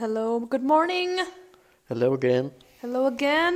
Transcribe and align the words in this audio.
Hello, 0.00 0.40
good 0.40 0.62
morning. 0.62 1.10
Hello 1.88 2.14
again. 2.14 2.50
Hello 2.80 3.06
again. 3.06 3.54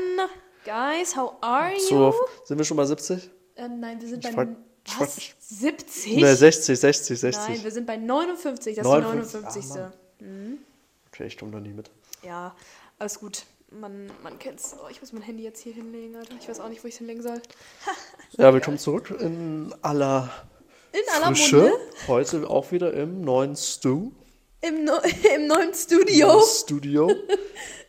Guys, 0.64 1.14
how 1.16 1.36
are 1.42 1.72
you? 1.72 1.80
So, 1.88 2.14
sind 2.44 2.58
wir 2.58 2.64
schon 2.64 2.76
bei 2.76 2.84
70? 2.84 3.30
Äh, 3.56 3.68
nein, 3.68 4.00
wir 4.00 4.08
sind 4.08 4.24
Ich 4.24 4.34
bei 4.36 4.48
was? 4.98 5.16
mich- 5.16 5.34
70? 5.40 6.16
Ne, 6.16 6.36
60, 6.36 6.78
60, 6.78 7.18
60. 7.20 7.48
Nein, 7.48 7.64
wir 7.64 7.70
sind 7.70 7.86
bei 7.86 7.96
59. 7.96 8.76
Das 8.76 8.84
59. 8.86 9.64
ist 9.64 9.74
die 9.74 9.78
59. 9.78 9.80
Ah, 9.80 9.92
Okay, 11.12 11.26
ich 11.26 11.38
komme 11.38 11.52
da 11.52 11.60
nie 11.60 11.72
mit. 11.72 11.90
ja, 12.22 12.54
alles 12.98 13.18
gut. 13.20 13.44
Man, 13.70 14.10
man 14.22 14.38
kennt's. 14.38 14.76
Oh, 14.80 14.88
ich 14.90 15.00
muss 15.00 15.12
mein 15.12 15.22
Handy 15.22 15.42
jetzt 15.42 15.60
hier 15.60 15.72
hinlegen, 15.72 16.14
Alter. 16.16 16.34
Ich 16.40 16.48
weiß 16.48 16.60
auch 16.60 16.68
nicht, 16.68 16.84
wo 16.84 16.88
ich 16.88 16.94
es 16.94 16.98
hinlegen 16.98 17.22
soll. 17.22 17.40
Ja, 18.36 18.52
willkommen 18.52 18.78
zurück 18.78 19.14
in 19.20 19.72
aller 19.82 20.28
In 20.92 21.00
aller 21.14 21.26
Frische. 21.28 21.56
Munde. 21.56 21.72
Heute 22.08 22.50
auch 22.50 22.72
wieder 22.72 22.92
im 22.94 23.20
neuen 23.20 23.54
Stu. 23.54 24.10
Im, 24.66 24.84
Neu- 24.84 24.98
Im 25.34 25.46
neuen 25.46 25.74
Studio. 25.74 26.40
Studio. 26.42 27.10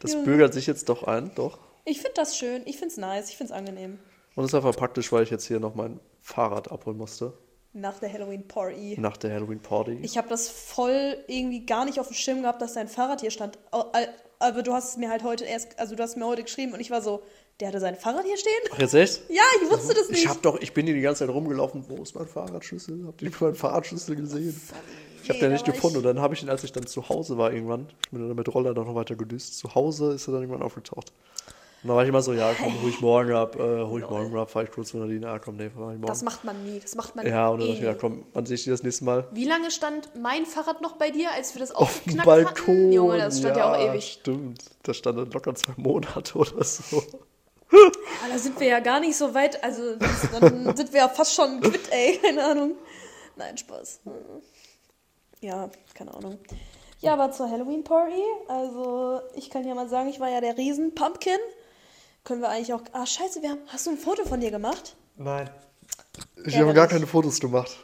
Das 0.02 0.24
bürgert 0.24 0.54
sich 0.54 0.68
jetzt 0.68 0.90
doch 0.90 1.04
ein, 1.04 1.32
doch. 1.34 1.58
Ich 1.84 1.98
finde 1.98 2.14
das 2.16 2.38
schön. 2.38 2.62
Ich 2.66 2.78
finde 2.78 2.92
es 2.92 2.98
nice. 2.98 3.30
Ich 3.30 3.38
finde 3.38 3.54
es 3.54 3.58
angenehm. 3.58 3.98
Und 4.36 4.44
es 4.44 4.52
ist 4.52 4.54
einfach 4.56 4.76
praktisch, 4.76 5.12
weil 5.12 5.24
ich 5.24 5.32
jetzt 5.32 5.48
hier 5.48 5.60
noch 5.60 5.74
mein 5.74 6.00
Fahrrad 6.22 6.70
abholen 6.72 6.98
musste. 6.98 7.34
Nach 7.74 7.98
der 8.00 8.14
Halloween-Party. 8.14 8.98
Nach 9.00 9.18
der 9.18 9.34
Halloween 9.34 9.60
Party. 9.62 9.98
Ich 10.04 10.18
habe 10.18 10.28
das 10.30 10.48
voll 10.50 11.18
irgendwie 11.28 11.66
gar 11.66 11.86
nicht 11.86 12.00
auf 12.00 12.08
dem 12.10 12.14
Schirm 12.14 12.42
gehabt, 12.42 12.62
dass 12.62 12.74
dein 12.74 12.88
Fahrrad 12.88 13.22
hier 13.22 13.32
stand. 13.32 13.58
Aber 13.72 14.62
du 14.62 14.74
hast 14.74 14.90
es 14.92 14.98
mir 14.98 15.10
halt 15.10 15.24
heute 15.24 15.46
erst, 15.46 15.80
also 15.80 15.96
du 15.96 16.04
hast 16.04 16.18
mir 16.18 16.26
heute 16.28 16.44
geschrieben 16.44 16.74
und 16.74 16.80
ich 16.82 16.92
war 16.92 17.02
so, 17.02 17.24
der 17.60 17.70
hatte 17.70 17.80
sein 17.80 17.96
Fahrrad 17.96 18.26
hier 18.26 18.38
stehen? 18.38 18.52
Ach, 18.74 18.80
jetzt 18.80 18.94
echt? 18.94 19.22
Ja, 19.30 19.42
ich 19.64 19.72
wusste 19.72 19.94
das 19.96 20.10
nicht. 20.10 20.24
Ich 20.24 20.30
hab 20.30 20.42
doch, 20.44 20.60
ich 20.62 20.74
bin 20.74 20.86
hier 20.86 20.94
die 20.96 21.02
ganze 21.02 21.26
Zeit 21.26 21.34
rumgelaufen. 21.34 21.86
Wo 21.88 22.04
ist 22.04 22.14
mein 22.16 22.28
Fahrradschlüssel? 22.28 23.06
Habt 23.08 23.22
ihr 23.24 23.32
meinen 23.40 23.56
Fahrradschlüssel 23.56 24.16
gesehen? 24.18 24.62
Ich 25.26 25.30
habe 25.30 25.40
Nee, 25.40 25.46
den 25.46 25.54
nicht 25.54 25.66
gefunden. 25.66 25.98
Und 25.98 26.04
dann 26.04 26.22
habe 26.22 26.36
ich 26.36 26.44
ihn, 26.44 26.50
als 26.50 26.64
ich 26.64 26.72
dann 26.72 26.86
zu 26.86 27.10
Hause 27.10 27.36
war 27.40 27.52
irgendwann, 27.52 27.88
ich 28.04 28.12
bin 28.12 28.28
dann 28.28 28.36
mit 28.36 28.54
Roller 28.54 28.76
dann 28.76 28.86
noch 28.86 28.94
weiter 28.94 29.16
gedüst. 29.16 29.58
Zu 29.58 29.74
Hause 29.74 30.14
ist 30.14 30.28
er 30.28 30.34
dann 30.34 30.44
irgendwann 30.44 30.62
aufgetaucht. 30.62 31.12
Und 31.82 31.90
dann 31.90 31.98
war 31.98 32.04
ich 32.04 32.10
immer 32.10 32.22
so, 32.22 32.34
ja, 32.34 32.54
komm, 32.54 32.80
hol 32.80 32.90
ich 32.92 33.02
morgen 33.02 33.34
ab, 33.34 33.56
äh, 33.56 33.82
ich 33.82 34.10
morgen 34.10 34.38
ab, 34.38 34.52
fahr 34.52 34.64
ich 34.64 34.72
kurz 34.72 34.90
zu 34.90 34.98
Nadine, 34.98 35.28
ah, 35.28 35.40
komm, 35.40 35.56
nee, 35.56 35.72
fahr 35.72 35.94
ich 35.94 35.98
morgen. 35.98 36.06
Das 36.06 36.22
macht 36.22 36.44
man 36.44 36.64
nie. 36.64 36.80
Das 36.80 36.94
macht 36.94 37.16
man 37.16 37.26
ja, 37.26 37.48
und 37.48 37.60
dann 37.60 37.68
eh 37.68 37.72
dachte 37.72 37.82
ich, 37.82 37.88
ja, 37.88 37.94
komm, 37.96 38.24
wann 38.34 38.46
sehe 38.46 38.54
ich 38.54 38.66
die 38.66 38.70
das 38.70 38.84
nächste 38.84 39.04
Mal? 39.04 39.28
Wie 39.32 39.46
lange 39.46 39.72
stand 39.72 40.10
mein 40.22 40.46
Fahrrad 40.46 40.82
noch 40.82 40.98
bei 40.98 41.10
dir, 41.10 41.32
als 41.32 41.56
wir 41.56 41.60
das 41.60 41.72
Auf 41.72 42.02
dem 42.04 42.18
Balkon. 42.18 42.52
hatten? 42.52 42.92
Junge, 42.92 43.18
das 43.18 43.40
stand 43.40 43.58
ja, 43.58 43.74
auch 43.74 43.80
ewig. 43.80 44.20
Stimmt. 44.22 44.64
Das 44.84 44.98
stand 44.98 45.18
dann 45.18 45.32
locker 45.32 45.56
zwei 45.56 45.74
Monate 45.78 46.38
oder 46.38 46.64
so. 46.64 46.98
Aber 46.98 48.32
da 48.32 48.38
sind 48.38 48.60
wir 48.60 48.68
ja 48.68 48.80
gar 48.80 49.00
nicht 49.00 49.18
so 49.18 49.34
weit. 49.34 49.64
Also 49.64 49.96
das, 49.96 50.28
dann 50.40 50.76
sind 50.78 50.94
wir 50.94 51.00
ja 51.00 51.10
fast 51.10 51.34
schon 51.34 51.62
quitt, 51.62 51.92
ey. 51.92 52.20
Keine 52.22 52.46
Ahnung. 52.46 52.72
Nein, 53.36 53.58
Spaß. 53.58 54.02
Ja, 55.46 55.70
keine 55.94 56.12
Ahnung. 56.14 56.40
Ja, 57.02 57.14
aber 57.14 57.32
zur 57.32 57.50
Halloween-Party, 57.52 58.22
also 58.48 59.22
ich 59.36 59.52
kann 59.52 59.68
ja 59.68 59.76
mal 59.76 59.88
sagen, 59.88 60.10
ich 60.10 60.20
war 60.20 60.30
ja 60.30 60.42
der 60.42 60.58
Riesen-Pumpkin. 60.58 61.38
Können 62.24 62.42
wir 62.42 62.50
eigentlich 62.50 62.74
auch. 62.74 62.82
Ah, 62.94 63.06
scheiße, 63.06 63.44
wir 63.44 63.52
haben. 63.52 63.60
Hast 63.68 63.86
du 63.86 63.92
ein 63.92 63.98
Foto 63.98 64.26
von 64.26 64.40
dir 64.42 64.50
gemacht? 64.50 64.96
Nein. 65.18 65.48
Ich 66.48 66.58
habe 66.58 66.74
gar 66.74 66.88
keine 66.88 67.06
Fotos 67.06 67.40
gemacht. 67.40 67.78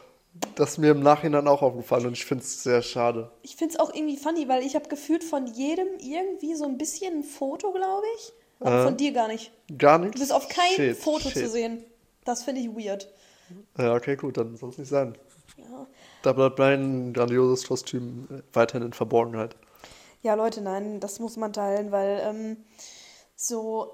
Das 0.56 0.70
ist 0.72 0.78
mir 0.78 0.90
im 0.90 1.00
Nachhinein 1.00 1.46
auch 1.46 1.62
aufgefallen 1.62 2.06
und 2.06 2.14
ich 2.14 2.24
finde 2.24 2.42
es 2.42 2.64
sehr 2.64 2.82
schade. 2.82 3.30
Ich 3.42 3.54
finde 3.54 3.74
es 3.74 3.80
auch 3.80 3.94
irgendwie 3.94 4.16
funny, 4.16 4.48
weil 4.48 4.64
ich 4.64 4.74
habe 4.74 4.88
gefühlt 4.88 5.22
von 5.22 5.46
jedem 5.46 5.86
irgendwie 6.00 6.54
so 6.56 6.64
ein 6.64 6.78
bisschen 6.78 7.18
ein 7.18 7.22
Foto, 7.22 7.70
glaube 7.70 8.06
ich. 8.16 8.32
Aber 8.58 8.80
Äh. 8.80 8.84
von 8.84 8.96
dir 8.96 9.12
gar 9.12 9.28
nicht. 9.28 9.52
Gar 9.78 9.98
nichts? 9.98 10.14
Du 10.16 10.20
bist 10.20 10.32
auf 10.32 10.48
kein 10.48 10.72
Shit, 10.74 10.96
Foto 10.96 11.28
shit. 11.28 11.34
zu 11.44 11.48
sehen. 11.48 11.84
Das 12.24 12.42
finde 12.42 12.62
ich 12.62 12.68
weird. 12.74 13.08
Ja, 13.78 13.94
okay, 13.94 14.16
gut, 14.16 14.36
dann 14.36 14.56
soll 14.56 14.70
es 14.70 14.78
nicht 14.78 14.88
sein. 14.88 15.16
Ja. 15.56 15.86
Da 16.22 16.32
bleibt 16.32 16.58
mein 16.58 17.12
grandioses 17.12 17.66
Kostüm 17.66 18.42
weiterhin 18.52 18.86
in 18.86 18.92
Verborgenheit. 18.92 19.56
Ja, 20.22 20.34
Leute, 20.34 20.60
nein, 20.60 21.00
das 21.00 21.18
muss 21.18 21.36
man 21.36 21.52
teilen, 21.52 21.90
weil 21.90 22.22
ähm, 22.24 22.56
so, 23.34 23.90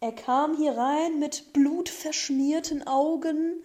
er 0.00 0.12
kam 0.12 0.56
hier 0.56 0.76
rein 0.76 1.18
mit 1.18 1.52
blutverschmierten 1.52 2.86
Augen, 2.86 3.62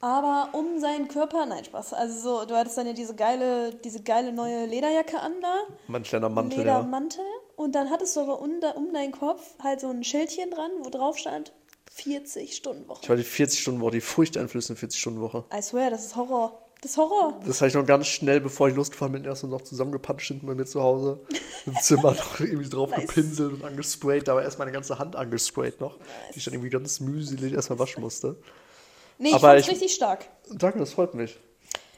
aber 0.00 0.50
um 0.52 0.78
seinen 0.78 1.08
Körper, 1.08 1.46
nein, 1.46 1.64
Spaß. 1.64 1.94
Also 1.94 2.20
so, 2.40 2.44
du 2.44 2.54
hattest 2.54 2.76
dann 2.76 2.86
ja 2.86 2.92
diese 2.92 3.14
geile, 3.16 3.74
diese 3.74 4.02
geile 4.02 4.32
neue 4.32 4.66
Lederjacke 4.66 5.18
an 5.20 5.32
da, 5.40 5.54
Mein 5.88 6.02
kleiner 6.02 6.28
Mantel, 6.28 6.58
ja. 6.58 6.64
Ledermantel, 6.78 7.24
und 7.56 7.74
dann 7.74 7.90
hattest 7.90 8.14
du 8.16 8.20
aber 8.20 8.40
um, 8.40 8.60
um 8.76 8.92
deinen 8.92 9.12
Kopf 9.12 9.42
halt 9.62 9.80
so 9.80 9.88
ein 9.88 10.04
Schildchen 10.04 10.50
dran, 10.50 10.70
wo 10.82 10.90
drauf 10.90 11.16
stand 11.18 11.52
40 11.90 12.54
Stunden 12.54 12.82
Ich 12.82 12.88
Woche. 12.88 13.08
war 13.08 13.16
die 13.16 13.24
40-Stunden-Woche, 13.24 13.90
die 13.92 14.00
furchteinflößende 14.00 14.80
40-Stunden-Woche. 14.80 15.44
I 15.52 15.62
swear, 15.62 15.90
das 15.90 16.04
ist 16.06 16.16
Horror. 16.16 16.62
Das 16.80 16.92
ist 16.92 16.96
Horror. 16.96 17.40
Das 17.44 17.60
habe 17.60 17.68
ich 17.68 17.74
noch 17.74 17.84
ganz 17.86 18.06
schnell, 18.06 18.40
bevor 18.40 18.68
ich 18.68 18.76
losgefahren 18.76 19.12
bin, 19.12 19.24
erst 19.24 19.42
noch 19.44 19.62
zusammengepatscht 19.62 20.28
hinten 20.28 20.46
bei 20.46 20.54
mir 20.54 20.64
zu 20.64 20.80
Hause. 20.82 21.20
Im 21.66 21.74
Zimmer 21.82 22.12
noch 22.12 22.38
irgendwie 22.40 22.68
drauf 22.68 22.90
Nice. 22.90 23.00
gepinselt 23.06 23.52
und 23.54 23.64
angesprayt. 23.64 24.28
Da 24.28 24.36
war 24.36 24.42
erst 24.42 24.58
meine 24.60 24.70
ganze 24.70 24.98
Hand 24.98 25.16
angesprayt 25.16 25.80
noch, 25.80 25.98
die 26.34 26.38
ich 26.38 26.44
dann 26.44 26.54
irgendwie 26.54 26.70
ganz 26.70 27.00
mühselig 27.00 27.52
erstmal 27.52 27.80
waschen 27.80 28.00
musste. 28.02 28.36
Nee, 29.18 29.30
ich 29.30 29.34
Aber 29.34 29.48
fand's 29.48 29.66
ich- 29.66 29.72
richtig 29.72 29.92
stark. 29.94 30.26
Danke, 30.50 30.78
das 30.78 30.92
freut 30.92 31.14
mich. 31.14 31.36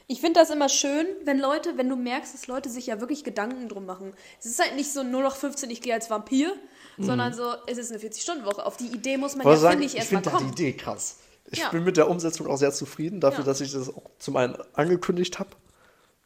Ich 0.06 0.20
finde 0.20 0.40
das 0.40 0.50
immer 0.50 0.68
schön, 0.68 1.06
wenn 1.24 1.38
Leute, 1.38 1.76
wenn 1.76 1.88
du 1.88 1.94
merkst, 1.94 2.34
dass 2.34 2.46
Leute 2.48 2.68
sich 2.68 2.86
ja 2.86 2.98
wirklich 3.00 3.22
Gedanken 3.22 3.68
drum 3.68 3.86
machen. 3.86 4.12
Es 4.40 4.46
ist 4.46 4.58
halt 4.60 4.74
nicht 4.74 4.90
so 4.92 5.04
0 5.04 5.22
nach 5.22 5.36
15, 5.36 5.70
ich 5.70 5.82
gehe 5.82 5.94
als 5.94 6.10
Vampir, 6.10 6.52
sondern 6.98 7.32
so, 7.32 7.44
es 7.68 7.78
ist 7.78 7.92
eine 7.92 8.00
40-Stunden-Woche. 8.00 8.66
Auf 8.66 8.76
die 8.76 8.86
Idee 8.88 9.18
muss 9.18 9.36
man 9.36 9.42
Ich 9.42 9.46
wollte 9.46 9.62
ja, 9.62 9.70
finde 9.70 9.84
ich, 9.86 9.92
ich 9.92 9.98
erstmal 10.00 10.22
finde 10.22 10.30
da 10.32 10.38
die 10.38 10.44
kommen. 10.44 10.52
Idee 10.54 10.72
krass. 10.72 11.18
Ich 11.50 11.58
Ja. 11.58 11.70
bin 11.70 11.84
mit 11.84 11.96
der 11.96 12.08
Umsetzung 12.08 12.46
auch 12.46 12.56
sehr 12.56 12.72
zufrieden, 12.72 13.20
dafür, 13.20 13.40
Ja. 13.40 13.46
dass 13.46 13.60
ich 13.60 13.72
das 13.72 13.88
auch 13.92 14.10
zum 14.18 14.36
einen 14.36 14.56
angekündigt 14.74 15.38
habe. 15.38 15.50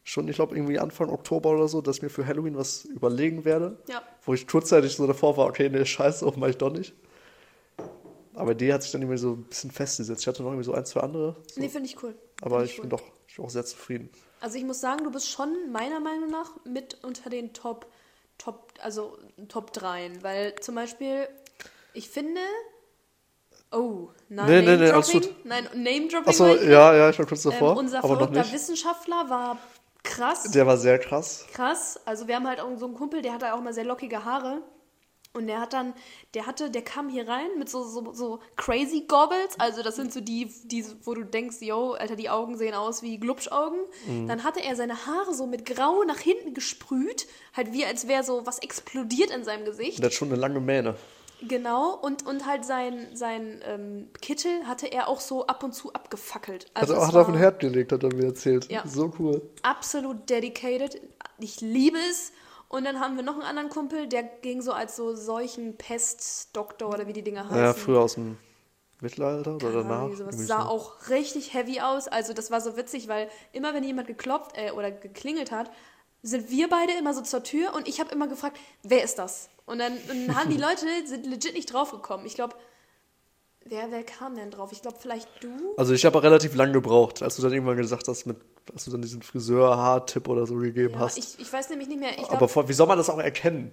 Schon, 0.07 0.29
ich 0.29 0.37
glaube, 0.37 0.55
irgendwie 0.55 0.79
Anfang 0.79 1.09
Oktober 1.09 1.51
oder 1.51 1.67
so, 1.67 1.81
dass 1.81 1.97
ich 1.97 2.03
mir 2.03 2.11
für 2.11 2.27
Halloween 2.27 2.57
was 2.57 2.85
überlegen 2.85 3.45
werde. 3.47 3.79
Ja. 3.89 4.03
Wo 4.23 4.35
ich 4.35 4.47
kurzzeitig 4.47 4.95
so 4.97 5.07
davor 5.07 5.37
war, 5.39 5.47
okay, 5.47 5.71
nee, 5.71 5.85
scheiße, 5.85 6.27
auch 6.27 6.37
mach 6.37 6.49
ich 6.49 6.59
doch 6.59 6.71
nicht. 6.73 6.95
Aber 8.35 8.55
die 8.55 8.73
hat 8.73 8.83
sich 8.83 8.91
dann 8.93 9.01
irgendwie 9.03 9.19
so 9.19 9.33
ein 9.33 9.45
bisschen 9.45 9.71
festgesetzt. 9.71 10.23
Ich 10.23 10.27
hatte 10.27 10.43
noch 10.43 10.51
irgendwie 10.51 10.65
so 10.65 10.75
ein, 10.75 10.85
zwei 10.85 11.01
andere. 11.01 11.37
So. 11.53 11.61
Nee, 11.61 11.69
finde 11.69 11.89
ich 11.89 12.03
cool. 12.03 12.15
aber 12.43 12.59
Find 12.61 12.71
ich 12.71 12.77
cool. 12.79 12.83
bin 12.83 12.91
doch 12.91 13.03
ich 13.29 13.37
bin 13.37 13.45
auch 13.47 13.51
sehr 13.51 13.65
zufrieden. 13.65 14.11
Also 14.41 14.59
ich 14.59 14.65
muss 14.65 14.81
sagen, 14.81 15.05
du 15.05 15.11
bist 15.11 15.29
schon 15.31 15.73
meiner 15.73 16.01
Meinung 16.01 16.31
nach 16.31 16.51
mit 16.65 17.03
unter 17.03 17.31
den 17.31 17.53
Top, 17.55 17.87
Top, 18.39 18.73
also 18.83 19.17
Top 19.49 19.73
3. 19.73 20.13
Weil 20.23 20.55
zum 20.61 20.75
Beispiel, 20.75 21.29
ich 21.95 22.09
finde. 22.11 22.41
Oh, 23.77 24.09
nein, 24.29 24.47
Nee, 24.47 24.63
nee, 24.63 24.77
nee, 24.77 24.91
alles 24.91 25.09
Name-Dropping. 25.13 25.21
gut. 25.21 25.45
Nein, 25.47 25.65
Name-Dropping. 25.75 26.29
Achso, 26.29 26.45
wollte 26.47 26.65
ich 26.65 26.71
ja, 26.71 26.95
ja, 26.95 27.11
ich 27.11 27.19
war 27.19 27.27
kurz 27.27 27.45
Ähm, 27.45 27.51
davor. 27.53 27.77
unser 27.77 27.99
aber 28.05 28.17
verrückter. 28.17 28.53
Wissenschaftler 28.53 29.29
war 29.29 29.59
krass. 30.03 30.45
Der 30.51 30.67
war 30.67 30.77
sehr 30.77 30.99
krass. 30.99 31.47
krass. 31.53 32.01
Also 32.05 32.29
wir 32.29 32.37
haben 32.37 32.47
halt 32.47 32.61
auch 32.61 32.69
so 32.79 32.87
einen 32.87 32.95
Kumpel, 32.95 33.23
der 33.23 33.33
hatte 33.33 33.53
auch 33.55 33.59
immer 33.59 33.73
sehr 33.73 33.85
lockige 33.85 34.25
Haare. 34.25 34.63
Und 35.37 35.49
der 35.49 35.61
hat 35.61 35.73
dann, 35.73 35.95
der 36.35 36.47
hatte, 36.47 36.71
der 36.71 36.83
kam 36.83 37.09
hier 37.09 37.27
rein 37.27 37.49
mit 37.59 37.69
so, 37.69 37.83
so, 37.83 38.13
so 38.13 38.39
crazy 38.55 39.05
Goggles. 39.09 39.59
Also 39.59 39.83
das 39.83 39.97
sind 39.97 40.13
so 40.13 40.21
die, 40.21 40.49
die, 40.63 40.85
wo 41.03 41.13
du 41.15 41.25
denkst, 41.25 41.57
yo, 41.61 41.95
Alter, 41.95 42.15
die 42.15 42.31
Augen 42.31 42.57
sehen 42.57 42.73
aus 42.75 43.03
wie 43.03 43.19
Glubschaugen. 43.19 43.81
Mhm. 44.07 44.29
Dann 44.29 44.45
hatte 44.45 44.63
er 44.63 44.77
seine 44.77 45.07
Haare 45.07 45.35
so 45.35 45.49
mit 45.49 45.65
Grau 45.67 46.05
nach 46.05 46.21
hinten 46.21 46.55
gesprüht. 46.55 47.27
Halt 47.53 47.73
wie 47.73 47.85
als 47.85 48.07
wäre 48.07 48.23
so 48.23 48.47
was 48.47 48.61
explodiert 48.61 49.31
in 49.33 49.43
seinem 49.43 49.65
Gesicht. 49.65 49.99
Der 49.99 50.07
hat 50.07 50.13
schon 50.13 50.29
eine 50.29 50.37
lange 50.41 50.61
Mähne. 50.61 50.95
Genau. 51.49 51.95
Und, 51.95 52.27
und 52.27 52.47
halt 52.47 52.65
sein, 52.65 53.09
sein 53.15 53.61
ähm, 53.65 54.09
Kittel 54.21 54.67
hatte 54.67 54.87
er 54.87 55.09
auch 55.09 55.21
so 55.21 55.47
ab 55.47 55.63
und 55.63 55.73
zu 55.73 55.93
abgefackelt. 55.93 56.67
Also 56.75 56.95
es 56.95 57.07
hat 57.07 57.15
er 57.15 57.21
auf 57.23 57.27
den 57.27 57.37
Herd 57.37 57.61
gelegt, 57.61 57.93
hat 57.93 58.03
er 58.03 58.15
mir 58.15 58.27
erzählt. 58.27 58.71
Ja. 58.71 58.83
So 58.87 59.13
cool. 59.19 59.43
absolut 59.63 60.29
dedicated. 60.29 61.01
Ich 61.39 61.61
liebe 61.61 61.99
es. 62.11 62.33
Und 62.69 62.85
dann 62.85 62.99
haben 62.99 63.17
wir 63.17 63.23
noch 63.23 63.35
einen 63.35 63.43
anderen 63.43 63.69
Kumpel, 63.69 64.09
der 64.09 64.23
ging 64.25 64.61
so 64.61 64.73
als 64.73 64.97
so 64.97 65.15
Seuchenpestdoktor 65.15 66.89
oder 66.89 67.07
wie 67.07 67.13
die 67.13 67.23
Dinger 67.23 67.45
heißen. 67.45 67.57
Ja, 67.57 67.73
früher 67.73 68.01
aus 68.01 68.15
dem 68.15 68.37
Mittelalter 69.01 69.57
oder 69.57 69.71
danach. 69.71 70.11
Sowas. 70.13 70.47
sah 70.47 70.63
so. 70.63 70.69
auch 70.69 71.09
richtig 71.09 71.55
heavy 71.55 71.81
aus. 71.81 72.09
Also 72.09 72.33
das 72.33 72.51
war 72.51 72.61
so 72.61 72.77
witzig, 72.77 73.07
weil 73.07 73.29
immer 73.53 73.75
wenn 73.75 73.85
jemand 73.85 74.09
geklopft 74.09 74.53
äh, 74.57 74.73
oder 74.73 74.91
geklingelt 74.91 75.53
hat, 75.53 75.71
sind 76.25 76.51
wir 76.51 76.69
beide 76.69 76.93
immer 76.95 77.15
so 77.15 77.23
zur 77.23 77.43
Tür 77.45 77.75
und 77.75 77.87
ich 77.87 78.01
habe 78.01 78.11
immer 78.13 78.27
gefragt, 78.27 78.59
wer 78.83 79.05
ist 79.05 79.19
das? 79.19 79.49
Und 79.67 79.79
dann, 79.79 79.97
dann 80.09 80.35
haben 80.37 80.51
die 80.51 80.57
Leute 80.57 80.87
sind 81.07 81.27
legit 81.27 81.55
nicht 81.55 81.73
draufgekommen. 81.73 82.27
Ich 82.27 82.35
glaube, 82.35 82.57
wer, 83.67 83.91
wer 83.91 84.03
kam 84.05 84.35
denn 84.35 84.51
drauf? 84.51 84.73
Ich 84.73 84.83
glaube 84.83 84.99
vielleicht 85.01 85.29
du. 85.41 85.75
Also 85.77 85.93
ich 85.93 86.05
habe 86.05 86.23
relativ 86.23 86.55
lang 86.55 86.73
gebraucht, 86.73 87.23
als 87.23 87.37
du 87.37 87.43
dann 87.43 87.53
irgendwann 87.53 87.77
gesagt 87.77 88.09
hast, 88.09 88.27
mit, 88.27 88.37
als 88.73 88.85
du 88.85 88.91
dann 88.91 89.03
diesen 89.03 89.23
Friseur-Haartipp 89.23 90.29
oder 90.29 90.47
so 90.47 90.57
gegeben 90.57 90.95
Ja, 90.95 91.01
hast. 91.01 91.19
ich, 91.19 91.39
ich 91.39 91.53
weiß 91.53 91.71
nämlich 91.71 91.89
nicht 91.89 92.01
mehr. 92.01 92.13
Ich 92.13 92.25
aber 92.25 92.39
glaub, 92.39 92.51
vor, 92.51 92.69
wie 92.69 92.73
soll 92.73 92.87
man 92.87 92.99
das 92.99 93.11
auch 93.11 93.19
erkennen? 93.19 93.73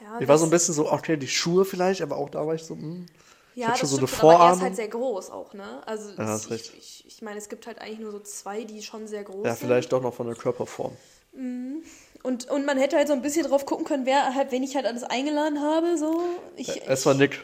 ja, 0.00 0.20
Ich 0.20 0.28
war 0.28 0.38
so 0.38 0.44
ein 0.46 0.50
bisschen 0.50 0.74
so, 0.74 0.90
okay, 0.90 1.16
die 1.16 1.28
Schuhe 1.28 1.64
vielleicht, 1.64 2.02
aber 2.02 2.16
auch 2.16 2.30
da 2.30 2.46
war 2.46 2.54
ich 2.54 2.64
so, 2.64 2.74
hm. 2.74 3.06
Ja, 3.54 3.68
hatte 3.68 3.80
das 3.80 3.80
schon 3.80 3.88
so 3.90 3.96
eine 3.98 4.06
stimmt, 4.06 4.22
aber 4.22 4.44
er 4.44 4.52
ist 4.54 4.62
halt 4.62 4.76
sehr 4.76 4.88
groß 4.88 5.30
auch, 5.30 5.52
ne? 5.54 5.82
Also 5.86 6.10
Ja, 6.16 6.36
ich, 6.36 6.72
ich, 6.78 7.04
ich 7.06 7.22
meine, 7.22 7.36
es 7.38 7.48
gibt 7.48 7.66
halt 7.66 7.80
eigentlich 7.80 7.98
nur 7.98 8.12
so 8.12 8.20
zwei, 8.20 8.64
die 8.64 8.82
schon 8.82 9.06
sehr 9.08 9.24
groß 9.24 9.44
Ja, 9.44 9.54
sind. 9.56 9.66
vielleicht 9.66 9.92
doch 9.92 10.00
noch 10.00 10.14
von 10.14 10.26
der 10.28 10.36
Körperform. 10.36 10.96
Und, 11.32 12.50
und 12.50 12.66
man 12.66 12.76
hätte 12.78 12.96
halt 12.96 13.08
so 13.08 13.14
ein 13.14 13.22
bisschen 13.22 13.46
drauf 13.46 13.64
gucken 13.64 13.84
können, 13.86 14.04
wer 14.06 14.34
halt, 14.34 14.50
wen 14.52 14.62
ich 14.62 14.74
halt 14.76 14.84
alles 14.86 15.02
eingeladen 15.04 15.60
habe, 15.62 15.96
so. 15.96 16.20
Ich, 16.56 16.82
Es 16.86 17.06
war 17.06 17.14
Nick. 17.14 17.42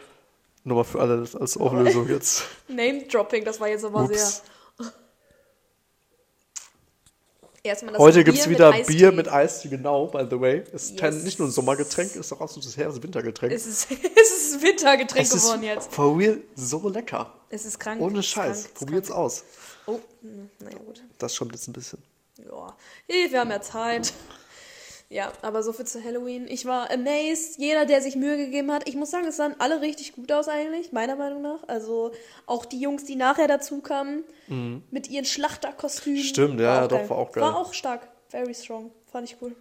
Nur 0.65 0.79
mal 0.79 0.85
für 0.85 1.01
alle 1.01 1.19
das 1.21 1.37
als 1.37 1.57
Auflösung 1.57 2.09
jetzt. 2.09 2.43
Name-Dropping, 2.69 3.45
das 3.45 3.61
war 3.61 3.69
jetzt 3.69 3.85
aber 3.85 4.03
Ups. 4.05 4.43
sehr. 4.79 4.93
Heute 7.99 8.23
gibt 8.23 8.39
es 8.39 8.49
wieder 8.49 8.73
mit 8.73 8.87
Bier 8.87 9.11
mit 9.11 9.29
Eistee, 9.29 9.69
genau, 9.69 10.07
by 10.07 10.25
the 10.31 10.41
way. 10.41 10.63
Ist 10.73 11.01
Yes. 11.01 11.25
nicht 11.25 11.41
nur 11.41 11.49
ein 11.49 11.51
Sommergetränk, 11.51 12.15
ist 12.15 12.33
auch 12.33 12.41
absolutes 12.41 12.77
Herbst- 12.77 13.03
Wintergetränk. 13.03 13.53
Es 13.53 13.67
ist, 13.67 13.89
es 13.91 14.31
ist 14.31 14.55
ein 14.55 14.63
Wintergetränk 14.63 15.27
Es 15.27 15.33
geworden 15.43 15.65
jetzt. 15.65 15.93
for 15.93 16.17
real 16.17 16.39
so 16.55 16.89
lecker. 16.89 17.33
Es 17.49 17.65
ist 17.65 17.81
krank. 17.81 18.01
Ohne 18.01 18.21
es 18.21 18.27
Scheiß. 18.27 18.57
es 18.59 18.65
ist 18.67 18.75
Probiert's 18.75 19.11
aus. 19.11 19.43
Oh, 19.87 19.99
naja, 20.61 20.77
gut. 20.79 21.03
Das 21.19 21.35
schon 21.35 21.51
jetzt 21.51 21.67
ein 21.67 21.73
bisschen. 21.73 22.01
Ja, 22.39 22.77
Hey, 23.09 23.31
wir 23.31 23.41
haben 23.41 23.51
ja 23.51 23.61
Zeit. 23.61 24.13
Ja, 25.09 25.33
aber 25.43 25.63
so 25.63 25.73
viel 25.73 25.87
zu 25.87 26.03
Halloween. 26.03 26.49
Ich 26.49 26.67
war 26.67 26.91
amazed. 26.91 27.59
Jeder, 27.59 27.87
der 27.87 28.03
sich 28.03 28.17
Mühe 28.17 28.37
gegeben 28.37 28.73
hat. 28.73 28.89
Ich 28.89 28.97
muss 28.97 29.13
sagen, 29.13 29.27
es 29.29 29.37
sahen 29.37 29.55
alle 29.61 29.81
richtig 29.81 30.15
gut 30.15 30.33
aus 30.33 30.49
eigentlich, 30.49 30.91
meiner 30.93 31.15
Meinung 31.15 31.43
nach. 31.43 31.61
Also 31.69 32.11
auch 32.47 32.65
die 32.65 32.81
Jungs, 32.81 33.05
die 33.05 33.15
nachher 33.15 33.47
dazu 33.47 33.81
kamen, 33.81 34.25
mit 34.91 35.09
ihren 35.09 35.25
Schlachterkostümen. 35.25 36.19
Mhm. 36.19 36.25
Stimmt, 36.25 36.61
ja, 36.61 36.89
doch, 36.89 36.99
geil. 36.99 37.11
war 37.11 37.19
auch 37.19 37.33
geil. 37.33 37.43
War 37.45 37.57
auch 37.57 37.73
stark. 37.73 38.09
Very 38.29 38.53
strong. 38.55 38.91
Fand 39.11 39.31
ich 39.31 39.37
cool. 39.41 39.55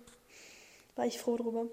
War 0.95 1.05
ich 1.05 1.19
froh 1.19 1.37
drüber. 1.37 1.65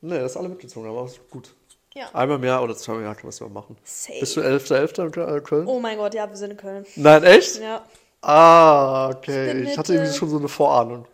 Ne, 0.00 0.20
das 0.20 0.32
ist 0.32 0.36
alle 0.36 0.48
mitgezogen, 0.48 0.88
aber 0.88 1.06
ist 1.06 1.28
gut. 1.28 1.54
Ja. 1.94 2.08
Einmal 2.14 2.36
im 2.38 2.44
Jahr 2.44 2.62
oder 2.62 2.76
zweimal 2.76 3.00
im 3.00 3.06
Jahr 3.06 3.14
kann 3.16 3.24
man 3.24 3.30
es 3.30 3.40
mal 3.40 3.48
machen. 3.48 3.76
Safe. 3.82 4.20
Bist 4.20 4.36
du 4.36 4.42
11.11. 4.42 5.06
in 5.06 5.10
Kö- 5.10 5.36
äh, 5.36 5.40
Köln? 5.40 5.66
Oh 5.66 5.80
mein 5.80 5.98
Gott, 5.98 6.14
ja, 6.14 6.28
wir 6.28 6.36
sind 6.36 6.52
in 6.52 6.56
Köln. 6.56 6.86
Nein, 6.94 7.24
echt? 7.24 7.56
Ja. 7.60 7.84
Ah, 8.22 9.10
okay. 9.10 9.52
bin 9.52 9.66
Ich, 9.66 9.78
hatte 9.78 9.94
irgendwie 9.94 10.10
äh, 10.10 10.14
schon 10.14 10.28
so 10.28 10.38
eine 10.38 10.48
Vorahnung. 10.48 11.06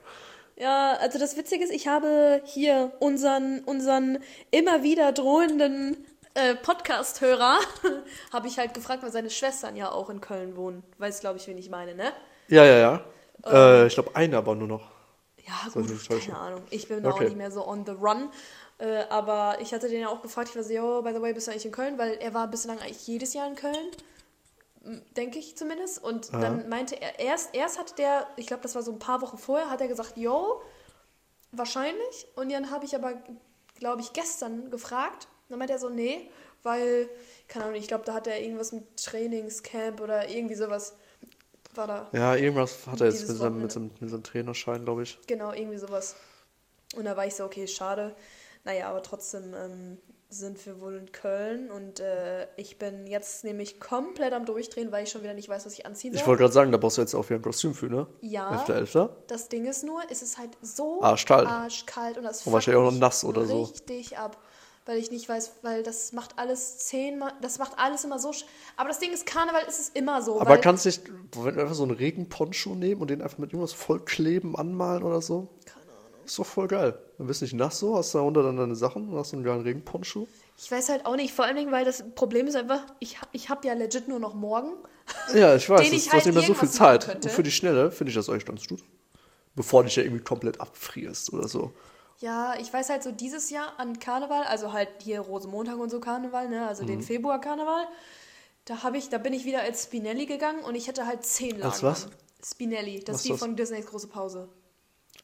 Ja, 0.56 0.94
also 1.00 1.18
das 1.18 1.36
Witzige 1.36 1.64
ist, 1.64 1.72
ich 1.72 1.88
habe 1.88 2.40
hier 2.44 2.92
unseren, 3.00 3.60
unseren 3.64 4.18
immer 4.50 4.82
wieder 4.82 5.12
drohenden 5.12 5.96
äh, 6.34 6.54
Podcast-Hörer, 6.54 7.58
habe 8.32 8.48
ich 8.48 8.58
halt 8.58 8.72
gefragt, 8.74 9.02
weil 9.02 9.12
seine 9.12 9.30
Schwestern 9.30 9.76
ja 9.76 9.90
auch 9.90 10.10
in 10.10 10.20
Köln 10.20 10.56
wohnen. 10.56 10.82
Weiß, 10.98 11.20
glaube 11.20 11.38
ich, 11.38 11.46
wen 11.46 11.58
ich 11.58 11.70
meine, 11.70 11.94
ne? 11.94 12.12
Ja, 12.48 12.64
ja, 12.64 12.78
ja. 12.78 13.04
Äh, 13.46 13.86
ich 13.86 13.94
glaube, 13.94 14.14
eine 14.14 14.36
aber 14.36 14.54
nur 14.54 14.68
noch. 14.68 14.94
Ja, 15.46 15.68
gut, 15.72 15.86
keine 16.08 16.38
Ahnung. 16.38 16.62
Ich 16.70 16.88
bin 16.88 17.02
da 17.02 17.10
auch 17.10 17.16
Okay. 17.16 17.24
nicht 17.26 17.36
mehr 17.36 17.50
so 17.50 17.66
on 17.66 17.84
the 17.84 17.92
run. 17.92 18.30
Äh, 18.78 19.04
aber 19.10 19.58
ich 19.60 19.74
hatte 19.74 19.88
den 19.88 20.00
ja 20.00 20.08
auch 20.08 20.22
gefragt, 20.22 20.48
ich 20.50 20.56
war 20.56 20.62
so, 20.62 20.72
yo, 20.72 21.02
by 21.02 21.12
the 21.12 21.20
way, 21.20 21.32
bist 21.34 21.46
du 21.46 21.50
eigentlich 21.50 21.66
in 21.66 21.72
Köln? 21.72 21.98
Weil 21.98 22.14
er 22.14 22.32
war 22.32 22.48
bislang 22.48 22.78
eigentlich 22.78 23.06
jedes 23.06 23.34
Jahr 23.34 23.46
in 23.46 23.54
Köln. 23.54 23.90
Denke 25.16 25.38
ich 25.38 25.56
zumindest. 25.56 26.02
Und 26.02 26.32
Aha. 26.34 26.40
dann 26.40 26.68
meinte 26.68 27.00
er, 27.00 27.18
erst, 27.18 27.54
erst 27.54 27.78
hatte 27.78 27.94
der, 27.94 28.26
ich 28.36 28.46
glaube, 28.46 28.62
das 28.62 28.74
war 28.74 28.82
so 28.82 28.92
ein 28.92 28.98
paar 28.98 29.22
Wochen 29.22 29.38
vorher, 29.38 29.70
hat 29.70 29.80
er 29.80 29.88
gesagt, 29.88 30.16
yo, 30.16 30.60
wahrscheinlich. 31.52 32.26
Und 32.36 32.52
dann 32.52 32.70
habe 32.70 32.84
ich 32.84 32.94
aber, 32.94 33.22
glaube 33.78 34.02
ich, 34.02 34.12
gestern 34.12 34.70
gefragt. 34.70 35.28
Dann 35.48 35.58
meinte 35.58 35.72
er 35.72 35.78
so, 35.78 35.88
nee, 35.88 36.30
weil, 36.62 37.08
keine 37.48 37.66
Ahnung, 37.66 37.78
ich 37.78 37.88
glaube, 37.88 38.04
da 38.04 38.14
hat 38.14 38.26
er 38.26 38.40
irgendwas 38.40 38.72
mit 38.72 38.96
Trainingscamp 38.96 40.00
oder 40.00 40.28
irgendwie 40.28 40.54
sowas. 40.54 40.96
War 41.74 41.86
da. 41.86 42.08
Ja, 42.12 42.36
irgendwas 42.36 42.86
hat 42.86 43.00
er 43.00 43.08
jetzt 43.08 43.26
mit 43.28 43.36
seinem, 43.36 43.62
mit, 43.62 43.72
seinem, 43.72 43.90
mit 43.98 44.10
seinem 44.10 44.22
Trainerschein, 44.22 44.84
glaube 44.84 45.02
ich. 45.02 45.18
Genau, 45.26 45.52
irgendwie 45.52 45.78
sowas. 45.78 46.14
Und 46.94 47.04
da 47.04 47.16
war 47.16 47.26
ich 47.26 47.34
so, 47.34 47.44
okay, 47.44 47.66
schade. 47.66 48.14
Naja, 48.64 48.88
aber 48.88 49.02
trotzdem 49.02 49.54
ähm, 49.54 49.98
sind 50.30 50.64
wir 50.66 50.80
wohl 50.80 50.96
in 50.96 51.12
Köln 51.12 51.70
und 51.70 52.00
äh, 52.00 52.46
ich 52.56 52.78
bin 52.78 53.06
jetzt 53.06 53.44
nämlich 53.44 53.78
komplett 53.78 54.32
am 54.32 54.44
Durchdrehen, 54.46 54.90
weil 54.90 55.04
ich 55.04 55.10
schon 55.10 55.22
wieder 55.22 55.34
nicht 55.34 55.48
weiß, 55.48 55.64
was 55.66 55.72
ich 55.74 55.86
anziehen 55.86 56.12
soll. 56.12 56.20
Ich 56.20 56.26
wollte 56.26 56.40
gerade 56.42 56.52
sagen, 56.52 56.72
da 56.72 56.78
brauchst 56.78 56.96
du 56.96 57.02
jetzt 57.02 57.14
auch 57.14 57.24
wieder 57.28 57.38
ein 57.38 57.42
Kostüm 57.42 57.72
für, 57.74 57.86
ne? 57.86 58.06
Ja. 58.20 58.64
11.11. 58.66 59.10
Das 59.28 59.48
Ding 59.48 59.64
ist 59.66 59.84
nur, 59.84 60.00
es 60.10 60.22
ist 60.22 60.38
halt 60.38 60.50
so 60.60 61.02
Arschkalt. 61.02 61.46
arschkalt 61.46 62.18
und 62.18 62.24
das 62.24 62.44
Und 62.46 62.52
wahrscheinlich 62.52 62.82
auch 62.82 62.90
noch 62.90 62.98
nass 62.98 63.24
oder 63.24 63.44
so. 63.44 63.62
richtig 63.62 64.18
ab. 64.18 64.36
Weil 64.86 64.98
ich 64.98 65.10
nicht 65.10 65.26
weiß, 65.30 65.52
weil 65.62 65.82
das 65.82 66.12
macht 66.12 66.38
alles 66.38 66.76
zehnmal, 66.78 67.32
das 67.40 67.58
macht 67.58 67.78
alles 67.78 68.04
immer 68.04 68.18
so. 68.18 68.30
sch- 68.30 68.44
Aber 68.76 68.88
das 68.90 68.98
Ding 68.98 69.12
ist, 69.14 69.24
Karneval 69.24 69.62
ist 69.66 69.80
es 69.80 69.88
immer 69.90 70.20
so. 70.20 70.38
Aber 70.42 70.58
kannst 70.58 70.84
nicht 70.84 71.02
wenn 71.36 71.54
du 71.54 71.60
einfach 71.62 71.74
so 71.74 71.84
einen 71.84 71.92
Regenponcho 71.92 72.74
nehmen 72.74 73.00
und 73.00 73.08
den 73.08 73.22
einfach 73.22 73.38
mit 73.38 73.52
irgendwas 73.54 73.72
vollkleben, 73.72 74.56
anmalen 74.56 75.02
oder 75.02 75.22
so? 75.22 75.34
Ahnung. 75.36 75.48
Ist 76.24 76.38
doch 76.38 76.46
voll 76.46 76.68
geil. 76.68 76.98
Dann 77.18 77.26
bist 77.26 77.40
du 77.40 77.44
nicht 77.44 77.54
nass 77.54 77.78
so, 77.78 77.96
hast 77.96 78.14
da 78.14 78.20
unter 78.20 78.42
dann 78.42 78.56
deine 78.56 78.74
Sachen 78.74 79.08
und 79.08 79.16
hast 79.18 79.30
so 79.30 79.36
einen 79.36 79.44
geilen 79.44 79.62
Regenponcho. 79.62 80.26
Ich 80.56 80.70
weiß 80.70 80.88
halt 80.88 81.06
auch 81.06 81.16
nicht, 81.16 81.34
vor 81.34 81.44
allen 81.44 81.56
Dingen, 81.56 81.72
weil 81.72 81.84
das 81.84 82.04
Problem 82.14 82.46
ist 82.46 82.54
einfach, 82.56 82.84
ich, 83.00 83.18
ich 83.32 83.48
habe 83.48 83.66
ja 83.66 83.74
legit 83.74 84.08
nur 84.08 84.18
noch 84.20 84.34
morgen. 84.34 84.72
Ja, 85.34 85.54
ich 85.54 85.68
weiß, 85.68 85.82
Den 85.82 85.92
ich 85.92 86.04
du 86.04 86.12
hast 86.12 86.14
halt 86.14 86.26
nicht 86.26 86.34
mehr 86.34 86.44
so 86.44 86.54
viel 86.54 86.70
Zeit. 86.70 87.14
Und 87.14 87.30
für 87.30 87.42
die 87.42 87.50
Schnelle 87.50 87.90
finde 87.90 88.08
ich 88.10 88.16
das 88.16 88.30
eigentlich 88.30 88.46
ganz 88.46 88.66
gut. 88.66 88.82
Bevor 89.54 89.82
du 89.82 89.88
dich 89.88 89.96
ja 89.96 90.02
irgendwie 90.02 90.24
komplett 90.24 90.60
abfrierst 90.60 91.32
oder 91.32 91.46
so. 91.46 91.72
Ja, 92.20 92.54
ich 92.58 92.72
weiß 92.72 92.88
halt 92.88 93.02
so 93.02 93.12
dieses 93.12 93.50
Jahr 93.50 93.78
an 93.78 93.98
Karneval, 93.98 94.44
also 94.44 94.72
halt 94.72 94.88
hier 95.02 95.20
Rosenmontag 95.20 95.76
und 95.78 95.90
so 95.90 96.00
Karneval, 96.00 96.48
ne, 96.48 96.66
also 96.66 96.84
Mhm. 96.84 96.88
den 96.88 97.02
Februar 97.02 97.38
Karneval, 97.40 97.86
da 98.64 98.82
habe 98.82 98.96
ich, 98.96 99.10
da 99.10 99.18
bin 99.18 99.32
ich 99.34 99.44
wieder 99.44 99.60
als 99.60 99.84
Spinelli 99.84 100.24
gegangen 100.24 100.64
und 100.64 100.74
ich 100.74 100.88
hätte 100.88 101.06
halt 101.06 101.24
zehn 101.26 101.58
Lagen. 101.58 101.64
Als 101.64 101.82
was? 101.82 102.08
Spinelli, 102.42 103.00
das 103.00 103.14
Was 103.14 103.20
ist 103.20 103.24
die 103.26 103.30
das? 103.30 103.38
von 103.40 103.56
Disneys 103.56 103.86
große 103.86 104.08
Pause. 104.08 104.48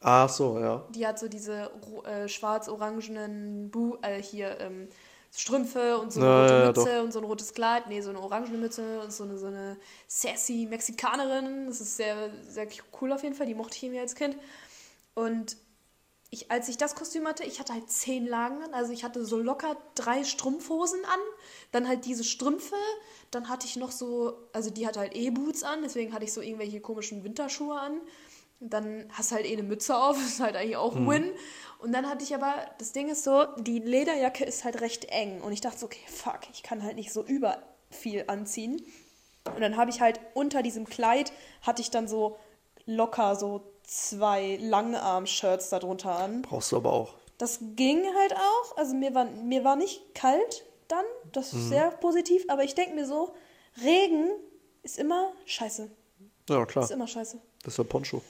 Ach 0.01 0.29
so, 0.29 0.59
ja. 0.59 0.85
Die 0.89 1.07
hat 1.07 1.19
so 1.19 1.29
diese 1.29 1.71
äh, 2.05 2.29
schwarz-orangenen 2.29 3.71
Bu 3.71 3.97
äh, 4.03 4.21
hier 4.23 4.59
ähm, 4.61 4.89
Strümpfe 5.33 5.99
und 5.99 6.13
so 6.13 6.21
eine 6.21 6.29
Ja, 6.29 6.35
rote 6.35 6.57
ja, 6.65 6.67
Mütze 6.67 7.03
und 7.03 7.13
so 7.13 7.21
ein 7.21 7.25
rotes 7.25 7.55
Kleid, 7.55 7.87
nee, 7.89 8.01
so 8.01 8.11
eine 8.11 8.21
orangene 8.21 8.59
Mütze 8.59 9.01
und 9.01 9.13
so 9.13 9.23
eine, 9.25 9.39
so 9.39 9.47
eine 9.47 9.77
sassy 10.09 10.67
Mexikanerin. 10.69 11.67
Das 11.69 11.81
ist 11.81 11.97
sehr, 11.97 12.31
sehr 12.49 12.67
cool 13.01 13.13
auf 13.13 13.23
jeden 13.23 13.37
Fall, 13.37 13.47
die 13.47 13.55
mochte 13.55 13.77
ich 13.77 13.85
irgendwie 13.85 14.01
als 14.01 14.17
Kind. 14.17 14.37
Und 15.15 15.57
ich, 16.31 16.51
als 16.51 16.69
ich 16.69 16.79
das 16.79 16.95
Kostüm 16.95 17.27
hatte, 17.29 17.45
ich 17.45 17.61
hatte 17.61 17.73
halt 17.75 17.91
zehn 17.91 18.27
Lagen 18.27 18.63
an, 18.63 18.75
also 18.75 18.93
ich 18.93 19.05
hatte 19.05 19.25
so 19.25 19.39
locker 19.39 19.77
drei 19.97 20.25
Strumpfhosen 20.25 21.05
an, 21.05 21.21
dann 21.73 21.89
halt 21.89 22.05
diese 22.05 22.25
Strümpfe, 22.25 22.77
dann 23.33 23.49
hatte 23.49 23.67
ich 23.67 23.77
noch 23.77 23.93
so, 23.93 24.35
also 24.53 24.71
die 24.71 24.87
hatte 24.87 25.01
halt 25.01 25.15
E-Boots 25.15 25.65
an, 25.65 25.83
deswegen 25.83 26.13
hatte 26.13 26.25
ich 26.25 26.33
so 26.33 26.41
irgendwelche 26.41 26.81
komischen 26.81 27.25
Winterschuhe 27.25 27.79
an. 27.79 28.01
Und 28.61 28.71
dann 28.73 29.09
hast 29.13 29.31
du 29.31 29.37
halt 29.37 29.47
eh 29.47 29.53
eine 29.53 29.63
Mütze 29.63 29.97
auf, 29.97 30.17
ist 30.25 30.41
halt 30.41 30.57
eigentlich 30.57 30.77
auch 30.77 30.95
ein 30.95 31.09
Win. 31.09 31.33
Und 31.79 31.93
dann 31.93 32.09
hatte 32.09 32.23
ich 32.23 32.35
aber, 32.35 32.55
das 32.79 32.93
Ding 32.93 33.09
ist 33.09 33.25
so, 33.25 33.47
die 33.59 33.79
Lederjacke 33.79 34.45
ist 34.45 34.65
halt 34.65 34.81
recht 34.81 35.07
eng. 35.07 35.41
Und 35.41 35.53
ich 35.53 35.61
dachte 35.61 35.79
so, 35.79 35.87
okay, 35.87 36.05
fuck, 36.07 36.41
ich 36.53 36.63
kann 36.63 36.83
halt 36.83 36.97
nicht 36.97 37.13
so 37.13 37.25
über 37.25 37.63
viel 37.91 38.25
anziehen. 38.27 38.85
Und 39.47 39.61
dann 39.61 39.77
habe 39.77 39.91
ich 39.91 40.01
halt 40.01 40.21
unter 40.35 40.63
diesem 40.63 40.87
Kleid, 40.87 41.33
hatte 41.63 41.81
ich 41.81 41.91
dann 41.91 42.07
so 42.07 42.37
locker 42.85 43.37
so 43.37 43.63
zwei 43.83 44.59
Langarm-Shirts 44.61 45.71
darunter 45.71 46.17
an. 46.17 46.43
Brauchst 46.43 46.73
du 46.73 46.77
aber 46.77 46.93
auch. 46.93 47.15
Das 47.39 47.61
ging 47.75 48.05
halt 48.05 48.35
auch. 48.35 48.77
Also 48.77 48.95
mir 48.95 49.15
war, 49.15 49.25
mir 49.25 49.65
war 49.65 49.77
nicht 49.77 50.15
kalt 50.15 50.67
dann. 50.89 51.05
Das 51.33 51.55
ist 51.55 51.69
sehr 51.71 51.91
positiv. 51.93 52.45
Aber 52.49 52.65
ich 52.65 52.75
denke 52.75 52.95
mir 52.95 53.07
so, 53.07 53.35
Regen 53.83 54.29
ist 54.83 54.99
immer 54.99 55.33
scheiße. 55.47 55.91
Ja, 56.51 56.67
klar. 56.67 56.85
Ist 56.85 56.91
immer 56.91 57.07
scheiße. 57.07 57.41
Das 57.63 57.73
ist 57.73 57.79
der 57.79 57.85
Poncho. 57.85 58.21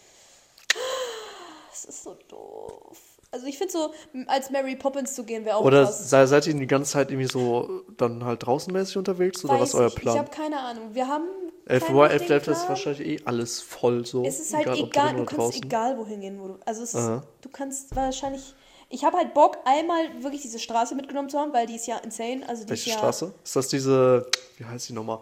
Das 1.83 1.97
ist 1.97 2.05
so 2.05 2.17
doof. 2.29 2.99
Also 3.31 3.47
ich 3.47 3.57
finde 3.57 3.73
so, 3.73 3.93
als 4.27 4.51
Mary 4.51 4.77
Poppins 4.77 5.15
zu 5.15 5.25
gehen 5.25 5.45
wäre 5.45 5.57
auch 5.57 5.65
Oder 5.65 5.85
krass. 5.85 6.11
sei, 6.11 6.27
seid 6.27 6.47
ihr 6.47 6.55
die 6.55 6.67
ganze 6.67 6.93
Zeit 6.93 7.11
irgendwie 7.11 7.31
so 7.31 7.85
dann 7.97 8.25
halt 8.25 8.45
draußenmäßig 8.45 8.97
unterwegs 8.97 9.45
oder 9.45 9.61
was 9.61 9.71
ist 9.71 9.77
euer 9.77 9.91
Plan? 9.91 10.17
Ich 10.17 10.21
habe 10.21 10.31
keine 10.31 10.59
Ahnung. 10.59 10.95
Wir 10.95 11.07
haben 11.07 11.25
11 11.67 11.85
keinen 11.85 11.97
Uhr, 11.97 12.11
richtigen 12.11 12.33
11 12.33 12.49
ist 12.49 12.69
wahrscheinlich 12.69 13.07
eh 13.07 13.25
alles 13.25 13.61
voll 13.61 14.05
so. 14.05 14.25
Es 14.25 14.41
ist 14.41 14.53
halt 14.53 14.67
egal, 14.67 15.09
drin 15.09 15.17
du 15.19 15.25
kannst 15.25 15.39
draußen. 15.39 15.63
egal 15.63 15.97
wohin 15.97 16.21
gehen, 16.21 16.41
wo 16.41 16.49
du. 16.49 16.59
Also 16.67 16.83
ist, 16.83 16.95
du 16.95 17.49
kannst 17.53 17.95
wahrscheinlich. 17.95 18.55
Ich 18.89 19.05
habe 19.05 19.17
halt 19.17 19.33
Bock, 19.33 19.59
einmal 19.65 20.23
wirklich 20.23 20.43
diese 20.43 20.59
Straße 20.59 20.97
mitgenommen 20.97 21.31
zu 21.31 21.39
haben, 21.39 21.53
weil 21.53 21.67
die 21.67 21.77
ist 21.77 21.87
ja 21.87 21.99
insane. 21.99 22.43
Also 22.49 22.65
die 22.65 22.71
Welche 22.71 22.91
ist 22.91 22.95
ja, 22.95 22.99
Straße? 22.99 23.33
Ist 23.45 23.55
das 23.55 23.69
diese, 23.69 24.27
wie 24.59 24.65
heißt 24.65 24.89
die 24.89 24.93
nochmal? 24.93 25.21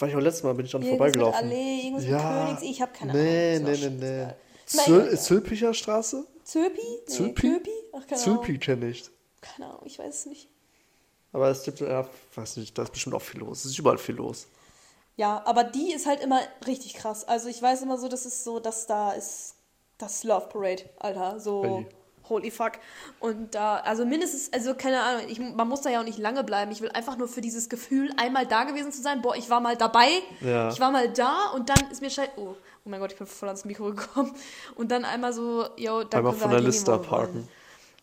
War 0.00 0.08
ich 0.08 0.16
auch 0.16 0.20
letztes 0.20 0.42
Mal, 0.42 0.54
bin 0.54 0.66
ich 0.66 0.72
dann 0.72 0.82
Irgendwas 0.82 1.14
mit 1.14 1.16
vorbeigelaufen. 1.22 1.50
Allee, 1.50 1.80
irgendwas 1.82 2.04
mit 2.04 2.20
Königs- 2.20 2.62
ich 2.62 2.82
hab 2.82 2.94
keine 2.94 3.12
nee, 3.12 3.56
Ahnung, 3.56 3.70
Nee, 3.70 3.88
nee, 3.88 4.26
nee, 4.26 4.32
Zül. 4.66 5.18
Zülpicher 5.18 5.74
Straße? 5.74 6.26
Zülpi? 6.44 6.80
Nee, 6.80 7.04
Zülpi? 7.06 7.50
Köpi? 7.52 7.70
Ach, 7.92 8.06
keine 8.06 8.22
Ahnung. 8.22 8.36
Zülpi 8.44 8.58
kenne 8.58 8.88
ich. 8.88 9.04
Keine 9.40 9.68
Ahnung, 9.68 9.82
ich 9.84 9.98
weiß 9.98 10.14
es 10.14 10.26
nicht. 10.26 10.48
Aber 11.32 11.48
es 11.48 11.62
gibt, 11.62 11.80
ja, 11.80 12.08
weiß 12.34 12.56
nicht, 12.56 12.76
da 12.76 12.82
ist 12.82 12.92
bestimmt 12.92 13.14
auch 13.14 13.22
viel 13.22 13.40
los. 13.40 13.60
Es 13.60 13.72
ist 13.72 13.78
überall 13.78 13.98
viel 13.98 14.16
los. 14.16 14.46
Ja, 15.16 15.42
aber 15.44 15.64
die 15.64 15.92
ist 15.92 16.06
halt 16.06 16.20
immer 16.20 16.40
richtig 16.66 16.94
krass. 16.94 17.28
Also 17.28 17.48
ich 17.48 17.60
weiß 17.60 17.82
immer 17.82 17.98
so, 17.98 18.08
das 18.08 18.26
ist 18.26 18.42
so, 18.42 18.58
dass 18.58 18.86
da 18.86 19.12
ist 19.12 19.54
das 19.98 20.24
Love 20.24 20.48
Parade, 20.48 20.84
Alter. 20.98 21.38
So 21.38 21.64
Ey. 21.64 21.86
Holy 22.30 22.50
fuck. 22.50 22.72
Und 23.18 23.54
da, 23.54 23.76
also 23.76 24.06
mindestens, 24.06 24.52
also 24.52 24.74
keine 24.74 25.02
Ahnung, 25.02 25.22
ich, 25.28 25.38
man 25.38 25.68
muss 25.68 25.82
da 25.82 25.90
ja 25.90 26.00
auch 26.00 26.04
nicht 26.04 26.18
lange 26.18 26.42
bleiben. 26.44 26.72
Ich 26.72 26.80
will 26.80 26.90
einfach 26.92 27.18
nur 27.18 27.28
für 27.28 27.40
dieses 27.42 27.68
Gefühl, 27.68 28.10
einmal 28.16 28.46
da 28.46 28.64
gewesen 28.64 28.92
zu 28.92 29.02
sein. 29.02 29.20
Boah, 29.20 29.36
ich 29.36 29.50
war 29.50 29.60
mal 29.60 29.76
dabei. 29.76 30.08
Ja. 30.40 30.70
Ich 30.70 30.80
war 30.80 30.90
mal 30.90 31.08
da 31.12 31.50
und 31.54 31.68
dann 31.68 31.90
ist 31.90 32.00
mir 32.00 32.08
scheiße. 32.10 32.30
Oh, 32.36 32.54
oh 32.84 32.88
mein 32.88 33.00
Gott, 33.00 33.12
ich 33.12 33.18
bin 33.18 33.26
voll 33.26 33.48
ans 33.48 33.64
Mikro 33.66 33.90
gekommen. 33.90 34.32
Und 34.76 34.90
dann 34.90 35.04
einmal 35.04 35.32
so, 35.34 35.66
yo, 35.76 36.04
dann 36.04 36.18
Einmal 36.20 36.32
von 36.32 36.50
halt 36.50 36.60
der 36.60 36.66
Liste 36.66 36.92
abhaken. 36.92 37.46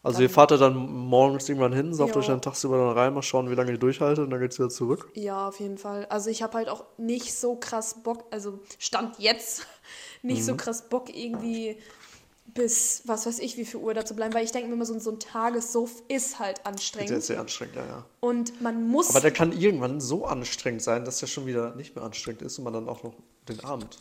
Also 0.04 0.22
ihr 0.22 0.30
fahrt 0.30 0.52
ja 0.52 0.58
dann 0.58 0.76
morgens 0.78 1.50
irgendwann 1.50 1.74
hin, 1.74 1.94
sauft 1.94 2.14
Ja. 2.14 2.22
euch 2.22 2.28
dann 2.28 2.42
tagsüber 2.42 2.78
dann 2.78 2.98
rein, 2.98 3.14
mal 3.14 3.24
schauen, 3.24 3.50
wie 3.50 3.56
lange 3.56 3.72
ihr 3.72 3.78
durchhaltet 3.78 4.24
und 4.24 4.30
dann 4.30 4.40
geht's 4.40 4.58
wieder 4.58 4.70
zurück. 4.70 5.10
Ja, 5.16 5.50
auf 5.50 5.60
jeden 5.60 5.78
Fall. 5.78 6.06
Also 6.10 6.30
ich 6.30 6.44
habe 6.44 6.54
halt 6.54 6.70
auch 6.70 6.86
nicht 6.98 7.34
so 7.38 7.56
krass 7.56 7.96
Bock, 8.04 8.24
also 8.32 8.60
Stand 8.80 9.16
jetzt, 9.20 9.68
nicht 10.22 10.42
Mhm. 10.42 10.44
so 10.46 10.56
krass 10.56 10.88
Bock 10.88 11.14
irgendwie 11.14 11.78
bis, 12.54 13.04
was 13.06 13.26
weiß 13.26 13.40
ich, 13.40 13.58
wie 13.58 13.66
viel 13.66 13.80
Uhr 13.80 13.94
da 13.94 14.06
zu 14.06 14.16
bleiben, 14.16 14.34
weil 14.34 14.44
ich 14.44 14.52
denke 14.52 14.68
mir 14.68 14.74
immer, 14.76 14.86
so, 14.86 14.94
ein- 14.94 15.00
so 15.00 15.12
ein 15.12 15.20
Tagessuff 15.20 16.02
ist 16.08 16.40
halt 16.40 16.66
anstrengend. 16.66 17.12
ist 17.12 17.28
sehr 17.28 17.40
anstrengend, 17.40 17.76
ja, 17.76 17.86
ja. 17.86 18.06
Und 18.20 18.62
man 18.62 18.88
muss, 18.88 19.10
Aber 19.10 19.20
der 19.20 19.32
kann 19.32 19.52
irgendwann 19.52 20.02
so 20.02 20.26
anstrengend 20.26 20.82
sein, 20.82 21.06
dass 21.06 21.20
der 21.20 21.28
schon 21.28 21.46
wieder 21.46 21.76
nicht 21.76 21.96
mehr 21.96 22.04
anstrengend 22.04 22.42
ist 22.42 22.58
und 22.58 22.64
man 22.64 22.74
dann 22.74 22.90
auch 22.90 23.04
noch 23.04 23.14
den 23.48 23.64
Abend 23.64 23.98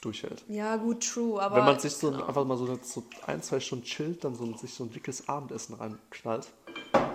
durchhält. 0.00 0.44
Ja, 0.48 0.76
gut, 0.76 1.04
true, 1.06 1.42
aber. 1.42 1.56
Wenn 1.56 1.64
man 1.64 1.80
sich 1.80 1.92
so 1.92 2.10
genau. 2.12 2.24
einfach 2.26 2.44
mal 2.44 2.56
so, 2.56 2.78
so 2.82 3.02
ein, 3.26 3.42
zwei 3.42 3.58
Stunden 3.60 3.84
chillt, 3.84 4.22
dann 4.24 4.34
so, 4.36 4.56
sich 4.56 4.72
so 4.72 4.84
ein 4.84 4.90
dickes 4.92 5.28
Abendessen 5.28 5.74
reinknallt. 5.74 6.46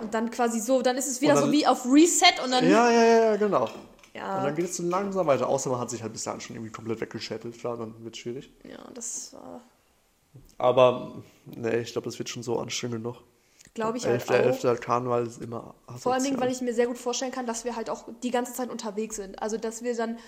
Und 0.02 0.12
dann 0.12 0.30
quasi 0.30 0.60
so, 0.60 0.82
dann 0.82 0.96
ist 0.96 1.06
es 1.08 1.20
wieder 1.22 1.34
dann- 1.34 1.44
so 1.46 1.52
wie 1.52 1.66
auf 1.66 1.86
Reset 1.86 2.40
und 2.44 2.50
dann. 2.50 2.68
Ja, 2.68 2.90
ja, 2.90 3.02
ja, 3.04 3.24
ja, 3.30 3.36
genau. 3.36 3.68
Ja. 4.12 4.36
Und 4.38 4.44
dann 4.44 4.54
geht 4.54 4.66
es 4.66 4.76
so 4.76 4.82
langsam 4.84 5.26
weiter, 5.26 5.48
außer 5.48 5.70
man 5.70 5.80
hat 5.80 5.90
sich 5.90 6.02
halt 6.02 6.12
bis 6.12 6.22
dahin 6.24 6.40
schon 6.40 6.54
irgendwie 6.54 6.70
komplett 6.70 7.00
weggeschäppelt. 7.00 7.58
Klar, 7.58 7.78
dann 7.78 7.94
wird 8.04 8.14
es 8.14 8.20
schwierig. 8.20 8.52
Ja, 8.62 8.78
das 8.94 9.32
war. 9.32 9.60
Aber, 10.58 11.22
nee, 11.46 11.80
ich 11.80 11.92
glaube, 11.92 12.06
das 12.06 12.18
wird 12.18 12.28
schon 12.28 12.42
so 12.42 12.58
anstrengend 12.58 13.02
noch. 13.02 13.22
Glaube 13.74 13.98
ich 13.98 14.06
halt 14.06 14.28
11. 14.28 14.30
auch. 14.30 14.34
11. 14.34 14.60
Der 14.60 14.76
Karneval 14.76 15.26
ist 15.26 15.42
immer 15.42 15.74
Vor 15.98 16.12
allen 16.12 16.22
Dingen, 16.22 16.36
asozial. 16.36 16.40
weil 16.40 16.52
ich 16.52 16.60
mir 16.60 16.74
sehr 16.74 16.86
gut 16.86 16.98
vorstellen 16.98 17.32
kann, 17.32 17.46
dass 17.46 17.64
wir 17.64 17.74
halt 17.74 17.90
auch 17.90 18.04
die 18.22 18.30
ganze 18.30 18.52
Zeit 18.52 18.70
unterwegs 18.70 19.16
sind. 19.16 19.42
Also, 19.42 19.56
dass 19.56 19.82
wir 19.82 19.96
dann 19.96 20.18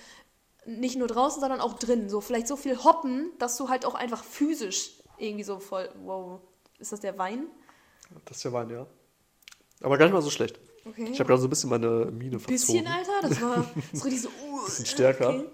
nicht 0.66 0.98
nur 0.98 1.06
draußen, 1.06 1.40
sondern 1.40 1.60
auch 1.60 1.74
drin. 1.74 2.08
So 2.08 2.20
vielleicht 2.20 2.48
so 2.48 2.56
viel 2.56 2.82
hoppen, 2.82 3.30
dass 3.38 3.56
du 3.56 3.68
halt 3.68 3.86
auch 3.86 3.94
einfach 3.94 4.24
physisch 4.24 4.90
irgendwie 5.18 5.44
so 5.44 5.60
voll. 5.60 5.88
Wow. 6.04 6.40
Ist 6.78 6.92
das 6.92 7.00
der 7.00 7.16
Wein? 7.18 7.46
Das 8.24 8.38
ist 8.38 8.42
ja 8.42 8.52
Wein, 8.52 8.70
ja. 8.70 8.86
Aber 9.80 9.96
gar 9.96 10.06
nicht 10.06 10.14
mal 10.14 10.22
so 10.22 10.30
schlecht. 10.30 10.58
Okay. 10.84 11.08
Ich 11.12 11.18
habe 11.18 11.28
gerade 11.28 11.40
so 11.40 11.46
ein 11.46 11.50
bisschen 11.50 11.70
meine 11.70 12.06
Mine 12.06 12.38
verzogen. 12.38 12.84
Bisschen, 12.84 12.86
Alter. 12.86 13.28
Das 13.28 13.40
war 13.40 13.64
so 13.92 14.04
richtig 14.04 14.22
so. 14.22 14.28
Uh, 14.28 14.64
Bisschen 14.64 14.86
stärker. 14.86 15.30
Okay. 15.30 15.44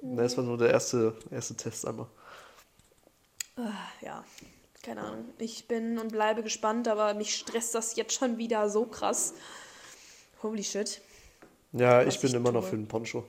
Ne, 0.00 0.22
das 0.22 0.36
war 0.36 0.44
nur 0.44 0.58
der 0.58 0.70
erste, 0.70 1.16
erste 1.30 1.56
Test 1.56 1.86
einmal. 1.86 2.06
Ah, 3.58 3.72
Ja, 4.00 4.24
keine 4.82 5.02
Ahnung. 5.02 5.24
Ich 5.38 5.66
bin 5.66 5.98
und 5.98 6.12
bleibe 6.12 6.42
gespannt, 6.42 6.88
aber 6.88 7.14
mich 7.14 7.34
stresst 7.34 7.74
das 7.74 7.96
jetzt 7.96 8.14
schon 8.14 8.38
wieder 8.38 8.70
so 8.70 8.86
krass. 8.86 9.34
Holy 10.42 10.62
shit. 10.62 11.00
Ja, 11.72 12.02
ich 12.02 12.20
bin 12.20 12.30
ich 12.30 12.36
immer 12.36 12.52
noch 12.52 12.64
für 12.64 12.76
den 12.76 12.88
Poncho. 12.88 13.24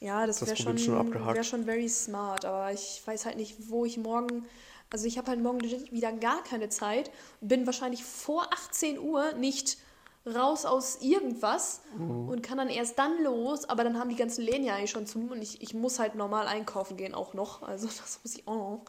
Ja, 0.00 0.26
das 0.26 0.40
Das 0.40 0.48
wäre 0.48 0.56
schon, 0.56 0.78
schon 0.78 1.14
wär 1.34 1.44
schon 1.44 1.64
very 1.64 1.88
smart, 1.88 2.44
aber 2.44 2.72
ich 2.72 3.00
weiß 3.06 3.24
halt 3.24 3.36
nicht, 3.36 3.70
wo 3.70 3.84
ich 3.86 3.96
morgen. 3.96 4.44
Also 4.90 5.06
ich 5.06 5.16
habe 5.18 5.28
halt 5.28 5.40
morgen 5.42 5.62
wieder 5.62 6.12
gar 6.12 6.42
keine 6.44 6.68
Zeit. 6.68 7.10
Bin 7.40 7.64
wahrscheinlich 7.66 8.04
vor 8.04 8.52
18 8.52 8.98
Uhr 8.98 9.32
nicht 9.32 9.78
raus 10.26 10.64
aus 10.66 10.98
irgendwas 11.00 11.80
Mhm. 11.96 12.28
und 12.28 12.42
kann 12.42 12.58
dann 12.58 12.68
erst 12.68 12.98
dann 12.98 13.22
los, 13.22 13.64
aber 13.68 13.84
dann 13.84 13.98
haben 13.98 14.10
die 14.10 14.16
ganzen 14.16 14.42
Läden 14.42 14.64
ja 14.64 14.74
eigentlich 14.74 14.90
schon 14.90 15.06
zu 15.06 15.20
und 15.20 15.40
ich, 15.40 15.62
ich 15.62 15.72
muss 15.72 15.98
halt 16.00 16.16
normal 16.16 16.48
einkaufen 16.48 16.96
gehen 16.96 17.14
auch 17.14 17.32
noch. 17.32 17.62
Also 17.62 17.86
das 18.02 18.20
muss 18.22 18.34
ich 18.34 18.46
auch 18.48 18.54
noch. 18.56 18.84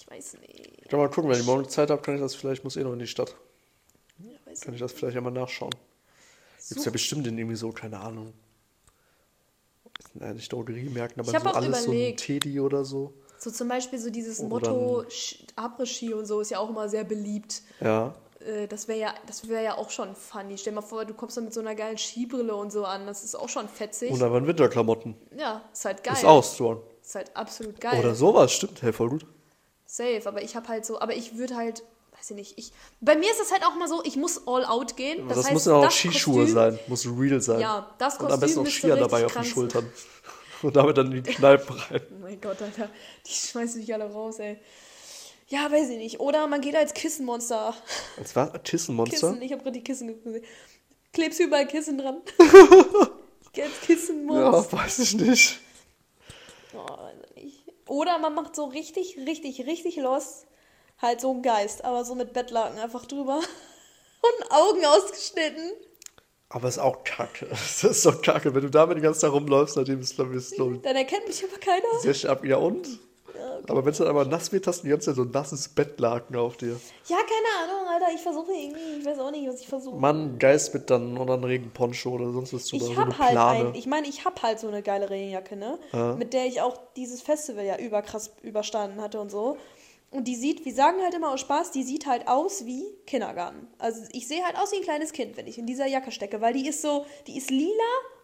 Ich 0.00 0.10
weiß 0.10 0.38
nicht. 0.40 0.78
Ich 0.82 0.88
kann 0.88 0.98
mal 0.98 1.08
gucken, 1.10 1.30
wenn 1.30 1.38
ich 1.38 1.46
morgen 1.46 1.68
Zeit 1.68 1.90
habe, 1.90 2.00
kann 2.02 2.14
ich 2.14 2.20
das 2.20 2.34
vielleicht, 2.34 2.64
muss 2.64 2.76
eh 2.76 2.82
noch 2.82 2.92
in 2.94 2.98
die 2.98 3.06
Stadt. 3.06 3.34
Ja, 4.18 4.30
Kann 4.62 4.74
ich 4.74 4.80
das 4.80 4.92
vielleicht 4.92 5.16
einmal 5.16 5.32
nachschauen. 5.32 5.74
Gibt 6.68 6.78
es 6.80 6.84
ja 6.84 6.90
bestimmt 6.90 7.26
in 7.26 7.36
irgendwie 7.38 7.56
so, 7.56 7.70
keine 7.70 7.98
Ahnung. 8.00 8.32
Naja, 10.14 10.32
nicht 10.34 10.50
Drogeriemärkten, 10.52 11.20
aber 11.20 11.30
so 11.30 11.36
auch 11.48 11.54
alles 11.54 11.84
überlegt. 11.84 12.20
so 12.20 12.24
ein 12.32 12.40
Teddy 12.40 12.60
oder 12.60 12.84
so. 12.84 13.12
So 13.38 13.50
zum 13.50 13.68
Beispiel 13.68 13.98
so 13.98 14.10
dieses 14.10 14.40
Oder 14.40 14.70
Motto 14.70 15.04
Après-Ski 15.56 16.12
und 16.14 16.26
so 16.26 16.40
ist 16.40 16.50
ja 16.50 16.58
auch 16.58 16.68
immer 16.70 16.88
sehr 16.88 17.04
beliebt. 17.04 17.62
Ja. 17.80 18.14
Äh, 18.40 18.66
Das 18.68 18.88
wäre 18.88 18.98
ja, 18.98 19.14
das 19.26 19.48
wäre 19.48 19.62
ja 19.64 19.76
auch 19.78 19.90
schon 19.90 20.14
funny. 20.14 20.58
Stell 20.58 20.72
dir 20.72 20.80
mal 20.80 20.86
vor, 20.86 21.04
du 21.04 21.14
kommst 21.14 21.36
dann 21.36 21.44
mit 21.44 21.54
so 21.54 21.60
einer 21.60 21.74
geilen 21.74 21.96
Skibrille 21.98 22.54
und 22.54 22.70
so 22.72 22.84
an. 22.84 23.06
Das 23.06 23.24
ist 23.24 23.34
auch 23.34 23.48
schon 23.48 23.68
fetzig. 23.68 24.10
Und 24.10 24.20
dann 24.20 24.32
waren 24.32 24.46
Winterklamotten. 24.46 25.14
ja, 25.36 25.62
ist 25.72 25.84
halt 25.84 26.02
geil. 26.04 26.14
Ist 26.14 26.24
ausdauern. 26.24 26.80
Ist 27.02 27.14
halt 27.14 27.34
absolut 27.36 27.80
geil. 27.80 28.00
Oder 28.00 28.14
sowas, 28.14 28.52
stimmt. 28.52 28.82
Hey, 28.82 28.92
voll 28.92 29.10
gut. 29.10 29.26
Safe, 29.90 30.22
aber 30.24 30.42
ich 30.42 30.54
habe 30.54 30.68
halt 30.68 30.86
so, 30.86 31.00
aber 31.00 31.14
ich 31.16 31.36
würde 31.36 31.56
halt, 31.56 31.82
weiß 32.16 32.30
ich 32.30 32.36
nicht, 32.36 32.58
ich, 32.58 32.72
bei 33.00 33.16
mir 33.16 33.30
ist 33.30 33.40
es 33.40 33.50
halt 33.50 33.64
auch 33.64 33.74
mal 33.74 33.88
so, 33.88 34.04
ich 34.04 34.14
muss 34.16 34.46
all 34.46 34.64
out 34.64 34.96
gehen. 34.96 35.26
Das, 35.26 35.38
Das, 35.38 35.46
heißt, 35.46 35.54
muss 35.54 35.64
ja 35.66 35.72
auch 35.74 35.90
Skischuhe 35.90 36.44
Kostüm- 36.44 36.52
sein. 36.52 36.78
Muss 36.86 37.06
real 37.06 37.40
sein. 37.40 37.60
Ja, 37.60 37.92
das 37.98 38.18
Und 38.18 38.30
am 38.30 38.38
besten 38.38 38.40
Kostüm 38.40 38.56
noch 38.56 38.64
müsste 38.64 38.80
Skier 38.80 38.96
dabei 38.96 39.26
auf 39.26 39.32
den. 39.32 39.44
Schultern. 39.44 39.92
Und 40.62 40.76
damit 40.76 40.96
dann 40.98 41.10
in 41.10 41.22
die 41.24 41.32
Kneipe 41.32 41.74
rein. 41.90 42.02
Oh 42.10 42.14
mein 42.20 42.40
Gott, 42.40 42.60
Alter, 42.62 42.88
die 43.26 43.32
schmeißen 43.32 43.80
sich 43.80 43.92
alle 43.94 44.12
raus, 44.12 44.38
ey. 44.38 44.58
Ja, 45.48 45.72
weiß 45.72 45.88
ich 45.88 45.96
nicht. 45.96 46.20
Oder 46.20 46.46
man 46.46 46.60
geht 46.60 46.76
als 46.76 46.94
Kissenmonster. 46.94 47.74
Als 48.16 48.36
was? 48.36 48.50
Kissenmonster? 48.62 49.30
Kissen, 49.30 49.42
ich 49.42 49.50
habe 49.52 49.62
gerade 49.62 49.78
die 49.78 49.82
Kissen 49.82 50.22
gesehen. 50.22 50.44
Klebst 51.12 51.40
überall 51.40 51.66
Kissen 51.66 51.98
dran. 51.98 52.18
ich 53.42 53.52
gehe 53.52 53.64
als 53.64 53.80
Kissenmonster. 53.80 54.76
Ja, 54.78 54.84
weiß 54.84 54.98
ich 55.00 55.14
nicht. 55.16 55.58
Oh, 56.74 56.78
weiß 56.78 57.16
ich 57.34 57.42
nicht. 57.42 57.59
Oder 57.90 58.20
man 58.20 58.34
macht 58.36 58.54
so 58.54 58.66
richtig, 58.66 59.18
richtig, 59.26 59.66
richtig 59.66 59.96
los. 59.96 60.46
Halt 61.02 61.20
so 61.20 61.32
ein 61.32 61.42
Geist, 61.42 61.84
aber 61.84 62.04
so 62.04 62.14
mit 62.14 62.32
Bettlaken 62.32 62.78
einfach 62.78 63.04
drüber. 63.04 63.40
Und 64.22 64.52
Augen 64.52 64.84
ausgeschnitten. 64.86 65.72
Aber 66.50 66.68
ist 66.68 66.78
auch 66.78 67.02
kacke. 67.02 67.46
Das 67.50 67.82
ist 67.82 68.06
doch 68.06 68.22
kacke. 68.22 68.54
Wenn 68.54 68.62
du 68.62 68.70
damit 68.70 68.98
die 68.98 69.00
ganze 69.00 69.18
Zeit 69.18 69.32
rumläufst, 69.32 69.76
nachdem 69.76 69.98
es 69.98 70.14
glaube 70.14 70.36
ich, 70.36 70.50
glaub 70.50 70.72
ich, 70.72 70.82
Dann 70.82 70.94
erkennt 70.94 71.26
mich 71.26 71.42
aber 71.42 71.58
keiner. 71.58 72.00
sehr 72.00 72.30
ab. 72.30 72.44
Ja 72.44 72.58
und? 72.58 72.86
Okay. 73.40 73.70
Aber 73.70 73.84
wenn 73.84 73.92
es 73.92 73.98
dann 73.98 74.08
aber 74.08 74.24
nass 74.24 74.52
wird, 74.52 74.66
hast 74.66 74.80
du 74.80 74.84
die 74.84 74.90
ganze 74.90 75.06
Zeit 75.06 75.16
so 75.16 75.22
ein 75.22 75.30
nasses 75.30 75.68
Bettlaken 75.68 76.36
auf 76.36 76.56
dir. 76.56 76.80
Ja, 77.06 77.16
keine 77.16 77.72
Ahnung, 77.72 77.88
Alter. 77.88 78.14
Ich 78.14 78.20
versuche 78.20 78.52
irgendwie, 78.52 79.00
ich 79.00 79.04
weiß 79.04 79.18
auch 79.18 79.30
nicht, 79.30 79.48
was 79.48 79.60
ich 79.60 79.68
versuche. 79.68 79.96
Mann, 79.96 80.38
Geist 80.38 80.72
mit 80.74 80.90
dann 80.90 81.18
oder 81.18 81.34
ein 81.34 81.44
Regenponcho 81.44 82.10
oder 82.10 82.32
sonst 82.32 82.52
was 82.54 82.66
drüber. 82.66 82.86
Ich 82.86 82.94
so 82.94 83.00
hab 83.00 83.18
halt 83.18 83.30
Plane. 83.32 83.68
ein, 83.68 83.74
ich 83.74 83.86
meine, 83.86 84.08
ich 84.08 84.24
hab 84.24 84.42
halt 84.42 84.60
so 84.60 84.68
eine 84.68 84.82
geile 84.82 85.10
Regenjacke, 85.10 85.56
ne? 85.56 85.78
Ja. 85.92 86.14
Mit 86.14 86.32
der 86.32 86.46
ich 86.46 86.60
auch 86.60 86.78
dieses 86.96 87.22
Festival 87.22 87.64
ja 87.64 87.78
überkrass 87.78 88.32
überstanden 88.42 89.00
hatte 89.00 89.20
und 89.20 89.30
so. 89.30 89.56
Und 90.10 90.26
die 90.26 90.34
sieht, 90.34 90.64
wir 90.64 90.74
sagen 90.74 91.00
halt 91.02 91.14
immer 91.14 91.32
aus 91.32 91.40
Spaß, 91.40 91.70
die 91.70 91.84
sieht 91.84 92.06
halt 92.06 92.26
aus 92.26 92.66
wie 92.66 92.82
Kindergarten. 93.06 93.68
Also 93.78 94.02
ich 94.12 94.26
sehe 94.26 94.44
halt 94.44 94.56
aus 94.56 94.72
wie 94.72 94.76
ein 94.76 94.82
kleines 94.82 95.12
Kind, 95.12 95.36
wenn 95.36 95.46
ich 95.46 95.56
in 95.56 95.66
dieser 95.66 95.86
Jacke 95.86 96.10
stecke, 96.10 96.40
weil 96.40 96.52
die 96.52 96.66
ist 96.66 96.82
so, 96.82 97.06
die 97.28 97.38
ist 97.38 97.50
lila, 97.50 97.70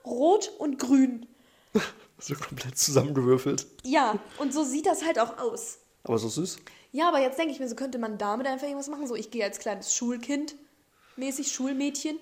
rot 0.04 0.52
und 0.58 0.78
grün. 0.78 1.26
So 2.18 2.35
komplett 2.35 2.78
zusammengewürfelt. 2.78 3.66
Ja, 3.85 4.18
und 4.38 4.52
so 4.52 4.64
sieht 4.64 4.87
das 4.87 5.04
halt 5.04 5.18
auch 5.18 5.38
aus. 5.38 5.78
Aber 6.04 6.18
so 6.18 6.28
süß. 6.28 6.58
Ja, 6.92 7.08
aber 7.08 7.20
jetzt 7.20 7.38
denke 7.38 7.52
ich 7.52 7.61
mir, 7.61 7.68
so 7.68 7.75
könnte 7.75 7.99
man 7.99 8.16
damit 8.16 8.46
einfach 8.46 8.66
irgendwas 8.66 8.88
machen. 8.88 9.06
So, 9.06 9.14
ich 9.14 9.30
gehe 9.30 9.44
als 9.44 9.58
kleines 9.58 9.94
Schulkind, 9.94 10.54
mäßig 11.16 11.52
Schulmädchen. 11.52 12.18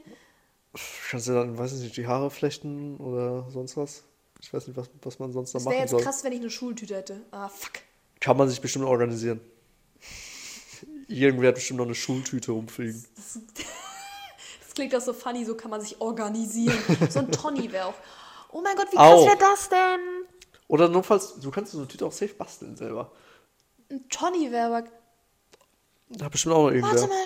Kannst 1.11 1.29
du 1.29 1.33
dann, 1.33 1.57
weiß 1.57 1.75
ich 1.75 1.81
nicht, 1.83 1.97
die 1.97 2.07
Haare 2.09 2.31
flechten 2.31 2.97
oder 2.97 3.49
sonst 3.51 3.77
was? 3.77 4.03
Ich 4.41 4.53
weiß 4.53 4.67
nicht, 4.67 4.77
was, 4.77 4.91
was 5.03 5.19
man 5.21 5.33
sonst 5.33 5.55
da 5.55 5.59
Das 5.59 5.65
wäre 5.67 5.75
machen 5.75 5.83
jetzt 5.83 5.91
soll. 5.93 6.03
krass, 6.03 6.25
wenn 6.25 6.33
ich 6.33 6.41
eine 6.41 6.51
Schultüte 6.51 6.97
hätte. 6.97 7.21
Ah, 7.31 7.49
fuck. 7.49 7.73
Kann 8.21 8.37
man 8.37 8.49
sich 8.49 8.61
bestimmt 8.61 8.85
organisieren. 8.87 9.41
Irgendwer 11.07 11.49
hat 11.49 11.55
bestimmt 11.55 11.79
noch 11.79 11.87
eine 11.87 11.95
Schultüte 11.95 12.53
rumfliegen. 12.53 13.05
Das 13.15 13.39
klingt 14.75 14.95
auch 14.95 15.01
so 15.01 15.13
funny, 15.13 15.45
so 15.45 15.55
kann 15.55 15.71
man 15.71 15.81
sich 15.81 16.01
organisieren. 16.01 16.77
So 17.11 17.21
ein 17.21 17.31
Tony 17.31 17.71
wäre 17.71 17.87
auch. 17.87 17.95
Oh 18.55 18.61
mein 18.63 18.77
Gott, 18.77 18.87
wie 18.93 18.97
krass 18.97 19.27
wäre 19.27 19.37
das 19.37 19.69
denn? 19.69 20.01
Oder 20.69 20.89
notfalls, 20.89 21.41
du 21.41 21.51
kannst 21.51 21.73
so 21.73 21.79
eine 21.79 21.89
Tüte 21.89 22.07
auch 22.07 22.13
safe 22.13 22.35
basteln 22.35 22.77
selber. 22.77 23.11
Ein 23.91 24.09
Tony 24.09 24.53
wäre. 24.53 24.85
Da 26.09 26.29
bestimmt 26.29 26.55
auch 26.55 26.67
noch 26.67 26.71
irgendwer. 26.71 26.93
Warte 27.01 27.09
mal. 27.09 27.25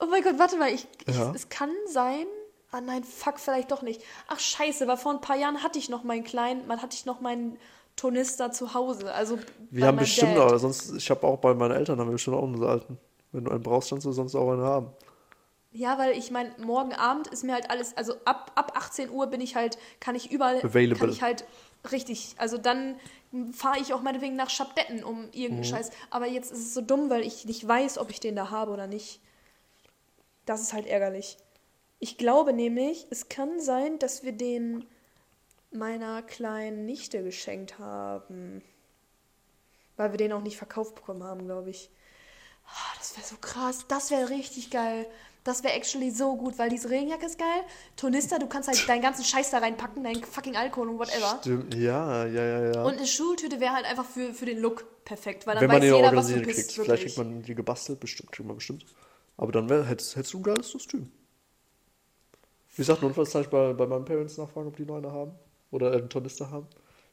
Oh 0.00 0.06
mein 0.06 0.22
Gott, 0.22 0.38
warte 0.38 0.56
mal. 0.56 0.70
Ich, 0.72 0.86
ich, 1.06 1.14
Ja. 1.14 1.32
Es 1.34 1.50
kann 1.50 1.70
sein. 1.86 2.26
Ah 2.72 2.80
nein, 2.80 3.04
fuck, 3.04 3.38
vielleicht 3.38 3.70
doch 3.70 3.82
nicht. 3.82 4.00
Ach 4.26 4.38
scheiße, 4.38 4.86
weil 4.88 4.96
vor 4.96 5.12
ein 5.12 5.20
paar 5.20 5.36
Jahren 5.36 5.62
hatte 5.62 5.78
ich 5.78 5.90
noch 5.90 6.02
meinen 6.02 6.24
kleinen, 6.24 6.66
man 6.66 6.80
hatte 6.80 6.96
ich 6.96 7.04
noch 7.04 7.20
meinen 7.20 7.58
Tonister 7.96 8.52
zu 8.52 8.72
Hause. 8.72 9.12
Also 9.12 9.38
Wir 9.70 9.86
haben 9.86 9.98
bestimmt, 9.98 10.36
Dad. 10.38 10.48
aber 10.48 10.58
sonst, 10.58 10.94
ich 10.96 11.10
habe 11.10 11.26
auch 11.26 11.38
bei 11.38 11.52
meinen 11.52 11.72
Eltern 11.72 11.98
haben 12.00 12.08
wir 12.08 12.12
bestimmt 12.12 12.36
auch 12.36 12.42
unsere 12.42 12.70
alten. 12.70 12.98
Wenn 13.32 13.44
du 13.44 13.50
einen 13.50 13.62
brauchst, 13.62 13.90
kannst 13.90 14.06
du 14.06 14.12
sonst 14.12 14.34
auch 14.34 14.50
einen 14.50 14.62
haben. 14.62 14.92
Ja, 15.72 15.98
weil 15.98 16.16
ich 16.18 16.30
meine, 16.30 16.52
morgen 16.58 16.92
Abend 16.92 17.28
ist 17.28 17.44
mir 17.44 17.52
halt 17.54 17.70
alles, 17.70 17.96
also 17.96 18.14
ab, 18.24 18.50
ab 18.56 18.72
18 18.76 19.08
Uhr 19.10 19.28
bin 19.28 19.40
ich 19.40 19.54
halt, 19.54 19.78
kann 20.00 20.16
ich 20.16 20.30
überall, 20.32 20.58
Available. 20.64 20.98
kann 20.98 21.10
ich 21.10 21.22
halt 21.22 21.44
richtig, 21.92 22.34
also 22.38 22.58
dann 22.58 22.98
fahre 23.52 23.78
ich 23.78 23.94
auch 23.94 24.02
meinetwegen 24.02 24.34
nach 24.34 24.50
Schabdetten 24.50 25.04
um 25.04 25.24
irgendeinen 25.26 25.58
Mhm. 25.58 25.64
Scheiß. 25.64 25.90
Aber 26.10 26.26
jetzt 26.26 26.50
ist 26.50 26.58
es 26.58 26.74
so 26.74 26.80
dumm, 26.80 27.08
weil 27.10 27.22
ich 27.22 27.44
nicht 27.44 27.66
weiß, 27.66 27.98
ob 27.98 28.10
ich 28.10 28.18
den 28.18 28.34
da 28.34 28.50
habe 28.50 28.72
oder 28.72 28.88
nicht. 28.88 29.20
Das 30.46 30.60
ist 30.60 30.72
halt 30.72 30.86
ärgerlich. 30.86 31.36
Ich 32.00 32.18
glaube 32.18 32.52
nämlich, 32.52 33.06
es 33.10 33.28
kann 33.28 33.60
sein, 33.60 33.98
dass 34.00 34.24
wir 34.24 34.32
den 34.32 34.84
meiner 35.70 36.22
kleinen 36.22 36.84
Nichte 36.86 37.22
geschenkt 37.22 37.78
haben. 37.78 38.62
Weil 39.96 40.10
wir 40.12 40.18
den 40.18 40.32
auch 40.32 40.42
nicht 40.42 40.56
verkauft 40.56 40.96
bekommen 40.96 41.22
haben, 41.22 41.44
glaube 41.44 41.70
ich. 41.70 41.90
Ah, 42.66 42.94
das 42.98 43.16
wäre 43.16 43.26
so 43.26 43.36
krass. 43.36 43.84
Das 43.86 44.10
wäre 44.10 44.30
richtig 44.30 44.70
geil. 44.70 45.06
Das 45.42 45.64
wäre 45.64 45.72
actually 45.74 46.10
so 46.10 46.36
gut, 46.36 46.58
weil 46.58 46.68
diese 46.68 46.90
Regenjacke 46.90 47.24
ist 47.24 47.38
geil. 47.38 47.62
Tornister, 47.96 48.38
du 48.38 48.46
kannst 48.46 48.68
halt 48.68 48.86
deinen 48.88 49.00
ganzen 49.00 49.24
Scheiß 49.24 49.50
da 49.50 49.58
reinpacken, 49.58 50.04
deinen 50.04 50.22
fucking 50.22 50.54
Alkohol 50.54 50.90
und 50.90 50.98
whatever. 50.98 51.38
Stimmt, 51.40 51.74
ja, 51.74 52.26
ja, 52.26 52.44
ja, 52.44 52.72
ja. 52.72 52.82
Und 52.84 52.98
eine 52.98 53.06
Schultüte 53.06 53.58
wäre 53.58 53.72
halt 53.72 53.86
einfach 53.86 54.04
für, 54.04 54.34
für 54.34 54.44
den 54.44 54.58
Look 54.58 54.84
perfekt, 55.04 55.46
weil 55.46 55.54
dann 55.54 55.62
Wenn 55.62 55.68
man 55.68 55.76
weiß 55.76 55.88
die 55.90 55.96
jeder, 55.96 56.14
was 56.16 56.26
du 56.28 56.34
bist. 56.34 56.44
kriegt. 56.44 56.56
Wirklich. 56.58 56.84
Vielleicht 56.84 57.02
kriegt 57.04 57.16
man 57.18 57.42
die 57.42 57.54
gebastelt, 57.54 58.00
bestimmt, 58.00 58.32
kriegt 58.32 58.46
man 58.46 58.56
bestimmt. 58.56 58.84
Aber 59.38 59.50
dann 59.52 59.70
wär, 59.70 59.84
hättest, 59.86 60.14
hättest 60.16 60.34
du 60.34 60.38
ein 60.40 60.42
geiles 60.42 60.72
Kostüm. 60.72 61.10
Wie 62.70 62.76
gesagt, 62.76 63.00
notfalls 63.02 63.32
kann 63.32 63.40
ich 63.42 63.48
bei, 63.48 63.72
bei 63.72 63.86
meinen 63.86 64.04
Parents 64.04 64.36
nachfragen, 64.36 64.68
ob 64.68 64.76
die 64.76 64.84
noch 64.84 64.96
eine 64.98 65.10
haben. 65.10 65.32
Oder 65.70 65.92
einen 65.92 66.08
Tornister 66.10 66.50
haben. 66.50 66.66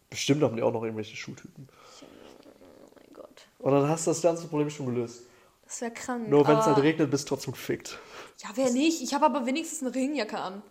Bestimmt 0.10 0.44
haben 0.44 0.56
die 0.56 0.62
auch 0.64 0.72
noch 0.74 0.84
irgendwelche 0.84 1.16
Schuhtypen. 1.16 1.68
oh 1.70 2.90
mein 2.96 3.14
Gott. 3.14 3.48
Und 3.60 3.72
dann 3.72 3.88
hast 3.88 4.06
du 4.06 4.12
das 4.12 4.22
ganze 4.22 4.48
Problem 4.48 4.70
schon 4.70 4.88
gelöst. 4.88 5.24
Das 5.66 5.82
wäre 5.82 5.92
krank. 5.92 6.30
Nur 6.30 6.48
wenn 6.48 6.58
es 6.58 6.66
aber- 6.66 6.76
halt 6.76 6.84
regnet, 6.86 7.12
bist 7.12 7.26
du 7.26 7.36
trotzdem 7.36 7.54
gefickt. 7.54 8.00
Ja, 8.38 8.50
wer 8.56 8.72
nicht? 8.72 9.02
Ich 9.02 9.14
habe 9.14 9.26
aber 9.26 9.46
wenigstens 9.46 9.82
eine 9.82 9.94
Regenjacke 9.94 10.38
an. 10.38 10.62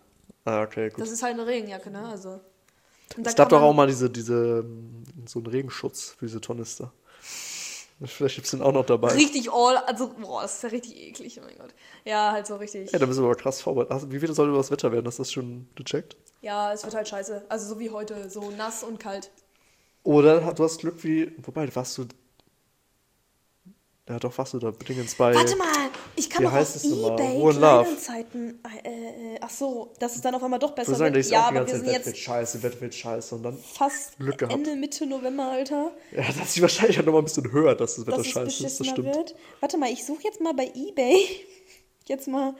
Ah, 0.45 0.61
okay, 0.61 0.89
gut. 0.89 1.01
Das 1.01 1.11
ist 1.11 1.23
halt 1.23 1.33
eine 1.33 1.45
Regenjacke, 1.45 1.91
ne? 1.91 2.07
Also. 2.07 2.39
Es 3.23 3.35
gab 3.35 3.49
doch 3.49 3.61
auch 3.61 3.73
mal 3.73 3.87
diese, 3.87 4.09
diese, 4.09 4.59
ähm, 4.65 5.03
so 5.25 5.39
einen 5.39 5.47
Regenschutz 5.47 6.15
für 6.17 6.25
diese 6.25 6.41
Tornister. 6.41 6.91
Vielleicht 8.05 8.35
gibt 8.35 8.45
es 8.45 8.51
den 8.51 8.61
auch 8.61 8.71
noch 8.71 8.85
dabei. 8.85 9.11
Richtig 9.13 9.51
all, 9.51 9.77
also, 9.77 10.09
boah, 10.09 10.43
das 10.43 10.57
ist 10.57 10.63
ja 10.63 10.69
richtig 10.69 10.95
eklig, 10.97 11.39
oh 11.41 11.45
mein 11.45 11.57
Gott. 11.57 11.73
Ja, 12.05 12.31
halt 12.31 12.45
so 12.45 12.57
richtig. 12.57 12.91
Ja, 12.91 12.99
da 12.99 13.07
müssen 13.07 13.23
wir 13.23 13.25
aber 13.25 13.35
krass 13.35 13.61
vorbereitet. 13.61 14.11
Wie 14.11 14.19
viel 14.19 14.31
soll 14.33 14.53
das 14.53 14.69
Wetter 14.69 14.91
werden? 14.91 15.07
Hast 15.07 15.17
du 15.17 15.23
das 15.23 15.31
schon 15.31 15.67
gecheckt? 15.75 16.15
Ja, 16.41 16.71
es 16.73 16.83
wird 16.83 16.93
halt 16.93 17.07
scheiße. 17.07 17.45
Also 17.49 17.73
so 17.73 17.79
wie 17.79 17.89
heute, 17.89 18.29
so 18.29 18.51
nass 18.51 18.83
und 18.83 18.99
kalt. 18.99 19.31
Oder 20.03 20.53
du 20.53 20.63
hast 20.63 20.79
Glück 20.79 21.03
wie. 21.03 21.33
Wobei, 21.39 21.75
warst 21.75 21.97
du. 21.97 22.05
Ja, 24.09 24.19
doch, 24.19 24.37
warst 24.37 24.53
du 24.53 24.59
da 24.59 24.71
Dingens 24.71 25.15
bei. 25.15 25.35
Warte 25.35 25.57
mal, 25.57 25.67
ich 26.15 26.29
kann 26.29 26.41
wie 26.41 26.45
doch 26.45 26.53
heißt 26.53 26.77
auf 26.77 26.83
es 26.83 26.89
nochmal? 26.89 27.19
Ebay. 27.19 27.51
Kleinanzeigen. 27.51 28.63
Äh, 28.83 28.87
äh, 28.87 29.39
ach 29.41 29.49
so, 29.49 29.93
dass 29.99 30.15
es 30.15 30.21
dann 30.21 30.33
auf 30.33 30.41
einmal 30.41 30.59
doch 30.59 30.71
besser 30.71 30.95
sagen, 30.95 31.13
wird. 31.13 31.25
ist 31.25 31.31
Ja, 31.31 31.41
auch 31.41 31.47
aber 31.47 31.67
wir 31.67 31.75
sind 31.75 31.85
Wett 31.85 31.95
wird 31.95 32.05
jetzt 32.05 32.17
scheiße, 32.19 32.63
Wett 32.63 32.79
wird 32.79 32.95
scheiße. 32.95 33.35
Und 33.35 33.43
dann. 33.43 33.57
fast 33.57 34.17
Glück 34.17 34.37
gehabt. 34.37 34.53
Ende, 34.53 34.77
Mitte 34.77 35.05
November, 35.05 35.51
Alter. 35.51 35.91
Ja, 36.13 36.23
das 36.39 36.53
sich 36.53 36.61
wahrscheinlich 36.61 36.95
halt 36.95 37.05
noch 37.05 37.13
mal 37.13 37.19
ein 37.19 37.25
bisschen 37.25 37.51
höher, 37.51 37.75
dass 37.75 37.97
das 37.97 38.07
Wetter 38.07 38.17
Dass 38.17 38.27
scheiße 38.27 38.65
ist. 38.65 38.79
Das 38.79 38.87
stimmt. 38.87 39.13
wird. 39.13 39.35
Warte 39.59 39.77
mal, 39.77 39.91
ich 39.91 40.05
suche 40.05 40.23
jetzt 40.23 40.39
mal 40.39 40.53
bei 40.53 40.71
Ebay. 40.73 41.25
Jetzt 42.05 42.29
mal 42.29 42.55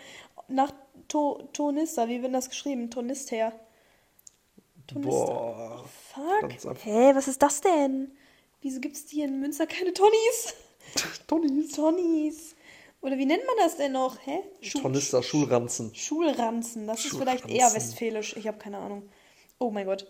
nach 0.49 0.73
to 1.07 1.47
Tonista. 1.53 2.09
Wie 2.09 2.21
wird 2.21 2.33
das 2.33 2.49
geschrieben? 2.49 2.91
Tonister. 2.91 3.53
Tonister. 4.87 5.09
Boah. 5.09 5.85
Fuck. 6.13 6.75
Hä, 6.83 7.11
was 7.15 7.29
ist 7.29 7.41
das 7.41 7.61
denn? 7.61 8.11
Wieso 8.61 8.81
gibt 8.81 8.97
es 8.97 9.05
hier 9.09 9.23
in 9.23 9.39
Münster 9.39 9.65
keine 9.65 9.93
Tonnies? 9.93 10.53
Tonnis. 11.27 11.71
Tonnies. 11.73 12.55
Oder 13.01 13.17
wie 13.17 13.25
nennt 13.25 13.45
man 13.45 13.55
das 13.59 13.77
denn 13.77 13.91
noch? 13.91 14.17
Hä? 14.25 14.39
Schu 14.61 14.79
Tornister, 14.79 15.21
Schulranzen. 15.21 15.93
Schulranzen. 15.93 16.87
Das 16.87 17.05
ist 17.05 17.15
vielleicht 17.15 17.43
eher 17.45 17.67
Schulranzen. 17.67 17.75
westfälisch. 17.75 18.35
Ich 18.37 18.47
habe 18.47 18.57
keine 18.57 18.77
Ahnung. 18.79 19.07
Oh 19.59 19.69
mein 19.69 19.85
Gott. 19.85 20.07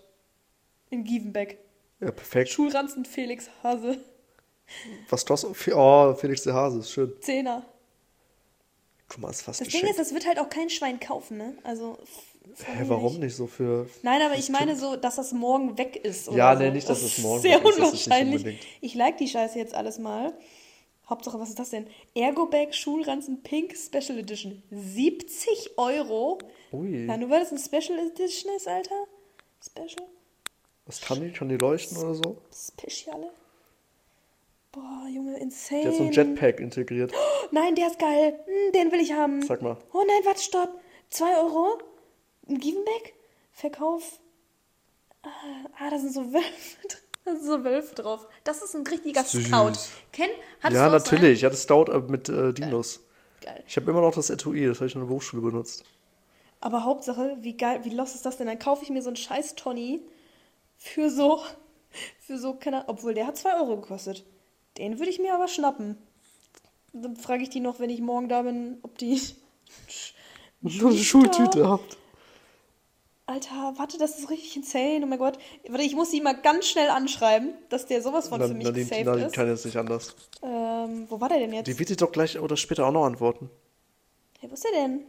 In 0.90 1.04
Gievenbeck. 1.04 1.60
Ja, 2.00 2.12
perfekt. 2.12 2.50
Schulranzen 2.50 3.04
Felix 3.06 3.50
Hase. 3.64 4.00
Was 5.10 5.26
du 5.26 5.34
hast. 5.34 5.46
Oh, 5.74 6.14
Felix 6.16 6.44
der 6.44 6.54
Hase, 6.54 6.80
ist 6.80 6.92
schön. 6.92 7.14
Zehner. 7.22 7.66
Guck 9.10 9.20
mal, 9.20 9.30
ist 9.32 9.42
fast 9.42 9.62
Das 9.62 9.68
Ding 9.68 9.82
geschenkt. 9.82 10.00
ist, 10.00 10.00
das 10.08 10.14
wird 10.14 10.26
halt 10.28 10.40
auch 10.40 10.50
kein 10.50 10.70
Schwein 10.70 11.00
kaufen, 11.00 11.38
ne? 11.38 11.58
Also. 11.64 11.98
Hä, 12.66 12.84
warum 12.88 13.14
nicht. 13.14 13.24
nicht 13.24 13.36
so 13.36 13.48
für. 13.48 13.90
Nein, 14.04 14.22
aber 14.22 14.36
ich 14.38 14.50
meine 14.50 14.76
so, 14.76 14.96
dass 14.96 15.16
das 15.18 15.32
morgen 15.34 15.78
weg 15.78 15.98
ist. 15.98 16.28
Ja, 16.32 16.56
so. 16.56 16.64
nee, 16.64 16.72
nicht, 16.72 16.88
dass 16.90 17.02
Das 17.02 17.18
es 17.18 17.24
morgen 17.24 17.42
Sehr 17.42 17.60
weg 17.60 17.70
ist, 17.70 17.80
das 17.80 17.94
ist 17.94 18.08
nicht 18.08 18.18
unwahrscheinlich. 18.18 18.60
ich 18.82 18.96
like 18.96 19.18
die 19.18 19.28
Scheiße 19.28 19.58
jetzt 19.60 19.74
alles 19.74 20.00
mal. 20.00 20.34
Hauptsache, 21.10 21.40
was 21.40 21.50
ist 21.50 21.60
das 21.60 21.70
denn? 21.70 21.88
Ergobag 22.16 22.74
Schulranzen 22.74 23.42
Pink 23.42 23.76
Special 23.78 24.20
Edition. 24.20 24.62
70 24.72 25.78
Euro. 25.78 26.38
Ui. 26.74 27.06
Ja, 27.06 27.16
nur 27.18 27.30
weil 27.30 27.40
das 27.40 27.52
ein 27.52 27.58
Special 27.58 27.98
Edition 28.00 28.54
ist, 28.56 28.68
Alter. 28.68 29.08
Special? 29.64 30.08
Was 30.86 31.02
kann 31.02 31.22
die? 31.22 31.32
Kann 31.32 31.50
die 31.50 31.56
leuchten 31.56 31.98
oder 31.98 32.14
so? 32.14 32.42
Speciale? 32.54 33.32
Boah, 34.72 35.08
Junge, 35.10 35.38
insane. 35.38 35.82
Die 35.82 35.88
hat 35.88 35.96
so 35.96 36.04
ein 36.04 36.12
Jetpack 36.12 36.60
integriert. 36.60 37.14
Nein, 37.52 37.76
der 37.76 37.88
ist 37.88 38.00
geil. 38.00 38.40
Hm, 38.46 38.72
den 38.74 38.92
will 38.92 39.00
ich 39.00 39.14
haben. 39.14 39.42
Sag 39.44 39.62
mal. 39.62 39.78
Oh 39.94 40.04
nein, 40.06 40.22
warte, 40.26 40.42
stopp. 40.42 40.70
2 41.10 41.38
Euro? 41.38 41.78
Ein 42.50 42.60
Givenback? 42.60 43.14
Verkauf. 43.54 44.20
Ah, 45.24 45.30
ah, 45.80 45.90
da 45.90 45.98
sind 45.98 46.14
so 46.14 46.34
Wölfe 46.34 46.88
drin. 46.88 47.00
Da 47.28 47.36
sind 47.36 47.46
so 47.46 47.64
Wölfe 47.64 47.96
drauf. 47.96 48.28
Das 48.44 48.62
ist 48.62 48.76
ein 48.76 48.86
richtiger 48.88 49.24
Süß. 49.24 49.48
Scout. 49.48 49.74
Ken? 50.12 50.30
Hattest 50.62 50.80
ja, 50.80 50.86
du 50.88 50.92
natürlich. 50.94 51.42
Ja, 51.42 51.50
das 51.50 51.64
Stout 51.64 51.92
äh, 51.92 52.00
mit 52.00 52.30
äh, 52.30 52.54
Dinos. 52.54 52.98
einen? 52.98 53.56
Geil. 53.56 53.64
Ich 53.68 53.76
habe 53.76 53.92
immer 53.92 54.02
noch 54.02 54.16
das 54.16 54.30
Etui, 54.30 54.66
das 54.66 54.78
habe 54.78 54.88
ich 54.88 54.96
in 54.96 55.02
der 55.02 55.08
Berufsschule 55.08 55.42
benutzt. 55.42 55.84
Aber 56.60 56.84
Hauptsache, 56.84 57.38
wie 57.42 57.56
geil, 57.56 57.82
wie 57.84 57.92
los 57.92 58.16
ist 58.16 58.26
das 58.26 58.38
denn? 58.38 58.48
Dann 58.48 58.58
kaufe 58.60 58.84
ich 58.84 58.90
mir 58.90 59.02
so 59.02 59.10
einen 59.10 59.16
scheiß 59.16 59.56
Tony 59.56 60.02
für 60.76 61.10
so, 61.10 61.42
für 62.20 62.38
so, 62.38 62.54
keine 62.54 62.78
Ahnung, 62.78 62.90
obwohl 62.90 63.14
der 63.14 63.28
hat 63.28 63.38
2 63.38 63.60
Euro 63.60 63.80
gekostet. 63.80 64.26
Den 64.78 65.00
würde 65.00 65.12
ich 65.12 65.20
mir 65.20 65.34
aber 65.34 65.48
schnappen. 65.48 65.98
Dann 66.94 67.16
frage 67.16 67.44
ich 67.44 67.50
die 67.50 67.60
noch, 67.60 67.80
wenn 67.80 67.90
ich 67.90 68.02
morgen 68.02 68.30
da 68.30 68.42
bin, 68.42 68.80
ob 68.82 68.98
die. 68.98 69.22
Eine 70.64 70.98
Schultüte 70.98 71.70
habt. 71.70 71.98
Alter, 73.30 73.74
warte, 73.76 73.98
das 73.98 74.18
ist 74.18 74.30
richtig 74.30 74.56
insane. 74.56 75.02
Oh 75.04 75.06
mein 75.06 75.20
Gott. 75.20 75.38
Warte, 75.68 75.84
ich 75.84 75.96
muss 75.96 76.12
sie 76.12 76.22
mal 76.22 76.34
ganz 76.34 76.66
schnell 76.68 76.90
anschreiben, 76.90 77.54
dass 77.68 77.86
der 77.86 78.02
sowas 78.02 78.30
von 78.30 78.42
für 78.42 78.54
mich 78.54 78.64
Nadine, 78.66 78.86
gesaved 78.86 79.06
Nadine 79.06 79.28
ist. 79.28 79.36
kann 79.36 79.48
jetzt 79.50 79.66
nicht 79.66 79.76
anders. 79.76 80.16
Ähm, 80.42 81.08
wo 81.10 81.20
war 81.20 81.28
der 81.28 81.40
denn 81.40 81.52
jetzt? 81.52 81.68
Die 81.68 81.78
wird 81.78 81.90
dir 81.90 81.98
doch 81.98 82.12
gleich 82.12 82.40
oder 82.40 82.56
später 82.56 82.88
auch 82.88 82.92
noch 82.94 83.06
antworten. 83.06 83.50
Hey, 84.40 84.50
wo 84.50 84.54
ist 84.54 84.64
der 84.64 84.72
denn? 84.72 85.02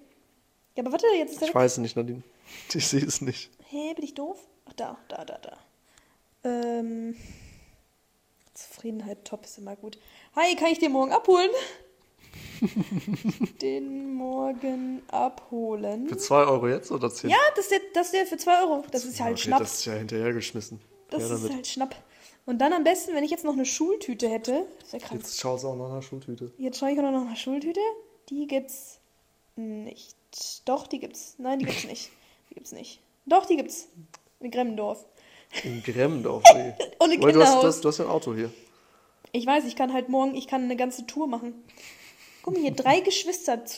Ja, 0.75 0.83
aber 0.83 0.93
warte, 0.93 1.07
jetzt 1.17 1.33
ist 1.35 1.41
der. 1.43 1.49
Ich 1.49 1.55
weiß 1.55 1.73
es 1.73 1.79
nicht, 1.79 1.97
Nadine. 1.97 2.23
Ich 2.75 2.89
sehe 2.89 3.05
es 3.05 3.21
nicht. 3.21 3.51
Hä, 3.69 3.93
bin 3.95 4.05
ich 4.05 4.15
doof? 4.15 4.39
Ach, 4.69 4.73
da, 4.73 4.99
da, 5.09 5.25
da, 5.25 5.39
da. 5.39 5.57
Ähm. 6.45 7.15
Zufriedenheit 8.55 9.25
top 9.25 9.45
ist 9.45 9.59
immer 9.59 9.77
gut. 9.77 9.99
Hi, 10.35 10.57
kann 10.57 10.73
ich 10.73 10.81
den 10.81 10.91
morgen 10.93 11.13
abholen? 11.13 11.51
den 13.63 14.15
morgen 14.15 15.03
abholen. 15.09 16.09
Für 16.09 16.17
2 16.17 16.45
Euro 16.45 16.69
jetzt 16.69 16.91
oder 16.91 17.11
10? 17.11 17.31
Ja, 17.31 17.37
das 17.55 17.67
ist 17.67 17.71
der, 17.71 17.81
das 17.95 18.07
ist 18.07 18.15
der 18.15 18.27
für 18.27 18.37
2 18.37 18.63
Euro. 18.63 18.85
Das 18.91 19.05
ist 19.05 19.19
ja 19.19 19.27
halt 19.27 19.35
okay, 19.35 19.43
Schnapp. 19.45 19.61
Das 19.61 19.75
ist 19.75 19.85
ja 19.85 19.95
hinterhergeschmissen. 19.95 20.81
Das 21.11 21.29
ja, 21.29 21.35
ist 21.35 21.51
halt 21.51 21.67
Schnapp. 21.67 21.97
Und 22.47 22.59
dann 22.59 22.73
am 22.73 22.83
besten, 22.83 23.15
wenn 23.15 23.25
ich 23.25 23.31
jetzt 23.31 23.45
noch 23.45 23.53
eine 23.53 23.67
Schultüte 23.67 24.29
hätte. 24.29 24.67
Jetzt 24.91 25.39
schaut 25.39 25.59
es 25.59 25.65
auch 25.65 25.77
nach 25.77 25.91
einer 25.91 26.03
Schultüte. 26.03 26.51
Jetzt 26.57 26.79
schaue 26.79 26.93
ich 26.93 26.99
auch 26.99 27.03
noch 27.03 27.13
nach 27.13 27.27
einer 27.27 27.37
Schultüte. 27.37 27.81
Die 28.31 28.47
gibt's 28.47 29.01
nicht. 29.57 30.17
Doch, 30.65 30.87
die 30.87 30.99
gibt's. 30.99 31.35
Nein, 31.39 31.59
die 31.59 31.67
gibt's 31.67 31.85
nicht. 31.85 32.11
Die 32.49 32.55
gibt's 32.55 32.73
nicht. 32.73 33.01
Doch, 33.27 33.45
die 33.45 33.57
gibt's. 33.57 33.89
In 34.41 34.51
Gremmendorf. 34.51 35.05
In 35.63 35.83
Gremmendorf, 35.83 36.43
ey. 36.55 36.73
Und 36.99 37.11
ein 37.11 37.23
Weil 37.23 37.33
du 37.33 37.43
hast, 37.43 37.63
du, 37.63 37.67
hast, 37.67 37.85
du 37.85 37.89
hast 37.89 37.99
ja 37.99 38.07
ein 38.07 38.11
Auto 38.11 38.35
hier. 38.35 38.51
Ich 39.33 39.47
weiß, 39.47 39.65
ich 39.67 39.77
kann 39.77 39.93
halt 39.93 40.09
morgen, 40.09 40.35
ich 40.35 40.47
kann 40.47 40.63
eine 40.63 40.77
ganze 40.77 41.07
Tour 41.07 41.27
machen. 41.27 41.55
Guck 42.49 42.55
mal 42.57 42.63
hier, 42.63 42.75
drei 42.75 43.01
Geschwister. 43.01 43.63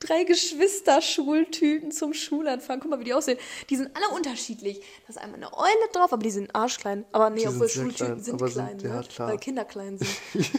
Drei 0.00 0.22
Geschwister-Schultüten 0.22 1.90
zum 1.90 2.14
Schulanfang. 2.14 2.78
Guck 2.78 2.88
mal, 2.90 3.00
wie 3.00 3.04
die 3.04 3.14
aussehen. 3.14 3.36
Die 3.68 3.74
sind 3.74 3.90
alle 3.96 4.14
unterschiedlich. 4.14 4.78
Da 4.78 5.08
ist 5.08 5.18
einmal 5.18 5.38
eine 5.42 5.52
Eule 5.52 5.88
drauf, 5.92 6.12
aber 6.12 6.22
die 6.22 6.30
sind 6.30 6.54
arschklein. 6.54 7.04
Aber 7.10 7.30
nee, 7.30 7.40
Die 7.40 7.48
obwohl 7.48 7.66
sind 7.66 7.82
Schultüten 7.98 8.06
klein, 8.06 8.22
sind 8.22 8.36
klein, 8.38 8.78
sind- 8.78 8.82
ja, 8.88 9.00
ne? 9.00 9.08
klar. 9.08 9.28
weil 9.30 9.38
Kinder 9.38 9.64
klein 9.64 9.98
sind. 9.98 10.50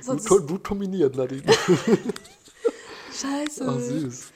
Sonst 0.00 0.28
Gut, 0.28 0.46
gut 0.46 0.62
kombiniert, 0.62 1.16
Nadine. 1.16 1.42
scheiße. 3.12 3.66
Ach, 3.68 3.80
süß. 3.80 4.26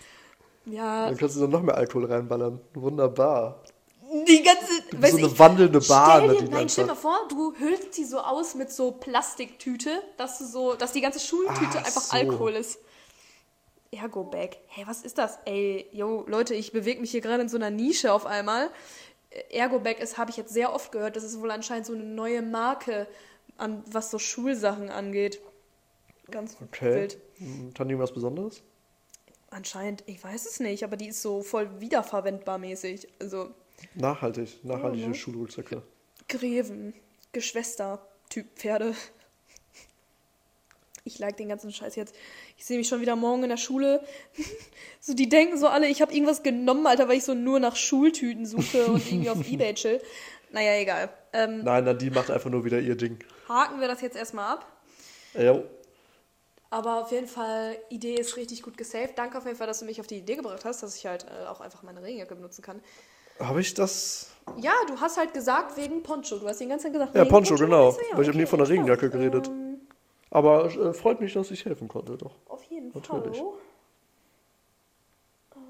Ja, 0.67 1.07
Dann 1.07 1.17
kannst 1.17 1.37
du 1.37 1.41
dann 1.43 1.51
noch 1.51 1.63
mehr 1.63 1.77
Alkohol 1.77 2.07
reinballern. 2.07 2.61
Wunderbar. 2.75 3.63
die 4.27 4.43
ganze. 4.43 4.80
Du 4.91 4.97
bist 4.99 5.03
weiß 5.03 5.11
so 5.13 5.17
eine 5.19 5.27
ich- 5.29 5.39
wandelnde 5.39 5.81
Bar, 5.81 6.17
Stell 6.17 6.29
dir, 6.29 6.35
Nadine. 6.35 6.51
nein, 6.51 6.69
stell 6.69 6.85
dir 6.85 6.89
mal 6.89 6.95
vor, 6.97 7.19
du 7.29 7.55
hüllst 7.57 7.95
sie 7.95 8.05
so 8.05 8.19
aus 8.21 8.55
mit 8.55 8.71
so 8.73 8.93
Plastiktüte, 8.93 10.03
dass 10.17 10.39
du 10.39 10.47
so, 10.47 10.75
dass 10.75 10.93
die 10.93 11.01
ganze 11.01 11.21
Schultüte 11.21 11.69
Ach 11.73 11.77
einfach 11.85 12.01
so. 12.03 12.17
Alkohol 12.17 12.53
ist. 12.55 12.79
Ergo-Bag. 13.93 14.57
Hey, 14.69 14.85
was 14.87 15.03
ist 15.03 15.19
das? 15.19 15.39
Ey, 15.47 15.87
yo, 15.93 16.25
Leute, 16.29 16.55
ich 16.55 16.73
bewege 16.73 17.01
mich 17.01 17.11
hier 17.11 17.21
gerade 17.21 17.43
in 17.43 17.49
so 17.49 17.57
einer 17.57 17.71
Nische 17.71 18.13
auf 18.13 18.25
einmal. 18.25 18.71
Ergo-Bag 19.51 19.99
ist, 20.01 20.17
habe 20.19 20.31
ich 20.31 20.37
jetzt 20.37 20.53
sehr 20.53 20.73
oft 20.73 20.93
gehört, 20.93 21.17
das 21.17 21.25
ist 21.25 21.41
wohl 21.41 21.51
anscheinend 21.51 21.87
so 21.87 21.93
eine 21.95 22.05
neue 22.05 22.43
Marke, 22.43 23.07
an, 23.59 23.83
was 23.91 24.11
so 24.11 24.19
Schulsachen 24.19 24.91
angeht. 24.91 25.41
Ganz 26.31 26.57
Okay. 26.63 26.95
wild. 26.95 27.19
Hm, 27.39 27.75
Kann 27.75 27.89
die 27.89 27.99
was 27.99 28.13
Besonderes? 28.13 28.63
Anscheinend, 29.51 30.05
ich 30.07 30.23
weiß 30.23 30.47
es 30.47 30.61
nicht, 30.61 30.85
aber 30.85 30.97
die 30.97 31.09
ist 31.09 31.23
so 31.23 31.43
voll 31.43 31.69
wiederverwendbar 31.81 32.59
mäßig. 32.59 33.09
Also, 33.21 33.51
Nachhaltig. 33.95 34.65
Nachhaltige 34.65 35.09
ne? 35.09 35.15
Schulrucksäcke. 35.15 35.83
Greven, 36.29 36.95
Geschwister, 37.33 38.07
Typ 38.29 38.47
Pferde. 38.57 38.95
Ich 41.05 41.19
like 41.19 41.37
den 41.39 41.49
ganzen 41.49 41.73
Scheiß 41.73 41.97
jetzt. 41.97 42.15
Ich 42.59 42.67
sehe 42.67 42.77
mich 42.77 42.87
schon 42.87 43.01
wieder 43.01 43.17
morgen 43.17 43.43
in 43.43 43.49
der 43.49 43.57
Schule. 43.57 44.05
So, 45.03 45.15
die 45.15 45.31
denken 45.31 45.57
so 45.57 45.67
alle, 45.67 45.89
ich 45.89 46.03
habe 46.03 46.13
irgendwas 46.13 46.43
genommen, 46.43 46.87
Alter, 46.87 47.09
weil 47.09 47.17
ich 47.17 47.25
so 47.25 47.33
nur 47.33 47.59
nach 47.59 47.75
Schultüten 47.75 48.45
suche 48.45 48.87
und 48.87 49.07
irgendwie 49.11 49.31
auf 49.31 49.39
Ebay 49.51 49.73
chill. 49.73 49.99
Naja, 50.51 50.75
egal. 50.79 51.09
Ähm, 51.33 51.65
Nein, 51.65 51.85
Nadine 51.85 52.15
macht 52.15 52.31
einfach 52.31 52.51
nur 52.51 52.67
wieder 52.67 52.79
ihr 52.79 52.97
Ding. 52.97 53.19
haken 53.49 53.81
wir 53.81 53.89
das 53.89 54.03
jetzt 54.03 54.15
erstmal 54.15 54.53
ab. 54.57 54.67
Ja, 55.33 55.63
Aber 56.69 57.01
auf 57.01 57.13
jeden 57.13 57.29
Fall, 57.29 57.79
Idee 57.89 58.17
ist 58.17 58.37
richtig 58.37 58.63
gut 58.63 58.77
gesaved. 58.77 59.17
Danke 59.17 59.39
auf 59.39 59.47
jeden 59.47 59.57
Fall, 59.57 59.67
dass 59.67 59.79
du 59.79 59.87
mich 59.87 60.01
auf 60.03 60.07
die 60.07 60.19
Idee 60.19 60.37
gebracht 60.37 60.67
hast, 60.67 60.83
dass 60.83 60.95
ich 60.97 61.07
halt 61.07 61.25
äh, 61.25 61.47
auch 61.47 61.63
einfach 61.63 61.83
meine 61.83 62.03
Regenjacke 62.03 62.35
benutzen 62.35 62.61
kann. 62.61 62.83
Habe 63.41 63.61
ich 63.61 63.75
das? 63.75 64.31
Ja, 64.59 64.73
du 64.89 65.01
hast 65.01 65.17
halt 65.17 65.33
gesagt 65.35 65.77
wegen 65.77 66.03
Poncho. 66.03 66.39
Du 66.39 66.49
hast 66.49 66.61
die 66.61 66.67
ganze 66.67 66.85
Zeit 66.85 66.93
gesagt, 66.93 67.15
Ja, 67.15 67.23
wegen 67.23 67.31
Poncho, 67.31 67.55
genau. 67.57 67.91
So, 67.93 68.01
ja, 68.01 68.17
Weil 68.17 68.23
ich 68.23 68.29
habe 68.29 68.39
nie 68.39 68.47
von 68.47 68.59
der. 68.59 68.69
Regenjacke 68.69 69.11
geredet. 69.11 69.49
Ähm, 69.49 69.81
Aber 70.31 70.65
äh, 70.67 70.93
freut 70.93 71.21
mich, 71.21 71.33
dass 71.33 71.51
ich 71.51 71.65
helfen 71.65 71.89
konnte, 71.89 72.17
doch. 72.17 72.35
Auf 72.49 72.63
jeden 72.65 72.93
Natürlich. 72.93 73.39
Fall. 73.39 73.47
Äh, 75.53 75.61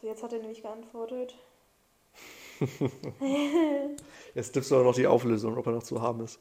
So, 0.00 0.06
jetzt 0.08 0.22
hat 0.22 0.32
er 0.32 0.38
nämlich 0.40 0.62
geantwortet. 0.62 1.34
Jetzt 4.34 4.52
tippst 4.52 4.70
du 4.70 4.76
aber 4.76 4.84
noch 4.84 4.94
die 4.94 5.06
Auflösung, 5.06 5.58
ob 5.58 5.66
er 5.66 5.72
noch 5.72 5.82
zu 5.82 6.00
haben 6.00 6.24
ist. 6.24 6.38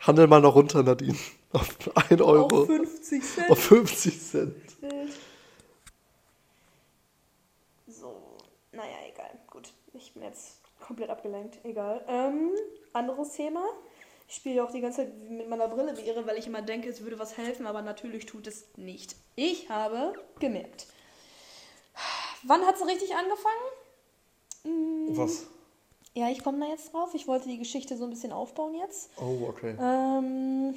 Handel 0.00 0.26
mal 0.28 0.40
noch 0.40 0.54
runter, 0.54 0.82
Nadine. 0.82 1.16
Auf 1.52 1.68
1 2.10 2.20
Euro. 2.22 2.62
Auf 2.62 2.66
50 2.66 3.22
Cent. 3.22 3.50
Auf 3.50 3.58
50 3.58 4.22
Cent. 4.22 4.76
So, 7.86 8.16
naja, 8.72 8.96
egal. 9.12 9.38
Bin 10.16 10.24
jetzt 10.24 10.60
komplett 10.80 11.10
abgelenkt. 11.10 11.58
Egal. 11.64 12.02
Ähm, 12.08 12.50
anderes 12.92 13.32
Thema. 13.32 13.64
Ich 14.28 14.36
spiele 14.36 14.64
auch 14.64 14.72
die 14.72 14.80
ganze 14.80 15.04
Zeit 15.04 15.30
mit 15.30 15.48
meiner 15.48 15.68
Brille 15.68 15.96
wie 15.96 16.02
irre, 16.02 16.26
weil 16.26 16.38
ich 16.38 16.46
immer 16.46 16.62
denke, 16.62 16.88
es 16.88 17.02
würde 17.02 17.18
was 17.18 17.36
helfen, 17.36 17.66
aber 17.66 17.82
natürlich 17.82 18.26
tut 18.26 18.46
es 18.46 18.66
nicht. 18.76 19.14
Ich 19.36 19.70
habe 19.70 20.14
gemerkt. 20.40 20.88
Wann 22.42 22.66
hat 22.66 22.74
es 22.76 22.86
richtig 22.86 23.14
angefangen? 23.14 23.66
Hm, 24.64 25.16
Was? 25.16 25.46
Ja, 26.14 26.30
ich 26.30 26.42
komme 26.42 26.58
da 26.60 26.66
jetzt 26.66 26.92
drauf. 26.92 27.14
Ich 27.14 27.28
wollte 27.28 27.48
die 27.48 27.58
Geschichte 27.58 27.96
so 27.96 28.04
ein 28.04 28.10
bisschen 28.10 28.32
aufbauen 28.32 28.74
jetzt. 28.74 29.10
Oh, 29.20 29.46
okay. 29.48 29.76
Ähm, 29.80 30.74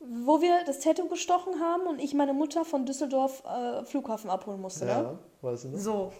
wo 0.00 0.42
wir 0.42 0.64
das 0.64 0.80
Tattoo 0.80 1.08
gestochen 1.08 1.60
haben 1.60 1.86
und 1.86 2.00
ich 2.00 2.12
meine 2.12 2.34
Mutter 2.34 2.64
von 2.64 2.84
Düsseldorf 2.84 3.44
äh, 3.44 3.84
Flughafen 3.84 4.28
abholen 4.28 4.60
musste. 4.60 4.84
Ne? 4.84 4.90
Ja, 4.90 5.18
weiß 5.42 5.64
ich 5.64 5.70
nicht. 5.70 5.82
So, 5.82 6.12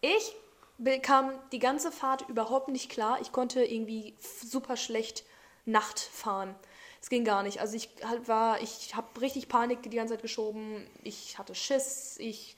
ich 0.00 0.34
bekam 0.82 1.32
die 1.52 1.58
ganze 1.58 1.92
Fahrt 1.92 2.28
überhaupt 2.28 2.68
nicht 2.68 2.90
klar. 2.90 3.18
Ich 3.20 3.32
konnte 3.32 3.62
irgendwie 3.62 4.14
super 4.20 4.76
schlecht 4.76 5.24
Nacht 5.64 5.98
fahren. 6.00 6.54
Es 7.02 7.08
ging 7.08 7.24
gar 7.24 7.42
nicht. 7.42 7.60
Also 7.60 7.76
ich 7.76 7.88
halt 8.04 8.28
war, 8.28 8.60
ich 8.60 8.94
habe 8.94 9.20
richtig 9.20 9.48
Panik 9.48 9.82
die 9.82 9.96
ganze 9.96 10.14
Zeit 10.14 10.22
geschoben. 10.22 10.86
Ich 11.02 11.38
hatte 11.38 11.54
Schiss. 11.54 12.16
Ich 12.18 12.56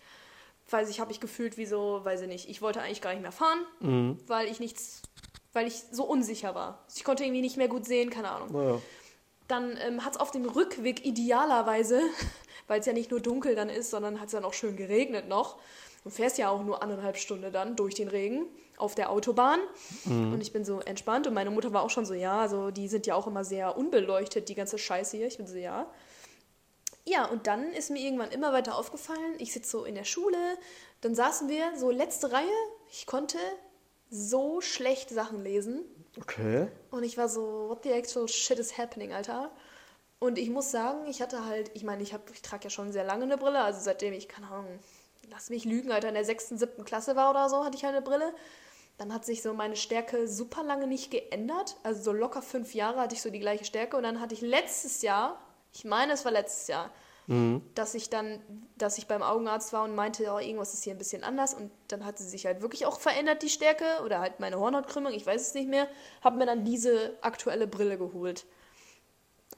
weiß 0.68 0.88
ich, 0.88 1.00
habe 1.00 1.12
ich 1.12 1.20
gefühlt 1.20 1.56
wie 1.58 1.66
so, 1.66 2.00
weiß 2.02 2.22
ich 2.22 2.28
nicht. 2.28 2.48
Ich 2.48 2.62
wollte 2.62 2.80
eigentlich 2.80 3.02
gar 3.02 3.12
nicht 3.12 3.22
mehr 3.22 3.32
fahren, 3.32 3.58
weil 4.26 4.48
ich 4.48 4.58
nichts, 4.58 5.02
weil 5.52 5.66
ich 5.66 5.82
so 5.90 6.04
unsicher 6.04 6.54
war. 6.54 6.84
Ich 6.94 7.04
konnte 7.04 7.24
irgendwie 7.24 7.42
nicht 7.42 7.56
mehr 7.56 7.68
gut 7.68 7.84
sehen, 7.84 8.10
keine 8.10 8.30
Ahnung. 8.30 8.52
Naja. 8.52 8.82
Dann 9.48 9.76
ähm, 9.82 10.04
hat 10.04 10.12
es 10.14 10.20
auf 10.20 10.30
dem 10.30 10.46
Rückweg 10.46 11.04
idealerweise, 11.04 12.00
weil 12.68 12.80
es 12.80 12.86
ja 12.86 12.92
nicht 12.92 13.10
nur 13.10 13.20
dunkel 13.20 13.54
dann 13.54 13.68
ist, 13.68 13.90
sondern 13.90 14.20
hat 14.20 14.26
es 14.26 14.32
dann 14.32 14.44
auch 14.44 14.54
schön 14.54 14.76
geregnet 14.76 15.28
noch. 15.28 15.58
Du 16.04 16.10
fährst 16.10 16.38
ja 16.38 16.50
auch 16.50 16.62
nur 16.62 16.82
anderthalb 16.82 17.16
Stunden 17.16 17.52
dann 17.52 17.76
durch 17.76 17.94
den 17.94 18.08
Regen 18.08 18.46
auf 18.76 18.94
der 18.94 19.10
Autobahn. 19.10 19.60
Und 20.04 20.40
ich 20.40 20.52
bin 20.52 20.64
so 20.64 20.80
entspannt. 20.80 21.26
Und 21.28 21.34
meine 21.34 21.50
Mutter 21.50 21.72
war 21.72 21.82
auch 21.82 21.90
schon 21.90 22.04
so, 22.04 22.14
ja, 22.14 22.40
also 22.40 22.70
die 22.72 22.88
sind 22.88 23.06
ja 23.06 23.14
auch 23.14 23.26
immer 23.28 23.44
sehr 23.44 23.76
unbeleuchtet, 23.76 24.48
die 24.48 24.54
ganze 24.56 24.78
Scheiße 24.78 25.16
hier. 25.16 25.28
Ich 25.28 25.36
bin 25.36 25.46
so, 25.46 25.56
ja. 25.56 25.86
Ja, 27.04 27.26
und 27.26 27.46
dann 27.46 27.72
ist 27.72 27.90
mir 27.90 28.00
irgendwann 28.00 28.30
immer 28.30 28.52
weiter 28.52 28.76
aufgefallen, 28.76 29.34
ich 29.38 29.52
sitze 29.52 29.70
so 29.70 29.84
in 29.84 29.96
der 29.96 30.04
Schule, 30.04 30.38
dann 31.00 31.16
saßen 31.16 31.48
wir 31.48 31.76
so 31.76 31.90
letzte 31.90 32.30
Reihe, 32.30 32.46
ich 32.92 33.06
konnte 33.06 33.38
so 34.08 34.60
schlecht 34.60 35.10
Sachen 35.10 35.42
lesen. 35.42 35.84
Okay. 36.20 36.68
Und 36.90 37.02
ich 37.02 37.18
war 37.18 37.28
so, 37.28 37.68
what 37.68 37.82
the 37.82 37.90
actual 37.90 38.28
shit 38.28 38.58
is 38.58 38.78
happening, 38.78 39.12
Alter? 39.12 39.50
Und 40.20 40.38
ich 40.38 40.50
muss 40.50 40.70
sagen, 40.70 41.06
ich 41.08 41.20
hatte 41.20 41.44
halt, 41.44 41.72
ich 41.74 41.82
meine, 41.82 42.02
ich, 42.04 42.14
hab- 42.14 42.30
ich 42.30 42.42
trage 42.42 42.64
ja 42.64 42.70
schon 42.70 42.92
sehr 42.92 43.02
lange 43.04 43.24
eine 43.24 43.36
Brille, 43.36 43.60
also 43.60 43.80
seitdem 43.80 44.12
ich, 44.12 44.28
keine 44.28 44.46
Ahnung, 44.48 44.78
lass 45.30 45.50
mich 45.50 45.64
lügen, 45.64 45.92
Alter, 45.92 46.08
in 46.08 46.14
der 46.14 46.24
sechsten, 46.24 46.58
siebten 46.58 46.84
Klasse 46.84 47.16
war 47.16 47.30
oder 47.30 47.48
so, 47.48 47.64
hatte 47.64 47.76
ich 47.76 47.86
eine 47.86 48.02
Brille. 48.02 48.34
Dann 48.98 49.12
hat 49.12 49.24
sich 49.24 49.42
so 49.42 49.54
meine 49.54 49.76
Stärke 49.76 50.28
super 50.28 50.62
lange 50.62 50.86
nicht 50.86 51.10
geändert. 51.10 51.76
Also 51.82 52.02
so 52.02 52.12
locker 52.12 52.42
fünf 52.42 52.74
Jahre 52.74 53.00
hatte 53.00 53.14
ich 53.14 53.22
so 53.22 53.30
die 53.30 53.40
gleiche 53.40 53.64
Stärke. 53.64 53.96
Und 53.96 54.02
dann 54.02 54.20
hatte 54.20 54.34
ich 54.34 54.42
letztes 54.42 55.02
Jahr, 55.02 55.40
ich 55.72 55.84
meine, 55.84 56.12
es 56.12 56.24
war 56.24 56.32
letztes 56.32 56.68
Jahr, 56.68 56.90
dass 57.74 57.94
ich 57.94 58.10
dann, 58.10 58.42
dass 58.76 58.98
ich 58.98 59.06
beim 59.06 59.22
Augenarzt 59.22 59.72
war 59.72 59.84
und 59.84 59.94
meinte, 59.94 60.30
oh, 60.30 60.38
irgendwas 60.38 60.74
ist 60.74 60.84
hier 60.84 60.94
ein 60.94 60.98
bisschen 60.98 61.24
anders. 61.24 61.54
Und 61.54 61.70
dann 61.88 62.04
hat 62.04 62.18
sie 62.18 62.28
sich 62.28 62.44
halt 62.44 62.60
wirklich 62.60 62.84
auch 62.84 63.00
verändert, 63.00 63.42
die 63.42 63.48
Stärke. 63.48 64.02
Oder 64.04 64.20
halt 64.20 64.38
meine 64.38 64.58
Hornhautkrümmung, 64.58 65.12
ich 65.12 65.24
weiß 65.24 65.40
es 65.40 65.54
nicht 65.54 65.68
mehr. 65.68 65.88
Habe 66.20 66.36
mir 66.36 66.46
dann 66.46 66.64
diese 66.64 67.16
aktuelle 67.22 67.66
Brille 67.66 67.96
geholt. 67.96 68.44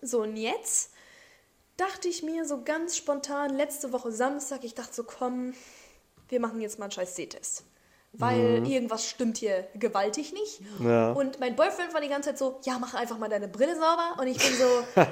So, 0.00 0.22
und 0.22 0.37
jetzt 0.37 0.93
dachte 1.77 2.09
ich 2.09 2.23
mir 2.23 2.45
so 2.45 2.63
ganz 2.63 2.97
spontan, 2.97 3.57
letzte 3.57 3.93
Woche 3.93 4.13
Samstag, 4.13 4.65
ich 4.65 4.75
dachte 4.75 4.95
so, 4.95 5.05
komm, 5.05 5.55
wir 6.29 6.41
machen 6.41 6.61
jetzt 6.61 6.79
mal 6.79 6.87
einen 6.87 6.93
scheiß 6.93 7.17
Sehtest. 7.17 7.65
Weil 8.17 8.65
irgendwas 8.65 9.09
stimmt 9.09 9.39
hier 9.39 9.67
gewaltig 9.75 10.33
nicht. 10.33 10.61
Ja. 10.79 11.11
Und 11.11 11.41
mein 11.41 11.57
Boyfriend 11.57 11.93
war 11.93 12.01
die 12.01 12.09
ganze 12.09 12.29
Zeit 12.29 12.39
so, 12.39 12.61
ja, 12.63 12.79
mach 12.79 12.95
einfach 12.95 13.19
mal 13.19 13.29
deine 13.29 13.49
Brille 13.49 13.75
sauber. 13.75 14.15
Und 14.21 14.29
ich 14.29 14.39
bin 14.39 14.57
so, 14.57 15.03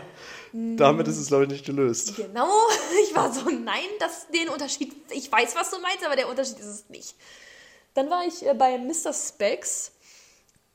Damit 0.77 1.09
ist 1.09 1.19
es, 1.19 1.27
glaube 1.27 1.45
ich, 1.45 1.51
nicht 1.51 1.67
gelöst. 1.67 2.15
Genau, 2.15 2.49
ich 3.03 3.15
war 3.17 3.33
so, 3.33 3.49
nein, 3.51 3.89
das, 3.99 4.29
den 4.29 4.49
Unterschied, 4.49 4.95
ich 5.11 5.33
weiß, 5.33 5.57
was 5.57 5.71
du 5.71 5.81
meinst, 5.81 6.07
aber 6.07 6.15
der 6.15 6.29
Unterschied 6.29 6.61
ist 6.61 6.67
es 6.67 6.89
nicht. 6.91 7.17
Dann 7.95 8.09
war 8.09 8.25
ich 8.25 8.47
äh, 8.47 8.55
bei 8.55 8.79
Mr. 8.79 9.13
Specs 9.13 9.93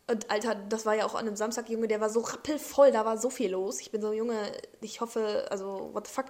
und 0.10 0.30
Alter, 0.32 0.56
das 0.56 0.86
war 0.86 0.96
ja 0.96 1.06
auch 1.06 1.16
an 1.16 1.28
einem 1.28 1.36
Samstag, 1.36 1.70
Junge, 1.70 1.88
der 1.88 2.00
war 2.00 2.10
so 2.10 2.22
rappelvoll, 2.22 2.92
da 2.92 3.06
war 3.06 3.18
so 3.18 3.30
viel 3.30 3.52
los. 3.52 3.82
Ich 3.82 3.92
bin 3.92 4.02
so, 4.02 4.14
Junge, 4.14 4.36
ich 4.82 5.02
hoffe, 5.02 5.46
also, 5.50 5.90
what 5.94 6.08
the 6.08 6.14
fuck. 6.14 6.26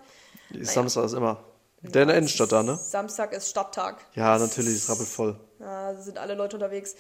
Samstag 0.62 1.06
ist 1.06 1.14
immer. 1.14 1.44
Der 1.82 2.02
in 2.02 2.08
der 2.08 2.18
Innenstadt 2.18 2.52
da, 2.52 2.64
ne? 2.64 2.76
Samstag 2.76 3.34
ist 3.34 3.50
Stadttag. 3.50 4.04
Ja, 4.16 4.38
natürlich, 4.40 4.76
ist 4.76 4.90
rappelvoll. 4.90 5.40
Ja, 5.60 5.94
da 5.94 6.02
sind 6.02 6.18
alle 6.18 6.34
Leute 6.34 6.56
unterwegs. 6.56 6.96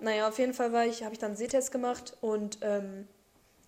Naja, 0.00 0.28
auf 0.28 0.38
jeden 0.38 0.52
Fall 0.52 0.72
war 0.72 0.84
ich, 0.84 1.02
habe 1.02 1.14
ich 1.14 1.18
dann 1.18 1.30
einen 1.30 1.36
Sehtest 1.36 1.72
gemacht 1.72 2.14
und, 2.20 2.58
ähm, 2.60 3.08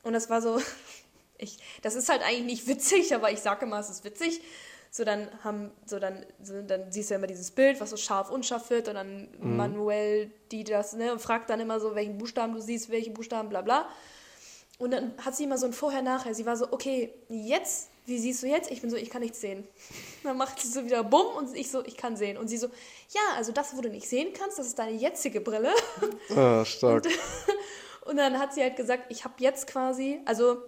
und 0.02 0.12
das 0.12 0.28
war 0.28 0.42
so, 0.42 0.60
ich, 1.38 1.58
das 1.80 1.94
ist 1.94 2.10
halt 2.10 2.22
eigentlich 2.22 2.44
nicht 2.44 2.66
witzig, 2.66 3.14
aber 3.14 3.30
ich 3.30 3.40
sage 3.40 3.64
immer, 3.64 3.78
es 3.78 3.88
ist 3.88 4.04
witzig. 4.04 4.42
So 4.90 5.04
dann 5.04 5.28
haben, 5.44 5.70
so 5.86 5.98
dann, 6.00 6.26
so 6.42 6.60
dann 6.62 6.90
siehst 6.90 7.10
du 7.10 7.14
ja 7.14 7.18
immer 7.18 7.28
dieses 7.28 7.52
Bild, 7.52 7.80
was 7.80 7.90
so 7.90 7.96
scharf, 7.96 8.30
unscharf 8.30 8.70
wird 8.70 8.88
und 8.88 8.94
dann 8.94 9.28
manuell 9.38 10.32
die 10.50 10.64
das, 10.64 10.94
ne, 10.94 11.12
und 11.12 11.20
fragt 11.20 11.48
dann 11.48 11.60
immer 11.60 11.78
so, 11.78 11.94
welchen 11.94 12.18
Buchstaben 12.18 12.54
du 12.54 12.60
siehst, 12.60 12.90
welche 12.90 13.10
Buchstaben, 13.10 13.48
bla 13.48 13.62
bla. 13.62 13.88
Und 14.80 14.92
dann 14.92 15.12
hat 15.24 15.36
sie 15.36 15.44
immer 15.44 15.58
so 15.58 15.66
ein 15.66 15.74
Vorher-Nachher. 15.74 16.34
Sie 16.34 16.46
war 16.46 16.56
so, 16.56 16.72
okay, 16.72 17.12
jetzt, 17.28 17.90
wie 18.06 18.18
siehst 18.18 18.42
du 18.42 18.46
jetzt? 18.46 18.70
Ich 18.70 18.80
bin 18.80 18.88
so, 18.88 18.96
ich 18.96 19.10
kann 19.10 19.20
nichts 19.20 19.38
sehen. 19.40 19.68
Dann 20.24 20.38
macht 20.38 20.58
sie 20.58 20.68
so 20.68 20.86
wieder 20.86 21.04
Bumm 21.04 21.36
und 21.36 21.54
ich 21.54 21.70
so, 21.70 21.84
ich 21.84 21.98
kann 21.98 22.16
sehen. 22.16 22.38
Und 22.38 22.48
sie 22.48 22.56
so, 22.56 22.68
ja, 23.10 23.20
also 23.36 23.52
das, 23.52 23.76
wo 23.76 23.82
du 23.82 23.90
nicht 23.90 24.08
sehen 24.08 24.32
kannst, 24.32 24.58
das 24.58 24.66
ist 24.66 24.78
deine 24.78 24.92
jetzige 24.92 25.42
Brille. 25.42 25.72
Ah, 26.34 26.64
stark. 26.64 27.06
Und 28.06 28.16
dann 28.16 28.38
hat 28.38 28.54
sie 28.54 28.62
halt 28.62 28.76
gesagt, 28.76 29.04
ich 29.10 29.24
habe 29.24 29.34
jetzt 29.38 29.66
quasi, 29.66 30.20
also 30.24 30.62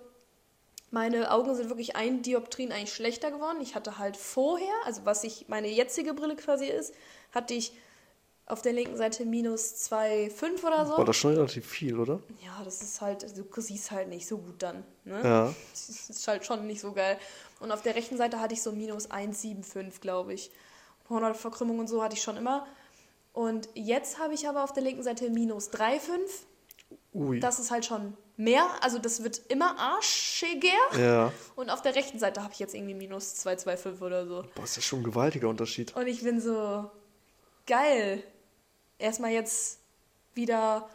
meine 0.92 1.30
Augen 1.30 1.54
sind 1.54 1.68
wirklich 1.70 1.96
ein 1.96 2.22
Dioptrien 2.22 2.70
eigentlich 2.70 2.92
schlechter 2.92 3.30
geworden. 3.30 3.58
Ich 3.60 3.74
hatte 3.74 3.98
halt 3.98 4.16
vorher, 4.16 4.72
also 4.84 5.04
was 5.04 5.24
ich 5.24 5.48
meine 5.48 5.68
jetzige 5.68 6.14
Brille 6.14 6.36
quasi 6.36 6.66
ist, 6.66 6.94
hatte 7.32 7.54
ich 7.54 7.72
auf 8.44 8.60
der 8.60 8.74
linken 8.74 8.96
Seite 8.96 9.24
minus 9.24 9.90
2,5 9.90 10.66
oder 10.66 10.84
so. 10.84 10.98
War 10.98 11.04
das 11.04 11.16
schon 11.16 11.34
relativ 11.34 11.66
viel, 11.66 11.98
oder? 11.98 12.20
Ja, 12.44 12.62
das 12.64 12.82
ist 12.82 13.00
halt, 13.00 13.24
du 13.36 13.60
siehst 13.60 13.90
halt 13.90 14.08
nicht 14.08 14.28
so 14.28 14.36
gut 14.36 14.62
dann. 14.62 14.84
Ne? 15.04 15.20
Ja. 15.24 15.54
Das 15.70 15.88
ist 15.88 16.28
halt 16.28 16.44
schon 16.44 16.66
nicht 16.66 16.80
so 16.80 16.92
geil. 16.92 17.18
Und 17.60 17.72
auf 17.72 17.80
der 17.80 17.94
rechten 17.94 18.18
Seite 18.18 18.40
hatte 18.40 18.52
ich 18.52 18.62
so 18.62 18.72
minus 18.72 19.10
1,75, 19.10 20.00
glaube 20.00 20.34
ich. 20.34 20.50
Hornhautverkrümmung 21.08 21.78
und 21.78 21.88
so 21.88 22.02
hatte 22.02 22.16
ich 22.16 22.22
schon 22.22 22.36
immer. 22.36 22.66
Und 23.32 23.68
jetzt 23.74 24.18
habe 24.18 24.34
ich 24.34 24.46
aber 24.46 24.62
auf 24.62 24.74
der 24.74 24.82
linken 24.82 25.02
Seite 25.02 25.30
minus 25.30 25.70
3,5. 25.70 26.00
Ui. 27.14 27.40
Das 27.40 27.58
ist 27.58 27.70
halt 27.70 27.86
schon 27.86 28.14
mehr. 28.36 28.66
Also 28.80 28.98
das 28.98 29.22
wird 29.22 29.40
immer 29.48 29.78
arschiger. 29.78 30.68
ja. 30.98 31.32
Und 31.56 31.70
auf 31.70 31.82
der 31.82 31.94
rechten 31.94 32.18
Seite 32.18 32.42
habe 32.42 32.52
ich 32.52 32.58
jetzt 32.58 32.74
irgendwie 32.74 32.94
minus 32.94 33.34
2,25 33.46 34.00
oder 34.00 34.26
so. 34.26 34.44
Boah, 34.54 34.64
ist 34.64 34.76
ja 34.76 34.82
schon 34.82 35.00
ein 35.00 35.04
gewaltiger 35.04 35.48
Unterschied. 35.48 35.94
Und 35.96 36.06
ich 36.06 36.22
bin 36.22 36.40
so, 36.40 36.90
geil. 37.66 38.22
Erstmal 38.98 39.30
jetzt 39.30 39.80
wieder 40.34 40.88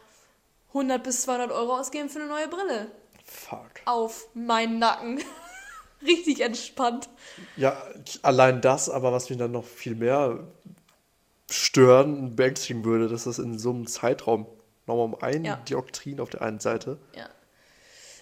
100 0.69 1.04
bis 1.04 1.23
200 1.23 1.52
Euro 1.52 1.78
ausgeben 1.78 2.10
für 2.10 2.19
eine 2.19 2.28
neue 2.28 2.47
Brille. 2.47 2.91
Fuck. 3.26 3.71
Auf 3.86 4.28
meinen 4.34 4.80
Nacken. 4.80 5.19
Richtig 6.02 6.41
entspannt. 6.41 7.10
Ja, 7.56 7.82
allein 8.21 8.62
das, 8.62 8.89
aber 8.89 9.12
was 9.12 9.30
mich 9.30 9.39
dann 9.39 9.52
noch 9.52 9.65
viel 9.65 9.95
mehr 9.95 10.47
stören 11.50 12.17
und 12.19 12.36
beängstigen 12.36 12.86
würde, 12.86 13.08
dass 13.08 13.23
das 13.23 13.39
in 13.39 13.58
so 13.58 13.71
einem 13.71 13.88
Zeitraum 13.88 14.45
nochmal 14.88 15.06
um 15.06 15.15
ein 15.21 15.45
Ja. 15.45 15.58
Dioktrin 15.58 16.19
auf 16.19 16.30
der 16.30 16.41
einen 16.41 16.60
Seite, 16.60 16.97
Ja. 17.15 17.30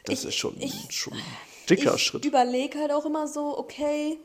das 0.06 0.20
Ich- 0.22 0.26
ist 0.30 0.36
schon, 0.36 0.60
ich- 0.60 0.88
schon 0.92 1.14
ein 1.14 1.24
dicker 1.70 1.96
ich 1.96 2.02
Schritt. 2.04 2.26
überlege 2.26 2.80
halt 2.80 2.92
auch 2.92 3.06
immer 3.06 3.28
so, 3.28 3.58
okay, 3.58 4.18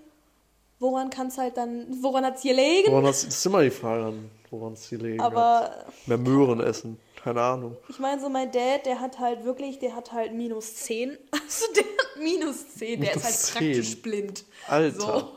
woran 0.79 1.11
kann 1.11 1.29
es 1.29 1.38
halt 1.38 1.57
dann, 1.57 1.87
woran 2.03 2.24
hat 2.24 2.37
es 2.37 2.42
gelegen? 2.42 2.90
Woran 2.90 3.05
das, 3.05 3.24
das 3.24 3.35
ist 3.37 3.46
immer 3.46 3.62
die 3.62 3.70
Frage, 3.70 4.05
an 4.07 4.31
woran 4.50 4.72
es 4.72 4.88
hier 4.88 4.98
liegt. 4.98 5.20
Aber 5.20 5.85
Mehr 6.07 6.18
Möhren 6.18 6.59
essen, 6.61 6.98
keine 7.22 7.40
Ahnung. 7.42 7.76
ich 7.88 7.98
meine, 8.00 8.20
so 8.20 8.29
mein 8.29 8.50
Dad, 8.50 8.85
der 8.87 9.00
hat 9.00 9.18
halt 9.20 9.44
wirklich, 9.44 9.79
der 9.79 9.94
hat 9.94 10.11
halt 10.12 10.33
minus 10.35 10.74
10. 10.76 11.16
Also 11.33 11.66
der 11.74 11.85
hat 11.85 12.16
minus 12.22 12.74
10, 12.76 13.00
der 13.00 13.14
ist 13.14 13.22
halt 13.24 13.24
Minus 13.24 13.42
10. 13.53 13.53
praktisch 13.72 14.03
blind. 14.03 14.44
Alter. 14.66 15.00
So. 15.00 15.29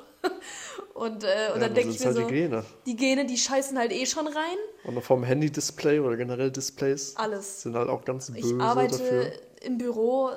Und, 0.93 1.23
äh, 1.23 1.51
und 1.53 1.61
Ja, 1.61 1.67
dann 1.67 1.73
denke 1.73 1.91
ich 1.91 1.99
mir 1.99 2.05
halt 2.07 2.15
so, 2.15 2.23
die 2.23 2.33
Gene. 2.33 2.65
die 2.85 2.95
Gene, 2.95 3.25
die 3.25 3.37
scheißen 3.37 3.77
halt 3.77 3.91
eh 3.91 4.05
schon 4.05 4.27
rein. 4.27 4.57
Und 4.83 5.01
vom 5.01 5.23
Handy-Display 5.23 5.99
oder 5.99 6.17
generell 6.17 6.51
Displays 6.51 7.15
Alles. 7.15 7.61
sind 7.61 7.75
halt 7.75 7.89
auch 7.89 8.05
ganz 8.05 8.29
Ich 8.29 8.41
böse 8.41 8.59
arbeite 8.59 8.97
dafür. 8.97 9.31
im 9.61 9.77
Büro, 9.77 10.31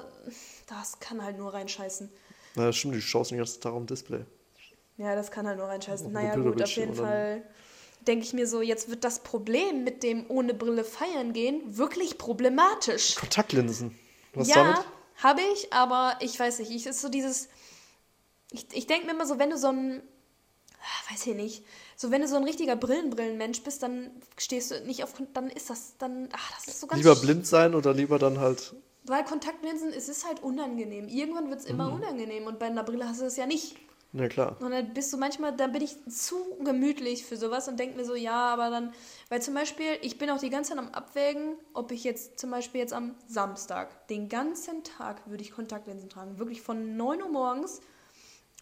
das 0.69 0.99
kann 1.01 1.23
halt 1.23 1.39
nur 1.39 1.53
reinscheißen. 1.55 2.11
Na, 2.55 2.73
stimmt, 2.73 2.95
du 2.95 3.01
schaust 3.01 3.31
den 3.31 3.39
ganzen 3.39 3.61
Tag 3.61 3.75
am 3.75 3.87
Display. 3.87 4.25
Ja, 4.97 5.15
das 5.15 5.31
kann 5.31 5.47
halt 5.47 5.59
nur 5.59 5.67
reinscheißen. 5.69 6.07
Auf 6.07 6.13
Naja, 6.13 6.35
gut, 6.37 6.63
auf 6.63 6.71
jeden 6.71 6.95
Fall 6.95 7.43
denke 8.07 8.25
ich 8.25 8.33
mir 8.33 8.47
so, 8.47 8.63
jetzt 8.63 8.89
wird 8.89 9.05
das 9.05 9.21
Problem 9.21 9.85
mit 9.85 10.03
dem 10.03 10.25
ohne 10.29 10.55
Brille 10.55 10.85
feiern 10.85 11.33
gehen 11.33 11.77
wirklich 11.77 12.19
problematisch. 12.19 13.15
Kontaktlinsen. 13.17 13.99
Was 14.35 14.49
ja, 14.49 14.85
habe 15.17 15.41
ich, 15.55 15.73
aber 15.73 16.17
ich 16.21 16.39
weiß 16.39 16.61
nicht. 16.61 16.71
Ich 16.71 16.87
ist 16.87 17.01
so 17.01 17.09
dieses. 17.09 17.49
Ich, 18.53 18.67
ich 18.73 18.87
denke 18.87 19.07
mir 19.07 19.13
immer 19.13 19.27
so, 19.27 19.39
wenn 19.39 19.51
du 19.51 19.59
so 19.59 19.69
ein. 19.69 20.03
Ah, 20.87 21.13
Weiß 21.13 21.27
ich 21.27 21.35
nicht. 21.35 21.65
So, 21.97 22.11
wenn 22.11 22.21
du 22.23 22.29
so 22.29 22.37
ein 22.37 22.45
richtiger 22.45 22.77
Brillenbrillenmensch 22.77 23.63
bist, 23.63 23.83
dann 23.83 24.11
stehst 24.39 24.71
du 24.71 24.81
nicht 24.83 25.03
auf, 25.05 25.15
dann 25.35 25.51
ist 25.51 25.71
das, 25.71 25.97
dann, 25.99 26.29
ach, 26.33 26.53
das 26.55 26.69
ist 26.69 26.81
so 26.81 26.87
ganz 26.87 27.03
Lieber 27.03 27.17
blind 27.17 27.47
sein 27.47 27.75
oder 27.75 27.93
lieber 27.95 28.19
dann 28.19 28.39
halt. 28.41 28.75
Weil 29.05 29.25
Kontaktlinsen, 29.25 29.93
es 29.93 30.09
ist 30.09 30.27
halt 30.27 30.43
unangenehm. 30.43 31.09
Irgendwann 31.09 31.49
wird 31.49 31.61
es 31.61 31.67
immer 31.67 31.89
Mhm. 31.89 31.95
unangenehm 31.97 32.47
und 32.47 32.59
bei 32.59 32.67
einer 32.67 32.83
Brille 32.83 33.09
hast 33.09 33.21
du 33.21 33.25
das 33.25 33.37
ja 33.37 33.47
nicht. 33.47 33.77
Na 34.13 34.29
klar. 34.29 34.57
Und 34.61 34.71
dann 34.71 34.95
bist 34.95 35.13
du 35.13 35.17
manchmal, 35.19 35.55
dann 35.57 35.73
bin 35.73 35.83
ich 35.83 35.95
zu 36.09 36.37
gemütlich 36.65 37.25
für 37.27 37.37
sowas 37.37 37.69
und 37.69 37.79
denke 37.79 37.97
mir 37.97 38.05
so, 38.05 38.15
ja, 38.15 38.53
aber 38.53 38.71
dann, 38.71 38.93
weil 39.29 39.43
zum 39.43 39.53
Beispiel, 39.55 39.87
ich 40.01 40.17
bin 40.17 40.31
auch 40.31 40.39
die 40.39 40.49
ganze 40.49 40.71
Zeit 40.71 40.79
am 40.79 40.89
Abwägen, 40.89 41.57
ob 41.75 41.93
ich 41.93 42.03
jetzt 42.03 42.39
zum 42.39 42.51
Beispiel 42.51 42.81
jetzt 42.81 42.93
am 42.95 43.15
Samstag, 43.29 44.09
den 44.09 44.29
ganzen 44.29 44.85
Tag 44.85 45.21
würde 45.29 45.43
ich 45.43 45.53
Kontaktlinsen 45.53 46.09
tragen. 46.09 46.39
Wirklich 46.39 46.63
von 46.63 46.97
9 46.97 47.23
Uhr 47.23 47.29
morgens, 47.29 47.81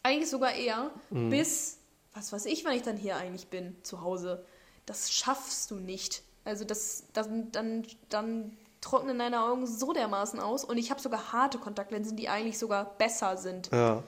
eigentlich 0.03 0.29
sogar 0.29 0.55
eher, 0.55 0.91
bis, 1.11 1.79
was 2.15 2.33
weiß 2.33 2.47
ich, 2.47 2.65
wann 2.65 2.75
ich 2.75 2.83
dann 2.83 2.97
hier 2.97 3.17
eigentlich 3.17 3.49
bin, 3.49 3.77
zu 3.83 4.01
Hause. 4.01 4.45
Das 4.87 5.13
schaffst 5.13 5.71
du 5.71 5.77
nicht. 5.77 6.23
Also 6.45 6.65
das, 6.65 7.05
dann, 7.13 7.51
dann, 7.53 7.85
dann 8.09 8.57
trocknen 8.81 9.19
deine 9.19 9.43
Augen 9.43 9.67
so 9.67 9.93
dermaßen 9.93 10.39
aus 10.41 10.65
und 10.65 10.77
ich 10.77 10.91
habe 10.91 11.01
sogar 11.01 11.33
harte 11.33 11.59
Kontaktlinsen, 11.59 12.17
die 12.17 12.29
eigentlich 12.29 12.59
sogar 12.59 12.97
besser 12.99 13.37
sind. 13.37 13.71
Ja. 13.73 14.03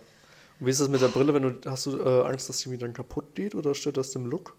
Und 0.58 0.66
wie 0.66 0.70
ist 0.70 0.80
das 0.80 0.88
mit 0.88 1.02
der 1.02 1.08
Brille, 1.08 1.34
wenn 1.34 1.42
du. 1.42 1.70
Hast 1.70 1.86
du 1.86 1.98
äh, 1.98 2.26
Angst, 2.26 2.48
dass 2.48 2.58
die 2.58 2.68
mir 2.68 2.78
dann 2.78 2.92
kaputt 2.92 3.34
geht 3.34 3.54
oder 3.54 3.74
stört 3.74 3.96
das 3.96 4.10
dem 4.12 4.26
Look? 4.26 4.56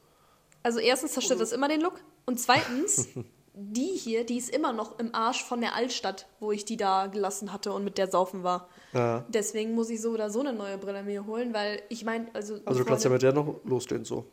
Also 0.64 0.80
erstens 0.80 1.14
zerstört 1.14 1.40
das 1.40 1.52
immer 1.52 1.68
den 1.68 1.82
Look 1.82 2.02
und 2.26 2.40
zweitens, 2.40 3.08
die 3.60 3.98
hier, 3.98 4.24
die 4.24 4.38
ist 4.38 4.52
immer 4.52 4.72
noch 4.72 5.00
im 5.00 5.16
Arsch 5.16 5.44
von 5.44 5.62
der 5.62 5.74
Altstadt, 5.74 6.28
wo 6.40 6.52
ich 6.52 6.64
die 6.64 6.78
da 6.78 7.08
gelassen 7.08 7.52
hatte 7.52 7.74
und 7.74 7.84
mit 7.84 7.98
der 7.98 8.08
saufen 8.08 8.44
war. 8.44 8.70
Ja. 8.94 9.26
Deswegen 9.30 9.74
muss 9.74 9.90
ich 9.90 10.00
so 10.00 10.12
oder 10.12 10.30
so 10.30 10.42
eine 10.42 10.54
neue 10.54 10.78
Brille 10.78 11.02
mir 11.02 11.26
holen, 11.26 11.54
weil 11.56 11.82
ich 11.90 12.06
meine, 12.06 12.28
also... 12.34 12.60
Also 12.66 12.80
du 12.82 12.86
kannst 12.86 13.04
ja 13.04 13.10
mit 13.10 13.24
der 13.24 13.34
noch 13.34 13.60
losgehen 13.66 14.06
so. 14.06 14.26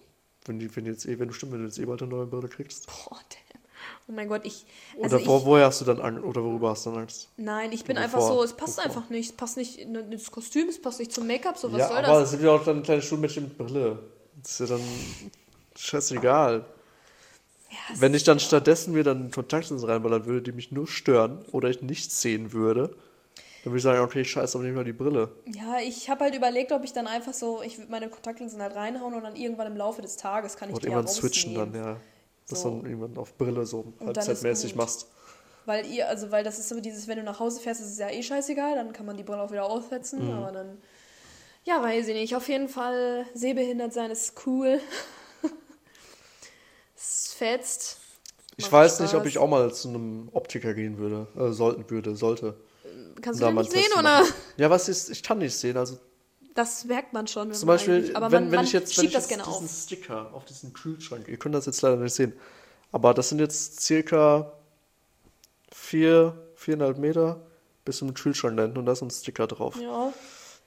Wenn 0.44 0.58
die, 0.58 0.74
wenn 0.76 0.84
jetzt 0.84 1.06
eh, 1.06 1.18
wenn 1.18 1.28
du 1.28 1.34
stimmt, 1.34 1.52
wenn 1.52 1.60
du 1.60 1.66
jetzt 1.66 1.78
eh 1.78 1.86
bald 1.86 2.02
eine 2.02 2.10
neue 2.10 2.26
Brille 2.26 2.48
kriegst. 2.48 2.86
Boah, 2.86 3.18
damn. 3.30 3.60
Oh 4.06 4.12
mein 4.12 4.28
Gott, 4.28 4.42
ich... 4.44 4.66
Oder 4.96 5.04
Also 5.04 5.26
wo, 5.26 5.38
ich, 5.38 5.44
woher 5.46 5.66
hast 5.66 5.80
du 5.80 5.86
dann 5.86 6.00
Angst? 6.00 6.22
Oder 6.22 6.44
worüber 6.44 6.70
hast 6.70 6.84
du 6.84 6.90
dann 6.90 7.00
Angst? 7.00 7.30
nein, 7.38 7.72
ich 7.72 7.84
bin 7.84 7.96
Wovor? 7.96 8.04
einfach 8.04 8.20
so, 8.20 8.42
es 8.42 8.52
passt 8.52 8.76
Wovor? 8.76 8.84
einfach 8.84 9.08
nicht. 9.08 9.30
Es 9.30 9.36
passt 9.36 9.56
nicht 9.56 9.78
in 9.78 9.94
ins 9.94 10.30
Kostüm, 10.30 10.68
es 10.68 10.80
passt 10.80 10.98
nicht 10.98 11.12
zum 11.12 11.26
Make-up, 11.26 11.56
so 11.56 11.72
was 11.72 11.78
ja, 11.78 11.88
soll 11.88 11.96
aber 11.96 12.20
das? 12.20 12.24
es 12.24 12.30
sind 12.32 12.42
ja 12.42 12.50
auch 12.50 12.62
dann 12.62 12.82
kleine 12.82 13.00
Schulmädchen 13.00 13.44
mit 13.44 13.56
Brille. 13.56 14.00
Das 14.42 14.60
ist 14.60 14.68
ja 14.68 14.76
dann 14.76 14.84
scheißegal. 15.76 16.66
Ja, 17.74 18.00
Wenn 18.00 18.14
ich 18.14 18.24
dann 18.24 18.38
stattdessen 18.40 18.92
mir 18.94 19.02
dann 19.04 19.30
Kontaktlinsen 19.30 19.88
reinballern 19.88 20.26
würde, 20.26 20.42
die 20.42 20.52
mich 20.52 20.70
nur 20.72 20.86
stören 20.86 21.44
oder 21.52 21.68
ich 21.70 21.82
nichts 21.82 22.20
sehen 22.22 22.52
würde, 22.52 22.88
dann 23.62 23.72
würde 23.72 23.78
ich 23.78 23.82
sagen, 23.82 24.00
okay, 24.00 24.20
ich 24.20 24.30
scheiße 24.30 24.56
aber 24.58 24.64
nicht 24.66 24.76
mal 24.76 24.84
die 24.84 24.92
Brille. 24.92 25.30
Ja, 25.46 25.78
ich 25.82 26.08
habe 26.10 26.24
halt 26.24 26.34
überlegt, 26.34 26.70
ob 26.72 26.84
ich 26.84 26.92
dann 26.92 27.06
einfach 27.06 27.32
so, 27.32 27.62
ich 27.62 27.78
würde 27.78 27.90
meine 27.90 28.08
Kontaktlinsen 28.08 28.60
halt 28.62 28.74
reinhauen 28.76 29.14
und 29.14 29.22
dann 29.24 29.36
irgendwann 29.36 29.66
im 29.68 29.76
Laufe 29.76 30.02
des 30.02 30.16
Tages 30.16 30.56
kann 30.56 30.68
ich 30.68 30.74
Und 30.74 30.84
die 30.84 30.88
irgendwann 30.88 31.08
switchen 31.08 31.54
dann, 31.54 31.74
ja. 31.74 31.96
Dass 32.48 32.60
So. 32.62 32.68
dann 32.70 32.84
irgendwann 32.84 33.16
auf 33.16 33.36
Brille 33.38 33.64
so 33.64 33.92
halbzeitmäßig 34.04 34.74
machst. 34.76 35.08
Weil 35.66 35.86
ihr, 35.86 36.08
also 36.08 36.30
weil 36.30 36.44
das 36.44 36.58
ist 36.58 36.68
so 36.68 36.78
dieses, 36.80 37.08
wenn 37.08 37.16
du 37.16 37.24
nach 37.24 37.40
Hause 37.40 37.58
fährst, 37.60 37.80
ist 37.80 37.92
es 37.92 37.98
ja 37.98 38.10
eh 38.10 38.22
scheißegal, 38.22 38.74
dann 38.74 38.92
kann 38.92 39.06
man 39.06 39.16
die 39.16 39.22
Brille 39.22 39.40
auch 39.40 39.50
wieder 39.50 39.64
aufsetzen, 39.64 40.26
Mhm. 40.26 40.32
aber 40.34 40.52
dann. 40.52 40.78
Ja, 41.64 41.82
weiß 41.82 42.08
ich 42.08 42.14
nicht. 42.14 42.36
Auf 42.36 42.46
jeden 42.50 42.68
Fall, 42.68 43.24
sehbehindert 43.32 43.94
sein 43.94 44.10
ist 44.10 44.34
cool. 44.46 44.78
Es 47.34 47.38
fetzt. 47.38 47.98
Ich 48.56 48.70
weiß 48.70 49.00
nicht, 49.00 49.10
Spaß. 49.10 49.20
ob 49.20 49.26
ich 49.26 49.38
auch 49.38 49.48
mal 49.48 49.72
zu 49.72 49.88
einem 49.88 50.28
Optiker 50.32 50.74
gehen 50.74 50.98
würde, 50.98 51.26
äh, 51.36 51.50
sollten 51.52 51.90
würde, 51.90 52.14
sollte. 52.14 52.54
Kannst 53.20 53.42
du 53.42 53.50
nicht 53.50 53.70
sehen, 53.70 53.92
oder? 53.94 54.02
machen. 54.02 54.32
Ja, 54.56 54.70
was 54.70 54.88
ist, 54.88 55.10
ich 55.10 55.22
kann 55.22 55.38
nicht 55.38 55.54
sehen, 55.56 55.76
also 55.76 55.98
Das 56.54 56.84
merkt 56.84 57.12
man 57.12 57.26
schon. 57.26 57.48
wenn 57.48 57.54
Zum 57.54 57.66
man 57.66 57.76
Beispiel, 57.76 58.12
aber 58.14 58.30
wenn, 58.30 58.44
man, 58.44 58.52
wenn 58.52 58.56
man 58.58 58.64
ich 58.64 58.72
jetzt, 58.72 58.96
wenn 58.96 59.06
ich 59.06 59.12
das 59.12 59.28
jetzt 59.28 59.40
diesen 59.46 59.64
auf. 59.64 59.82
Sticker 59.82 60.30
auf 60.32 60.44
diesen 60.44 60.72
Kühlschrank, 60.72 61.26
ihr 61.26 61.36
könnt 61.36 61.54
das 61.54 61.66
jetzt 61.66 61.82
leider 61.82 61.96
nicht 61.96 62.14
sehen, 62.14 62.32
aber 62.92 63.12
das 63.12 63.28
sind 63.30 63.40
jetzt 63.40 63.80
circa 63.80 64.52
vier, 65.72 66.36
viereinhalb 66.54 66.98
Meter 66.98 67.40
bis 67.84 67.98
zum 67.98 68.14
Kühlschrank 68.14 68.56
da 68.56 68.62
hinten 68.62 68.78
und 68.78 68.86
da 68.86 68.92
ist 68.92 69.02
ein 69.02 69.10
Sticker 69.10 69.46
drauf. 69.48 69.76
Ja. 69.80 70.12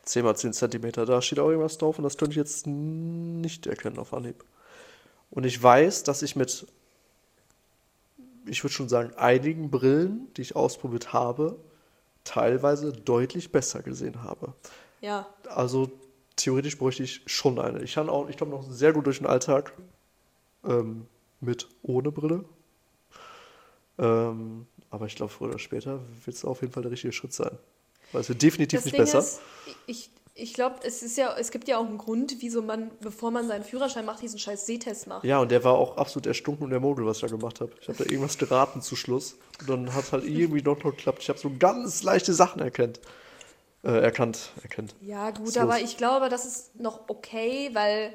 10 0.04 0.24
mal 0.24 0.36
10 0.36 0.54
Zentimeter, 0.54 1.06
da 1.06 1.22
steht 1.22 1.40
auch 1.40 1.50
irgendwas 1.50 1.78
drauf 1.78 1.98
und 1.98 2.04
das 2.04 2.18
könnte 2.18 2.32
ich 2.32 2.38
jetzt 2.38 2.68
nicht 2.68 3.68
erkennen 3.68 3.98
auf 3.98 4.14
Anhieb. 4.14 4.44
Und 5.30 5.46
ich 5.46 5.62
weiß, 5.62 6.04
dass 6.04 6.22
ich 6.22 6.36
mit, 6.36 6.68
ich 8.46 8.64
würde 8.64 8.74
schon 8.74 8.90
sagen, 8.90 9.14
einigen 9.16 9.70
Brillen, 9.70 10.28
die 10.36 10.42
ich 10.42 10.56
ausprobiert 10.56 11.14
habe, 11.14 11.60
teilweise 12.24 12.92
deutlich 12.92 13.52
besser 13.52 13.82
gesehen 13.82 14.24
habe. 14.24 14.54
Ja. 15.02 15.28
Also 15.50 15.92
theoretisch 16.36 16.78
bräuchte 16.78 17.04
ich 17.04 17.22
schon 17.26 17.60
eine. 17.60 17.82
Ich 17.84 17.94
kann 17.94 18.10
auch, 18.10 18.30
ich 18.30 18.38
komme 18.38 18.52
noch 18.52 18.64
sehr 18.70 18.94
gut 18.94 19.06
durch 19.06 19.18
den 19.20 19.28
Alltag 19.28 19.74
ähm, 20.66 21.08
mit 21.40 21.68
ohne 21.84 22.12
Brille. 22.12 22.46
Ähm, 23.98 24.68
aber 24.90 25.06
ich 25.06 25.16
glaube, 25.16 25.32
früher 25.32 25.50
oder 25.50 25.60
später 25.60 26.00
wird 26.26 26.36
es 26.36 26.46
auf 26.46 26.62
jeden 26.62 26.74
Fall 26.74 26.84
der 26.84 26.92
richtige 26.92 27.14
Schritt 27.14 27.34
sein. 27.34 27.58
Weil 28.12 28.22
es 28.22 28.30
wird 28.30 28.42
definitiv 28.42 28.80
Das 28.80 28.86
nicht 28.86 28.94
Ding 28.94 29.02
besser. 29.02 29.20
ist, 29.20 29.42
ich, 29.86 30.10
ich 30.38 30.54
glaube, 30.54 30.76
es 30.84 31.02
ist 31.02 31.18
ja, 31.18 31.36
es 31.38 31.52
gibt 31.52 31.68
ja 31.68 31.78
auch 31.78 31.86
einen 31.86 31.98
Grund, 31.98 32.36
wieso 32.40 32.62
man, 32.62 32.92
bevor 33.02 33.32
man 33.32 33.48
seinen 33.48 33.64
Führerschein 33.64 34.06
macht, 34.06 34.22
diesen 34.22 34.38
scheiß 34.38 34.66
Sehtest 34.66 35.08
macht. 35.08 35.24
Ja, 35.24 35.40
und 35.40 35.50
der 35.50 35.64
war 35.64 35.74
auch 35.74 35.98
absolut 35.98 36.28
erstunken 36.28 36.64
und 36.64 36.70
der 36.70 36.80
Mogel, 36.80 37.06
was 37.06 37.18
ich 37.18 37.22
da 37.22 37.28
gemacht 37.28 37.60
habe. 37.60 37.72
Ich 37.82 37.88
habe 37.88 37.98
da 37.98 38.04
irgendwas 38.06 38.38
geraten 38.38 38.82
zu 38.82 38.96
Schluss. 38.96 39.36
Und 39.60 39.70
dann 39.70 39.94
hat 39.96 40.12
halt 40.12 40.26
irgendwie 40.26 40.62
doch 40.62 40.78
noch 40.84 40.92
geklappt. 40.92 41.20
Ich 41.24 41.30
habe 41.30 41.40
so 41.40 41.52
ganz 41.58 42.04
leichte 42.04 42.34
Sachen 42.34 42.62
erkannt. 42.62 43.00
Äh, 43.84 44.00
erkannt, 44.00 44.52
erkannt. 44.62 44.96
Ja, 45.02 45.32
gut, 45.32 45.50
Ist 45.50 45.58
aber 45.58 45.80
los. 45.80 45.90
ich 45.90 45.98
glaube, 45.98 46.30
das 46.30 46.46
ist 46.46 46.80
noch 46.80 47.10
okay, 47.10 47.70
weil, 47.74 48.14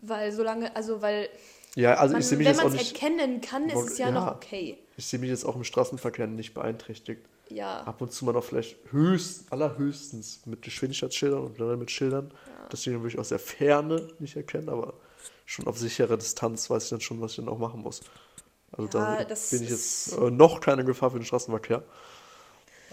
weil 0.00 0.32
solange, 0.32 0.74
also 0.76 1.00
weil 1.00 1.28
Ja, 1.76 1.94
also 1.94 2.12
man, 2.12 2.20
ich 2.20 2.26
sehe 2.28 2.36
mich 2.36 2.46
wenn 2.46 2.54
jetzt 2.54 2.64
auch 2.64 2.68
man 2.70 2.78
es 2.78 2.92
erkennen 2.92 3.40
kann, 3.40 3.68
ist 3.68 3.90
es 3.92 3.98
ja, 3.98 4.08
Ja. 4.08 4.12
noch 4.12 4.36
okay. 4.36 4.78
Ich 4.96 5.06
sehe 5.06 5.18
mich 5.18 5.30
jetzt 5.30 5.44
auch 5.44 5.56
im 5.56 5.64
Straßenverkehr 5.64 6.26
nicht 6.26 6.52
beeinträchtigt. 6.52 7.24
Ja. 7.50 7.80
Ab 7.82 8.00
und 8.02 8.12
zu 8.12 8.24
mal 8.24 8.32
noch 8.32 8.44
vielleicht 8.44 8.76
höchst, 8.90 9.50
allerhöchstens 9.52 10.42
mit 10.46 10.62
Geschwindigkeitsschildern 10.62 11.40
und 11.40 11.58
dann 11.60 11.78
mit 11.78 11.90
Schildern. 11.90 12.32
Das 12.70 12.82
die 12.82 12.92
würde 12.92 13.08
ich 13.08 13.18
aus 13.18 13.30
der 13.30 13.38
Ferne 13.38 14.08
nicht 14.18 14.36
erkennen, 14.36 14.68
aber 14.68 14.94
schon 15.46 15.66
auf 15.66 15.78
sichere 15.78 16.18
Distanz 16.18 16.68
weiß 16.68 16.84
ich 16.84 16.90
dann 16.90 17.00
schon, 17.00 17.20
was 17.20 17.32
ich 17.32 17.36
dann 17.38 17.48
auch 17.48 17.58
machen 17.58 17.80
muss. 17.80 18.00
Also 18.72 18.98
Ja, 18.98 19.24
da 19.24 19.34
bin 19.50 19.62
ich 19.62 19.70
jetzt 19.70 20.12
äh, 20.18 20.30
noch 20.30 20.60
keine 20.60 20.84
Gefahr 20.84 21.10
für 21.10 21.18
den 21.18 21.24
Straßenverkehr. 21.24 21.82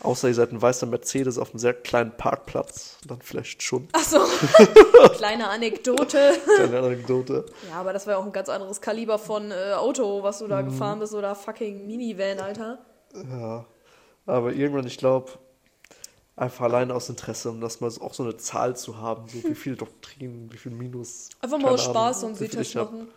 Außer 0.02 0.28
ihr 0.28 0.34
seid 0.36 0.52
ein 0.52 0.62
weißer 0.62 0.86
Mercedes 0.86 1.38
auf 1.38 1.50
einem 1.52 1.60
sehr 1.60 1.74
kleinen 1.74 2.16
Parkplatz. 2.16 2.98
Dann 3.08 3.22
vielleicht 3.22 3.64
schon. 3.64 3.88
Achso, 3.94 4.20
kleine 5.18 5.50
Anekdote. 5.50 6.34
Kleine 6.58 6.80
Anekdote. 6.80 7.46
Ja, 7.70 7.80
aber 7.80 7.92
das 7.94 8.06
war 8.06 8.14
ja 8.14 8.20
auch 8.20 8.26
ein 8.26 8.32
ganz 8.34 8.50
anderes 8.50 8.82
Kaliber 8.82 9.18
von 9.18 9.52
äh, 9.52 9.74
Auto, 9.74 10.22
was 10.22 10.40
du 10.40 10.48
da 10.48 10.62
Mhm. 10.62 10.66
gefahren 10.70 11.00
bist, 11.00 11.14
oder 11.14 11.34
fucking 11.36 11.88
Minivan, 11.88 12.40
Alter. 12.40 12.80
Ja. 13.14 13.66
Aber 14.26 14.54
irgendwann, 14.54 14.88
ich 14.88 14.98
glaube, 14.98 15.32
einfach 16.36 16.66
allein 16.66 16.92
aus 16.92 17.10
Interesse, 17.10 17.50
um 17.50 17.62
das 17.62 17.80
mal 17.82 17.90
so, 17.92 18.02
auch 18.02 18.14
so 18.14 18.24
eine 18.24 18.38
Zahl 18.38 18.76
zu 18.76 18.98
haben, 18.98 19.28
so 19.28 19.44
wie 19.50 19.56
viel 19.56 19.76
Doktrinen, 19.76 20.52
wie 20.52 20.58
viel 20.58 20.72
Minus. 20.72 21.30
Einfach 21.42 21.60
mal 21.60 21.74
aus 21.74 21.84
Spaß 21.84 22.22
so 22.22 22.28
Ahnung, 22.28 22.38
einen 22.38 22.46
wie 22.46 22.50
viel 22.50 22.64
Sehtest 22.64 22.70
ich 22.72 22.76
machen. 22.76 23.08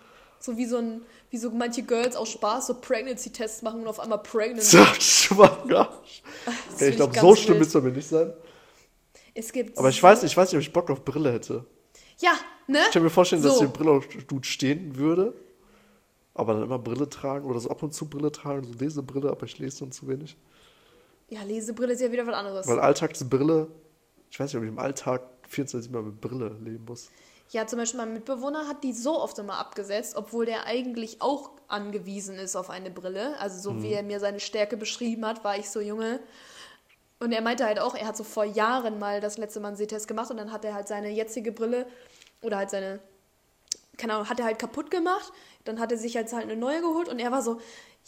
So 0.41 0.57
wie 0.57 0.67
so 0.67 0.77
ein, 0.77 1.03
wie 1.31 1.37
so 1.37 1.51
manche 1.51 1.83
Girls 1.83 2.15
aus 2.15 2.31
Spaß 2.31 2.69
so 2.69 2.75
Pregnancy-Tests 2.75 3.63
machen 3.63 3.81
und 3.81 3.89
auf 3.89 3.99
einmal 3.99 4.19
pregnant. 4.19 4.63
Okay, 6.75 6.89
ich 6.91 6.97
glaube, 6.97 7.19
so 7.19 7.35
schlimm 7.35 7.59
wird 7.59 7.69
es 7.69 7.75
mir 7.75 7.91
nicht 7.91 8.09
sein. 8.09 8.33
Es 9.35 9.53
gibt. 9.53 9.77
Aber 9.79 9.89
ich 9.89 10.01
weiß, 10.01 10.23
ich 10.23 10.37
weiß 10.37 10.53
nicht, 10.53 10.57
ob 10.57 10.63
ich 10.63 10.73
Bock 10.73 10.91
auf 10.91 11.05
Brille 11.05 11.33
hätte. 11.33 11.65
Ja, 12.21 12.33
ne? 12.69 12.81
Ich 12.87 12.93
kann 12.93 13.03
mir 13.03 13.11
vorstellen, 13.11 13.43
dass 13.43 13.59
So. 13.59 13.67
die 13.67 13.73
Brille 13.73 13.91
auf 13.91 14.07
Dude 14.07 14.47
stehen 14.47 14.97
würde. 14.97 15.35
Aber 16.35 16.55
dann 16.55 16.63
immer 16.63 16.79
Brille 16.79 17.09
tragen 17.09 17.47
oder 17.47 17.59
so 17.59 17.69
ab 17.69 17.83
und 17.83 17.93
zu 17.93 18.09
Brille 18.09 18.31
tragen, 18.31 18.65
so 18.65 18.73
Lesebrille, 18.79 19.29
aber 19.29 19.45
ich 19.45 19.59
lese 19.59 19.81
dann 19.81 19.91
zu 19.91 20.07
wenig. 20.07 20.37
Ja, 21.29 21.43
Lesebrille 21.43 21.93
ist 21.93 22.01
ja 22.01 22.11
wieder 22.11 22.27
was 22.27 22.35
anderes. 22.35 22.67
Weil 22.67 22.79
Alltagsbrille, 22.81 23.69
ich 24.31 24.41
weiß 24.41 24.47
nicht, 24.53 24.57
ob 24.57 24.63
ich 24.63 24.69
im 24.69 24.79
Alltag 24.79 25.23
24 25.49 25.91
Mal 25.91 26.03
mit 26.03 26.21
Brille 26.21 26.57
leben 26.63 26.85
muss. 26.87 27.11
Ja, 27.51 27.67
zum 27.67 27.79
Beispiel 27.79 27.99
mein 27.99 28.13
Mitbewohner 28.13 28.69
hat 28.69 28.85
die 28.85 28.93
so 28.93 29.19
oft 29.19 29.39
immer 29.39 29.59
abgesetzt, 29.59 30.17
obwohl 30.17 30.45
der 30.45 30.67
eigentlich 30.67 31.23
auch 31.23 31.51
angewiesen 31.67 32.37
ist 32.37 32.57
auf 32.57 32.69
eine 32.69 32.91
Brille. 32.91 33.39
Also 33.41 33.59
so 33.61 33.73
Mhm. 33.73 33.83
wie 33.83 33.93
er 33.93 34.03
mir 34.03 34.21
seine 34.21 34.41
Stärke 34.41 34.77
beschrieben 34.77 35.25
hat, 35.27 35.45
war 35.45 35.57
ich 35.57 35.71
so 35.71 35.81
Junge. 35.81 36.21
Und 37.21 37.33
er 37.33 37.41
meinte 37.41 37.65
halt 37.65 37.81
auch, 37.81 37.95
er 37.95 38.07
hat 38.07 38.17
so 38.17 38.25
vor 38.25 38.45
Jahren 38.45 38.99
mal 38.99 39.21
das 39.21 39.39
letzte 39.39 39.61
Mal 39.61 39.69
einen 39.69 39.77
Sehtest 39.77 40.07
gemacht 40.09 40.31
und 40.31 40.37
dann 40.37 40.53
hat 40.53 40.65
er 40.65 40.75
halt 40.75 40.89
seine 40.89 41.09
jetzige 41.11 41.51
Brille 41.53 41.87
oder 42.43 42.59
halt 42.59 42.71
seine, 42.71 43.01
keine 43.97 44.15
Ahnung, 44.15 44.29
hat 44.29 44.39
er 44.39 44.45
halt 44.47 44.59
kaputt 44.59 44.91
gemacht. 44.91 45.33
Dann 45.65 45.81
hat 45.81 45.91
er 45.91 45.99
sich 45.99 46.15
jetzt 46.15 46.33
halt 46.33 46.45
eine 46.45 46.57
neue 46.57 46.81
geholt 46.81 47.09
und 47.09 47.19
er 47.19 47.33
war 47.33 47.43
so, 47.43 47.61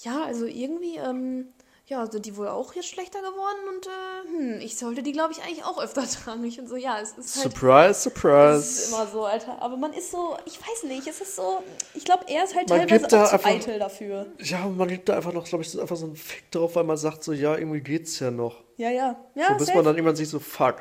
ja, 0.02 0.22
also 0.24 0.44
irgendwie, 0.46 0.96
ähm, 0.98 1.48
ja, 1.90 2.10
sind 2.10 2.24
die 2.24 2.36
wohl 2.36 2.48
auch 2.48 2.72
jetzt 2.74 2.88
schlechter 2.88 3.18
geworden 3.20 3.58
und 3.68 3.86
äh, 3.86 4.54
hm, 4.54 4.60
ich 4.60 4.78
sollte 4.78 5.02
die, 5.02 5.12
glaube 5.12 5.32
ich, 5.32 5.42
eigentlich 5.42 5.64
auch 5.64 5.82
öfter 5.82 6.02
tragen. 6.24 6.42
Ich 6.44 6.58
und 6.58 6.68
so, 6.68 6.76
ja, 6.76 6.98
es 7.00 7.10
ist 7.18 7.36
halt. 7.42 7.52
Surprise, 7.52 7.88
Das 7.88 7.96
ist 7.98 8.02
surprise. 8.04 8.94
immer 8.94 9.06
so, 9.08 9.24
Alter. 9.24 9.60
Aber 9.60 9.76
man 9.76 9.92
ist 9.92 10.10
so, 10.12 10.36
ich 10.46 10.58
weiß 10.60 10.84
nicht, 10.84 11.06
es 11.06 11.20
ist 11.20 11.36
so, 11.36 11.62
ich 11.94 12.04
glaube, 12.04 12.24
er 12.28 12.44
ist 12.44 12.54
halt 12.54 12.68
Man 12.70 12.78
teilweise 12.86 13.06
da 13.08 13.24
auch 13.24 13.28
zu 13.28 13.34
einfach- 13.34 13.50
eitel 13.50 13.78
dafür. 13.78 14.26
Ja, 14.38 14.66
man 14.68 14.88
gibt 14.88 15.08
da 15.08 15.16
einfach 15.16 15.32
noch, 15.32 15.44
glaube 15.44 15.62
ich, 15.64 15.70
so 15.70 15.80
einfach 15.80 15.96
so 15.96 16.06
einen 16.06 16.16
Fick 16.16 16.50
drauf, 16.52 16.76
weil 16.76 16.84
man 16.84 16.96
sagt 16.96 17.22
so, 17.24 17.32
ja, 17.32 17.56
irgendwie 17.56 17.80
geht's 17.80 18.18
ja 18.20 18.30
noch. 18.30 18.62
Ja, 18.76 18.88
ja. 18.90 19.16
Ja, 19.34 19.48
so, 19.48 19.54
bis 19.56 19.66
safe. 19.66 19.78
man 19.78 19.84
dann 19.84 19.96
irgendwann 19.96 20.16
sich 20.16 20.28
so, 20.28 20.38
fuck. 20.38 20.76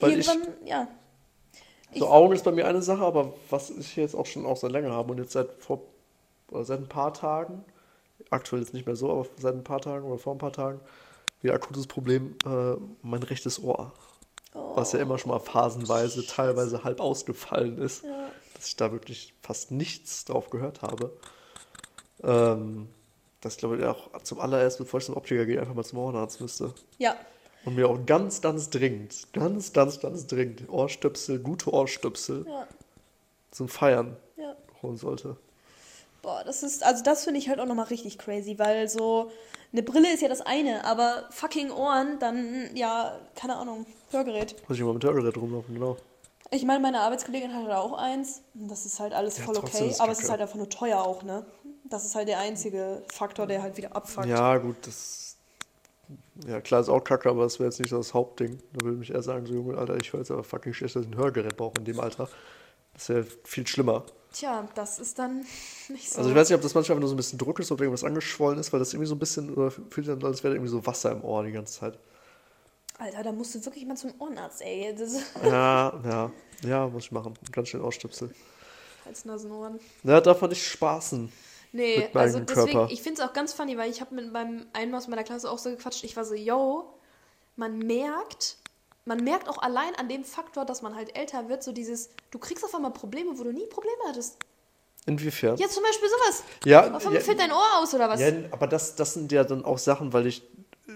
Weil 0.00 0.18
ich, 0.18 0.26
Irgendwann, 0.26 0.54
ja. 0.66 0.88
So 1.96 2.08
Augen 2.08 2.32
ist 2.34 2.42
bei 2.44 2.50
mir 2.50 2.66
eine 2.66 2.82
Sache, 2.82 3.02
aber 3.04 3.34
was 3.50 3.70
ich 3.70 3.94
jetzt 3.94 4.16
auch 4.16 4.26
schon 4.26 4.44
auch 4.46 4.56
seit 4.56 4.72
länger 4.72 4.90
habe 4.90 5.12
und 5.12 5.18
jetzt 5.18 5.32
seit 5.32 5.48
vor 5.60 5.82
seit 6.62 6.80
ein 6.80 6.88
paar 6.88 7.12
Tagen, 7.14 7.64
aktuell 8.30 8.62
ist 8.62 8.74
nicht 8.74 8.86
mehr 8.86 8.96
so, 8.96 9.10
aber 9.10 9.26
seit 9.38 9.54
ein 9.54 9.64
paar 9.64 9.80
Tagen 9.80 10.04
oder 10.06 10.18
vor 10.18 10.34
ein 10.34 10.38
paar 10.38 10.52
Tagen, 10.52 10.80
wieder 11.42 11.54
akutes 11.54 11.86
Problem, 11.86 12.36
äh, 12.46 12.74
mein 13.02 13.22
rechtes 13.22 13.62
Ohr. 13.62 13.92
Was 14.76 14.92
ja 14.92 15.00
immer 15.00 15.18
schon 15.18 15.30
mal 15.30 15.40
phasenweise, 15.40 16.24
teilweise 16.26 16.84
halb 16.84 17.00
ausgefallen 17.00 17.78
ist, 17.78 18.04
Ja. 18.04 18.30
dass 18.54 18.66
ich 18.68 18.76
da 18.76 18.92
wirklich 18.92 19.34
fast 19.42 19.70
nichts 19.72 20.24
drauf 20.24 20.48
gehört 20.50 20.82
habe. 20.82 21.10
Ähm, 22.22 22.88
dass 23.40 23.54
ich 23.54 23.58
glaube 23.58 23.76
ich 23.78 23.84
auch 23.84 24.10
zum 24.22 24.40
allerersten, 24.40 24.84
bevor 24.84 25.00
ich 25.00 25.06
zum 25.06 25.16
Optiker 25.16 25.44
gehe, 25.44 25.60
einfach 25.60 25.74
mal 25.74 25.84
zum 25.84 25.98
Ohrenarzt 25.98 26.40
müsste. 26.40 26.72
Ja. 26.98 27.16
Und 27.64 27.74
mir 27.74 27.88
auch 27.88 27.98
ganz, 28.06 28.40
ganz 28.40 28.70
dringend, 28.70 29.32
ganz, 29.32 29.72
ganz, 29.72 30.00
ganz 30.00 30.26
dringend 30.26 30.68
Ohrstöpsel, 30.68 31.38
gute 31.40 31.72
Ohrstöpsel 31.72 32.46
Ja. 32.46 32.66
zum 33.50 33.68
Feiern 33.68 34.16
Ja. 34.36 34.54
holen 34.82 34.96
sollte. 34.96 35.36
Boah, 36.24 36.42
das 36.44 36.62
ist, 36.62 36.82
also 36.82 37.04
das 37.04 37.24
finde 37.24 37.38
ich 37.38 37.48
halt 37.48 37.60
auch 37.60 37.66
nochmal 37.66 37.86
richtig 37.86 38.18
crazy, 38.18 38.58
weil 38.58 38.88
so, 38.88 39.30
eine 39.72 39.82
Brille 39.82 40.12
ist 40.12 40.22
ja 40.22 40.28
das 40.28 40.40
eine, 40.40 40.84
aber 40.84 41.24
fucking 41.30 41.70
Ohren, 41.70 42.18
dann, 42.18 42.74
ja, 42.74 43.20
keine 43.34 43.56
Ahnung, 43.56 43.86
Hörgerät. 44.10 44.56
Muss 44.68 44.78
ich 44.78 44.84
mal 44.84 44.94
mit 44.94 45.04
Hörgerät 45.04 45.36
rumlaufen, 45.36 45.74
genau. 45.74 45.96
Ich 46.50 46.64
meine, 46.64 46.80
meine 46.80 47.00
Arbeitskollegin 47.00 47.52
hatte 47.52 47.66
da 47.66 47.80
auch 47.80 47.94
eins. 47.94 48.42
Und 48.54 48.70
das 48.70 48.86
ist 48.86 49.00
halt 49.00 49.12
alles 49.12 49.38
Ja, 49.38 49.44
voll 49.44 49.56
okay, 49.58 49.92
aber 49.98 50.12
es 50.12 50.20
ist 50.20 50.30
halt 50.30 50.40
einfach 50.40 50.54
nur 50.54 50.68
teuer 50.70 51.02
auch, 51.02 51.22
ne? 51.24 51.44
Das 51.84 52.04
ist 52.04 52.14
halt 52.14 52.28
der 52.28 52.38
einzige 52.38 53.02
Faktor, 53.12 53.46
der 53.46 53.62
halt 53.62 53.76
wieder 53.76 53.94
abfuckt. 53.94 54.26
Ja, 54.26 54.56
gut, 54.58 54.76
das. 54.82 55.36
Ja, 56.46 56.60
klar 56.60 56.80
ist 56.80 56.88
auch 56.88 57.02
kacke, 57.02 57.28
aber 57.28 57.42
das 57.42 57.58
wäre 57.58 57.68
jetzt 57.68 57.80
nicht 57.80 57.90
so 57.90 57.96
das 57.96 58.14
Hauptding. 58.14 58.58
Da 58.72 58.84
würde 58.84 58.98
mich 58.98 59.10
eher 59.12 59.22
sagen, 59.22 59.46
so 59.46 59.54
Junge, 59.54 59.76
Alter, 59.76 59.96
ich 59.96 60.12
höre 60.12 60.20
jetzt 60.20 60.30
aber 60.30 60.44
fucking 60.44 60.72
schlecht, 60.72 60.94
dass 60.94 61.02
ich 61.02 61.08
ein 61.08 61.16
Hörgerät 61.16 61.56
brauche 61.56 61.74
in 61.78 61.84
dem 61.84 61.98
Alter. 61.98 62.28
Das 62.92 63.08
wäre 63.08 63.26
viel 63.44 63.66
schlimmer. 63.66 64.04
Tja, 64.34 64.68
das 64.74 64.98
ist 64.98 65.18
dann 65.18 65.38
nicht 65.88 66.10
so. 66.10 66.18
Also 66.18 66.30
ich 66.30 66.36
weiß 66.36 66.48
nicht, 66.48 66.56
ob 66.56 66.62
das 66.62 66.74
manchmal 66.74 66.96
einfach 66.96 67.00
nur 67.00 67.08
so 67.08 67.14
ein 67.14 67.16
bisschen 67.16 67.38
Druck 67.38 67.60
ist 67.60 67.72
oder 67.72 67.82
irgendwas 67.82 68.04
angeschwollen 68.04 68.58
ist, 68.58 68.72
weil 68.72 68.80
das 68.80 68.92
irgendwie 68.92 69.08
so 69.08 69.14
ein 69.14 69.18
bisschen, 69.18 69.54
oder 69.54 69.70
fühlt 69.70 69.94
sich 69.94 70.06
dann, 70.06 70.24
als 70.24 70.42
wäre 70.44 70.54
irgendwie 70.54 70.70
so 70.70 70.84
Wasser 70.84 71.12
im 71.12 71.24
Ohr 71.24 71.44
die 71.44 71.52
ganze 71.52 71.80
Zeit. 71.80 71.98
Alter, 72.98 73.22
da 73.22 73.32
musst 73.32 73.54
du 73.54 73.64
wirklich 73.64 73.86
mal 73.86 73.96
zum 73.96 74.12
Ohrenarzt, 74.18 74.62
ey. 74.62 74.94
Das 74.96 75.20
Ja, 75.42 76.00
ja, 76.04 76.30
ja, 76.62 76.86
muss 76.88 77.04
ich 77.04 77.12
machen. 77.12 77.34
Ganz 77.50 77.68
schön 77.68 77.80
ausstöpsel. 77.80 78.30
Hals, 79.04 79.24
Nasen, 79.24 79.50
Ohren. 79.50 79.80
Ja, 80.02 80.20
darf 80.20 80.40
man 80.40 80.50
nicht 80.50 80.66
spaßen. 80.66 81.30
Nee, 81.72 82.08
meinem 82.12 82.22
also 82.22 82.40
deswegen, 82.40 82.70
Körper. 82.78 82.92
ich 82.92 83.02
finde 83.02 83.20
es 83.20 83.28
auch 83.28 83.32
ganz 83.32 83.52
funny, 83.52 83.76
weil 83.76 83.90
ich 83.90 84.00
habe 84.00 84.14
mit 84.14 84.32
beim 84.32 84.66
einen 84.72 84.94
aus 84.94 85.08
meiner 85.08 85.24
Klasse 85.24 85.50
auch 85.50 85.58
so 85.58 85.70
gequatscht. 85.70 86.04
Ich 86.04 86.16
war 86.16 86.24
so, 86.24 86.34
yo, 86.34 86.84
man 87.56 87.78
merkt, 87.78 88.58
man 89.04 89.22
merkt 89.22 89.48
auch 89.48 89.58
allein 89.58 89.94
an 89.96 90.08
dem 90.08 90.24
Faktor, 90.24 90.64
dass 90.64 90.82
man 90.82 90.94
halt 90.94 91.16
älter 91.16 91.48
wird, 91.48 91.62
so 91.62 91.72
dieses, 91.72 92.10
du 92.30 92.38
kriegst 92.38 92.64
auf 92.64 92.74
einmal 92.74 92.92
Probleme, 92.92 93.38
wo 93.38 93.44
du 93.44 93.52
nie 93.52 93.66
Probleme 93.66 93.96
hattest. 94.08 94.36
Inwiefern? 95.06 95.56
Ja, 95.58 95.68
zum 95.68 95.82
Beispiel 95.82 96.08
sowas. 96.08 96.44
Ja, 96.64 96.80
Auf 96.94 97.04
einmal 97.06 97.14
ja, 97.14 97.20
fällt 97.20 97.38
dein 97.38 97.52
Ohr 97.52 97.78
aus 97.78 97.92
oder 97.94 98.08
was? 98.08 98.20
ja, 98.20 98.28
aber 98.50 98.66
das, 98.66 98.96
das 98.96 99.12
sind 99.14 99.30
ja 99.32 99.44
dann 99.44 99.62
auch 99.64 99.76
Sachen, 99.76 100.14
weil 100.14 100.26
ich 100.26 100.42
äh, 100.88 100.92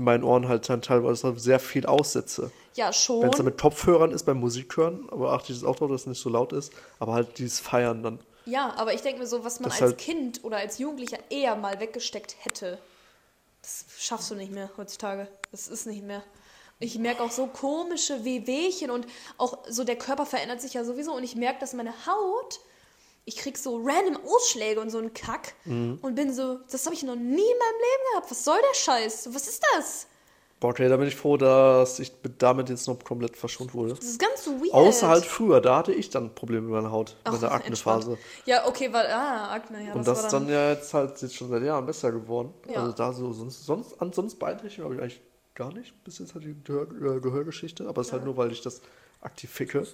meinen 0.00 0.24
Ohren 0.24 0.48
halt 0.48 0.68
dann 0.68 0.82
teilweise 0.82 1.32
sehr 1.38 1.60
viel 1.60 1.86
aussetze. 1.86 2.50
Ja, 2.74 2.92
schon. 2.92 3.22
Wenn 3.22 3.30
es 3.30 3.36
dann 3.36 3.46
mit 3.46 3.56
Kopfhörern 3.60 4.10
ist, 4.10 4.24
beim 4.24 4.40
Musik 4.40 4.76
hören, 4.76 5.06
aber 5.12 5.32
achte 5.32 5.52
ich 5.52 5.58
es 5.58 5.64
auch 5.64 5.76
drauf, 5.76 5.88
dass 5.92 6.00
es 6.02 6.06
nicht 6.08 6.20
so 6.20 6.30
laut 6.30 6.52
ist, 6.52 6.72
aber 6.98 7.12
halt 7.14 7.38
dieses 7.38 7.60
Feiern 7.60 8.02
dann. 8.02 8.18
Ja, 8.46 8.74
aber 8.76 8.92
ich 8.92 9.02
denke 9.02 9.20
mir 9.20 9.26
so, 9.28 9.44
was 9.44 9.60
man 9.60 9.70
Das 9.70 9.80
als 9.80 9.90
halt- 9.92 9.98
Kind 9.98 10.42
oder 10.42 10.56
als 10.56 10.78
Jugendlicher 10.78 11.18
eher 11.30 11.54
mal 11.54 11.78
weggesteckt 11.78 12.34
hätte, 12.40 12.78
das 13.62 13.84
schaffst 13.96 14.32
du 14.32 14.34
nicht 14.34 14.50
mehr 14.52 14.68
heutzutage. 14.76 15.28
Das 15.52 15.68
ist 15.68 15.86
nicht 15.86 16.02
mehr. 16.02 16.24
Ich 16.80 16.98
merke 16.98 17.22
auch 17.22 17.30
so 17.30 17.46
komische 17.46 18.24
Wehwehchen 18.24 18.90
und 18.90 19.06
auch 19.38 19.58
so 19.68 19.84
der 19.84 19.96
Körper 19.96 20.26
verändert 20.26 20.60
sich 20.60 20.74
ja 20.74 20.84
sowieso 20.84 21.12
und 21.14 21.22
ich 21.22 21.36
merke, 21.36 21.60
dass 21.60 21.72
meine 21.72 21.92
Haut, 22.06 22.60
ich 23.24 23.36
krieg 23.36 23.56
so 23.56 23.80
random 23.82 24.18
Ausschläge 24.26 24.80
und 24.80 24.90
so 24.90 24.98
einen 24.98 25.14
Kack 25.14 25.54
Mhm. 25.64 25.98
und 26.02 26.14
bin 26.14 26.32
so, 26.34 26.58
das 26.70 26.84
habe 26.84 26.94
ich 26.94 27.02
noch 27.04 27.14
nie 27.14 27.20
in 27.22 27.32
meinem 27.32 27.40
Leben 27.40 28.02
gehabt. 28.12 28.30
Was 28.30 28.44
soll 28.44 28.58
der 28.70 28.74
Scheiß? 28.76 29.30
Was 29.32 29.46
ist 29.48 29.62
das? 29.74 30.06
Boah, 30.60 30.70
okay, 30.70 30.88
da 30.88 30.96
bin 30.96 31.08
ich 31.08 31.16
froh, 31.16 31.36
dass 31.36 31.98
ich 31.98 32.12
damit 32.38 32.68
jetzt 32.70 32.86
noch 32.88 32.98
komplett 33.02 33.36
verschont 33.36 33.74
wurde. 33.74 33.94
Das 33.94 34.04
ist 34.04 34.18
ganz 34.18 34.46
weird. 34.46 34.72
Außer 34.72 35.08
halt 35.08 35.24
früher, 35.24 35.60
da 35.60 35.76
hatte 35.78 35.92
ich 35.92 36.10
dann 36.10 36.34
Probleme 36.34 36.62
mit 36.62 36.72
meiner 36.72 36.90
Haut, 36.90 37.16
Ach, 37.24 37.32
mit 37.32 37.42
der 37.42 37.52
Aknephase. 37.52 38.18
Ja, 38.46 38.66
okay, 38.66 38.92
weil, 38.92 39.06
ah, 39.08 39.52
Akne, 39.52 39.84
ja, 39.86 39.92
Und 39.92 40.06
das, 40.06 40.22
das, 40.22 40.32
war 40.32 40.40
dann 40.40 40.48
ja 40.48 40.70
jetzt 40.70 40.92
halt 40.94 41.20
jetzt 41.20 41.34
schon 41.34 41.50
seit 41.50 41.62
Jahren 41.62 41.84
besser 41.86 42.12
geworden. 42.12 42.52
Ja. 42.68 42.80
Also 42.80 42.92
da 42.92 43.12
so, 43.12 43.32
sonst, 43.32 43.64
sonst, 43.66 43.94
ansonsten 44.00 44.38
Beeinträchtigung 44.38 44.84
habe 44.90 44.94
ich 44.96 45.02
eigentlich 45.02 45.20
gar 45.54 45.72
nicht, 45.72 46.02
bis 46.04 46.18
jetzt 46.18 46.34
halt 46.34 46.44
die 46.44 46.56
Gehör, 46.64 47.16
äh, 47.16 47.20
Gehörgeschichte, 47.20 47.88
aber 47.88 48.00
es 48.00 48.08
ist 48.08 48.12
halt 48.12 48.24
nur, 48.24 48.36
weil 48.36 48.52
ich 48.52 48.62
das 48.62 48.80
aktiv 49.20 49.50
ficke 49.50 49.86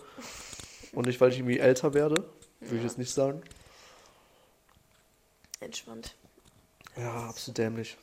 und 0.92 1.07
nicht, 1.07 1.20
weil 1.20 1.31
ich 1.31 1.38
irgendwie 1.38 1.59
älter 1.59 1.94
werde, 1.94 2.25
würde 2.61 2.77
ich 2.77 2.83
jetzt 2.83 2.99
nicht 2.99 3.12
sagen. 3.12 3.42
entspannt. 5.61 6.14
Ja, 6.96 7.29
absolut 7.29 7.59
dämlich. 7.59 7.96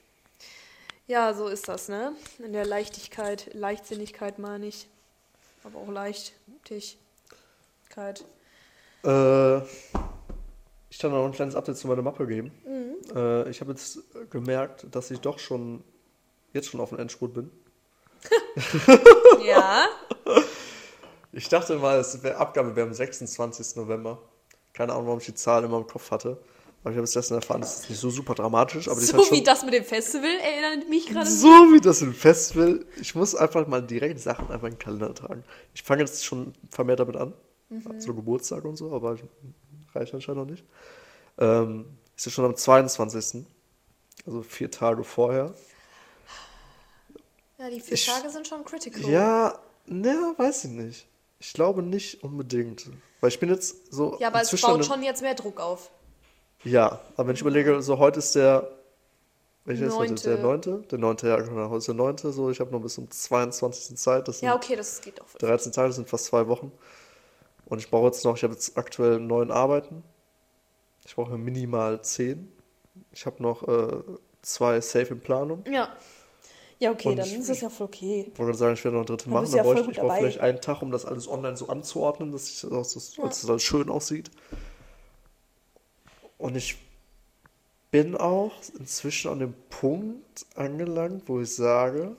Ja, 1.08 1.34
so 1.34 1.48
ist 1.48 1.68
das, 1.68 1.90
ne? 1.90 2.14
In 2.40 2.54
der 2.54 2.66
Leichtigkeit, 2.66 3.50
Leichtsinnigkeit 3.54 4.40
meine 4.40 4.68
ich. 4.68 4.88
Aber 5.64 5.80
auch 5.80 5.90
Leichtigkeit. 5.90 6.36
Äh, 9.04 9.58
ich 10.90 11.00
kann 11.00 11.12
noch 11.12 11.26
ein 11.26 11.32
kleines 11.32 11.56
Update 11.56 11.78
zu 11.78 11.88
meiner 11.88 12.02
Mappe 12.02 12.28
geben. 12.28 12.52
Mhm. 12.66 13.16
Äh, 13.16 13.50
ich 13.50 13.62
habe 13.62 13.72
jetzt 13.72 14.00
gemerkt, 14.30 14.86
dass 14.92 15.10
ich 15.12 15.20
doch 15.20 15.40
schon 15.40 15.84
jetzt 16.54 16.70
schon 16.70 16.80
auf 16.80 16.90
dem 16.90 17.00
Endspurt 17.00 17.34
bin. 17.34 17.52
Ja. 19.46 19.86
Ich 21.32 21.48
dachte 21.50 21.78
mal, 21.78 22.00
es 22.00 22.24
wäre 22.24 22.38
Abgabe 22.38 22.76
wäre 22.76 22.88
am 22.88 22.94
26. 22.94 23.76
November. 23.76 24.18
Keine 24.74 24.94
Ahnung, 24.94 25.06
warum 25.06 25.20
ich 25.20 25.26
die 25.26 25.36
Zahl 25.36 25.64
immer 25.64 25.78
im 25.78 25.88
Kopf 25.88 26.12
hatte. 26.12 26.38
Aber 26.82 26.92
ich 26.92 26.98
habe 26.98 27.04
es 27.04 27.14
gestern 27.14 27.36
erfahren, 27.36 27.62
das 27.62 27.82
ist 27.82 27.90
nicht 27.90 28.00
so 28.00 28.10
super 28.10 28.34
dramatisch, 28.34 28.88
aber 28.88 29.00
so 29.00 29.18
halt 29.18 29.32
wie 29.32 29.44
das 29.44 29.64
mit 29.64 29.74
dem 29.74 29.84
Festival 29.84 30.30
erinnert 30.30 30.90
mich 30.90 31.08
gerade. 31.08 31.30
so 31.30 31.48
wie 31.48 31.82
das 31.82 32.02
im 32.02 32.14
Festival. 32.14 32.86
Ich 33.02 33.14
muss 33.16 33.36
einfach 33.36 33.68
mal 33.68 33.82
direkt 33.82 34.20
Sachen 34.20 34.50
einfach 34.50 34.68
in 34.68 34.74
den 34.74 34.80
Kalender 34.80 35.14
tragen. 35.14 35.44
Ich 35.74 35.84
fange 35.84 36.02
jetzt 36.02 36.26
schon 36.26 36.54
vermehrt 36.70 37.00
damit 37.00 37.18
an. 37.18 37.34
Mhm. 37.70 38.00
So 38.00 38.14
Geburtstag 38.14 38.64
und 38.66 38.78
so, 38.78 38.94
aber 38.94 39.18
reicht 39.94 40.14
anscheinend 40.14 40.42
noch 40.42 40.50
nicht. 40.50 40.66
Ähm, 41.38 41.86
ist 42.16 42.26
ja 42.26 42.32
schon 42.32 42.46
am 42.46 42.56
22. 42.56 43.46
Also 44.26 44.42
vier 44.44 44.72
Tage 44.72 45.04
vorher. 45.04 45.54
Ja, 47.58 47.70
die 47.70 47.80
vier 47.80 47.94
Ich- 47.94 48.06
Tage 48.06 48.30
sind 48.30 48.48
schon 48.48 48.64
critical. 48.66 49.02
Ja, 49.10 49.58
ne, 49.86 50.34
weiß 50.38 50.66
ich 50.66 50.72
nicht. 50.72 51.08
Ich 51.40 51.54
glaube 51.54 51.82
nicht 51.84 52.24
unbedingt. 52.24 52.90
Weil 53.22 53.30
ich 53.30 53.40
bin 53.40 53.50
jetzt 53.50 53.92
so. 53.94 54.18
Ja, 54.20 54.28
aber 54.28 54.42
es 54.42 54.62
baut 54.62 54.86
schon 54.86 55.04
jetzt 55.04 55.22
mehr 55.22 55.34
Druck 55.36 55.60
auf. 55.60 55.90
Ja, 56.64 57.00
aber 57.16 57.28
wenn 57.30 57.36
ich 57.36 57.42
überlege, 57.42 57.82
so 57.82 57.98
heute 57.98 58.20
ist 58.20 58.36
der. 58.36 58.72
Welcher 59.66 59.88
ist 59.88 59.96
heute? 59.98 60.14
Der 60.16 60.38
9.? 60.38 60.88
Der 60.88 60.98
9. 60.98 61.18
Ja, 61.24 61.36
genau. 61.42 61.68
Heute 61.70 61.78
ist 61.80 61.88
der 61.88 61.96
9. 61.96 62.18
So, 62.18 62.50
ich 62.50 62.60
habe 62.62 62.72
noch 62.72 62.80
bis 62.80 62.94
zum 62.94 63.12
22. 63.12 63.98
Zeit. 63.98 64.28
Das 64.28 64.40
Ja, 64.42 64.56
okay, 64.56 64.76
das 64.78 65.02
geht 65.02 65.20
auch. 65.22 65.28
13 65.40 65.72
Tage, 65.74 65.90
das 65.90 65.98
sind 65.98 66.08
fast 66.10 66.26
zwei 66.26 66.48
Wochen. 66.48 66.72
Und 67.66 67.80
ich 67.80 67.90
brauche 67.92 68.06
jetzt 68.06 68.24
noch, 68.24 68.38
ich 68.38 68.44
habe 68.44 68.54
jetzt 68.54 68.78
aktuell 68.78 69.20
neun 69.20 69.52
Arbeiten. 69.52 70.04
Ich 71.06 71.16
brauche 71.16 71.38
minimal 71.38 72.02
zehn. 72.02 72.50
Ich 73.12 73.26
habe 73.26 73.44
noch 73.44 73.68
äh, 73.68 74.02
zwei 74.42 74.80
Safe 74.80 75.08
in 75.14 75.20
Planung. 75.20 75.64
Ja. 75.70 75.90
Ja, 76.80 76.92
okay, 76.92 77.10
Und 77.10 77.16
dann 77.18 77.26
ich- 77.28 77.34
ist 77.38 77.50
es 77.50 77.62
ja 77.62 77.70
voll 77.70 77.88
okay. 77.88 78.22
Ich 78.22 78.38
wollte 78.40 78.44
gerade 78.52 78.58
sagen, 78.58 78.74
ich 78.76 78.84
werde 78.84 78.98
noch 78.98 79.02
eine 79.02 79.08
dritte 79.08 79.26
Da 79.26 79.32
machen. 79.32 79.46
Dann 79.46 79.56
ja 79.58 79.64
bräuchte 79.64 79.90
ich 79.92 79.98
dabei. 79.98 80.18
vielleicht 80.20 80.40
einen 80.40 80.62
Tag, 80.62 80.82
um 80.82 80.92
das 80.92 81.06
alles 81.06 81.28
online 81.28 81.58
so 81.58 81.70
anzuordnen, 81.70 82.32
dass, 82.32 82.48
ich, 82.50 82.62
dass, 82.62 82.94
das, 82.94 83.16
dass 83.16 83.42
das 83.42 83.50
alles 83.50 83.64
schön 83.64 83.90
aussieht. 83.90 84.30
Und 86.38 86.56
ich 86.56 86.78
bin 87.90 88.16
auch 88.16 88.52
inzwischen 88.78 89.32
an 89.32 89.40
dem 89.40 89.54
Punkt 89.70 90.46
angelangt, 90.56 91.24
wo 91.28 91.40
ich 91.42 91.54
sage, 91.56 92.16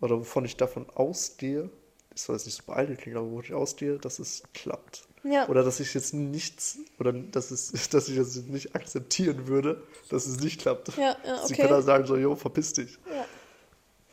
oder 0.00 0.18
wovon 0.18 0.44
ich 0.44 0.56
davon 0.56 0.86
ausgehe, 0.94 1.70
das 2.10 2.24
soll 2.24 2.36
jetzt 2.36 2.44
nicht 2.46 2.56
so 2.56 2.64
beeilt 2.66 2.98
klingen, 3.00 3.16
aber 3.16 3.30
wo 3.30 3.40
ich 3.40 3.54
ausgehe, 3.54 3.98
dass 3.98 4.18
es 4.18 4.42
klappt. 4.52 5.04
Ja. 5.22 5.48
Oder 5.48 5.62
dass 5.62 5.80
ich 5.80 5.94
jetzt 5.94 6.12
nichts, 6.12 6.78
oder 6.98 7.14
dass, 7.14 7.50
es, 7.50 7.72
dass 7.90 8.08
ich 8.10 8.18
es 8.18 8.36
nicht 8.44 8.74
akzeptieren 8.74 9.46
würde, 9.46 9.82
dass 10.10 10.26
es 10.26 10.40
nicht 10.40 10.60
klappt. 10.60 10.88
Ja, 10.98 11.16
ja, 11.26 11.38
Sie 11.38 11.54
okay. 11.54 11.62
können 11.62 11.70
dann 11.70 11.82
sagen 11.82 12.04
so, 12.06 12.16
jo, 12.16 12.36
verpiss 12.36 12.74
dich. 12.74 12.98
Ja. 13.10 13.24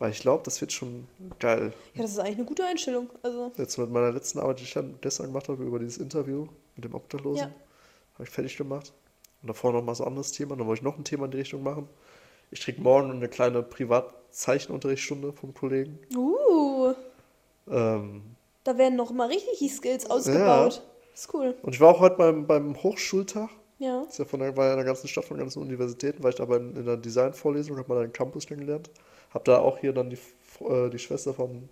Weil 0.02 0.10
ich 0.10 0.22
glaube, 0.22 0.42
das 0.44 0.60
wird 0.60 0.72
schon 0.72 1.08
geil. 1.38 1.74
ja, 1.94 2.02
das 2.02 2.14
ist 2.14 2.18
eigentlich 2.18 2.38
eine 2.38 2.46
gute 2.46 2.66
Einstellung. 2.66 3.08
Also, 3.22 3.52
Jetzt 3.56 3.78
mit 3.78 3.92
meiner 3.92 4.12
letzten 4.12 4.40
Arbeit, 4.40 4.60
die 4.60 4.64
ich 4.64 4.74
dann 4.74 4.96
gestern 5.00 5.28
gemacht 5.28 5.48
habe, 5.48 5.64
über 5.64 5.78
dieses 5.78 6.00
Interview 6.00 6.48
mit 6.76 6.86
dem 6.86 6.96
Obdachlosen, 6.96 7.50
Ja. 7.50 7.52
habe 8.16 8.24
ich 8.24 8.30
fertig 8.32 8.58
gemacht. 8.58 8.92
Und 9.44 9.50
davor 9.50 9.72
noch 9.74 9.84
mal 9.84 9.94
so 9.94 10.04
ein 10.04 10.08
anderes 10.08 10.32
Thema. 10.32 10.56
Dann 10.56 10.66
wollte 10.66 10.80
ich 10.80 10.84
noch 10.84 10.98
ein 10.98 11.04
Thema 11.04 11.26
in 11.26 11.32
die 11.32 11.38
Richtung 11.38 11.62
machen. 11.62 11.88
Ich 12.50 12.62
krieg 12.62 12.80
morgen 12.80 13.12
eine 13.12 13.28
kleine 13.30 13.62
Privatzeichenunterrichtsstunde 13.62 15.34
vom 15.34 15.54
Kollegen. 15.54 16.00
uh, 16.16 16.94
Ähm, 17.70 18.24
da 18.64 18.76
werden 18.80 18.96
noch 18.96 19.12
mal 19.12 19.28
richtig 19.28 19.60
die 19.60 19.70
Skills 19.70 20.10
ausgebaut. 20.10 20.82
Ist 21.14 21.32
cool. 21.32 21.54
und 21.62 21.76
ich 21.76 21.80
war 21.80 21.90
auch 21.90 22.00
heute 22.00 22.16
beim, 22.16 22.48
beim 22.48 22.82
Hochschultag. 22.82 23.50
Ja. 23.78 24.00
Das 24.02 24.14
ist 24.14 24.18
ja 24.18 24.26
von 24.26 24.40
der, 24.40 24.58
war 24.58 24.66
ja 24.66 24.72
in 24.72 24.78
der 24.78 24.86
ganzen 24.86 25.08
Stadt, 25.08 25.26
von 25.26 25.38
ganzen 25.38 25.62
Universitäten, 25.62 26.24
war 26.24 26.32
ich 26.32 26.38
da 26.38 26.46
bei, 26.46 26.58
in 26.58 26.86
der 26.86 26.98
Designvorlesung, 26.98 27.78
habe 27.78 27.88
mal 27.88 28.02
deinen 28.02 28.14
Campus 28.14 28.48
kennengelernt. 28.48 28.90
Habe 29.34 29.44
da 29.46 29.60
auch 29.60 29.78
hier 29.80 29.94
dann 29.94 30.10
die, 30.10 30.18
äh, 30.66 30.90
die 30.90 31.00
Schwester 31.00 31.34
von 31.34 31.70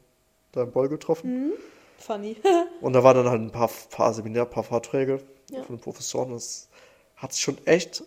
deinem 0.51 0.71
Boy 0.71 0.89
getroffen. 0.89 1.53
Funny. 1.97 2.37
Und 2.81 2.93
da 2.93 3.03
waren 3.03 3.17
dann 3.17 3.29
halt 3.29 3.41
ein 3.41 3.51
paar, 3.51 3.69
paar 3.89 4.13
Seminare, 4.13 4.47
ein 4.47 4.51
paar 4.51 4.63
Vorträge 4.63 5.19
Ja. 5.51 5.63
von 5.63 5.75
den 5.75 5.81
Professoren. 5.81 6.31
Das 6.31 6.69
hat 7.17 7.33
sich 7.33 7.41
schon 7.41 7.57
echt 7.65 8.03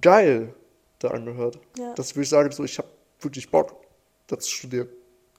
geil 0.00 0.54
da 1.00 1.08
angehört. 1.08 1.58
Ja. 1.78 1.94
Das 1.94 2.14
würde 2.14 2.22
ich 2.24 2.28
sagen, 2.30 2.50
so, 2.50 2.64
ich 2.64 2.78
habe 2.78 2.88
wirklich 3.20 3.50
Bock, 3.50 3.74
das 4.26 4.44
zu 4.44 4.50
studieren. 4.50 4.88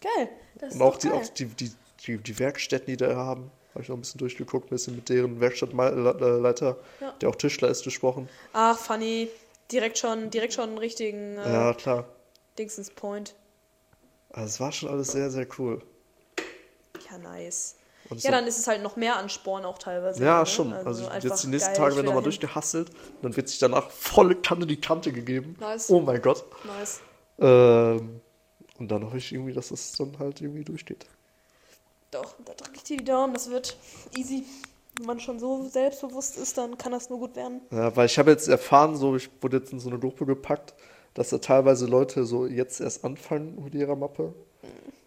geil. 0.01 0.29
Das 0.59 0.75
Und 0.75 0.81
auch, 0.81 0.97
die, 0.97 1.09
geil. 1.09 1.17
auch 1.17 1.27
die, 1.29 1.45
die, 1.45 1.71
die, 2.05 2.17
die 2.17 2.39
Werkstätten, 2.39 2.87
die 2.87 2.97
da 2.97 3.15
haben, 3.15 3.49
habe 3.73 3.81
ich 3.83 3.89
noch 3.89 3.97
ein 3.97 4.01
bisschen 4.01 4.19
durchgeguckt, 4.19 4.67
ein 4.67 4.69
bisschen 4.69 4.95
mit 4.95 5.09
deren 5.09 5.39
Werkstattleiter, 5.39 6.77
Ja. 7.01 7.11
der 7.21 7.29
auch 7.29 7.35
Tischler 7.35 7.69
ist, 7.69 7.83
gesprochen. 7.83 8.29
Ach, 8.53 8.77
funny. 8.77 9.29
Direkt 9.71 9.97
schon, 9.99 10.29
direkt 10.31 10.53
schon 10.53 10.69
einen 10.69 10.77
richtigen 10.79 11.37
äh, 11.37 11.51
Ja, 11.53 11.73
klar. 11.73 12.05
Dingsens 12.59 12.91
Point. 12.91 13.35
Also 14.31 14.45
es 14.47 14.59
war 14.59 14.71
schon 14.71 14.89
alles 14.89 15.11
sehr, 15.13 15.31
sehr 15.31 15.47
cool. 15.57 15.81
Ja, 17.09 17.17
nice. 17.17 17.75
Und 18.09 18.23
Ja, 18.23 18.29
so- 18.29 18.35
dann 18.35 18.47
ist 18.47 18.59
es 18.59 18.67
halt 18.67 18.83
noch 18.83 18.95
mehr 18.95 19.15
Ansporn 19.15 19.65
auch 19.65 19.77
teilweise. 19.77 20.23
Ja, 20.23 20.39
ne? 20.41 20.45
schon. 20.45 20.73
Also, 20.73 21.07
einfach 21.07 21.29
jetzt 21.29 21.43
die 21.43 21.47
nächsten 21.47 21.73
Tage 21.73 21.95
werden 21.95 22.05
nochmal 22.05 22.23
durchgehasselt. 22.23 22.89
Und 22.89 23.23
dann 23.23 23.35
wird 23.35 23.49
sich 23.49 23.59
danach 23.59 23.89
volle 23.89 24.35
Kante 24.35 24.67
die 24.67 24.79
Kante 24.79 25.11
gegeben. 25.11 25.55
Nice. 25.59 25.89
Oh 25.89 25.99
mein 26.01 26.21
Gott. 26.21 26.43
Nice. 26.65 26.99
Ähm, 27.39 28.21
und 28.77 28.87
dann 28.89 29.03
hoffe 29.05 29.17
ich 29.17 29.31
irgendwie, 29.31 29.53
dass 29.53 29.71
es 29.71 29.93
dann 29.93 30.17
halt 30.19 30.41
irgendwie 30.41 30.63
durchgeht. 30.63 31.05
Doch, 32.11 32.35
da 32.45 32.53
drücke 32.53 32.75
ich 32.77 32.83
dir 32.83 32.97
die 32.97 33.03
Daumen, 33.05 33.33
das 33.33 33.49
wird 33.49 33.77
easy. 34.15 34.43
Wenn 34.97 35.05
man 35.05 35.19
schon 35.19 35.39
so 35.39 35.67
selbstbewusst 35.69 36.37
ist, 36.37 36.57
dann 36.57 36.77
kann 36.77 36.91
das 36.91 37.09
nur 37.09 37.19
gut 37.19 37.35
werden. 37.35 37.61
Ja, 37.71 37.95
weil 37.95 38.07
ich 38.07 38.17
habe 38.17 38.31
jetzt 38.31 38.47
erfahren, 38.49 38.95
so 38.97 39.15
ich 39.15 39.29
wurde 39.41 39.57
jetzt 39.57 39.71
in 39.71 39.79
so 39.79 39.89
eine 39.89 39.99
Gruppe 39.99 40.25
gepackt, 40.25 40.73
dass 41.13 41.29
da 41.29 41.37
teilweise 41.39 41.85
Leute 41.85 42.25
so 42.25 42.45
jetzt 42.45 42.79
erst 42.81 43.03
anfangen 43.05 43.61
mit 43.63 43.75
ihrer 43.75 43.95
Mappe. 43.95 44.33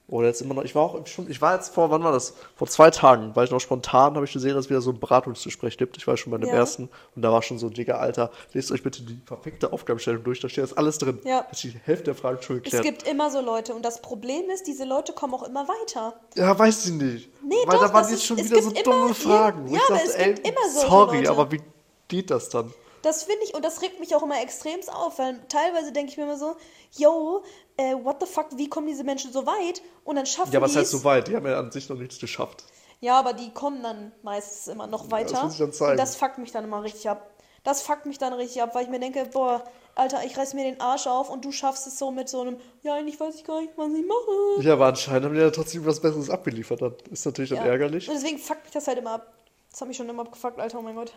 Oder 0.09 0.26
jetzt 0.26 0.42
immer 0.42 0.53
noch. 0.53 0.64
Ich 0.64 0.74
war 0.74 0.82
auch 0.82 1.07
schon, 1.07 1.30
ich 1.30 1.40
war 1.40 1.55
jetzt 1.55 1.72
vor, 1.72 1.90
wann 1.90 2.03
war 2.05 2.12
das? 2.12 2.34
Vor 2.57 2.66
zwei 2.66 2.90
Tagen 2.90 3.34
war 3.34 3.44
ich 3.44 3.50
noch 3.50 3.61
spontan, 3.61 4.14
habe 4.14 4.26
ich 4.26 4.32
gesehen, 4.32 4.55
dass 4.55 4.66
es 4.66 4.70
wieder 4.70 4.82
so 4.82 4.90
ein 4.90 5.00
Beratungsgespräch 5.00 5.78
gibt. 5.78 5.96
Ich 5.96 6.07
war 6.07 6.18
schon 6.18 6.30
bei 6.32 6.36
dem 6.36 6.50
Ja. 6.50 6.57
ersten 6.57 6.90
und 7.16 7.22
da 7.22 7.32
war 7.32 7.40
schon 7.40 7.59
so, 7.59 7.70
Digga, 7.70 7.94
Alter, 7.94 8.30
lest 8.53 8.70
euch 8.72 8.82
bitte 8.82 9.03
die 9.05 9.18
verfickte 9.24 9.72
Aufgabenstellung 9.72 10.22
durch, 10.22 10.40
da 10.40 10.50
steht 10.50 10.64
das 10.64 10.76
alles 10.76 10.98
drin. 10.98 11.18
Ja. 11.24 11.44
Hat 11.44 11.62
die 11.62 11.70
Hälfte 11.84 12.07
der 12.07 12.14
Fragen 12.14 12.42
schon 12.42 12.57
Es 12.59 12.62
geklärt. 12.64 12.84
gibt 12.84 13.09
immer 13.09 13.30
so 13.30 13.40
Leute 13.40 13.74
und 13.74 13.82
das 13.86 14.03
Problem 14.03 14.50
ist, 14.53 14.66
diese 14.66 14.84
Leute 14.84 15.14
kommen 15.14 15.32
auch 15.32 15.44
immer 15.44 15.66
weiter. 15.66 16.12
Ja, 16.36 16.59
weiß 16.59 16.86
ich 16.86 16.92
nicht. 16.92 17.30
Nee, 17.42 17.55
Weil 17.64 17.76
doch, 17.78 17.86
da 17.86 17.94
waren 17.94 18.03
jetzt 18.05 18.12
ist- 18.14 18.24
schon 18.26 18.38
es 18.38 18.50
wieder 18.50 18.61
so 18.61 18.70
dumme 18.70 19.14
Fragen. 19.14 19.66
ja, 19.68 19.76
ich 19.76 19.82
aber 19.88 19.94
dachte, 19.94 20.09
es 20.11 20.14
ey, 20.16 20.34
gibt 20.34 20.46
immer 20.48 20.68
solche 20.74 20.88
sorry, 20.90 21.16
Leute. 21.18 21.30
aber 21.30 21.53
wie 21.53 21.61
geht 22.09 22.30
das 22.30 22.50
dann? 22.50 22.70
Das 23.03 23.24
finde 23.24 23.44
ich, 23.44 23.55
und 23.55 23.64
das 23.64 23.82
regt 23.82 24.00
mich 24.00 24.14
auch 24.14 24.22
immer 24.22 24.40
extremst 24.40 24.92
auf, 24.92 25.18
weil 25.18 25.40
teilweise 25.48 25.92
denke 25.92 26.12
ich 26.12 26.16
mir 26.16 26.22
immer 26.24 26.38
so, 26.38 26.57
yo, 26.96 27.42
äh, 27.76 27.94
what 27.94 28.16
the 28.20 28.26
fuck, 28.26 28.46
wie 28.57 28.68
kommen 28.68 28.86
diese 28.86 29.05
Menschen 29.05 29.32
so 29.32 29.44
weit? 29.46 29.82
Und 30.05 30.16
dann 30.16 30.26
schaffen 30.26 30.53
Ja, 30.53 30.61
was 30.61 30.72
die 30.72 30.78
heißt 30.78 30.90
so 30.90 31.05
weit? 31.05 31.28
Die 31.28 31.34
haben 31.36 31.46
ja 31.46 31.59
an 31.59 31.70
sich 31.72 31.88
noch 31.88 31.96
nichts 31.98 32.18
geschafft. 32.18 32.64
Ja, 33.00 33.18
aber 33.18 33.32
die 33.32 33.50
kommen 33.53 33.82
dann 33.82 34.12
meistens 34.22 34.68
immer 34.68 34.86
noch 34.86 35.11
weiter. 35.11 35.42
muss 35.42 35.55
ich 35.55 35.59
dann 35.59 35.72
zeigen. 35.72 35.92
Und 35.92 35.96
das 35.98 36.14
fuckt 36.16 36.38
mich 36.38 36.53
dann 36.53 36.64
immer 36.64 36.82
richtig 36.84 37.09
ab. 37.09 37.28
Das 37.64 37.82
fuckt 37.82 38.07
mich 38.07 38.18
dann 38.18 38.32
richtig 38.32 38.62
ab, 38.62 38.74
weil 38.74 38.84
ich 38.84 38.90
mir 38.90 39.00
denke, 39.00 39.24
boah, 39.32 39.64
Alter, 39.94 40.24
ich 40.24 40.36
reiß 40.36 40.55
mir 40.55 40.64
den 40.64 40.80
Arsch 40.80 41.07
auf 41.07 41.28
und 41.28 41.44
du 41.44 41.53
schaffst 41.53 41.86
es 41.86 41.98
so 41.98 42.11
mit 42.11 42.28
so 42.28 42.40
einem, 42.40 42.57
ja, 42.82 42.94
eigentlich 42.94 43.18
weiß 43.20 43.34
ich 43.34 43.44
gar 43.44 43.61
nicht, 43.61 43.72
was 43.76 43.88
ich 43.92 44.07
mache. 44.07 44.62
Ja, 44.66 44.72
aber 44.74 44.86
anscheinend 44.86 45.26
haben 45.26 45.34
die 45.34 45.40
ja 45.40 45.50
trotzdem 45.50 45.84
was 45.84 46.00
Besseres 46.00 46.30
abgeliefert. 46.30 46.80
Das 46.80 46.92
ist 47.11 47.24
natürlich 47.26 47.50
dann 47.50 47.59
Ja. 47.59 47.64
ärgerlich. 47.66 48.09
Und 48.09 48.14
deswegen 48.14 48.38
fuckt 48.38 48.64
mich 48.64 48.72
das 48.72 48.86
halt 48.86 48.98
immer 48.98 49.12
ab. 49.12 49.32
Das 49.70 49.80
hat 49.80 49.88
mich 49.88 49.96
schon 49.96 50.09
immer 50.09 50.22
abgefuckt, 50.22 50.59
Alter, 50.61 50.78
oh 50.78 50.82
mein 50.82 50.94
Gott. 50.94 51.12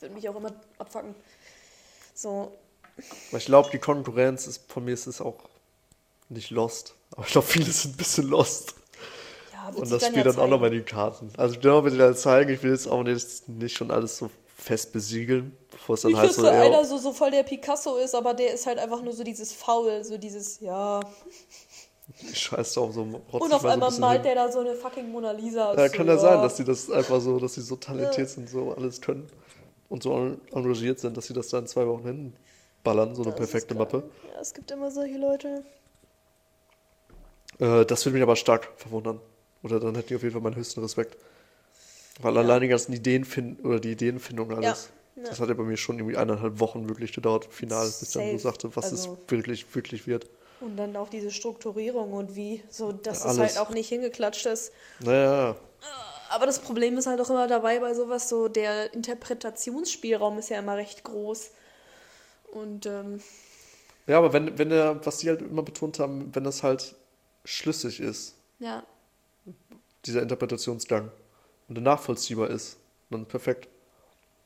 Wird 0.00 0.12
mich 0.12 0.28
auch 0.28 0.36
immer 0.36 0.52
abfucken. 0.78 1.14
So, 2.14 2.52
Aber 3.28 3.38
ich 3.38 3.46
glaube, 3.46 3.70
die 3.70 3.78
Konkurrenz 3.78 4.46
ist 4.46 4.70
von 4.70 4.84
mir 4.84 4.92
ist 4.92 5.06
es 5.06 5.20
auch 5.20 5.36
nicht 6.28 6.50
lost. 6.50 6.94
Aber 7.12 7.24
ich 7.26 7.32
glaube, 7.32 7.46
viele 7.46 7.70
sind 7.70 7.94
ein 7.94 7.96
bisschen 7.96 8.28
lost. 8.28 8.74
ja, 9.52 9.68
Und 9.68 9.90
das 9.90 10.02
spielt 10.06 10.16
ja 10.26 10.32
dann 10.32 10.38
auch 10.40 10.48
nochmal 10.48 10.70
die 10.70 10.80
Karten. 10.82 11.30
Also 11.36 11.58
genau, 11.60 11.84
wenn 11.84 11.92
die 11.92 11.98
dann 11.98 12.16
zeigen, 12.16 12.50
ich 12.50 12.62
will 12.62 12.72
jetzt 12.72 12.88
auch 12.88 13.02
nicht, 13.02 13.48
nicht 13.48 13.76
schon 13.76 13.90
alles 13.90 14.18
so 14.18 14.30
fest 14.56 14.92
besiegeln, 14.92 15.56
bevor 15.70 15.94
es 15.94 16.02
dann 16.02 16.16
halt 16.16 16.30
dass 16.30 16.36
so, 16.36 16.42
so 16.42 16.48
einer 16.48 16.84
so, 16.84 16.98
so 16.98 17.12
voll 17.12 17.30
der 17.30 17.42
Picasso 17.42 17.96
ist, 17.96 18.14
aber 18.14 18.34
der 18.34 18.54
ist 18.54 18.66
halt 18.66 18.78
einfach 18.78 19.02
nur 19.02 19.12
so 19.12 19.22
dieses 19.22 19.52
Faul, 19.52 20.02
so 20.02 20.16
dieses, 20.18 20.60
ja. 20.60 21.00
ich 22.32 22.38
scheiß 22.38 22.72
drauf, 22.74 22.94
so 22.94 23.02
rotz 23.02 23.42
Und 23.44 23.48
ich 23.48 23.54
auf 23.54 23.62
mal 23.62 23.68
so 23.68 23.68
ein 23.68 23.82
einmal 23.82 24.00
malt 24.00 24.24
hin. 24.24 24.34
der 24.34 24.34
da 24.34 24.50
so 24.52 24.60
eine 24.60 24.74
fucking 24.74 25.10
Mona 25.12 25.32
Lisa. 25.32 25.74
Ja, 25.74 25.88
so, 25.88 25.94
kann 25.94 26.06
ja 26.06 26.16
sein, 26.18 26.42
dass 26.42 26.56
sie 26.56 26.64
das 26.64 26.90
einfach 26.90 27.20
so, 27.20 27.38
dass 27.38 27.54
sie 27.54 27.60
so 27.60 27.76
talentiert 27.76 28.28
Ja. 28.28 28.34
sind, 28.34 28.48
so 28.48 28.72
alles 28.72 29.00
können 29.00 29.30
und 29.88 30.02
so 30.02 30.14
en- 30.16 30.40
engagiert 30.52 30.98
sind, 31.00 31.16
dass 31.16 31.26
sie 31.26 31.34
das 31.34 31.48
da 31.48 31.58
in 31.58 31.66
zwei 31.66 31.86
Wochen 31.86 32.04
hinballern, 32.04 33.14
so 33.14 33.22
eine 33.22 33.30
Das 33.32 33.38
perfekte. 33.38 33.74
Mappe. 33.74 34.02
Ja, 34.34 34.40
es 34.40 34.52
gibt 34.54 34.70
immer 34.70 34.90
solche 34.90 35.18
Leute. 35.18 35.64
Äh, 37.58 37.84
das 37.86 38.04
würde 38.04 38.14
mich 38.14 38.22
aber 38.22 38.36
stark 38.36 38.68
verwundern. 38.76 39.20
Oder 39.62 39.80
dann 39.80 39.94
hätten 39.94 40.08
die 40.08 40.16
auf 40.16 40.22
jeden 40.22 40.32
Fall 40.32 40.42
meinen 40.42 40.56
höchsten 40.56 40.80
Respekt. 40.80 41.16
Weil 42.20 42.36
allein 42.38 42.62
die 42.62 42.68
ganzen 42.68 42.92
Ideen 42.92 43.24
finden 43.24 43.66
oder 43.66 43.80
die 43.80 43.92
Ideenfindung 43.92 44.52
alles. 44.52 44.90
Ja. 45.16 45.24
Das 45.24 45.40
hat 45.40 45.48
ja 45.48 45.54
bei 45.54 45.62
mir 45.62 45.76
schon 45.76 45.98
irgendwie 45.98 46.16
eineinhalb 46.16 46.60
Wochen 46.60 46.88
wirklich 46.88 47.12
gedauert, 47.12 47.46
final, 47.50 47.86
bis 47.86 47.98
dann 48.00 48.08
so 48.08 48.20
Safe. 48.32 48.38
sagte, 48.38 48.76
was 48.76 48.84
Also- 48.90 49.14
es 49.24 49.30
wirklich, 49.30 49.74
wirklich 49.74 50.06
wird. 50.06 50.28
Und 50.60 50.76
dann 50.78 50.96
auch 50.96 51.10
diese 51.10 51.30
Strukturierung 51.30 52.14
und 52.14 52.34
wie, 52.34 52.62
so 52.70 52.90
dass 52.92 53.24
Ja, 53.24 53.30
es 53.32 53.38
halt 53.38 53.58
auch 53.58 53.70
nicht 53.70 53.88
hingeklatscht 53.90 54.46
ist. 54.46 54.72
Naja, 55.00 55.54
Aber 56.36 56.44
das 56.44 56.58
Problem 56.58 56.98
ist 56.98 57.06
halt 57.06 57.18
auch 57.18 57.30
immer 57.30 57.46
dabei 57.48 57.78
bei 57.80 57.94
sowas, 57.94 58.28
so 58.28 58.48
der 58.48 58.92
Interpretationsspielraum 58.92 60.36
ist 60.38 60.50
ja 60.50 60.58
immer 60.58 60.76
recht 60.76 61.02
groß. 61.02 61.50
Und 62.52 62.84
ähm, 62.84 63.22
ja, 64.06 64.18
aber 64.18 64.34
wenn, 64.34 64.58
wenn 64.58 64.68
der, 64.68 65.04
was 65.06 65.16
die 65.16 65.30
halt 65.30 65.40
immer 65.40 65.62
betont 65.62 65.98
haben, 65.98 66.34
wenn 66.34 66.44
das 66.44 66.62
halt 66.62 66.94
schlüssig 67.46 68.00
ist, 68.00 68.34
ja, 68.58 68.82
dieser 70.04 70.20
Interpretationsgang 70.20 71.10
und 71.68 71.74
der 71.76 71.82
nachvollziehbar 71.82 72.50
ist, 72.50 72.76
dann 73.08 73.24
perfekt. 73.24 73.66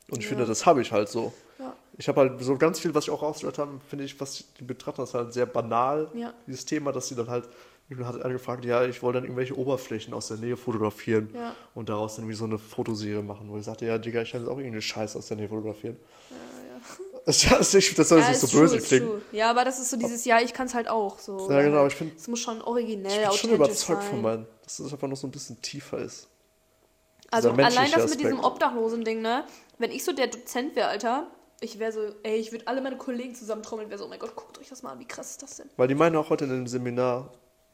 Und 0.09 0.19
ich 0.19 0.23
Ja. 0.25 0.29
finde, 0.29 0.45
das 0.45 0.65
habe 0.65 0.81
ich 0.81 0.93
halt 0.93 1.09
so. 1.09 1.33
ja, 1.59 1.75
Ich 1.97 2.07
habe 2.07 2.21
halt 2.21 2.41
so 2.41 2.57
ganz 2.57 2.79
viel, 2.79 2.95
was 2.95 3.03
ich 3.03 3.09
auch 3.09 3.21
rausgehört 3.21 3.57
habe, 3.57 3.81
finde 3.89 4.05
ich, 4.05 4.17
was 4.21 4.45
die 4.57 4.63
betrachten, 4.63 5.01
das 5.01 5.13
halt 5.13 5.33
sehr 5.33 5.45
banal, 5.45 6.09
Ja. 6.13 6.33
dieses 6.47 6.63
Thema, 6.63 6.93
dass 6.93 7.09
sie 7.09 7.15
dann 7.15 7.29
halt, 7.29 7.49
irgendwann 7.91 8.13
hat 8.13 8.21
einer 8.23 8.33
gefragt, 8.33 8.65
ja, 8.65 8.83
ich 8.85 9.03
wollte 9.03 9.17
dann 9.17 9.25
irgendwelche 9.25 9.57
Oberflächen 9.57 10.13
aus 10.13 10.29
der 10.29 10.37
Nähe 10.37 10.57
fotografieren 10.57 11.29
Ja. 11.35 11.55
und 11.75 11.89
daraus 11.89 12.15
dann 12.15 12.23
irgendwie 12.23 12.37
so 12.37 12.45
eine 12.45 12.57
Fotoserie 12.57 13.21
machen, 13.21 13.49
wo 13.49 13.57
ich 13.57 13.65
sagte, 13.65 13.85
ja, 13.85 13.97
Digga, 13.97 14.21
ich 14.21 14.31
kann 14.31 14.41
jetzt 14.41 14.49
auch 14.49 14.57
irgendeine 14.57 14.81
Scheiße 14.81 15.17
aus 15.17 15.27
der 15.27 15.37
Nähe 15.37 15.49
fotografieren. 15.49 15.97
Das, 17.23 17.39
das, 17.47 17.71
ich, 17.75 17.93
das 17.93 18.09
soll 18.09 18.19
ja, 18.19 18.29
nicht 18.29 18.39
so 18.39 18.47
böse 18.47 18.69
true, 18.69 18.77
ist 18.79 18.87
klingen. 18.87 19.05
true. 19.07 19.21
Ja, 19.31 19.51
aber 19.51 19.63
das 19.63 19.79
ist 19.79 19.91
so 19.91 19.97
dieses, 19.97 20.25
ja, 20.25 20.39
ich 20.41 20.53
kann 20.53 20.65
es 20.65 20.73
halt 20.73 20.87
auch. 20.87 21.19
So. 21.19 21.51
Ja, 21.51 21.61
genau, 21.61 21.85
ich 21.85 21.93
finde, 21.93 22.15
Es 22.17 22.27
muss 22.27 22.39
schon 22.39 22.59
originell, 22.63 23.11
ich 23.25 23.29
bin 23.29 23.37
schon 23.37 23.49
überzeugt 23.51 24.01
sein. 24.01 24.09
von 24.09 24.21
meinen, 24.23 24.47
dass 24.63 24.79
es 24.79 24.91
einfach 24.91 25.07
noch 25.07 25.15
so 25.15 25.27
ein 25.27 25.31
bisschen 25.31 25.61
tiefer 25.61 25.99
ist. 25.99 26.27
Also 27.29 27.51
allein 27.51 27.91
das 27.91 28.09
mit 28.09 28.19
diesem 28.21 28.39
Aspekt. 28.39 28.45
Obdachlosen-Ding, 28.45 29.21
ne? 29.21 29.43
Wenn 29.77 29.91
ich 29.91 30.03
so 30.03 30.13
der 30.13 30.27
Dozent 30.27 30.75
wäre, 30.75 30.87
Alter, 30.87 31.27
ich 31.59 31.77
wäre 31.77 31.91
so, 31.91 31.99
ey, 32.23 32.37
ich 32.37 32.51
würde 32.51 32.65
alle 32.67 32.81
meine 32.81 32.97
Kollegen 32.97 33.35
zusammentrommeln, 33.35 33.89
wäre 33.91 33.99
so, 33.99 34.05
oh 34.05 34.09
mein 34.09 34.17
Gott, 34.17 34.35
guckt 34.35 34.57
euch 34.59 34.69
das 34.69 34.81
mal 34.81 34.93
an, 34.93 34.99
wie 34.99 35.05
krass 35.07 35.29
ist 35.29 35.43
das 35.43 35.57
denn? 35.57 35.69
Weil 35.77 35.87
die 35.87 35.95
meinen 35.95 36.15
auch 36.15 36.31
heute 36.31 36.45
in 36.45 36.49
dem 36.49 36.65
Seminar 36.67 37.31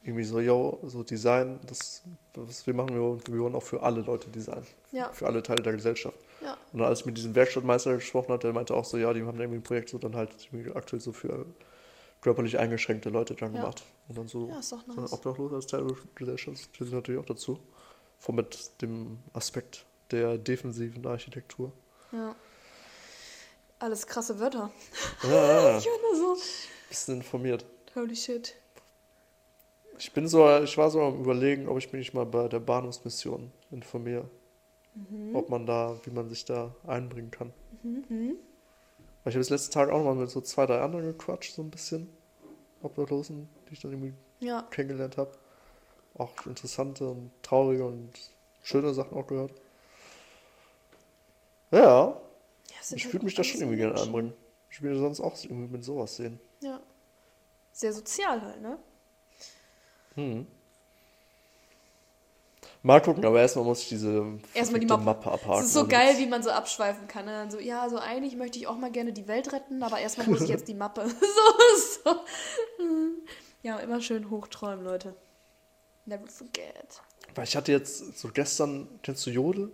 irgendwie 0.08 0.24
so, 0.24 0.40
yo, 0.40 0.80
so 0.84 1.02
Design, 1.02 1.60
das, 1.66 2.02
was 2.34 2.66
wir 2.66 2.74
machen, 2.74 2.94
wir, 2.94 3.40
wollen 3.40 3.54
auch 3.54 3.62
für 3.62 3.82
alle 3.82 4.00
Leute 4.00 4.28
Design. 4.30 4.66
Ja. 4.90 5.12
Für 5.12 5.26
alle 5.26 5.42
Teile 5.42 5.62
der 5.62 5.74
Gesellschaft. 5.74 6.18
Ja. 6.42 6.56
Und 6.72 6.80
als 6.82 7.00
ich 7.00 7.06
mit 7.06 7.16
diesem 7.18 7.34
Werkstattmeister 7.34 7.94
gesprochen 7.94 8.32
hatte, 8.32 8.46
der 8.46 8.54
meinte 8.54 8.74
auch 8.74 8.84
so, 8.84 8.96
ja, 8.96 9.12
die 9.12 9.22
haben 9.22 9.38
irgendwie 9.38 9.58
ein 9.58 9.62
Projekt 9.62 9.90
so 9.90 9.98
dann 9.98 10.16
halt 10.16 10.30
aktuell 10.74 11.00
so 11.00 11.12
für 11.12 11.44
körperlich 12.20 12.58
eingeschränkte 12.58 13.10
Leute 13.10 13.34
dann 13.34 13.54
Ja. 13.54 13.60
gemacht. 13.60 13.84
Und 14.08 14.18
dann 14.18 14.28
so, 14.28 14.48
Ja, 14.48 14.58
ist 14.58 14.72
doch 14.72 14.82
so 14.86 15.00
nice. 15.00 15.12
Obdachlose 15.12 15.54
als 15.56 15.66
Teil 15.66 15.86
der 15.86 15.96
Gesellschaft 16.14 16.70
zählt 16.76 16.92
natürlich 16.92 17.20
auch 17.20 17.26
dazu. 17.26 17.58
Vor 18.18 18.34
mit 18.34 18.70
dem 18.82 19.18
Aspekt 19.34 19.84
der 20.10 20.38
defensiven 20.38 21.06
Architektur. 21.06 21.70
Ja. 22.12 22.34
Alles 23.78 24.06
krasse 24.06 24.40
Wörter. 24.40 24.70
Ja, 25.22 25.28
ja, 25.30 25.70
ja. 25.72 25.78
Ich 25.78 25.84
bin 25.84 25.92
da 26.10 26.16
so, 26.18 26.36
bisschen 26.88 27.16
informiert. 27.16 27.64
holy 27.94 28.16
shit. 28.16 28.54
Ich 29.98 30.12
bin 30.12 30.28
so, 30.28 30.48
ich 30.60 30.78
war 30.78 30.90
so 30.90 31.02
am 31.02 31.20
überlegen, 31.20 31.68
ob 31.68 31.78
ich 31.78 31.92
mich 31.92 32.00
nicht 32.00 32.14
mal 32.14 32.24
bei 32.24 32.48
der 32.48 32.60
Bahnhofsmission 32.60 33.52
informiere. 33.70 34.30
Mhm. 34.94 35.34
Ob 35.34 35.48
man 35.48 35.66
da, 35.66 36.00
wie 36.04 36.10
man 36.10 36.28
sich 36.28 36.44
da 36.44 36.74
einbringen 36.86 37.30
kann. 37.30 37.52
Weil 37.82 38.36
ich 39.24 39.34
habe 39.34 39.38
das 39.38 39.50
letzte 39.50 39.72
Tag 39.72 39.90
auch 39.90 39.98
noch 39.98 40.04
mal 40.04 40.14
mit 40.14 40.30
so 40.30 40.40
zwei, 40.40 40.66
drei 40.66 40.80
anderen 40.80 41.04
gequatscht, 41.04 41.54
so 41.54 41.62
ein 41.62 41.70
bisschen. 41.70 42.08
Obdachlosen, 42.80 43.48
die 43.68 43.72
ich 43.72 43.80
dann 43.80 43.92
irgendwie 43.92 44.14
Ja. 44.38 44.62
kennengelernt 44.70 45.16
habe. 45.16 45.32
Auch 46.14 46.46
interessante 46.46 47.08
und 47.08 47.32
traurige 47.42 47.84
und 47.84 48.10
schöne 48.62 48.94
Sachen 48.94 49.16
auch 49.16 49.26
gehört. 49.26 49.52
Ja, 51.70 51.78
ja 51.80 52.20
ich 52.94 53.04
halt 53.04 53.14
würde 53.14 53.24
mich 53.24 53.34
da 53.34 53.42
schon 53.42 53.60
irgendwie 53.60 53.78
gerne 53.78 54.00
einbringen. 54.00 54.32
Ich 54.70 54.80
würde 54.80 54.98
sonst 54.98 55.20
auch 55.20 55.36
irgendwie 55.42 55.72
mit 55.72 55.84
sowas 55.84 56.16
sehen. 56.16 56.38
Ja. 56.60 56.80
Sehr 57.72 57.92
sozial 57.92 58.40
halt, 58.42 58.60
ne? 58.60 58.78
Hm. 60.18 60.46
Mal 62.82 63.00
gucken, 63.00 63.24
aber 63.24 63.40
erstmal 63.40 63.64
muss 63.64 63.82
ich 63.82 63.88
diese 63.88 64.24
Erstmal 64.52 64.80
die 64.80 64.86
Mappe. 64.86 65.04
Mappe 65.04 65.30
abhaken. 65.30 65.60
Es 65.60 65.66
ist 65.66 65.74
so 65.74 65.86
geil, 65.86 66.16
wie 66.18 66.26
man 66.26 66.42
so 66.42 66.50
abschweifen 66.50 67.06
kann. 67.06 67.24
Ne? 67.24 67.32
Dann 67.32 67.50
So, 67.50 67.60
ja, 67.60 67.88
so 67.88 67.98
eigentlich 67.98 68.36
möchte 68.36 68.58
ich 68.58 68.66
auch 68.66 68.76
mal 68.76 68.90
gerne 68.90 69.12
die 69.12 69.28
Welt 69.28 69.52
retten, 69.52 69.82
aber 69.82 70.00
erstmal 70.00 70.26
muss 70.28 70.42
ich 70.42 70.48
jetzt 70.48 70.66
die 70.66 70.74
Mappe. 70.74 71.08
so, 71.08 72.02
so. 72.04 72.16
Ja, 73.62 73.78
immer 73.78 74.00
schön 74.00 74.30
hochträumen, 74.30 74.84
Leute. 74.84 75.14
Never 76.06 76.26
forget. 76.26 77.00
Weil 77.34 77.44
ich 77.44 77.56
hatte 77.56 77.70
jetzt 77.70 78.18
so 78.18 78.28
gestern, 78.32 78.88
kennst 79.02 79.24
du 79.26 79.30
Jodel? 79.30 79.70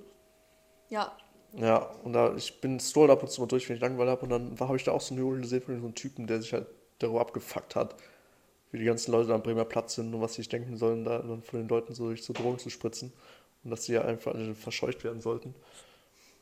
Ja. 0.88 1.12
Ja, 1.53 1.90
und 2.03 2.12
da, 2.12 2.34
ich 2.34 2.61
bin 2.61 2.80
scroll 2.80 3.11
ab 3.11 3.22
und 3.22 3.30
zu 3.30 3.40
mal 3.40 3.47
durch, 3.47 3.68
wenn 3.68 3.76
ich 3.76 3.82
Langeweile 3.82 4.11
habe. 4.11 4.22
Und 4.22 4.30
dann 4.30 4.59
habe 4.61 4.76
ich 4.76 4.84
da 4.84 4.92
auch 4.92 5.01
so 5.01 5.14
einen 5.14 5.22
Jodel 5.22 5.42
gesehen 5.42 5.62
von 5.62 5.78
so 5.78 5.86
einem 5.86 5.95
Typen, 5.95 6.26
der 6.26 6.42
sich 6.42 6.53
halt 6.53 6.66
darüber 6.99 7.20
abgefuckt 7.20 7.76
hat, 7.76 7.95
wie 8.75 8.79
die 8.79 8.87
ganzen 8.87 9.12
Leute 9.12 9.33
am 9.33 9.41
Bremer 9.41 9.64
Platz 9.64 9.95
sind 9.95 10.12
und 10.12 10.20
was 10.20 10.35
sie 10.35 10.43
sich 10.43 10.49
denken 10.49 10.77
sollen, 10.77 11.05
da 11.05 11.20
dann 11.20 11.43
von 11.43 11.61
den 11.61 11.68
Leuten 11.68 11.95
so 11.95 12.09
durch 12.09 12.25
so 12.25 12.33
Drogen 12.33 12.59
zu 12.59 12.70
spritzen. 12.70 13.12
Und 13.62 13.70
dass 13.70 13.85
sie 13.85 13.93
ja 13.93 14.03
einfach 14.03 14.35
verscheucht 14.57 15.05
werden 15.05 15.20
sollten. 15.20 15.55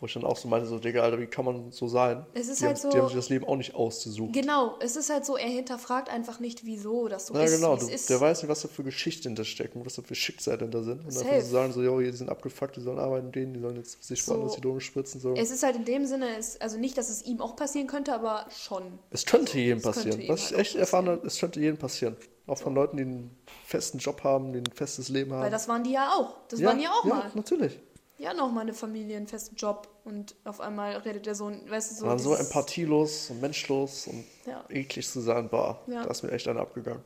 Wo 0.03 0.07
ich 0.07 0.15
dann 0.15 0.25
auch 0.25 0.37
so 0.37 0.49
meinte, 0.49 0.67
so, 0.67 0.81
Digga, 0.81 1.01
Alter, 1.01 1.21
wie 1.21 1.29
kann 1.29 1.45
man 1.45 1.71
so 1.71 1.87
sein? 1.87 2.27
Es 2.35 2.49
ist 2.49 2.61
die, 2.61 2.65
halt 2.67 2.75
haben, 2.75 2.83
so- 2.83 2.91
die 2.91 2.99
haben 2.99 3.07
sich 3.07 3.15
das 3.15 3.29
Leben 3.29 3.47
auch 3.47 3.55
nicht 3.55 3.77
ausgesucht. 3.77 4.33
Genau, 4.33 4.75
es 4.81 4.97
ist 4.97 5.11
halt 5.11 5.25
so, 5.25 5.37
er 5.37 5.49
hinterfragt 5.49 6.09
einfach 6.11 6.41
nicht, 6.41 6.67
wieso 6.67 7.07
das 7.07 7.29
so 7.29 7.35
Ja, 7.35 7.43
ist, 7.45 7.55
genau. 7.55 7.75
wie 7.77 7.83
es 7.83 7.87
Du, 7.87 7.93
ist. 7.95 8.11
der 8.11 8.21
weiß 8.21 8.43
nicht, 8.43 8.51
was 8.51 8.63
da 8.63 8.69
für 8.69 8.83
Geschichten 8.83 9.29
hinterstecken, 9.29 9.87
was 9.87 9.95
da 9.95 10.03
für 10.03 10.17
Schicksale 10.17 10.59
hinter 10.59 10.83
sind. 10.83 11.05
Und 11.07 11.15
dann 11.15 11.41
sagen, 11.43 11.73
so, 11.73 11.83
jo, 11.85 12.01
die 12.01 12.11
sind 12.11 12.31
abgefuckt, 12.31 12.75
die 12.75 12.81
sollen 12.81 12.99
arbeiten 12.99 13.31
gehen, 13.31 13.55
die 13.55 13.61
sollen 13.61 13.77
jetzt 13.77 14.03
sich 14.03 14.25
So. 14.25 14.33
woanders 14.33 14.57
die 14.57 14.61
Drogen 14.61 14.81
spritzen. 14.81 15.21
So. 15.21 15.35
Es 15.35 15.53
ist 15.53 15.63
halt 15.63 15.77
in 15.77 15.85
dem 15.85 16.05
Sinne, 16.05 16.37
es, 16.37 16.61
also 16.61 16.79
nicht, 16.79 16.99
dass 16.99 17.09
es 17.09 17.23
ihm 17.25 17.41
auch 17.41 17.55
passieren 17.55 17.87
könnte, 17.87 18.13
aber 18.13 18.47
schon. 18.51 18.83
Es 19.11 19.25
könnte 19.25 19.57
jedem 19.57 19.79
es 19.79 19.85
könnte 19.85 19.99
passieren. 20.01 20.21
ihm 20.21 20.29
Was 20.31 20.41
ich 20.41 20.51
halt 20.51 20.59
echt 20.63 20.75
erfahren 20.75 21.09
habe, 21.11 21.25
es 21.25 21.39
könnte 21.39 21.61
jedem 21.61 21.77
passieren. 21.79 22.17
Auch 22.49 22.59
von 22.59 22.75
Leuten, 22.75 22.97
die 22.97 23.05
einen 23.05 23.37
festen 23.65 23.99
Job 23.99 24.25
haben, 24.25 24.53
die 24.53 24.59
ein 24.59 24.67
festes 24.75 25.09
Leben 25.11 25.33
haben. 25.33 25.43
Weil 25.45 25.51
das 25.53 25.69
waren 25.69 25.85
die 25.85 25.93
ja 25.93 26.11
auch. 26.11 26.35
Das 26.49 26.61
waren 26.61 26.77
die 26.81 26.89
auch 26.89 27.05
ja, 27.05 27.15
mal. 27.15 27.31
natürlich. 27.37 27.79
Die 28.19 28.29
hatten 28.29 28.41
auch 28.41 28.51
mal 28.51 28.61
eine 28.61 28.75
Familie, 28.75 29.17
einen 29.17 29.27
festen 29.27 29.57
Job 29.57 29.89
und 30.05 30.37
auf 30.45 30.61
einmal 30.61 30.97
redet 30.99 31.27
der 31.27 31.35
Sohn, 31.35 31.69
weißt 31.69 31.91
du, 31.91 31.95
so. 31.97 32.07
Waren 32.07 32.19
so 32.19 32.35
empathielos 32.35 33.31
und 33.31 33.41
menschlos 33.41 34.07
und 34.07 34.25
Ja. 34.47 34.65
eklig 34.69 35.09
zu 35.09 35.21
sein, 35.21 35.49
boah, 35.49 35.81
Ja. 35.87 36.03
da 36.05 36.11
ist 36.11 36.23
mir 36.23 36.31
echt 36.31 36.47
einer 36.47 36.61
abgegangen. 36.61 37.03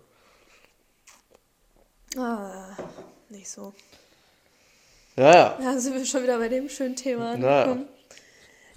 Ah, 2.16 2.76
nicht 3.28 3.48
so. 3.50 3.72
Ja, 5.16 5.34
ja. 5.34 5.58
Ja, 5.60 5.78
sind 5.78 5.94
wir 5.94 6.04
schon 6.04 6.22
wieder 6.22 6.38
bei 6.38 6.48
dem 6.48 6.68
schönen 6.68 6.96
Thema 6.96 7.36
Naja. 7.36 7.78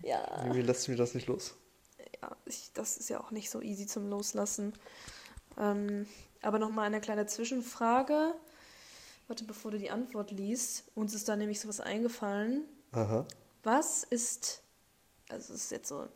Ja, 0.04 0.38
Irgendwie 0.44 0.62
lässt 0.62 0.88
mich 0.88 0.98
das 0.98 1.14
nicht 1.14 1.28
los. 1.28 1.56
ja 2.22 2.36
ich, 2.46 2.72
das 2.74 2.98
ist 2.98 3.10
ja 3.10 3.20
auch 3.20 3.32
nicht 3.32 3.50
so 3.50 3.62
easy 3.62 3.86
zum 3.86 4.10
Loslassen. 4.10 4.74
Ähm, 5.58 6.08
aber 6.42 6.58
nochmal 6.60 6.86
eine 6.86 7.02
kleine 7.02 7.26
Zwischenfrage. 7.26 8.34
Warte, 9.30 9.44
bevor 9.44 9.70
du 9.70 9.78
die 9.78 9.92
Antwort 9.92 10.32
liest. 10.32 10.86
Uns 10.96 11.14
ist 11.14 11.30
da 11.30 11.36
nämlich 11.36 11.60
sowas 11.60 11.80
eingefallen. 11.80 12.66
Aha. 12.92 13.28
Was 13.62 14.04
ist, 14.04 14.64
also 15.30 15.54
es 15.54 15.66
ist 15.66 15.72
jetzt 15.72 15.88
so, 15.88 16.08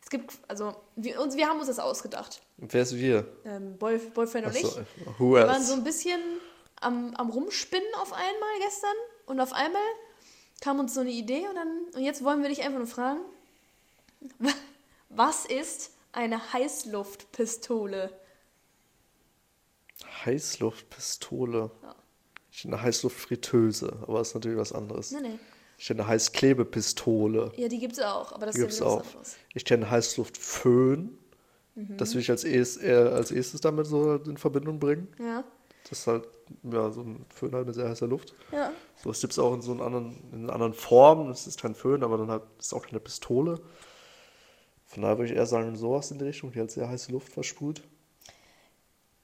es 0.00 0.08
gibt, 0.08 0.38
also 0.46 0.76
wir, 0.94 1.20
uns, 1.20 1.34
wir 1.36 1.48
haben 1.48 1.58
uns 1.58 1.66
das 1.66 1.80
ausgedacht. 1.80 2.40
Wer 2.58 2.82
ist 2.82 2.94
wir? 2.94 3.26
Ähm, 3.44 3.76
Boy, 3.76 3.98
Boyfriend 3.98 4.46
und 4.46 4.54
ich. 4.54 4.64
Achso, 4.64 4.82
who 5.18 5.34
Wir 5.34 5.48
waren 5.48 5.64
so 5.64 5.72
else? 5.72 5.74
ein 5.74 5.82
bisschen 5.82 6.20
am, 6.80 7.12
am 7.16 7.30
Rumspinnen 7.30 7.92
auf 8.00 8.12
einmal 8.12 8.58
gestern 8.60 8.94
und 9.26 9.40
auf 9.40 9.52
einmal 9.52 9.82
kam 10.60 10.78
uns 10.78 10.94
so 10.94 11.00
eine 11.00 11.10
Idee 11.10 11.48
und 11.48 11.56
dann, 11.56 11.86
und 11.96 12.02
jetzt 12.04 12.22
wollen 12.22 12.40
wir 12.40 12.50
dich 12.50 12.62
einfach 12.62 12.78
nur 12.78 12.86
fragen, 12.86 13.18
was 15.08 15.44
ist 15.44 15.90
eine 16.12 16.52
Heißluftpistole? 16.52 18.16
Heißluftpistole. 20.24 21.72
Ja. 21.82 21.96
Ich 22.52 22.64
eine 22.66 22.80
Heißluftfritteuse, 22.82 23.92
aber 24.02 24.18
das 24.18 24.28
ist 24.28 24.34
natürlich 24.34 24.58
was 24.58 24.72
anderes. 24.72 25.12
Nee, 25.12 25.20
nee. 25.22 25.38
Ich 25.78 25.86
kenne 25.86 26.02
eine 26.02 26.08
Heißklebepistole. 26.10 27.52
Ja, 27.56 27.68
die 27.68 27.78
gibt 27.78 27.94
es 27.94 28.00
auch, 28.00 28.32
aber 28.32 28.46
das 28.46 28.54
Die 28.56 28.62
ist 28.62 28.80
ja 28.80 28.86
auch. 28.86 29.00
was 29.00 29.06
anderes. 29.12 29.36
Ich 29.54 29.64
kenne 29.64 29.90
Heißluftföhn. 29.90 31.16
Mhm. 31.74 31.96
Das 31.96 32.14
will 32.14 32.20
ich 32.20 32.30
als, 32.30 32.44
erstes, 32.44 32.82
eher 32.82 33.12
als 33.12 33.30
erstes 33.30 33.60
damit 33.60 33.86
so 33.86 34.14
in 34.16 34.36
Verbindung 34.36 34.78
bringen. 34.78 35.08
Ja, 35.18 35.44
Das 35.88 36.00
ist 36.00 36.06
halt, 36.06 36.28
ja, 36.64 36.90
so 36.90 37.00
ein 37.02 37.24
Föhn 37.34 37.54
halt 37.54 37.66
mit 37.66 37.74
sehr 37.76 37.88
heißer 37.88 38.06
Luft. 38.08 38.34
ja. 38.52 38.72
So, 39.02 39.10
es 39.10 39.20
gibt 39.22 39.32
es 39.32 39.38
auch 39.38 39.54
in 39.54 39.62
so 39.62 39.72
einer 39.72 39.84
anderen, 39.84 40.22
in 40.32 40.42
einer 40.44 40.52
anderen 40.52 40.74
Form. 40.74 41.28
Das 41.28 41.46
ist 41.46 41.58
kein 41.62 41.74
Föhn, 41.74 42.02
aber 42.02 42.18
dann 42.18 42.30
halt, 42.30 42.42
das 42.58 42.66
ist 42.66 42.72
auch 42.74 42.84
keine 42.84 43.00
Pistole. 43.00 43.58
Von 44.84 45.02
daher 45.02 45.16
würde 45.16 45.30
ich 45.32 45.36
eher 45.38 45.46
sagen, 45.46 45.74
sowas 45.76 46.10
in 46.10 46.18
die 46.18 46.24
Richtung, 46.26 46.52
die 46.52 46.58
halt 46.58 46.70
sehr 46.70 46.88
heiße 46.88 47.10
Luft 47.12 47.32
versprüht. 47.32 47.82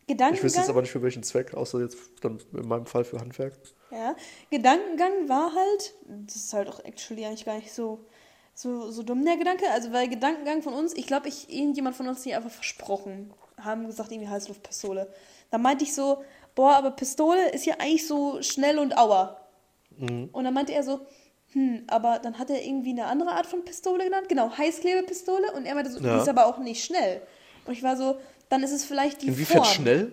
Ich 0.09 0.13
wüsste 0.15 0.25
jetzt 0.27 0.39
Gedankengang, 0.39 0.71
aber 0.71 0.81
nicht 0.83 0.91
für 0.93 1.03
welchen 1.03 1.23
Zweck, 1.23 1.55
außer 1.55 1.81
jetzt 1.81 1.99
dann 2.23 2.39
in 2.53 2.69
meinem 2.69 2.87
Fall 2.87 3.05
für 3.05 3.19
Handwerk. 3.19 3.55
ja, 3.91 4.15
Gedankengang 4.51 5.29
war 5.29 5.53
halt, 5.53 5.95
das 6.27 6.37
ist 6.37 6.53
halt 6.53 6.69
auch 6.69 6.85
actually 6.85 7.25
eigentlich 7.27 7.45
gar 7.45 7.57
nicht 7.57 7.73
so, 7.73 8.05
so, 8.55 8.91
so 8.91 9.03
dumm 9.03 9.25
der 9.25 9.37
Gedanke, 9.37 9.69
also 9.71 9.93
weil 9.93 10.09
Gedankengang 10.09 10.63
von 10.63 10.75
uns, 10.75 10.95
ich 10.95 11.07
glaube, 11.07 11.29
ich, 11.29 11.53
irgendjemand 11.53 11.97
von 11.97 12.07
uns 12.07 12.19
hat 12.19 12.23
sich 12.25 12.37
einfach 12.37 12.51
versprochen, 12.51 13.33
haben 13.61 13.87
gesagt, 13.87 14.13
irgendwie 14.13 14.29
Heißluftpistole. 14.29 15.13
Da 15.51 15.59
meinte 15.59 15.85
ich 15.85 15.95
so, 15.95 16.23
boah, 16.55 16.75
aber 16.77 16.93
Pistole 16.93 17.51
ist 17.51 17.67
ja 17.67 17.75
eigentlich 17.79 18.07
so 18.07 18.41
schnell 18.43 18.79
und 18.79 18.97
auer. 18.97 19.41
Mhm. 19.99 20.29
Und 20.33 20.45
dann 20.45 20.55
meinte 20.55 20.73
er 20.73 20.83
so, 20.85 21.01
hm, 21.53 21.85
aber 21.89 22.19
dann 22.19 22.39
hat 22.39 22.51
er 22.51 22.63
irgendwie 22.65 22.91
eine 22.91 23.07
andere 23.07 23.31
Art 23.31 23.47
von 23.47 23.65
Pistole 23.65 24.05
genannt, 24.05 24.29
genau, 24.29 24.57
Heißklebepistole 24.57 25.53
und 25.53 25.65
er 25.67 25.75
meinte 25.75 25.91
so, 25.91 25.99
Ja. 26.01 26.15
die 26.15 26.21
ist 26.23 26.29
aber 26.29 26.47
auch 26.47 26.59
nicht 26.59 26.85
schnell. 26.85 27.23
Und 27.67 27.73
ich 27.73 27.83
war 27.83 27.97
so, 27.97 28.17
dann 28.49 28.63
ist 28.63 28.73
es 28.73 28.85
vielleicht 28.85 29.23
die 29.23 29.29
Inwiefern 29.29 29.65
Form. 29.65 29.75
schnell? 29.75 30.13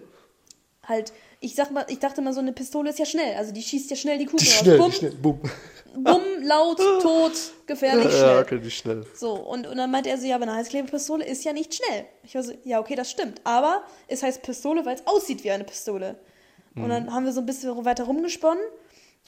Halt, 0.85 1.13
ich 1.39 1.55
sag 1.55 1.71
mal, 1.71 1.85
ich 1.87 1.99
dachte 1.99 2.21
mal, 2.21 2.33
so 2.33 2.39
eine 2.41 2.51
Pistole 2.51 2.89
ist 2.89 2.99
ja 2.99 3.05
schnell, 3.05 3.35
also 3.35 3.53
die 3.53 3.61
schießt 3.61 3.89
ja 3.89 3.95
schnell 3.95 4.17
die 4.17 4.25
Kugel 4.25 4.45
Die 4.45 4.49
raus. 4.51 4.59
schnell, 4.59 4.77
Bumm, 4.77 4.91
schnell, 4.91 5.11
bumm. 5.11 5.39
bumm, 5.95 6.21
laut, 6.41 6.77
tot, 7.01 7.31
gefährlich, 7.67 8.05
Ja, 8.05 8.11
schnell. 8.11 8.39
okay, 8.41 8.59
die 8.59 8.71
schnell. 8.71 9.05
So, 9.15 9.33
und, 9.33 9.65
und 9.67 9.77
dann 9.77 9.89
meinte 9.91 10.09
er 10.09 10.17
so, 10.17 10.25
ja, 10.27 10.35
aber 10.35 10.43
eine 10.43 10.55
Heißklebepistole 10.55 11.23
ist 11.25 11.43
ja 11.45 11.53
nicht 11.53 11.73
schnell. 11.75 12.05
Ich 12.23 12.35
war 12.35 12.43
so, 12.43 12.51
ja, 12.65 12.79
okay, 12.81 12.95
das 12.95 13.09
stimmt. 13.09 13.39
Aber 13.45 13.83
es 14.09 14.23
heißt 14.23 14.41
Pistole, 14.41 14.85
weil 14.85 14.95
es 14.95 15.07
aussieht 15.07 15.43
wie 15.45 15.51
eine 15.51 15.63
Pistole. 15.63 16.17
Und 16.75 16.89
dann 16.89 17.13
haben 17.13 17.23
wir 17.25 17.31
so 17.33 17.39
ein 17.39 17.45
bisschen 17.45 17.85
weiter 17.85 18.05
rumgesponnen. 18.05 18.63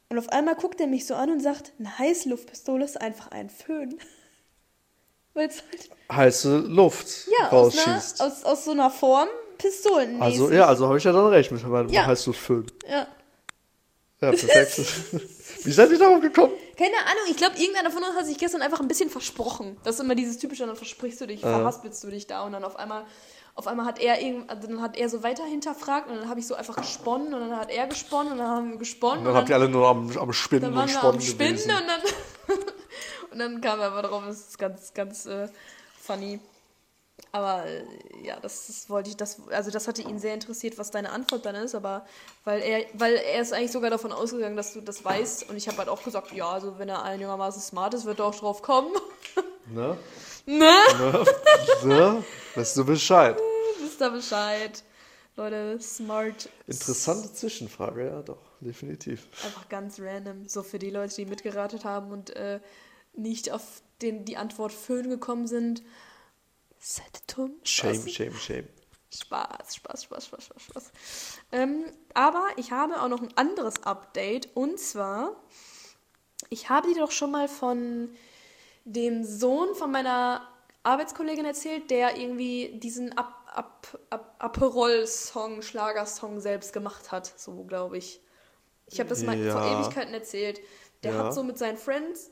Und 0.09 0.17
auf 0.17 0.29
einmal 0.29 0.55
guckt 0.55 0.81
er 0.81 0.87
mich 0.87 1.05
so 1.05 1.13
an 1.15 1.29
und 1.31 1.39
sagt, 1.41 1.71
eine 1.79 1.97
Heißluftpistole 1.99 2.83
ist 2.83 2.99
einfach 2.99 3.29
ein 3.31 3.49
Föhn. 3.49 3.97
Weil 5.35 5.47
es 5.49 5.61
halt, 5.71 5.89
Heiße 6.11 6.57
Luft 6.57 7.27
ja, 7.39 7.49
aus, 7.51 7.77
einer, 7.77 7.95
rausschießt. 7.95 8.21
aus, 8.21 8.43
aus 8.43 8.65
so 8.65 8.71
einer 8.71 8.89
Form 8.89 9.27
Pistolen. 9.59 10.21
Also, 10.21 10.51
ja, 10.51 10.65
also 10.65 10.87
habe 10.87 10.97
ich 10.97 11.03
ja 11.03 11.11
dann 11.11 11.27
recht 11.27 11.51
mit 11.51 11.65
meinem 11.67 11.89
Ja. 11.89 12.05
Heißluftföhn. 12.07 12.65
ja. 12.89 13.07
Ja, 14.21 14.29
perfekt. 14.31 14.77
Wie 15.65 15.71
seid 15.71 15.91
ihr 15.91 15.99
darauf 15.99 16.21
gekommen? 16.21 16.53
Keine 16.77 16.95
Ahnung, 16.95 17.23
ich 17.29 17.35
glaube, 17.35 17.57
irgendeiner 17.57 17.91
von 17.91 18.01
uns 18.01 18.15
hat 18.15 18.25
sich 18.25 18.37
gestern 18.37 18.61
einfach 18.61 18.79
ein 18.79 18.87
bisschen 18.87 19.09
versprochen. 19.09 19.77
Das 19.83 19.95
ist 19.95 20.01
immer 20.01 20.15
dieses 20.15 20.37
typische, 20.37 20.65
dann 20.65 20.75
versprichst 20.77 21.19
du 21.19 21.27
dich, 21.27 21.41
verhaspelst 21.41 22.01
du 22.03 22.07
dich 22.09 22.25
da 22.25 22.43
und 22.43 22.53
dann 22.53 22.63
auf 22.63 22.77
einmal, 22.77 23.03
auf 23.55 23.67
einmal 23.67 23.85
hat 23.85 23.99
er 23.99 24.21
irgend, 24.21 24.49
also 24.49 24.67
dann 24.67 24.81
hat 24.81 24.95
er 24.97 25.09
so 25.09 25.21
weiter 25.21 25.43
hinterfragt 25.43 26.09
und 26.09 26.15
dann 26.15 26.29
habe 26.29 26.39
ich 26.39 26.47
so 26.47 26.55
einfach 26.55 26.77
gesponnen 26.77 27.33
und 27.33 27.41
dann 27.41 27.57
hat 27.57 27.69
er 27.69 27.87
gesponnen 27.87 28.31
und 28.33 28.37
dann 28.39 28.47
haben 28.47 28.71
wir 28.71 28.77
gesponnen 28.77 29.19
Und 29.19 29.25
dann 29.25 29.35
habt 29.35 29.49
ihr 29.49 29.55
alle 29.55 29.67
nur 29.69 29.85
am, 29.87 30.17
am 30.17 30.31
Spinnen 30.33 30.73
dann 30.73 30.83
und 30.83 30.87
wir 30.89 30.97
Sponnen 30.97 31.15
am 31.15 31.21
Spinnen 31.21 31.53
gewesen. 31.57 31.71
und 31.71 31.87
dann 31.87 32.01
und 33.35 33.39
dann 33.39 33.59
kam 33.59 33.81
er 33.81 33.87
aber 33.87 34.01
drauf, 34.01 34.23
das 34.25 34.47
ist 34.47 34.57
ganz, 34.57 34.93
ganz 34.93 35.25
äh, 35.25 35.49
funny. 36.01 36.39
Aber 37.33 37.65
äh, 37.65 37.83
ja, 38.23 38.39
das, 38.39 38.67
das 38.67 38.89
wollte 38.89 39.09
ich, 39.09 39.17
das, 39.17 39.41
also 39.49 39.71
das 39.71 39.89
hatte 39.89 40.01
ihn 40.03 40.19
sehr 40.19 40.33
interessiert, 40.33 40.77
was 40.77 40.89
deine 40.89 41.09
Antwort 41.09 41.45
dann 41.45 41.55
ist, 41.55 41.75
aber 41.75 42.05
weil 42.45 42.61
er, 42.61 42.85
weil 42.93 43.15
er 43.15 43.41
ist 43.41 43.51
eigentlich 43.51 43.73
sogar 43.73 43.89
davon 43.89 44.13
ausgegangen, 44.13 44.55
dass 44.55 44.71
du 44.71 44.79
das 44.79 45.03
weißt 45.03 45.49
und 45.49 45.57
ich 45.57 45.67
habe 45.67 45.79
halt 45.79 45.89
auch 45.89 46.01
gesagt, 46.01 46.31
ja, 46.31 46.49
also 46.49 46.79
wenn 46.79 46.87
er 46.87 47.03
einigermaßen 47.03 47.61
smart 47.61 47.93
ist, 47.93 48.05
wird 48.05 48.19
er 48.19 48.25
auch 48.27 48.35
drauf 48.35 48.61
kommen. 48.61 48.93
Ne? 49.67 49.97
ne? 50.45 50.71
Ne? 50.99 51.25
ne? 51.85 52.23
Weißt 52.53 52.77
du 52.77 52.85
Bescheid? 52.85 53.35
Wisst 53.79 53.99
ihr 53.99 54.11
Bescheid. 54.11 54.83
Leute, 55.35 55.79
smart. 55.81 56.47
Interessante 56.67 57.33
Zwischenfrage, 57.33 58.05
ja, 58.05 58.21
doch, 58.21 58.37
definitiv. 58.61 59.27
Einfach 59.43 59.67
ganz 59.67 59.99
random. 59.99 60.47
So 60.47 60.61
für 60.61 60.77
die 60.77 60.91
Leute, 60.91 61.15
die 61.15 61.25
mitgeratet 61.25 61.83
haben 61.83 62.11
und 62.11 62.29
äh, 62.35 62.59
nicht 63.17 63.51
auf 63.51 63.81
den, 64.01 64.25
die 64.25 64.37
Antwort 64.37 64.71
Föhn 64.71 65.09
gekommen 65.09 65.47
sind. 65.47 65.83
Seid 66.79 67.23
dumm. 67.35 67.55
Shame, 67.63 68.07
shame, 68.07 68.33
shame. 68.35 68.67
Spaß, 69.11 69.75
Spaß, 69.75 70.03
Spaß, 70.03 70.25
Spaß, 70.25 70.45
Spaß, 70.45 70.63
Spaß. 70.63 70.91
Ähm, 71.51 71.85
aber 72.13 72.45
ich 72.57 72.71
habe 72.71 73.01
auch 73.01 73.07
noch 73.07 73.21
ein 73.21 73.35
anderes 73.37 73.83
Update 73.83 74.55
und 74.55 74.79
zwar, 74.79 75.35
ich 76.49 76.69
habe 76.69 76.93
dir 76.93 76.99
doch 76.99 77.11
schon 77.11 77.31
mal 77.31 77.47
von 77.47 78.09
dem 78.83 79.23
Sohn 79.23 79.73
von 79.75 79.91
meiner 79.91 80.47
Arbeitskollegin 80.83 81.45
erzählt, 81.45 81.89
der 81.89 82.17
irgendwie 82.17 82.77
diesen 82.79 83.17
Ap 83.17 83.33
Ap 83.55 83.99
Ap 84.09 84.35
Aperol-Song, 84.39 85.61
Schlagersong 85.61 86.41
selbst 86.41 86.73
gemacht 86.73 87.11
hat, 87.13 87.33
so 87.39 87.63
glaube 87.63 87.97
ich. 87.97 88.19
Ich 88.87 88.99
habe 88.99 89.09
das 89.09 89.23
mal 89.23 89.37
vor. 89.49 89.63
Ewigkeiten 89.63 90.13
erzählt. 90.13 90.59
Der 91.03 91.13
Ja. 91.13 91.17
hat 91.19 91.33
so 91.33 91.41
mit 91.41 91.57
seinen 91.57 91.77
Friends 91.77 92.31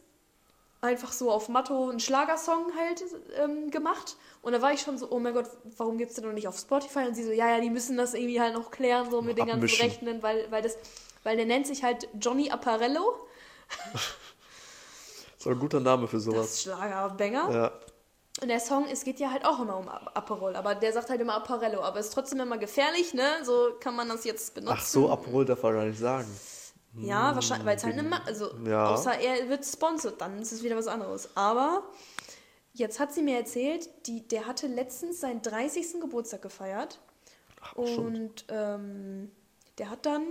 einfach 0.83 1.11
so 1.11 1.31
auf 1.31 1.49
Matto 1.49 1.89
einen 1.89 1.99
Schlagersong 1.99 2.71
halt 2.77 3.03
ähm, 3.41 3.71
gemacht. 3.71 4.17
Und 4.41 4.53
da 4.53 4.61
war 4.61 4.73
ich 4.73 4.81
schon 4.81 4.97
so, 4.97 5.09
oh 5.09 5.19
mein 5.19 5.33
Gott, 5.33 5.49
warum 5.77 5.97
gibt's 5.97 6.15
den 6.15 6.25
noch 6.25 6.33
nicht 6.33 6.47
auf 6.47 6.57
Spotify? 6.57 7.07
Und 7.07 7.15
sie 7.15 7.23
so, 7.23 7.31
ja, 7.31 7.49
ja, 7.49 7.59
die 7.61 7.69
müssen 7.69 7.95
das 7.97 8.13
irgendwie 8.13 8.41
halt 8.41 8.53
noch 8.53 8.69
klären, 8.71 9.09
so 9.09 9.21
mit 9.21 9.37
den 9.37 9.45
ganzen 9.45 9.59
Abmischen. 9.59 9.85
Rechten, 9.85 10.21
weil, 10.21 10.51
weil 10.51 10.61
das, 10.61 10.77
weil 11.23 11.37
der 11.37 11.45
nennt 11.45 11.65
sich 11.67 11.83
halt 11.83 12.07
Johnny 12.19 12.51
Apparello. 12.51 13.15
Das 13.93 14.01
ist 15.39 15.47
ein 15.47 15.59
guter 15.59 15.79
Name 15.79 16.07
für 16.07 16.17
Das 16.17 16.25
sowas. 16.25 16.45
ist 16.53 16.61
Schlagerbanger. 16.63 17.51
Ja. 17.53 17.71
Und 18.41 18.47
der 18.49 18.59
Song, 18.59 18.85
es 18.91 19.03
geht 19.03 19.19
ja 19.19 19.31
halt 19.31 19.45
auch 19.45 19.59
immer 19.61 19.77
um 19.77 19.87
Ap- 19.87 20.11
Aperol, 20.17 20.55
aber 20.55 20.73
der 20.75 20.91
sagt 20.91 21.09
halt 21.09 21.21
immer 21.21 21.35
Apparello, 21.35 21.81
aber 21.81 21.99
ist 21.99 22.11
trotzdem 22.13 22.39
immer 22.39 22.57
gefährlich, 22.57 23.13
ne? 23.13 23.23
So 23.43 23.69
kann 23.79 23.95
man 23.95 24.09
das 24.09 24.23
jetzt 24.25 24.55
benutzen. 24.55 24.75
Ach 24.77 24.83
so, 24.83 25.09
Aperol 25.09 25.45
darf 25.45 25.61
er 25.63 25.71
gar 25.73 25.85
nicht 25.85 25.99
sagen. 25.99 26.27
Ja, 26.95 27.33
wahrscheinlich, 27.35 27.65
weil 27.65 27.77
es 27.77 27.83
halt 27.83 27.93
eine 27.97 28.03
Ma 28.07 28.21
also 28.25 28.51
Ja. 28.65 28.89
außer 28.89 29.17
er 29.19 29.49
wird 29.49 29.65
sponsert, 29.65 30.21
dann 30.21 30.39
ist 30.41 30.51
es 30.51 30.63
wieder 30.63 30.75
was 30.77 30.87
anderes. 30.87 31.29
Aber 31.35 31.83
jetzt 32.73 32.99
hat 32.99 33.13
sie 33.13 33.21
mir 33.23 33.37
erzählt, 33.37 33.89
die, 34.05 34.27
der 34.27 34.45
hatte 34.47 34.67
letztens 34.67 35.19
seinen 35.19 35.41
30. 35.41 35.99
Geburtstag 36.01 36.41
gefeiert. 36.41 36.99
stimmt. 37.71 37.97
und 37.97 38.45
ähm, 38.49 39.31
der 39.77 39.89
hat 39.89 40.05
dann, 40.05 40.23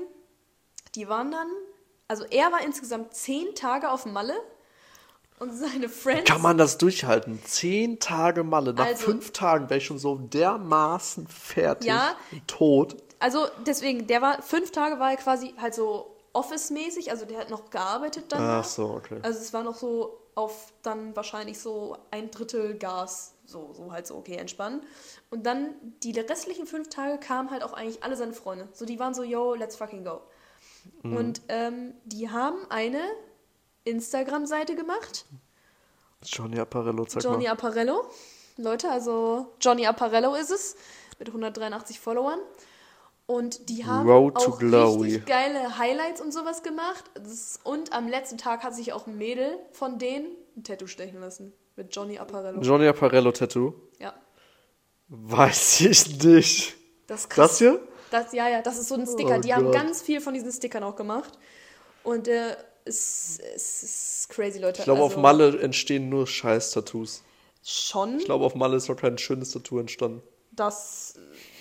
die 0.95 1.09
waren 1.09 1.31
dann, 1.33 1.49
also 2.09 2.25
er 2.31 2.53
war 2.53 2.63
insgesamt 2.63 3.15
zehn 3.15 3.55
Tage 3.55 3.91
auf 3.91 4.05
Malle 4.07 4.35
und 5.39 5.51
seine 5.53 5.89
Friends. 5.89 6.31
Kann 6.31 6.43
man 6.43 6.59
das 6.59 6.79
durchhalten? 6.79 7.41
Zehn 7.45 7.99
Tage 7.99 8.45
Malle. 8.45 8.73
Nach 8.75 8.87
Also- 8.87 9.05
fünf 9.07 9.33
Tagen 9.33 9.69
wäre 9.71 9.79
ich 9.79 9.87
schon 9.87 9.99
so 9.99 10.17
dermaßen 10.17 11.27
fertig 11.27 11.89
Ja. 11.89 12.15
und 12.31 12.47
tot. 12.47 12.97
Also 13.19 13.47
deswegen, 13.67 14.07
der 14.07 14.21
war, 14.23 14.43
fünf 14.43 14.71
Tage 14.71 14.99
war 15.01 15.11
er 15.13 15.17
quasi 15.17 15.55
halt 15.59 15.75
so 15.75 16.12
Office-mäßig, 16.33 17.11
also 17.11 17.24
der 17.24 17.39
hat 17.39 17.51
noch 17.51 17.70
gearbeitet 17.70 18.33
dann. 18.33 18.41
Ach 18.41 18.64
so, 18.64 18.91
okay. 18.91 19.18
Also 19.22 19.39
es 19.39 19.53
war 19.53 19.62
noch 19.62 19.76
so 19.76 20.18
auf 20.35 20.72
dann 20.83 21.14
wahrscheinlich 21.14 21.59
so 21.61 21.97
ein 22.11 22.30
Drittel 22.30 22.78
Gas, 22.78 23.35
so, 23.45 23.72
so 23.74 23.93
halt 23.93 24.07
so, 24.07 24.16
okay, 24.16 24.37
entspannen. 24.37 24.83
Und 25.30 25.45
dann 25.45 25.74
die 26.03 26.18
restlichen 26.18 26.66
fünf 26.66 26.89
Tage 26.89 27.18
kamen 27.18 27.51
halt 27.51 27.62
auch 27.62 27.74
eigentlich 27.74 28.03
alle 28.03 28.16
seine 28.16 28.33
Freunde. 28.33 28.68
So, 28.72 28.87
die 28.87 28.99
waren 28.99 29.12
so, 29.12 29.22
yo, 29.22 29.55
let's 29.55 29.76
fucking 29.76 30.05
go. 30.05 30.22
Mhm. 31.03 31.16
Und 31.16 31.43
ähm, 31.49 31.95
die 32.05 32.30
haben 32.30 32.59
eine 32.70 33.03
Instagram-Seite 33.85 34.74
gemacht, 34.74 35.26
Johnny 36.24 36.59
Apparello, 36.59 37.05
zeig 37.05 37.22
Johnny 37.24 37.45
mal. 37.45 37.53
Apparello. 37.53 38.05
Leute, 38.57 38.91
also 38.91 39.55
Johnny 39.61 39.87
Apparello 39.87 40.35
ist 40.35 40.51
es, 40.51 40.76
mit 41.18 41.28
183 41.28 41.99
Followern. 42.01 42.39
Und 43.27 43.68
die 43.68 43.87
haben 43.87 44.09
Road 44.09 44.37
auch 44.37 44.61
richtig 44.61 45.27
geile 45.27 45.79
Highlights 45.79 46.20
und 46.20 46.33
sowas 46.33 46.62
gemacht. 46.62 47.05
Und 47.64 47.93
am 47.93 48.09
letzten 48.09 48.37
Tag 48.37 48.62
hat 48.62 48.75
sich 48.75 48.93
auch 48.93 49.07
ein 49.07 49.16
Mädel 49.16 49.59
von 49.70 49.99
denen 49.99 50.27
ein 50.57 50.64
Tattoo 50.64 50.87
stechen 50.87 51.20
lassen. 51.20 51.53
Mit 51.77 51.95
Johnny 51.95 52.18
Apparello. 52.18 52.61
Johnny 52.61 52.87
Apparello 52.87 53.33
Tattoo. 53.33 53.75
ja. 53.99 54.14
Weiß 55.09 55.83
ich 55.83 56.23
nicht. 56.23 56.75
Das 57.07 57.29
krass. 57.29 57.51
Das 57.51 57.59
hier? 57.59 57.81
Das, 58.11 58.33
ja, 58.33 58.49
ja, 58.49 58.62
das 58.62 58.79
ist 58.79 58.89
so 58.89 58.95
ein 58.95 59.07
Sticker. 59.07 59.37
Oh 59.37 59.41
die 59.41 59.53
haben 59.53 59.64
Gott. 59.64 59.75
ganz 59.75 60.01
viel 60.03 60.20
von 60.20 60.33
diesen 60.33 60.51
Stickern 60.53 60.83
auch 60.83 60.97
gemacht. 60.97 61.39
Und 62.03 62.29
äh, 62.29 62.57
es, 62.85 63.39
es 63.55 63.83
ist 63.83 64.29
crazy, 64.31 64.59
Leute. 64.59 64.81
Ich 64.81 64.85
glaube, 64.85 65.03
also, 65.03 65.16
auf 65.16 65.23
Malle 65.23 65.61
entstehen 65.61 66.09
nur 66.09 66.27
Scheiß-Tattoos. 66.27 67.23
Schon. 67.62 68.18
Ich 68.18 68.25
glaube, 68.25 68.45
auf 68.45 68.55
Malle 68.55 68.77
ist 68.77 68.89
noch 68.89 68.97
kein 68.97 69.18
schönes 69.18 69.53
Tattoo 69.53 69.79
entstanden. 69.79 70.23
Das, 70.51 71.14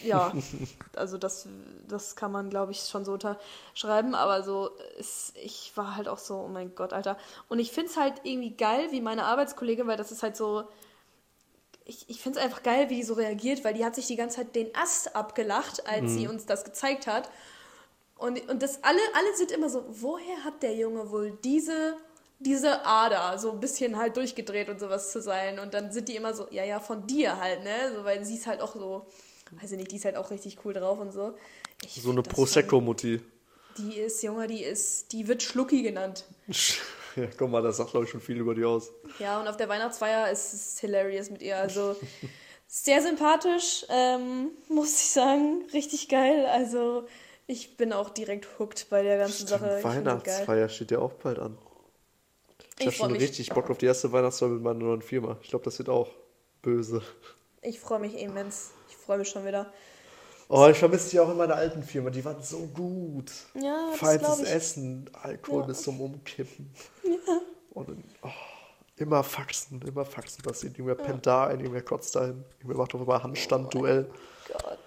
ja, 0.03 0.33
also 0.95 1.17
das, 1.17 1.47
das 1.87 2.15
kann 2.15 2.31
man, 2.31 2.49
glaube 2.49 2.71
ich, 2.71 2.81
schon 2.81 3.05
so 3.05 3.13
unterschreiben, 3.13 4.15
aber 4.15 4.43
so, 4.43 4.71
es, 4.99 5.33
ich 5.41 5.71
war 5.75 5.95
halt 5.95 6.07
auch 6.07 6.19
so, 6.19 6.35
oh 6.35 6.47
mein 6.47 6.75
Gott, 6.75 6.93
Alter. 6.93 7.17
Und 7.49 7.59
ich 7.59 7.71
finde 7.71 7.89
es 7.89 7.97
halt 7.97 8.15
irgendwie 8.23 8.51
geil, 8.51 8.87
wie 8.91 9.01
meine 9.01 9.25
Arbeitskollegin, 9.25 9.87
weil 9.87 9.97
das 9.97 10.11
ist 10.11 10.23
halt 10.23 10.37
so, 10.37 10.67
ich, 11.85 12.09
ich 12.09 12.21
finde 12.21 12.39
es 12.39 12.45
einfach 12.45 12.63
geil, 12.63 12.89
wie 12.89 12.95
die 12.95 13.03
so 13.03 13.15
reagiert, 13.15 13.63
weil 13.63 13.73
die 13.73 13.83
hat 13.83 13.95
sich 13.95 14.07
die 14.07 14.15
ganze 14.15 14.37
Zeit 14.37 14.55
den 14.55 14.73
Ast 14.75 15.15
abgelacht, 15.15 15.87
als 15.87 16.11
sie 16.13 16.27
uns 16.27 16.45
das 16.45 16.63
gezeigt 16.63 17.07
hat. 17.07 17.29
Und, 18.17 18.47
und 18.49 18.61
das 18.61 18.83
alle, 18.83 18.99
alle 19.15 19.35
sind 19.35 19.51
immer 19.51 19.69
so, 19.69 19.83
woher 19.89 20.43
hat 20.43 20.61
der 20.61 20.75
Junge 20.75 21.09
wohl 21.09 21.37
diese, 21.43 21.97
diese 22.37 22.85
Ader, 22.85 23.39
so 23.39 23.51
ein 23.51 23.59
bisschen 23.59 23.97
halt 23.97 24.15
durchgedreht 24.15 24.69
und 24.69 24.79
sowas 24.79 25.11
zu 25.11 25.21
sein? 25.21 25.57
Und 25.57 25.73
dann 25.73 25.91
sind 25.91 26.07
die 26.07 26.15
immer 26.15 26.33
so, 26.35 26.47
ja, 26.51 26.63
ja, 26.63 26.79
von 26.79 27.07
dir 27.07 27.39
halt, 27.39 27.63
ne? 27.63 27.93
So, 27.95 28.03
weil 28.03 28.23
sie 28.23 28.35
ist 28.35 28.45
halt 28.45 28.61
auch 28.61 28.75
so, 28.75 29.07
weiß 29.59 29.71
ich 29.71 29.77
nicht, 29.77 29.91
die 29.91 29.97
ist 29.97 30.05
halt 30.05 30.15
auch 30.15 30.31
richtig 30.31 30.57
cool 30.65 30.73
drauf 30.73 30.99
und 30.99 31.11
so. 31.11 31.33
Ich 31.83 32.01
So 32.01 32.11
eine 32.11 32.21
Prosecco-Mutti. 32.23 33.21
Die 33.77 33.97
ist, 33.99 34.21
Junge, 34.23 34.47
die 34.47 34.63
ist, 34.63 35.11
die 35.13 35.27
wird 35.27 35.41
Schlucki 35.43 35.81
genannt. 35.81 36.25
Ja, 37.17 37.25
guck 37.37 37.49
mal, 37.49 37.61
das 37.61 37.75
sagt, 37.75 37.91
glaube 37.91 38.05
ich, 38.05 38.09
schon 38.11 38.21
viel 38.21 38.37
über 38.37 38.55
die 38.55 38.63
aus. 38.63 38.89
Ja, 39.19 39.41
und 39.41 39.47
auf 39.49 39.57
der 39.57 39.67
Weihnachtsfeier 39.67 40.31
ist 40.31 40.53
es 40.53 40.79
hilarious 40.79 41.29
mit 41.29 41.41
ihr. 41.41 41.57
Also 41.57 41.97
sehr 42.67 43.01
sympathisch, 43.01 43.85
ähm, 43.89 44.51
muss 44.69 44.93
ich 44.93 45.09
sagen. 45.11 45.63
Richtig 45.73 46.07
geil. 46.07 46.45
Also 46.45 47.05
ich 47.47 47.75
bin 47.75 47.91
auch 47.91 48.11
direkt 48.11 48.47
hooked 48.59 48.89
bei 48.89 49.03
der 49.03 49.17
ganzen 49.17 49.45
Sache. 49.45 49.79
Ich. 49.79 49.83
Weihnachtsfeier 49.83 50.69
steht 50.69 50.91
ja 50.91 50.99
auch 50.99 51.11
bald 51.11 51.37
an. 51.39 51.57
Ich, 52.79 52.79
Ich 52.79 52.85
habe 52.85 52.95
schon 52.95 53.11
mich. 53.11 53.21
richtig 53.23 53.49
Bock 53.49 53.69
auf 53.69 53.77
die 53.77 53.87
erste 53.87 54.13
Weihnachtsfeier 54.13 54.47
mit 54.47 54.61
meiner 54.63 54.79
neuen 54.79 55.01
Firma. 55.01 55.37
Ich 55.41 55.49
glaube, 55.49 55.65
das 55.65 55.77
wird 55.79 55.89
auch 55.89 56.07
böse. 56.61 57.01
Ich 57.61 57.81
freue 57.81 57.99
mich 57.99 58.17
immens. 58.17 58.71
Ich 59.01 59.05
freue 59.05 59.17
mich 59.17 59.29
schon 59.29 59.43
wieder. 59.45 59.65
Oh, 60.47 60.67
ich 60.69 60.77
vermisse 60.77 61.09
die 61.09 61.19
auch 61.19 61.29
in 61.31 61.37
meiner 61.37 61.55
alten 61.55 61.81
Firma. 61.81 62.11
Die 62.11 62.23
waren 62.23 62.41
so 62.43 62.59
gut. 62.67 63.31
Ja, 63.55 63.87
das 63.89 63.99
Feines 63.99 64.21
glaub 64.21 64.39
ich. 64.41 64.49
Essen, 64.49 65.09
Alkohol 65.23 65.61
Ja. 65.61 65.67
bis 65.67 65.81
zum 65.81 65.99
Umkippen. 65.99 66.69
Und 67.73 67.89
dann, 67.89 68.03
oh, 68.21 68.27
immer 68.97 69.23
Faxen, 69.23 69.81
immer 69.87 70.05
Faxen 70.05 70.43
passiert. 70.43 70.77
Irgendwer 70.77 70.95
pennt 71.03 71.25
da 71.25 71.47
ein, 71.47 71.59
irgendwer 71.61 71.81
kotzt 71.81 72.15
da 72.15 72.25
hin. 72.25 72.43
Irgendwer 72.59 72.77
macht 72.77 72.93
auf 72.93 73.01
einmal 73.01 73.23
Handstand-Duell. 73.23 74.11
Gott. 74.51 74.77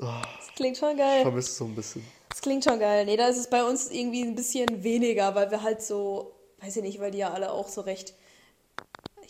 Oh, 0.00 0.02
Das 0.38 0.54
klingt 0.54 0.78
schon 0.78 0.92
ich 0.92 0.98
geil. 0.98 1.22
vermisse 1.22 1.48
es 1.50 1.56
so 1.58 1.64
ein 1.64 1.74
bisschen. 1.74 2.04
Das 2.30 2.40
klingt 2.40 2.62
schon 2.64 2.78
geil. 2.78 3.04
Nee, 3.04 3.16
da 3.16 3.26
ist 3.28 3.38
es 3.38 3.50
bei 3.50 3.64
uns 3.64 3.90
irgendwie 3.90 4.22
ein 4.22 4.34
bisschen 4.36 4.82
weniger, 4.84 5.34
weil 5.34 5.50
wir 5.50 5.62
halt 5.62 5.82
so, 5.82 6.32
weiß 6.60 6.76
ich 6.76 6.82
nicht, 6.82 7.00
weil 7.00 7.10
die 7.10 7.18
ja 7.18 7.32
alle 7.32 7.50
auch 7.50 7.68
so 7.68 7.80
recht. 7.80 8.14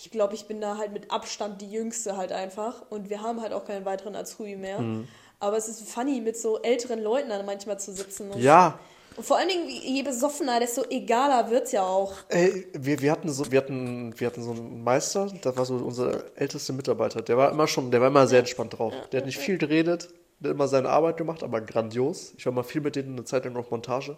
Ich 0.00 0.12
glaube, 0.12 0.34
ich 0.34 0.46
bin 0.46 0.60
da 0.60 0.78
halt 0.78 0.92
mit 0.92 1.10
Abstand 1.10 1.60
die 1.60 1.70
Jüngste 1.70 2.16
halt 2.16 2.30
einfach. 2.30 2.82
Und 2.88 3.10
wir 3.10 3.20
haben 3.20 3.42
halt 3.42 3.52
auch 3.52 3.64
keinen 3.64 3.84
weiteren 3.84 4.14
Azubi 4.14 4.54
mehr. 4.54 4.78
Mhm. 4.78 5.08
Aber 5.40 5.56
es 5.56 5.66
ist 5.66 5.88
funny, 5.88 6.20
mit 6.20 6.36
so 6.36 6.62
älteren 6.62 7.02
Leuten 7.02 7.28
dann 7.30 7.44
manchmal 7.44 7.80
zu 7.80 7.92
sitzen. 7.92 8.30
Und, 8.30 8.40
Ja, 8.40 8.78
und 9.16 9.24
vor 9.24 9.36
allen 9.36 9.48
Dingen, 9.48 9.68
je 9.68 10.04
besoffener, 10.04 10.60
desto 10.60 10.84
egaler 10.88 11.50
wird's 11.50 11.72
ja 11.72 11.82
auch. 11.82 12.14
Ey, 12.28 12.68
wir, 12.72 13.00
wir, 13.00 13.10
hatten 13.10 13.28
so, 13.28 13.50
wir, 13.50 13.58
hatten, 13.58 14.14
wir 14.16 14.28
hatten 14.28 14.44
so 14.44 14.52
einen 14.52 14.84
Meister, 14.84 15.26
das 15.42 15.56
war 15.56 15.64
so 15.64 15.74
unser 15.74 16.22
ältester 16.36 16.72
Mitarbeiter. 16.72 17.20
Der 17.20 17.36
war 17.36 17.50
immer 17.50 17.66
schon, 17.66 17.90
der 17.90 18.00
war 18.00 18.06
immer 18.06 18.28
sehr 18.28 18.38
entspannt 18.38 18.78
drauf. 18.78 18.94
Der 19.10 19.18
hat 19.18 19.26
nicht 19.26 19.38
viel 19.38 19.58
geredet, 19.58 20.10
der 20.38 20.50
hat 20.50 20.54
immer 20.54 20.68
seine 20.68 20.90
Arbeit 20.90 21.16
gemacht, 21.16 21.42
aber 21.42 21.60
grandios. 21.60 22.32
Ich 22.38 22.46
war 22.46 22.52
mal 22.52 22.62
viel 22.62 22.80
mit 22.80 22.94
denen 22.94 23.14
eine 23.14 23.24
Zeit 23.24 23.44
lang 23.44 23.56
auf 23.56 23.72
Montage. 23.72 24.16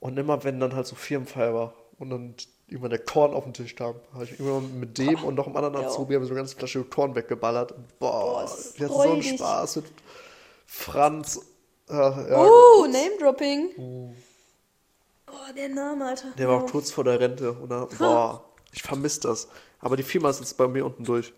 Und 0.00 0.18
immer, 0.18 0.42
wenn 0.42 0.58
dann 0.58 0.74
halt 0.74 0.88
so 0.88 0.96
Firmenfeier 0.96 1.54
war 1.54 1.74
und 1.96 2.10
dann 2.10 2.34
irgendwann 2.66 2.90
der 2.90 2.98
Korn 3.00 3.34
auf 3.34 3.44
den 3.44 3.52
Tisch 3.54 3.74
kam, 3.76 3.94
habe 4.12 4.24
ich 4.24 4.38
immer 4.40 4.60
mit 4.60 4.96
dem 4.98 5.22
und 5.24 5.34
noch 5.34 5.46
einem 5.46 5.56
anderen 5.56 5.80
Ja. 5.82 5.86
Azubi 5.88 6.14
haben 6.14 6.24
so 6.24 6.30
eine 6.30 6.38
ganze 6.40 6.56
Flasche 6.56 6.82
Korn 6.84 7.14
weggeballert. 7.14 7.72
Und 7.72 7.98
boah, 7.98 8.44
Boah, 8.46 8.50
wir 8.76 8.86
hatten 8.88 8.94
so 8.94 9.00
einen. 9.00 9.22
Spaß 9.22 9.76
mit 9.76 9.84
Franz. 10.66 11.40
Äh, 11.88 11.94
ja, 11.94 12.44
Uh, 12.46 12.86
Name-Dropping. 12.86 13.70
Oh, 13.78 14.14
der 15.56 15.68
Name, 15.68 16.06
Alter. 16.06 16.28
Der 16.38 16.48
war 16.48 16.58
Ja. 16.58 16.62
auch 16.64 16.70
kurz 16.70 16.90
vor 16.90 17.04
der 17.04 17.20
Rente. 17.20 17.52
Und 17.52 17.68
da, 17.70 17.86
boah, 17.98 18.44
ich 18.72 18.82
vermisse 18.82 19.20
das. 19.20 19.48
Aber 19.80 19.96
die 19.96 20.02
Firma 20.02 20.30
ist 20.30 20.40
jetzt 20.40 20.56
bei 20.56 20.66
mir 20.66 20.86
unten 20.86 21.04
durch. 21.04 21.32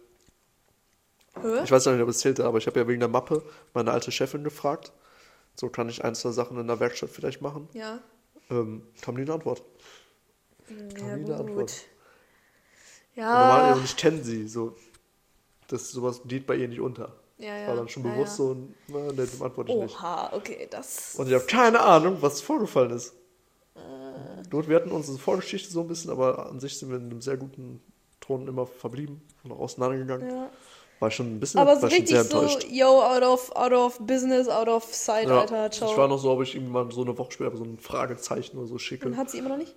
Hä? 1.42 1.62
Ich 1.64 1.70
weiß 1.70 1.84
noch 1.86 1.92
nicht, 1.94 2.02
ob 2.02 2.08
es 2.08 2.18
zählte, 2.20 2.44
aber 2.44 2.58
ich 2.58 2.66
habe 2.66 2.78
ja 2.78 2.86
wegen 2.88 3.00
der 3.00 3.08
Mappe 3.08 3.42
meine 3.74 3.90
alte 3.90 4.12
Chefin 4.12 4.44
gefragt. 4.44 4.92
So 5.56 5.68
kann 5.68 5.88
ich 5.88 6.04
ein, 6.04 6.14
zwei 6.14 6.30
Sachen 6.30 6.58
in 6.60 6.66
der 6.66 6.80
Werkstatt 6.80 7.10
vielleicht 7.10 7.42
machen. 7.42 7.68
Ja. 7.72 7.98
Ähm, 8.50 8.86
kam 9.02 9.16
nie 9.16 9.22
eine 9.22 9.34
Antwort. 9.34 9.62
Ja, 10.68 11.16
nie 11.16 11.24
eine 11.24 11.36
Antwort. 11.36 11.72
Ja. 13.14 13.72
und 13.74 13.84
ich 13.84 13.96
kenne 13.96 14.22
sie. 14.22 14.46
So, 14.46 14.76
das 15.68 15.90
sowas 15.90 16.20
geht 16.26 16.46
bei 16.46 16.56
ihr 16.56 16.68
nicht 16.68 16.80
unter. 16.80 17.12
Ja, 17.38 17.56
ja. 17.56 17.68
War 17.68 17.76
dann 17.76 17.88
schon 17.88 18.04
Ja, 18.04 18.12
bewusst 18.12 18.32
ja. 18.38 18.44
so, 18.44 18.50
und, 18.50 18.74
na, 18.88 19.12
nee, 19.12 19.26
dem 19.26 19.42
antworte 19.42 19.72
ich 19.72 19.78
nicht. 19.78 19.94
Oha, 19.94 20.32
okay, 20.32 20.66
das. 20.70 21.16
Und 21.16 21.28
ich 21.28 21.34
habe 21.34 21.44
keine 21.44 21.80
Ahnung, 21.80 22.18
was 22.20 22.40
vorgefallen 22.40 22.90
ist. 22.92 23.14
Äh. 23.74 24.48
Gut, 24.50 24.68
wir 24.68 24.76
hatten 24.76 24.90
unsere 24.90 25.18
Vorgeschichte 25.18 25.70
so 25.70 25.80
ein 25.82 25.88
bisschen, 25.88 26.10
aber 26.10 26.46
an 26.48 26.60
sich 26.60 26.78
sind 26.78 26.90
wir 26.90 26.96
in 26.96 27.10
einem 27.10 27.20
sehr 27.20 27.36
guten 27.36 27.82
Ton 28.20 28.48
immer 28.48 28.66
verblieben 28.66 29.20
und 29.44 29.52
auch 29.52 29.58
auseinandergegangen. 29.60 30.28
Ja. 30.30 30.50
War 30.98 31.10
schon 31.10 31.26
ein 31.36 31.40
bisschen, 31.40 31.60
Aber 31.60 31.78
so 31.78 31.86
richtig 31.88 32.18
so, 32.20 32.42
yo, 32.70 33.02
out 33.02 33.22
of, 33.22 33.54
out 33.54 33.72
of 33.72 33.98
business, 34.00 34.48
out 34.48 34.68
of 34.68 34.82
sight, 34.94 35.28
Ja, 35.28 35.40
Alter, 35.42 35.70
ciao. 35.70 35.90
ich 35.90 35.96
war 35.98 36.08
noch 36.08 36.18
so, 36.18 36.30
ob 36.30 36.42
ich 36.42 36.54
irgendwann 36.54 36.90
so 36.90 37.02
eine 37.02 37.16
Woche 37.18 37.32
später 37.32 37.54
so 37.54 37.64
ein 37.64 37.78
Fragezeichen 37.78 38.56
oder 38.56 38.66
so 38.66 38.78
schicke. 38.78 39.06
Und 39.08 39.18
hat 39.18 39.28
sie 39.30 39.38
immer 39.38 39.50
noch 39.50 39.58
nicht? 39.58 39.74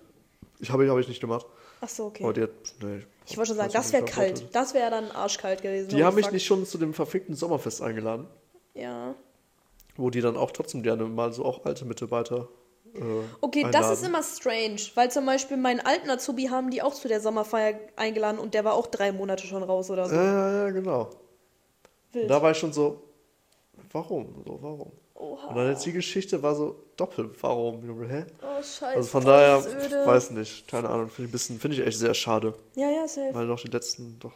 Ich 0.60 0.70
habe 0.70 0.88
habe 0.88 1.00
ich 1.00 1.08
nicht 1.08 1.20
gemacht. 1.20 1.46
Ach 1.80 1.88
so, 1.88 2.06
okay. 2.06 2.24
Aber 2.24 2.32
die 2.32 2.42
hat, 2.42 2.50
nee, 2.82 3.00
ich 3.26 3.36
wollte 3.36 3.48
schon 3.48 3.56
sagen, 3.56 3.72
das 3.72 3.92
wäre 3.92 4.04
kalt. 4.04 4.54
Das 4.54 4.74
wäre 4.74 4.90
dann 4.90 5.10
arschkalt 5.10 5.62
gewesen. 5.62 5.88
Die 5.88 6.04
haben 6.04 6.14
mich 6.16 6.26
fuck. 6.26 6.32
nicht 6.34 6.44
schon 6.44 6.66
zu 6.66 6.76
dem 6.78 6.92
verfickten 6.92 7.34
Sommerfest 7.34 7.80
eingeladen, 7.80 8.26
Ja. 8.74 9.14
wo 9.96 10.10
die 10.10 10.20
dann 10.20 10.36
auch 10.36 10.50
trotzdem 10.50 10.82
gerne 10.82 11.04
mal 11.04 11.32
so 11.32 11.44
auch 11.44 11.64
alte 11.64 11.84
Mitarbeiter 11.86 12.48
äh, 12.94 12.98
Okay, 13.40 13.64
einladen. 13.64 13.88
das 13.88 13.98
ist 14.00 14.06
immer 14.06 14.22
strange, 14.22 14.80
weil 14.94 15.10
zum 15.10 15.24
Beispiel 15.24 15.56
meinen 15.56 15.80
alten 15.80 16.10
Azubi 16.10 16.46
haben 16.46 16.70
die 16.70 16.82
auch 16.82 16.92
zu 16.94 17.08
der 17.08 17.20
Sommerfeier 17.20 17.78
eingeladen 17.96 18.38
und 18.38 18.52
der 18.52 18.64
war 18.64 18.74
auch 18.74 18.88
drei 18.88 19.12
Monate 19.12 19.46
schon 19.46 19.62
raus 19.62 19.90
oder 19.90 20.08
so. 20.08 20.14
Ja, 20.14 20.22
ja, 20.24 20.64
ja, 20.66 20.70
genau. 20.70 21.08
Wild. 22.12 22.24
Und 22.24 22.28
da 22.28 22.42
war 22.42 22.50
ich 22.50 22.58
schon 22.58 22.72
so, 22.72 23.00
warum? 23.92 24.42
So, 24.44 24.58
warum? 24.60 24.92
Oha. 25.20 25.48
Und 25.48 25.56
dann 25.56 25.68
jetzt 25.68 25.84
die 25.84 25.92
Geschichte 25.92 26.42
war 26.42 26.54
so 26.54 26.82
doppelt, 26.96 27.32
warum, 27.42 27.86
Junge, 27.86 28.08
hä? 28.08 28.24
Oh, 28.42 28.62
scheiße. 28.62 28.86
Also 28.86 29.08
von 29.08 29.24
daher, 29.24 29.62
öde. 29.66 30.06
weiß 30.06 30.30
nicht, 30.30 30.66
keine 30.66 30.88
Ahnung, 30.88 31.08
finde 31.10 31.24
ich 31.24 31.28
ein 31.28 31.32
bisschen, 31.32 31.60
finde 31.60 31.76
ich 31.76 31.86
echt 31.86 31.98
sehr 31.98 32.14
schade, 32.14 32.54
Ja, 32.74 32.90
ja, 32.90 33.06
safe. 33.06 33.34
weil 33.34 33.44
noch 33.46 33.60
die 33.60 33.68
letzten, 33.68 34.18
doch, 34.18 34.32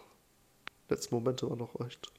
letzten 0.90 1.14
Momente 1.14 1.48
waren 1.48 1.58
noch 1.58 1.74
echt 1.86 2.12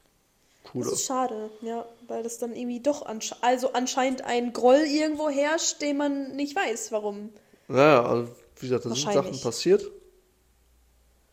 cooler. 0.64 0.86
Das 0.86 0.94
ist 1.00 1.06
schade, 1.06 1.52
ja, 1.62 1.86
weil 2.08 2.24
das 2.24 2.40
dann 2.40 2.56
irgendwie 2.56 2.80
doch 2.80 3.06
ansche 3.06 3.36
also 3.42 3.74
anscheinend 3.74 4.24
ein 4.24 4.52
Groll 4.52 4.80
irgendwo 4.88 5.30
herrscht, 5.30 5.82
den 5.82 5.98
man 5.98 6.36
nicht 6.36 6.56
weiß, 6.56 6.92
warum. 6.92 7.30
Naja, 7.68 8.04
also 8.04 8.32
wie 8.58 8.68
gesagt, 8.68 8.86
da 8.86 8.96
sind. 8.96 9.14
Sachen 9.14 9.40
passiert, 9.42 9.92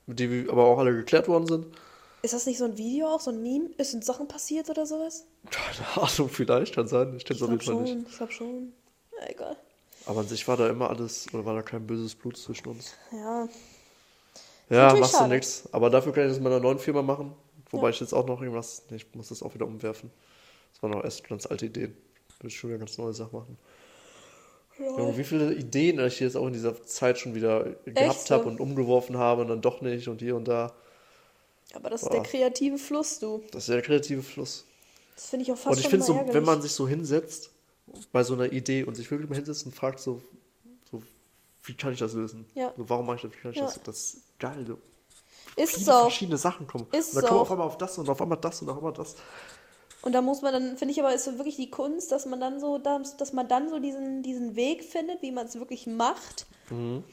die 0.07 0.47
aber 0.51 0.64
auch 0.64 0.78
alle 0.78 0.93
geklärt 0.93 1.28
worden 1.28 1.47
sind. 1.47 1.66
Ist 2.23 2.35
das 2.35 2.47
nicht 2.47 2.59
so 2.59 2.64
ein 2.64 2.79
Video 2.79 3.09
auch, 3.09 3.20
so 3.20 3.31
ein 3.31 3.43
Meme? 3.43 3.70
Es 3.79 3.91
sind 3.91 4.05
Sachen 4.05 4.29
passiert 4.29 4.70
oder 4.70 4.87
sowas? 4.87 5.27
Keine 5.51 6.07
Ahnung, 6.09 6.29
vielleicht, 6.29 6.75
kann 6.75 6.87
sein. 6.87 7.16
Ich 7.16 7.25
kenne 7.25 7.37
Ich 7.37 7.43
es 7.43 7.43
auf 7.43 7.51
jeden 7.51 7.61
Fall 7.61 7.75
schon, 7.75 7.83
nicht. 7.83 8.09
ich 8.11 8.16
glaube 8.16 8.33
schon. 8.33 8.73
Ja, 9.20 9.29
egal. 9.29 9.57
Aber 10.07 10.20
an 10.20 10.29
sich 10.29 10.47
war 10.47 10.57
da 10.57 10.68
immer 10.68 10.89
alles, 10.91 11.27
oder 11.35 11.45
war 11.45 11.55
da 11.55 11.62
kein 11.62 11.87
böses 11.87 12.14
Blut 12.14 12.37
zwischen 12.37 12.68
uns. 12.68 12.95
Ja, 13.12 13.49
Ja, 14.70 14.95
machst 14.95 15.18
du 15.20 15.27
nichts. 15.27 15.68
Aber 15.73 15.91
dafür 15.91 16.12
kann 16.12 16.25
ich 16.25 16.29
das 16.31 16.39
mit 16.39 16.45
meiner 16.45 16.61
neuen 16.61 16.79
Firma 16.79 17.03
machen. 17.03 17.35
Wobei 17.70 17.85
Ja. 17.85 17.91
ich 17.91 18.01
jetzt 18.01 18.12
auch 18.12 18.27
noch 18.27 18.41
irgendwas, 18.41 18.83
nee, 18.91 18.97
ich 18.97 19.07
muss 19.14 19.29
das 19.29 19.43
auch 19.43 19.55
wieder 19.55 19.66
umwerfen. 19.66 20.11
Das 20.73 20.83
waren 20.83 20.95
auch 20.95 21.05
erst 21.05 21.25
ganz 21.29 21.47
alte 21.47 21.66
Ideen. 21.66 21.97
Ich 22.39 22.43
will 22.45 22.51
schon 22.51 22.70
wieder 22.70 22.79
ganz 22.79 22.99
neue 22.99 23.12
Sachen 23.12 23.37
machen. 23.39 23.59
Junge, 24.79 25.16
wie 25.16 25.25
viele 25.25 25.53
Ideen 25.55 25.99
ich 26.05 26.20
jetzt 26.20 26.37
auch 26.37 26.47
in 26.47 26.53
dieser 26.53 26.83
Zeit 26.85 27.18
schon 27.18 27.35
wieder 27.35 27.64
gehabt 27.85 28.27
so? 28.29 28.35
habe 28.35 28.45
und 28.49 28.61
umgeworfen 28.61 29.16
habe 29.18 29.43
und 29.43 29.49
dann 29.49 29.61
doch 29.61 29.81
nicht 29.81 30.09
und 30.09 30.20
hier 30.20 30.37
und 30.37 30.47
da. 30.49 30.73
Aber 31.75 31.91
das 31.91 32.03
ist 32.03 32.09
Boah. 32.09 32.14
der 32.20 32.23
kreative 32.23 32.79
Fluss, 32.79 33.18
du. 33.18 33.43
Das 33.53 33.64
ist 33.64 33.68
der 33.68 33.83
kreative 33.83 34.23
Fluss. 34.23 34.64
Das 35.14 35.27
finde 35.27 35.45
ich 35.45 35.53
auch 35.53 35.57
fast 35.59 35.77
und 35.77 35.81
ich 35.81 35.89
finde 35.89 36.05
so, 36.05 36.12
mal 36.14 36.20
wenn 36.20 36.27
ärgerlich. 36.29 36.47
man 36.47 36.62
sich 36.62 36.73
so 36.73 36.89
hinsetzt 36.89 37.51
bei 38.12 38.25
so 38.25 38.35
einer 38.35 38.51
Idee 38.53 38.85
und 38.85 38.95
sich 38.95 39.11
wirklich 39.11 39.29
mal 39.29 39.37
hinsetzt 39.37 39.66
und 39.66 39.75
fragt 39.75 40.01
so, 40.01 40.23
so 40.91 41.03
wie 41.64 41.75
kann 41.75 41.93
ich 41.93 41.99
das 41.99 42.14
lösen? 42.14 42.47
Ja. 42.55 42.73
So, 42.77 42.89
warum 42.89 43.07
mache 43.07 43.16
ich 43.16 43.23
das? 43.23 43.33
Wie 43.33 43.37
kann 43.39 43.51
ich 43.53 43.59
Ja. 43.59 43.64
das? 43.64 43.81
Das 43.83 43.97
ist 44.14 44.39
geil. 44.39 44.64
So. 44.66 44.79
Ist 45.57 45.75
Viele 45.75 45.85
so. 45.85 45.93
verschiedene 45.93 46.39
Sachen 46.39 46.66
kommen. 46.66 46.87
Ist 46.93 47.11
und 47.11 47.16
dann 47.16 47.23
so. 47.23 47.29
kommen 47.29 47.41
auf 47.41 47.51
einmal 47.51 47.66
auf 47.66 47.79
das 47.79 47.99
und 47.99 48.09
auf 48.09 48.20
einmal 48.23 48.39
das 48.39 48.62
und 48.62 48.68
auf 48.70 48.79
einmal 48.79 48.93
das. 48.95 49.16
Und 50.01 50.12
da 50.12 50.23
muss 50.23 50.43
man 50.43 50.53
dann, 50.53 50.77
finde 50.77 50.93
ich 50.93 51.01
aber, 51.01 51.14
ist 51.14 51.25
so 51.27 51.37
wirklich 51.39 51.57
die 51.57 51.70
Kunst, 51.70 52.11
dass 52.11 52.27
man 52.27 52.41
dann 52.41 52.59
so, 52.59 52.79
dass 52.79 53.16
dass 53.16 53.33
man 53.33 53.47
dann 53.49 53.68
so 53.68 53.79
diesen, 53.79 54.23
diesen 54.23 54.57
Weg 54.57 54.83
findet, 54.83 55.23
wie 55.23 55.31
man 55.31 55.47
es 55.47 55.55
wirklich 55.55 55.87
macht. 55.87 56.47
Mhm. 56.70 57.05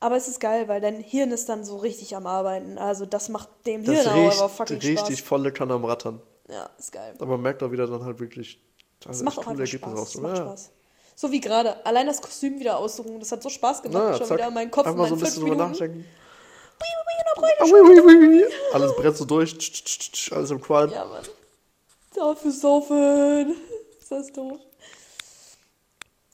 Aber 0.00 0.16
es 0.16 0.28
ist 0.28 0.40
geil, 0.40 0.68
weil 0.68 0.80
dein 0.80 1.00
Hirn 1.00 1.30
ist 1.30 1.48
dann 1.48 1.64
so 1.64 1.76
richtig 1.76 2.14
am 2.14 2.26
Arbeiten. 2.26 2.78
Also 2.78 3.06
das 3.06 3.28
macht 3.28 3.48
dem 3.66 3.84
Das 3.84 3.94
Hirn 3.94 4.06
auch 4.08 4.12
aber 4.12 4.26
riecht 4.44 4.56
fucking 4.56 4.76
richtig 4.78 5.18
Spaß. 5.18 5.28
volle 5.28 5.52
Kanne 5.52 5.74
am 5.74 5.84
Rattern. 5.84 6.20
Ja, 6.48 6.68
ist 6.78 6.92
geil. 6.92 7.14
Aber 7.16 7.26
man 7.32 7.42
merkt 7.42 7.62
auch 7.62 7.70
wieder 7.70 7.86
dann 7.86 8.04
halt 8.04 8.20
wirklich, 8.20 8.60
Es 9.08 9.22
macht 9.22 9.38
auch 9.38 9.46
einfach 9.46 9.66
Spaß. 9.66 9.96
Raus. 9.98 10.14
macht 10.18 10.36
Ja. 10.36 10.44
Spaß. 10.44 10.70
So 11.16 11.30
wie 11.30 11.40
gerade. 11.40 11.84
Allein 11.86 12.06
das 12.06 12.20
Kostüm 12.20 12.58
wieder 12.58 12.76
aussuchen, 12.76 13.18
das 13.20 13.32
hat 13.32 13.42
so 13.42 13.48
Spaß 13.48 13.82
gemacht. 13.82 14.02
Ja, 14.02 14.16
schon 14.18 14.26
zack. 14.26 14.38
wieder 14.38 14.48
in 14.48 14.54
meinen 14.54 14.70
Kopf 14.70 14.86
in 14.86 14.92
Einmal 14.92 15.08
so 15.08 15.14
ein 15.14 15.20
bisschen 15.20 15.42
drüber 15.42 15.56
nachdenken. 15.56 16.04
Alles 18.72 18.96
brennt 18.96 19.16
so 19.16 19.24
durch, 19.24 20.28
alles 20.32 20.50
im 20.50 20.60
Qualm. 20.60 20.90
Ja, 20.90 21.04
Mann. 21.04 21.24
Dafür 22.14 22.50
saufen. 22.50 23.56
Ist 24.00 24.10
das 24.10 24.32
doof. 24.32 24.58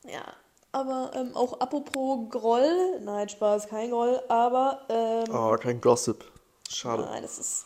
Ja, 0.05 0.25
aber 0.73 1.11
ähm, 1.15 1.35
auch 1.37 1.61
apropos 1.61 2.29
Groll. 2.31 3.01
Nein, 3.01 3.29
Spaß, 3.29 3.69
kein 3.69 3.91
Groll. 3.91 4.21
Aber, 4.29 4.81
ähm, 4.89 5.25
Oh, 5.35 5.57
kein 5.57 5.81
Gossip. 5.81 6.25
Schade. 6.69 7.03
nein, 7.05 7.23
das 7.23 7.39
ist... 7.39 7.65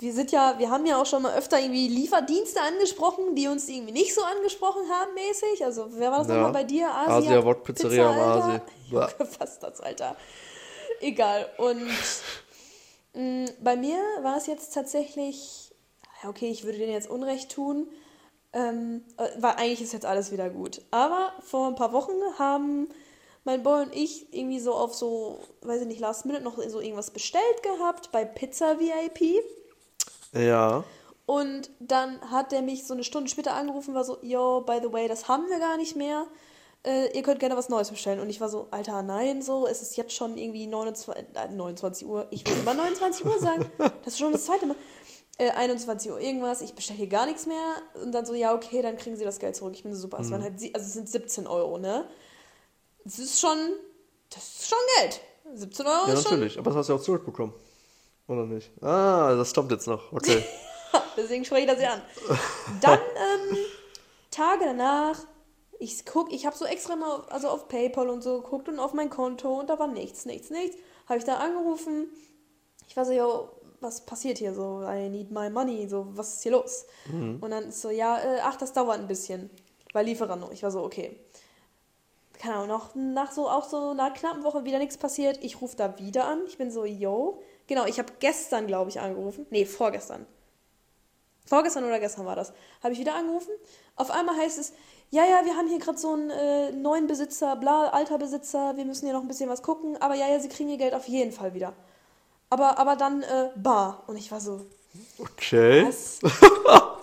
Wir 0.00 0.12
sind 0.12 0.30
ja, 0.30 0.54
wir 0.58 0.70
haben 0.70 0.86
ja 0.86 1.00
auch 1.02 1.06
schon 1.06 1.22
mal 1.22 1.34
öfter 1.34 1.58
irgendwie 1.58 1.88
Lieferdienste 1.88 2.60
angesprochen, 2.60 3.34
die 3.34 3.48
uns 3.48 3.68
irgendwie 3.68 3.90
nicht 3.92 4.14
so 4.14 4.22
angesprochen 4.22 4.82
haben 4.88 5.12
mäßig. 5.14 5.64
Also, 5.64 5.88
wer 5.90 6.12
war 6.12 6.18
das 6.18 6.28
Ja. 6.28 6.34
nochmal 6.34 6.52
bei 6.52 6.62
dir? 6.62 6.88
Asia, 6.94 7.16
Asia 7.16 7.44
Wok 7.44 7.64
Pizzeria 7.64 8.08
am 8.08 8.16
Alter? 8.20 8.44
Asi. 8.44 8.60
Junge, 8.92 9.08
was 9.40 9.58
das, 9.58 9.80
Alter. 9.80 10.14
Egal. 11.00 11.48
Und 11.58 11.88
mh, 13.14 13.50
bei 13.60 13.74
mir 13.74 13.98
war 14.22 14.36
es 14.36 14.46
jetzt 14.46 14.72
tatsächlich, 14.72 15.74
ja, 16.22 16.28
okay, 16.28 16.48
ich 16.48 16.62
würde 16.62 16.78
denen 16.78 16.92
jetzt 16.92 17.10
Unrecht 17.10 17.50
tun, 17.50 17.88
ähm, 18.52 19.02
äh, 19.16 19.28
weil 19.38 19.52
eigentlich 19.52 19.82
ist 19.82 19.92
jetzt 19.92 20.06
alles 20.06 20.32
wieder 20.32 20.50
gut. 20.50 20.82
Aber 20.90 21.32
vor 21.40 21.68
ein 21.68 21.74
paar 21.74 21.92
Wochen 21.92 22.12
haben 22.38 22.88
mein 23.44 23.62
Boy 23.62 23.82
und 23.82 23.94
ich 23.94 24.32
irgendwie 24.32 24.60
so 24.60 24.74
auf 24.74 24.94
so, 24.94 25.40
weiß 25.62 25.82
ich 25.82 25.86
nicht, 25.86 26.00
Last 26.00 26.26
Minute 26.26 26.44
noch 26.44 26.58
so 26.68 26.80
irgendwas 26.80 27.10
bestellt 27.10 27.62
gehabt 27.62 28.12
bei 28.12 28.24
Pizza 28.24 28.78
VIP. 28.78 29.42
Ja. 30.32 30.84
Und 31.26 31.70
dann 31.78 32.20
hat 32.30 32.52
der 32.52 32.62
mich 32.62 32.86
so 32.86 32.94
eine 32.94 33.04
Stunde 33.04 33.30
später 33.30 33.54
angerufen, 33.54 33.94
war 33.94 34.04
so, 34.04 34.18
yo, 34.22 34.62
by 34.62 34.78
the 34.82 34.92
way, 34.92 35.08
das 35.08 35.28
haben 35.28 35.48
wir 35.48 35.58
gar 35.58 35.76
nicht 35.76 35.94
mehr. 35.94 36.26
Äh, 36.84 37.14
ihr 37.16 37.22
könnt 37.22 37.40
gerne 37.40 37.56
was 37.56 37.68
Neues 37.68 37.90
bestellen. 37.90 38.20
Und 38.20 38.30
ich 38.30 38.40
war 38.40 38.48
so, 38.48 38.68
Alter, 38.70 39.02
nein, 39.02 39.42
so, 39.42 39.66
es 39.66 39.82
ist 39.82 39.96
jetzt 39.96 40.14
schon 40.14 40.38
irgendwie 40.38 40.66
29, 40.66 41.26
äh, 41.34 41.48
29 41.50 42.08
Uhr. 42.08 42.26
Ich 42.30 42.46
will 42.46 42.56
immer 42.58 42.74
29 42.74 43.26
Uhr 43.26 43.38
sagen. 43.38 43.66
Das 44.04 44.14
ist 44.14 44.18
schon 44.18 44.32
das 44.32 44.46
zweite 44.46 44.66
Mal. 44.66 44.76
Äh, 45.38 45.50
21 45.52 46.10
Uhr 46.10 46.20
irgendwas, 46.20 46.60
ich 46.62 46.74
bestelle 46.74 46.98
hier 46.98 47.06
gar 47.06 47.24
nichts 47.26 47.46
mehr. 47.46 47.76
Und 48.02 48.12
dann 48.12 48.26
so, 48.26 48.34
ja, 48.34 48.54
okay, 48.54 48.82
dann 48.82 48.96
kriegen 48.96 49.16
sie 49.16 49.24
das 49.24 49.38
Geld 49.38 49.54
zurück. 49.56 49.72
Ich 49.74 49.84
bin 49.84 49.94
so 49.94 50.00
super. 50.00 50.18
Es 50.20 50.30
waren 50.32 50.42
halt, 50.42 50.58
sie- 50.58 50.74
also 50.74 50.84
es 50.86 50.92
sind 50.94 51.08
17 51.08 51.46
Euro, 51.46 51.78
ne? 51.78 52.08
Das 53.04 53.18
ist 53.20 53.40
schon, 53.40 53.56
das 54.30 54.42
ist 54.42 54.68
schon 54.68 54.78
Geld. 54.98 55.20
17 55.54 55.86
Euro 55.86 56.08
Ja, 56.08 56.12
ist 56.14 56.22
schon 56.24 56.32
natürlich. 56.32 56.58
Aber 56.58 56.70
das 56.70 56.78
hast 56.78 56.88
du 56.88 56.92
ja 56.94 56.98
auch 56.98 57.02
zurückbekommen. 57.02 57.54
Oder 58.26 58.44
nicht? 58.46 58.70
Ah, 58.82 59.34
das 59.36 59.50
stimmt 59.50 59.70
jetzt 59.70 59.86
noch. 59.86 60.12
Okay. 60.12 60.44
Deswegen 61.16 61.44
spreche 61.44 61.62
ich 61.66 61.70
das 61.72 61.80
ja 61.80 61.92
an. 61.94 62.02
Dann, 62.80 62.98
ähm, 62.98 63.56
Tage 64.30 64.64
danach, 64.66 65.18
ich 65.78 66.04
guck, 66.04 66.32
ich 66.32 66.44
habe 66.46 66.56
so 66.56 66.64
extra 66.64 66.96
mal 66.96 67.10
auf, 67.20 67.30
also 67.32 67.48
auf 67.48 67.68
PayPal 67.68 68.10
und 68.10 68.22
so 68.22 68.40
geguckt 68.42 68.68
und 68.68 68.78
auf 68.78 68.92
mein 68.92 69.08
Konto 69.08 69.58
und 69.60 69.70
da 69.70 69.78
war 69.78 69.86
nichts, 69.86 70.26
nichts, 70.26 70.50
nichts. 70.50 70.76
Habe 71.08 71.18
ich 71.18 71.24
da 71.24 71.36
angerufen. 71.38 72.08
Ich 72.88 72.96
war 72.96 73.04
so, 73.04 73.12
yo, 73.12 73.48
was 73.80 74.04
passiert 74.04 74.38
hier 74.38 74.54
so? 74.54 74.82
I 74.82 75.08
need 75.08 75.30
my 75.30 75.50
money. 75.50 75.88
So, 75.88 76.06
was 76.10 76.34
ist 76.34 76.42
hier 76.42 76.52
los? 76.52 76.86
Und 77.40 77.50
dann 77.50 77.68
ist 77.68 77.80
so, 77.80 77.90
ja, 77.90 78.18
äh, 78.18 78.40
ach, 78.42 78.56
das 78.56 78.72
dauert 78.72 78.98
ein 78.98 79.06
bisschen. 79.06 79.50
Weil 79.92 80.06
Lieferando. 80.06 80.50
Ich 80.52 80.62
war 80.62 80.70
so, 80.70 80.82
okay. 80.82 81.18
Keine 82.38 82.54
Ahnung, 82.54 82.68
noch 82.68 82.94
nach 82.94 83.32
so, 83.32 83.48
auch 83.48 83.68
so 83.68 83.90
einer 83.90 84.10
knappen 84.10 84.44
Woche 84.44 84.64
wieder 84.64 84.78
nichts 84.78 84.96
passiert. 84.96 85.42
Ich 85.42 85.60
rufe 85.60 85.76
da 85.76 85.98
wieder 85.98 86.26
an. 86.26 86.42
Ich 86.46 86.58
bin 86.58 86.70
so, 86.70 86.84
yo. 86.84 87.42
Genau, 87.66 87.84
ich 87.86 87.98
habe 87.98 88.12
gestern, 88.20 88.66
glaube 88.66 88.90
ich, 88.90 89.00
angerufen. 89.00 89.46
Nee, 89.50 89.64
vorgestern. 89.64 90.26
Vorgestern 91.46 91.84
oder 91.84 91.98
gestern 91.98 92.26
war 92.26 92.36
das. 92.36 92.52
Habe 92.82 92.92
ich 92.92 93.00
wieder 93.00 93.14
angerufen. 93.14 93.50
Auf 93.96 94.10
einmal 94.10 94.36
heißt 94.36 94.58
es, 94.58 94.72
ja, 95.10 95.24
ja, 95.24 95.44
wir 95.46 95.56
haben 95.56 95.68
hier 95.68 95.78
gerade 95.78 95.96
so 95.96 96.12
einen 96.12 96.30
äh, 96.30 96.72
neuen 96.72 97.06
Besitzer, 97.06 97.56
bla, 97.56 97.88
alter 97.88 98.18
Besitzer, 98.18 98.76
wir 98.76 98.84
müssen 98.84 99.06
hier 99.06 99.14
noch 99.14 99.22
ein 99.22 99.28
bisschen 99.28 99.48
was 99.48 99.62
gucken, 99.62 99.96
aber 100.02 100.14
ja, 100.14 100.28
ja, 100.28 100.38
sie 100.38 100.50
kriegen 100.50 100.68
ihr 100.68 100.76
Geld 100.76 100.92
auf 100.92 101.08
jeden 101.08 101.32
Fall 101.32 101.54
wieder. 101.54 101.72
Aber, 102.50 102.78
aber 102.78 102.96
dann 102.96 103.22
äh, 103.22 103.50
bar. 103.56 104.04
Und 104.06 104.16
ich 104.16 104.30
war 104.32 104.40
so, 104.40 104.66
Okay. 105.18 105.86
was? 105.86 106.18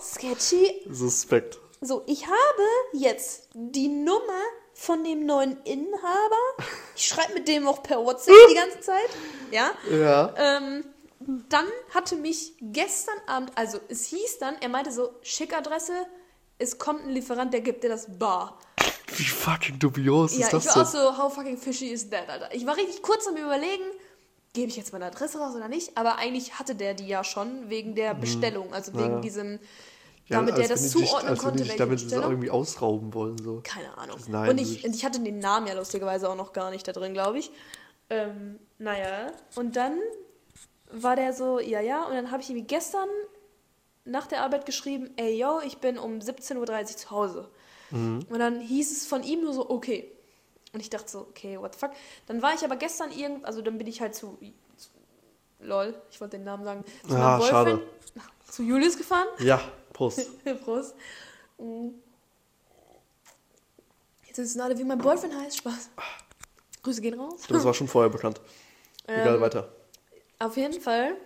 Sketchy. 0.00 0.82
Suspekt. 0.90 1.58
So, 1.80 2.02
ich 2.06 2.26
habe 2.26 2.62
jetzt 2.92 3.48
die 3.54 3.88
Nummer 3.88 4.40
von 4.74 5.04
dem 5.04 5.24
neuen 5.26 5.56
Inhaber. 5.64 6.64
Ich 6.96 7.06
schreibe 7.08 7.34
mit 7.34 7.48
dem 7.48 7.66
auch 7.68 7.82
per 7.82 8.04
WhatsApp 8.04 8.34
die 8.50 8.54
ganze 8.54 8.80
Zeit. 8.80 9.08
Ja. 9.50 9.70
Ja. 9.90 10.34
Ähm, 10.36 10.84
dann 11.48 11.66
hatte 11.94 12.16
mich 12.16 12.54
gestern 12.60 13.16
Abend, 13.26 13.52
also 13.54 13.78
es 13.88 14.04
hieß 14.06 14.38
dann, 14.38 14.56
er 14.60 14.68
meinte 14.68 14.92
so, 14.92 15.10
Schickadresse, 15.22 16.06
es 16.58 16.78
kommt 16.78 17.04
ein 17.04 17.10
Lieferant, 17.10 17.52
der 17.52 17.60
gibt 17.62 17.84
dir 17.84 17.88
das 17.90 18.18
bar. 18.18 18.58
Wie 19.16 19.24
fucking 19.24 19.78
dubios 19.78 20.36
Ja, 20.36 20.46
ist 20.46 20.52
das 20.52 20.64
ich 20.66 20.76
war 20.76 20.82
auch 20.86 20.90
denn? 20.92 21.00
so, 21.00 21.18
how 21.18 21.32
fucking 21.34 21.56
fishy 21.56 21.86
is 21.90 22.10
that, 22.10 22.28
Alter. 22.28 22.54
Ich 22.54 22.66
war 22.66 22.76
richtig 22.76 23.02
kurz 23.02 23.26
am 23.26 23.36
überlegen, 23.36 23.84
gebe 24.56 24.68
ich 24.68 24.76
jetzt 24.76 24.92
meine 24.92 25.04
Adresse 25.06 25.38
raus 25.38 25.54
oder 25.54 25.68
nicht, 25.68 25.96
aber 25.96 26.16
eigentlich 26.18 26.58
hatte 26.58 26.74
der 26.74 26.94
die 26.94 27.06
ja 27.06 27.22
schon 27.22 27.68
wegen 27.70 27.94
der 27.94 28.14
Bestellung, 28.14 28.72
also 28.74 28.92
wegen 28.94 29.04
Mhm. 29.06 29.12
Ja. 29.14 29.20
diesem, 29.20 29.52
Ja, 30.28 30.38
damit 30.38 30.54
als 30.54 30.60
der 30.60 30.68
das 30.76 30.82
die 30.92 30.98
dich- 30.98 31.08
zuordnen 31.08 31.30
als 31.30 31.38
wenn 31.38 31.44
konnte, 31.44 31.58
dich 31.62 31.68
welche 31.68 31.78
damit 31.84 31.98
so 32.00 32.04
Bestellung. 32.06 32.30
irgendwie 32.32 32.50
ausrauben 32.50 33.14
wollen. 33.14 33.38
So. 33.38 33.60
Keine 33.62 33.96
Ahnung. 33.96 34.18
Nein, 34.28 34.50
und, 34.50 34.60
das 34.60 34.68
ich, 34.70 34.84
ich 34.84 35.04
hatte 35.04 35.20
den 35.20 35.38
Namen 35.38 35.66
ja 35.68 35.74
lustigerweise 35.74 36.28
auch 36.28 36.34
noch 36.36 36.52
gar 36.52 36.70
nicht 36.70 36.88
da 36.88 36.92
drin, 36.92 37.12
glaube 37.12 37.38
ich. 37.38 37.50
Ähm, 38.10 38.58
naja, 38.78 39.30
und 39.54 39.76
dann 39.76 39.98
war 40.90 41.14
der 41.16 41.32
so, 41.32 41.60
ja, 41.60 41.80
ja, 41.80 42.04
und 42.06 42.14
dann 42.14 42.30
habe 42.30 42.42
ich 42.42 42.50
ihm 42.50 42.66
gestern 42.66 43.08
nach 44.04 44.26
der 44.26 44.42
Arbeit 44.42 44.66
geschrieben, 44.66 45.10
ey, 45.16 45.38
yo, 45.38 45.60
ich 45.66 45.78
bin 45.78 45.98
um 45.98 46.18
17.30 46.20 46.56
Uhr 46.58 46.86
zu 46.96 47.10
Hause. 47.10 47.48
Mhm. 47.90 48.20
Und 48.28 48.38
dann 48.38 48.60
hieß 48.60 48.90
es 48.92 49.06
von 49.06 49.22
ihm 49.22 49.42
nur 49.42 49.52
so, 49.52 49.68
okay. 49.70 50.10
Und 50.76 50.80
ich 50.80 50.90
dachte 50.90 51.08
so, 51.10 51.20
okay, 51.20 51.58
what 51.58 51.72
the 51.72 51.78
fuck. 51.80 51.92
Dann 52.26 52.42
war 52.42 52.52
ich 52.52 52.62
aber 52.62 52.76
gestern 52.76 53.10
irgend, 53.10 53.46
also 53.46 53.62
dann 53.62 53.78
bin 53.78 53.86
ich 53.86 54.02
halt 54.02 54.14
zu, 54.14 54.36
zu 54.76 54.90
lol, 55.60 55.94
ich 56.10 56.20
wollte 56.20 56.36
den 56.36 56.44
Namen 56.44 56.64
sagen, 56.64 56.84
zu 57.08 57.14
Ah, 57.16 57.38
meinem 57.38 57.48
schade. 57.48 57.82
Zu 58.50 58.62
Julius 58.62 58.98
gefahren. 58.98 59.26
Ja, 59.38 59.58
Prost. 59.94 60.28
Prost. 60.64 60.94
Mm. 61.56 61.88
Jetzt 64.26 64.36
wissen 64.36 64.60
alle, 64.60 64.76
wie 64.76 64.84
mein 64.84 64.98
Boyfriend 64.98 65.34
heißt. 65.34 65.56
Spaß. 65.56 65.88
Grüße 66.82 67.00
gehen 67.00 67.18
raus. 67.18 67.40
Das 67.48 67.64
war 67.64 67.72
schon 67.72 67.88
vorher 67.88 68.10
bekannt. 68.10 68.38
Egal, 69.06 69.36
Ähm, 69.36 69.40
weiter. 69.40 69.72
Auf 70.40 70.58
jeden 70.58 70.78
Fall 70.78 71.16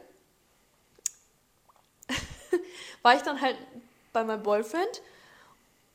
war 3.03 3.16
ich 3.16 3.22
dann 3.22 3.40
halt 3.40 3.57
bei 4.12 4.22
meinem 4.22 4.44
Boyfriend 4.44 5.03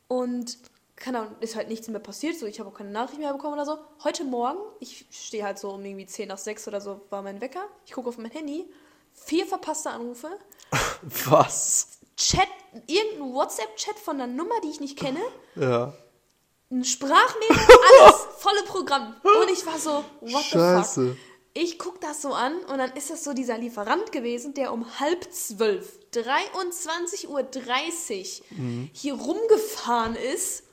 und 0.10 0.58
keine 1.06 1.20
Ahnung, 1.20 1.36
ist 1.39 1.56
halt 1.56 1.70
nichts 1.70 1.88
mehr 1.88 1.99
passiert, 1.99 2.36
so 2.36 2.47
ich 2.47 2.60
habe 2.60 2.70
auch 2.70 2.74
keine 2.74 2.89
Nachricht 2.89 3.20
mehr 3.20 3.32
bekommen 3.32 3.53
oder 3.53 3.66
so. 3.66 3.78
Heute 4.03 4.24
Morgen, 4.24 4.58
ich 4.80 5.06
stehe 5.12 5.43
halt 5.43 5.60
so 5.60 5.70
um 5.70 5.86
irgendwie 5.86 6.08
10 6.08 6.28
nach 6.30 6.39
6 6.39 6.68
oder 6.68 6.82
so, 6.82 7.01
war 7.12 7.22
mein 7.22 7.41
Wecker. 7.41 7.64
Ich 7.86 7.91
gucke 7.91 8.10
auf 8.10 8.18
mein 8.18 8.32
Handy, 8.32 8.66
vier 9.14 9.45
verpasste 9.45 9.91
Anrufe, 9.91 10.30
Was? 11.30 11.99
Chat, 12.18 12.47
irgendein 12.88 13.34
WhatsApp-Chat 13.34 13.99
von 13.99 14.16
einer 14.20 14.26
Nummer, 14.26 14.56
die 14.64 14.70
ich 14.70 14.80
nicht 14.80 14.97
kenne, 14.97 15.20
Ja. 15.56 15.93
ein 16.72 16.84
Sprachmemo, 16.84 17.53
alles, 17.53 18.16
volle 18.39 18.64
Programm. 18.64 19.16
Und 19.22 19.51
ich 19.51 19.64
war 19.66 19.78
so, 19.78 20.03
what 20.22 20.43
the 20.45 20.49
fuck? 20.49 20.51
Scheiße. 20.51 21.18
Ich 21.53 21.78
guck 21.80 22.01
das 22.01 22.22
so 22.24 22.34
an 22.34 22.58
und 22.66 22.80
dann 22.80 22.91
ist 22.93 23.12
das 23.12 23.24
so 23.24 23.34
dieser 23.34 23.58
Lieferant 23.60 24.12
gewesen, 24.12 24.53
der 24.56 24.74
um 24.74 24.99
halb 24.99 25.32
zwölf, 25.32 25.99
23.30 26.14 27.28
Uhr 27.30 27.45
Mhm. 28.58 28.89
hier 28.91 29.14
rumgefahren 29.14 30.16
ist, 30.16 30.64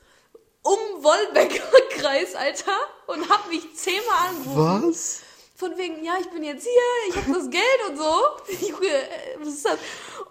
um 0.63 1.03
Wolbecker 1.03 1.65
Kreis, 1.91 2.35
Alter, 2.35 2.77
und 3.07 3.29
hat 3.29 3.49
mich 3.49 3.75
zehnmal 3.75 4.29
angerufen. 4.29 4.89
Was? 4.89 5.23
Von 5.57 5.77
wegen, 5.77 6.05
ja, 6.05 6.15
ich 6.21 6.29
bin 6.31 6.43
jetzt 6.43 6.65
hier, 6.65 6.73
ich 7.09 7.17
habe 7.17 7.33
das 7.35 7.51
Geld 7.51 7.63
und 7.89 7.97
so. 7.97 8.67
Junge, 8.67 8.89
äh, 8.89 9.39
was 9.39 9.49
ist 9.49 9.65
das? 9.65 9.79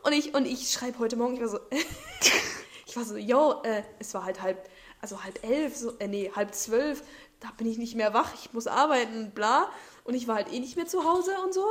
Und 0.04 0.14
ich, 0.14 0.34
und 0.34 0.46
ich 0.46 0.72
schreibe 0.72 1.00
heute 1.00 1.16
Morgen, 1.16 1.36
ich 1.36 1.42
war 1.42 1.48
so, 1.48 1.60
ich 2.86 2.96
war 2.98 3.06
so, 3.06 3.16
yo, 3.16 3.62
äh, 3.64 3.84
es 4.00 4.14
war 4.14 4.26
halt 4.26 4.42
halb, 4.42 4.70
also 5.00 5.24
halb 5.24 5.44
elf, 5.44 5.78
so, 5.78 5.98
äh, 6.00 6.08
nee, 6.08 6.32
halb 6.36 6.54
zwölf, 6.54 7.04
da 7.40 7.50
bin 7.58 7.68
ich 7.68 7.78
nicht 7.78 7.96
mehr 7.96 8.14
wach, 8.14 8.34
ich 8.36 8.54
muss 8.54 8.68
arbeiten, 8.68 9.32
bla. 9.32 9.70
Und 10.04 10.16
ich 10.16 10.28
war 10.28 10.36
halt 10.36 10.52
eh 10.52 10.60
nicht 10.60 10.76
mehr 10.76 10.88
zu 10.88 11.06
Hause 11.06 11.36
und 11.44 11.54
so. 11.54 11.66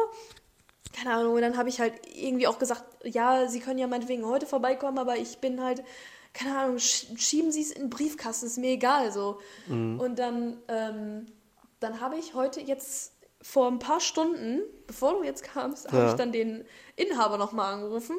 Keine 0.92 1.14
Ahnung, 1.14 1.34
und 1.34 1.42
dann 1.42 1.56
habe 1.56 1.68
ich 1.68 1.80
halt 1.80 1.94
irgendwie 2.14 2.46
auch 2.46 2.58
gesagt, 2.58 2.84
ja, 3.04 3.46
Sie 3.48 3.61
können 3.61 3.78
ja 3.78 3.86
meinetwegen 3.86 4.26
heute 4.26 4.46
vorbeikommen, 4.46 4.98
aber 4.98 5.16
ich 5.16 5.38
bin 5.38 5.62
halt, 5.62 5.84
keine 6.33 6.59
Ahnung, 6.59 6.78
sch 6.78 7.07
schieben 7.16 7.51
Sie 7.53 7.62
es 7.62 7.70
in 7.72 7.83
den 7.83 7.91
Briefkasten, 7.91 8.47
ist 8.47 8.59
mir 8.59 8.70
egal, 8.70 9.12
so. 9.12 9.41
Und 9.68 10.16
dann, 10.18 10.59
ähm, 10.68 11.26
dann 11.81 12.01
habe 12.01 12.16
ich 12.16 12.35
heute 12.35 12.61
jetzt 12.61 13.12
vor 13.43 13.68
ein 13.68 13.78
paar 13.78 14.01
Stunden, 14.01 14.61
bevor 14.87 15.14
du 15.14 15.22
jetzt 15.24 15.43
kamst, 15.43 15.89
habe 15.89 15.97
Ja. 15.97 16.11
ich 16.11 16.14
dann 16.16 16.31
den 16.33 16.64
Inhaber 16.97 17.39
nochmal 17.39 17.74
angerufen. 17.74 18.16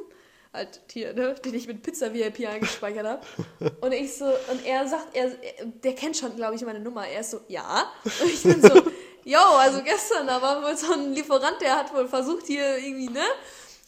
Halt 0.53 0.81
hier, 0.91 1.13
ne, 1.13 1.33
den 1.35 1.53
ich 1.53 1.65
mit 1.67 1.81
Pizza 1.81 2.13
VIP 2.13 2.45
eingespeichert 2.47 3.05
habe. 3.07 3.21
Und 3.81 3.93
ich 3.93 4.17
so, 4.17 4.25
und 4.25 4.65
er 4.65 4.85
sagt, 4.85 5.15
er, 5.15 5.31
der 5.65 5.95
kennt 5.95 6.17
schon, 6.17 6.35
glaube 6.35 6.55
ich, 6.55 6.61
meine 6.63 6.81
Nummer. 6.81 7.07
Er 7.07 7.21
ist 7.21 7.31
so, 7.31 7.39
ja. 7.47 7.89
Und 8.03 8.29
ich 8.29 8.43
bin 8.43 8.61
so, 8.61 8.81
yo, 9.23 9.39
also 9.39 9.81
gestern, 9.81 10.27
da 10.27 10.41
war 10.41 10.61
wohl 10.61 10.75
so 10.75 10.91
ein 10.91 11.13
Lieferant, 11.13 11.55
der 11.61 11.77
hat 11.77 11.93
wohl 11.93 12.05
versucht 12.07 12.47
hier 12.47 12.77
irgendwie, 12.79 13.07
ne? 13.09 13.23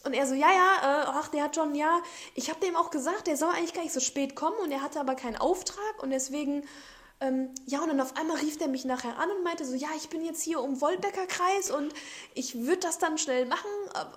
Und 0.04 0.12
er 0.12 0.26
so, 0.26 0.34
ja, 0.34 0.52
ja, 0.52 1.02
äh, 1.02 1.04
ach, 1.08 1.28
der 1.28 1.44
hat 1.44 1.54
schon, 1.54 1.74
ja, 1.74 2.00
ich 2.34 2.50
habe 2.50 2.60
dem 2.60 2.76
auch 2.76 2.90
gesagt, 2.90 3.26
der 3.26 3.36
soll 3.36 3.50
eigentlich 3.50 3.72
gar 3.72 3.82
nicht 3.82 3.94
so 3.94 4.00
spät 4.00 4.36
kommen 4.36 4.56
und 4.62 4.70
er 4.70 4.82
hatte 4.82 5.00
aber 5.00 5.14
keinen 5.14 5.36
Auftrag 5.36 6.02
und 6.02 6.10
deswegen, 6.10 6.64
ähm, 7.20 7.50
ja, 7.64 7.80
und 7.80 7.88
dann 7.88 8.00
auf 8.00 8.16
einmal 8.16 8.36
rief 8.36 8.58
der 8.58 8.68
mich 8.68 8.84
nachher 8.84 9.18
an 9.18 9.30
und 9.30 9.44
meinte 9.44 9.64
so, 9.64 9.74
ja, 9.74 9.88
ich 9.96 10.10
bin 10.10 10.24
jetzt 10.24 10.42
hier 10.42 10.60
um 10.60 10.80
Wollbecker 10.80 11.26
Kreis 11.26 11.70
und 11.70 11.92
ich 12.34 12.54
würde 12.54 12.80
das 12.80 12.98
dann 12.98 13.16
schnell 13.16 13.46
machen. 13.46 13.70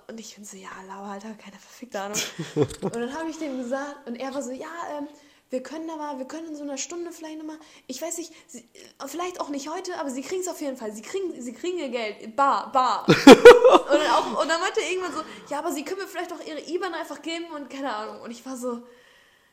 Und 0.08 0.20
ich 0.20 0.34
bin 0.34 0.44
so, 0.44 0.56
ja, 0.56 0.68
Laura, 0.86 1.12
Alter, 1.12 1.32
keine 1.34 1.56
verfickte 1.56 2.00
Ahnung. 2.00 2.18
und 2.82 2.96
dann 2.96 3.14
habe 3.14 3.30
ich 3.30 3.38
dem 3.38 3.58
gesagt 3.58 4.06
und 4.06 4.16
er 4.16 4.34
war 4.34 4.42
so, 4.42 4.50
ja, 4.50 4.66
ähm, 4.98 5.08
wir 5.50 5.62
können 5.62 5.88
aber, 5.88 6.18
wir 6.18 6.26
können 6.26 6.48
in 6.48 6.56
so 6.56 6.62
einer 6.62 6.76
Stunde 6.76 7.10
vielleicht 7.10 7.38
nochmal, 7.38 7.58
ich 7.86 8.02
weiß 8.02 8.18
nicht, 8.18 8.32
sie, 8.46 8.68
vielleicht 9.06 9.40
auch 9.40 9.48
nicht 9.48 9.70
heute, 9.70 9.98
aber 9.98 10.10
sie 10.10 10.22
kriegen 10.22 10.42
es 10.42 10.48
auf 10.48 10.60
jeden 10.60 10.76
Fall. 10.76 10.92
Sie 10.92 11.00
kriegen, 11.02 11.40
sie 11.40 11.54
kriegen 11.54 11.78
ihr 11.78 11.88
Geld. 11.88 12.36
Bar, 12.36 12.70
bar. 12.70 13.06
und, 13.08 13.16
dann 13.16 14.10
auch, 14.10 14.42
und 14.42 14.48
dann 14.48 14.60
meinte 14.60 14.80
er 14.80 14.90
irgendwann 14.90 15.14
so, 15.14 15.22
ja, 15.48 15.60
aber 15.60 15.72
sie 15.72 15.84
können 15.84 16.00
mir 16.00 16.06
vielleicht 16.06 16.32
auch 16.32 16.40
ihre 16.44 16.60
IBAN 16.60 16.92
einfach 16.92 17.22
geben 17.22 17.46
und 17.54 17.70
keine 17.70 17.94
Ahnung. 17.94 18.20
Und 18.20 18.30
ich 18.30 18.44
war 18.44 18.56
so, 18.56 18.82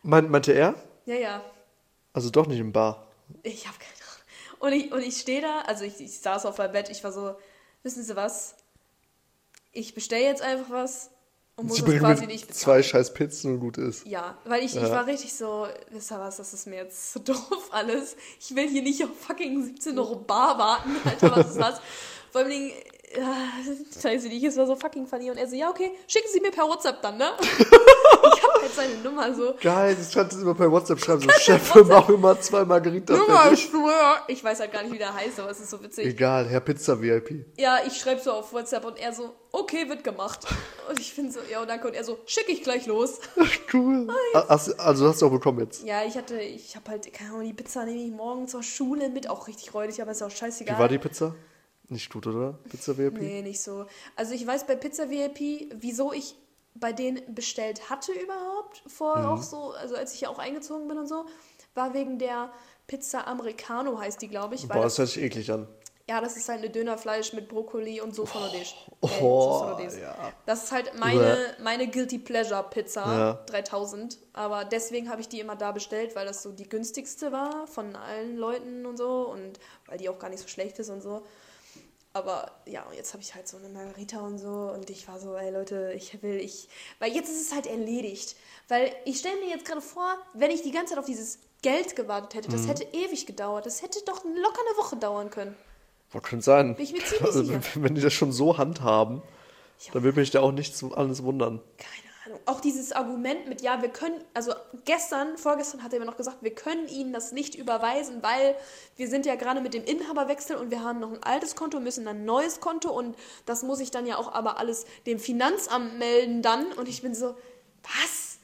Meint, 0.03 0.29
meinte 0.29 0.51
er? 0.51 0.75
ja, 1.05 1.15
ja, 1.15 1.45
Also 2.13 2.29
doch 2.29 2.45
nicht 2.47 2.59
im 2.59 2.71
Bar. 2.73 3.07
ich 3.43 3.65
habe 3.67 3.77
keine 3.77 3.93
Ahnung. 3.93 4.05
Und 4.59 4.73
ich, 4.73 4.91
und 4.91 5.01
ich 5.01 5.17
stehe 5.17 5.41
da, 5.41 5.61
also 5.61 5.85
ich, 5.85 5.99
ich 5.99 6.19
saß 6.19 6.45
auf 6.45 6.57
meinem 6.57 6.73
Bett, 6.73 6.89
ich 6.89 7.03
war 7.03 7.11
so, 7.11 7.35
wissen 7.83 8.03
Sie 8.03 8.15
was? 8.15 8.55
Ich 9.71 9.93
bestelle 9.93 10.23
jetzt 10.23 10.41
einfach 10.41 10.69
was 10.69 11.09
und 11.57 11.67
muss 11.67 11.79
es 11.81 11.99
quasi 11.99 12.25
nicht 12.27 12.45
zwei 12.53 12.77
bezahlen. 12.77 12.83
scheiß 12.83 13.13
Pizzen 13.13 13.53
und 13.53 13.59
gut 13.59 13.77
ist. 13.77 14.05
Ja, 14.05 14.37
weil 14.45 14.63
ich, 14.63 14.75
ich 14.75 14.81
Ja. 14.81 14.91
war 14.91 15.05
richtig 15.07 15.33
so, 15.33 15.67
wisst 15.89 16.11
ihr 16.11 16.19
was, 16.19 16.37
das 16.37 16.53
ist 16.53 16.67
mir 16.67 16.75
jetzt 16.77 17.13
so 17.13 17.19
doof 17.23 17.69
alles. 17.71 18.15
Ich 18.39 18.55
will 18.55 18.67
hier 18.67 18.81
nicht 18.81 19.03
auf 19.03 19.09
fucking 19.21 19.63
17 19.63 19.97
Euro 19.97 20.15
Bar 20.15 20.57
warten, 20.57 20.91
Alter, 21.05 21.35
was 21.35 21.49
ist 21.51 21.59
das? 21.59 21.81
Vor 22.31 22.41
allem, 22.41 22.49
Dingen, 22.49 22.71
ja, 23.17 23.35
scheiße, 24.01 24.27
nicht, 24.27 24.43
es 24.43 24.57
war 24.57 24.67
so 24.67 24.75
fucking 24.75 25.07
funny. 25.07 25.29
Und 25.31 25.37
er 25.37 25.47
so, 25.47 25.55
ja, 25.55 25.69
okay, 25.69 25.91
schicken 26.07 26.27
Sie 26.31 26.41
mir 26.41 26.51
per 26.51 26.65
WhatsApp 26.65 27.01
dann, 27.01 27.17
ne? 27.17 27.29
ich 27.41 28.43
hab 28.43 28.61
halt 28.61 28.73
seine 28.75 28.95
Nummer 29.03 29.33
so. 29.33 29.55
Geil, 29.61 29.95
das 29.95 30.13
kannst 30.13 30.35
du 30.35 30.41
immer 30.41 30.53
per 30.53 30.71
WhatsApp 30.71 30.99
schreiben. 30.99 31.21
So, 31.21 31.29
Chef, 31.39 31.75
mach 31.85 32.09
immer 32.09 32.39
zwei 32.39 32.65
Margarita 32.65 33.15
Nummer, 33.15 33.51
ich 33.51 33.63
schwör. 33.63 34.21
Ich 34.27 34.43
weiß 34.43 34.59
halt 34.59 34.71
gar 34.71 34.83
nicht, 34.83 34.93
wie 34.93 34.97
der 34.97 35.13
heißt, 35.13 35.39
aber 35.39 35.49
es 35.49 35.59
ist 35.59 35.69
so 35.69 35.81
witzig. 35.81 36.05
Egal, 36.05 36.47
Herr 36.47 36.59
Pizza 36.61 37.01
VIP. 37.01 37.45
Ja, 37.57 37.79
ich 37.85 37.97
schreibe 37.97 38.21
so 38.21 38.31
auf 38.31 38.53
WhatsApp 38.53 38.85
und 38.85 38.99
er 38.99 39.13
so, 39.13 39.33
okay, 39.51 39.87
wird 39.89 40.03
gemacht. 40.03 40.45
Und 40.89 40.99
ich 40.99 41.15
bin 41.15 41.31
so, 41.31 41.39
ja, 41.51 41.65
danke. 41.65 41.87
Und 41.87 41.93
er 41.93 42.03
so, 42.03 42.19
schick 42.25 42.49
ich 42.49 42.63
gleich 42.63 42.85
los. 42.85 43.19
Cool. 43.73 44.07
Hast, 44.33 44.79
also 44.79 45.07
hast 45.07 45.21
du 45.21 45.25
auch 45.25 45.31
bekommen 45.31 45.59
jetzt. 45.59 45.83
Ja, 45.83 46.03
ich 46.05 46.15
hatte, 46.15 46.39
ich 46.39 46.75
habe 46.75 46.91
halt, 46.91 47.11
keine 47.13 47.31
Ahnung, 47.31 47.45
die 47.45 47.53
Pizza 47.53 47.83
nehme 47.83 47.99
ich 47.99 48.11
morgen 48.11 48.47
zur 48.47 48.63
Schule 48.63 49.09
mit, 49.09 49.29
auch 49.29 49.47
richtig 49.47 49.73
räudig, 49.73 50.01
aber 50.01 50.11
ist 50.11 50.21
auch 50.21 50.31
scheißegal. 50.31 50.75
Wie 50.75 50.79
war 50.79 50.87
die 50.87 50.97
Pizza? 50.97 51.35
Nicht 51.89 52.11
gut, 52.11 52.25
oder? 52.27 52.53
Pizza 52.69 52.97
VIP? 52.97 53.19
Nee, 53.19 53.41
nicht 53.41 53.61
so. 53.61 53.85
Also 54.15 54.33
ich 54.33 54.45
weiß 54.45 54.65
bei 54.67 54.75
Pizza 54.75 55.09
VIP, 55.09 55.71
wieso 55.75 56.11
ich 56.13 56.35
bei 56.73 56.91
denen 56.91 57.21
bestellt 57.33 57.89
hatte 57.89 58.11
überhaupt, 58.11 58.83
vor 58.87 59.17
Mhm. 59.19 59.25
auch 59.27 59.41
so, 59.41 59.71
also 59.71 59.95
als 59.95 60.13
ich 60.13 60.21
ja 60.21 60.29
auch 60.29 60.39
eingezogen 60.39 60.87
bin 60.87 60.97
und 60.97 61.07
so, 61.07 61.25
war 61.73 61.93
wegen 61.93 62.19
der 62.19 62.51
Pizza 62.87 63.27
Americano 63.27 63.99
heißt 63.99 64.21
die, 64.21 64.27
glaube 64.27 64.55
ich. 64.55 64.67
Boah, 64.67 64.75
das, 64.83 64.95
das 64.95 64.97
hört 64.99 65.09
sich 65.09 65.23
eklig 65.23 65.51
an. 65.51 65.67
ja, 66.07 66.21
das 66.21 66.37
ist 66.37 66.47
halt 66.49 66.59
eine 66.59 66.69
Dönerfleisch 66.69 67.33
mit 67.33 67.47
Brokkoli 67.49 67.99
und 68.01 68.13
Soße 68.13 68.33
Hollandaise. 68.35 68.73
Oh, 69.01 69.07
Äh, 69.07 69.09
Soße 69.09 69.59
Hollandaise. 69.65 70.01
ja. 70.01 70.33
Das 70.45 70.65
ist 70.65 70.71
halt 70.71 70.93
meine, 70.99 71.37
meine 71.63 71.87
Guilty 71.87 72.19
Pleasure 72.19 72.63
Pizza, 72.69 73.01
Ja. 73.17 73.33
3000. 73.47 74.17
Aber 74.33 74.65
deswegen 74.65 75.09
habe 75.09 75.21
ich 75.21 75.29
die 75.29 75.39
immer 75.39 75.55
da 75.55 75.71
bestellt, 75.71 76.15
weil 76.15 76.25
das 76.27 76.43
so 76.43 76.51
die 76.51 76.67
günstigste 76.69 77.31
war 77.31 77.65
von 77.67 77.95
allen 77.95 78.35
Leuten 78.37 78.85
und 78.85 78.97
so 78.97 79.29
und 79.29 79.59
weil 79.87 79.97
die 79.97 80.09
auch 80.09 80.19
gar 80.19 80.29
nicht 80.29 80.41
so 80.41 80.47
schlecht 80.47 80.77
ist 80.79 80.89
und 80.89 81.01
so. 81.01 81.23
Aber 82.15 82.49
ja, 82.65 82.83
und 82.83 82.95
jetzt 82.95 83.11
habe 83.13 83.21
ich 83.21 83.35
halt 83.35 83.45
so 83.45 83.57
eine 83.57 83.67
Margarita 83.67 84.21
und 84.21 84.37
so 84.37 84.71
und 84.73 84.89
ich 84.89 85.05
war 85.09 85.19
so, 85.19 85.35
ey 85.35 85.51
Leute, 85.51 85.91
ich 85.97 86.21
will, 86.23 86.37
ich. 86.39 86.69
Weil 86.99 87.11
jetzt 87.11 87.29
ist 87.29 87.41
es 87.47 87.53
halt 87.53 87.67
erledigt. 87.67 88.37
Weil 88.69 88.95
ich 89.03 89.19
stelle 89.19 89.35
mir 89.41 89.49
jetzt 89.49 89.65
gerade 89.65 89.81
vor, 89.81 90.17
wenn 90.33 90.49
ich 90.49 90.61
die 90.61 90.71
ganze 90.71 90.91
Zeit 90.93 90.99
auf 90.99 91.05
dieses 91.05 91.39
Geld 91.61 91.93
gewartet 91.97 92.33
hätte, 92.35 92.47
Mhm. 92.49 92.53
das 92.53 92.67
hätte 92.67 92.83
ewig 92.93 93.25
gedauert. 93.25 93.65
Das 93.65 93.81
hätte 93.81 93.99
doch 94.05 94.23
locker 94.23 94.61
eine 94.65 94.77
Woche 94.77 94.95
dauern 94.95 95.29
können. 95.29 95.57
Boah, 96.13 96.21
könnte 96.21 96.45
sein. 96.45 96.75
Bin 96.75 96.85
ich 96.85 96.93
mir 96.93 96.99
ziemlich 97.05 97.21
Also, 97.21 97.43
sicher. 97.43 97.59
wenn 97.75 97.95
die 97.95 98.01
das 98.01 98.13
schon 98.13 98.31
so 98.31 98.57
handhaben, 98.57 99.21
Ja. 99.85 99.91
dann 99.91 100.03
würde 100.03 100.17
mich 100.21 100.31
da 100.31 100.39
auch 100.39 100.53
nichts 100.53 100.81
alles 100.93 101.21
wundern. 101.21 101.61
Keine 101.77 102.04
Ahnung. 102.25 102.39
Auch 102.45 102.59
dieses 102.59 102.91
Argument 102.91 103.47
mit, 103.47 103.61
ja, 103.61 103.81
wir 103.81 103.89
können, 103.89 104.19
also 104.33 104.53
gestern, 104.85 105.37
vorgestern 105.37 105.83
hat 105.83 105.93
er 105.93 105.99
mir 105.99 106.05
noch 106.05 106.17
gesagt, 106.17 106.37
wir 106.41 106.53
können 106.53 106.87
Ihnen 106.87 107.13
das 107.13 107.31
nicht 107.31 107.55
überweisen, 107.55 108.21
weil 108.21 108.55
wir 108.97 109.07
sind 109.07 109.25
ja 109.25 109.35
gerade 109.35 109.61
mit 109.61 109.73
dem 109.73 109.83
Inhaberwechsel 109.83 110.55
und 110.55 110.71
wir 110.71 110.83
haben 110.83 110.99
noch 110.99 111.11
ein 111.11 111.23
altes 111.23 111.55
Konto, 111.55 111.79
müssen 111.79 112.07
ein 112.07 112.25
neues 112.25 112.59
Konto 112.59 112.89
und 112.91 113.15
das 113.45 113.63
muss 113.63 113.79
ich 113.79 113.91
dann 113.91 114.05
ja 114.05 114.17
auch 114.17 114.33
aber 114.33 114.57
alles 114.57 114.85
dem 115.05 115.19
Finanzamt 115.19 115.99
melden 115.99 116.41
dann. 116.41 116.71
Und 116.73 116.87
ich 116.87 117.01
bin 117.01 117.13
so, 117.13 117.35
was? 117.83 118.39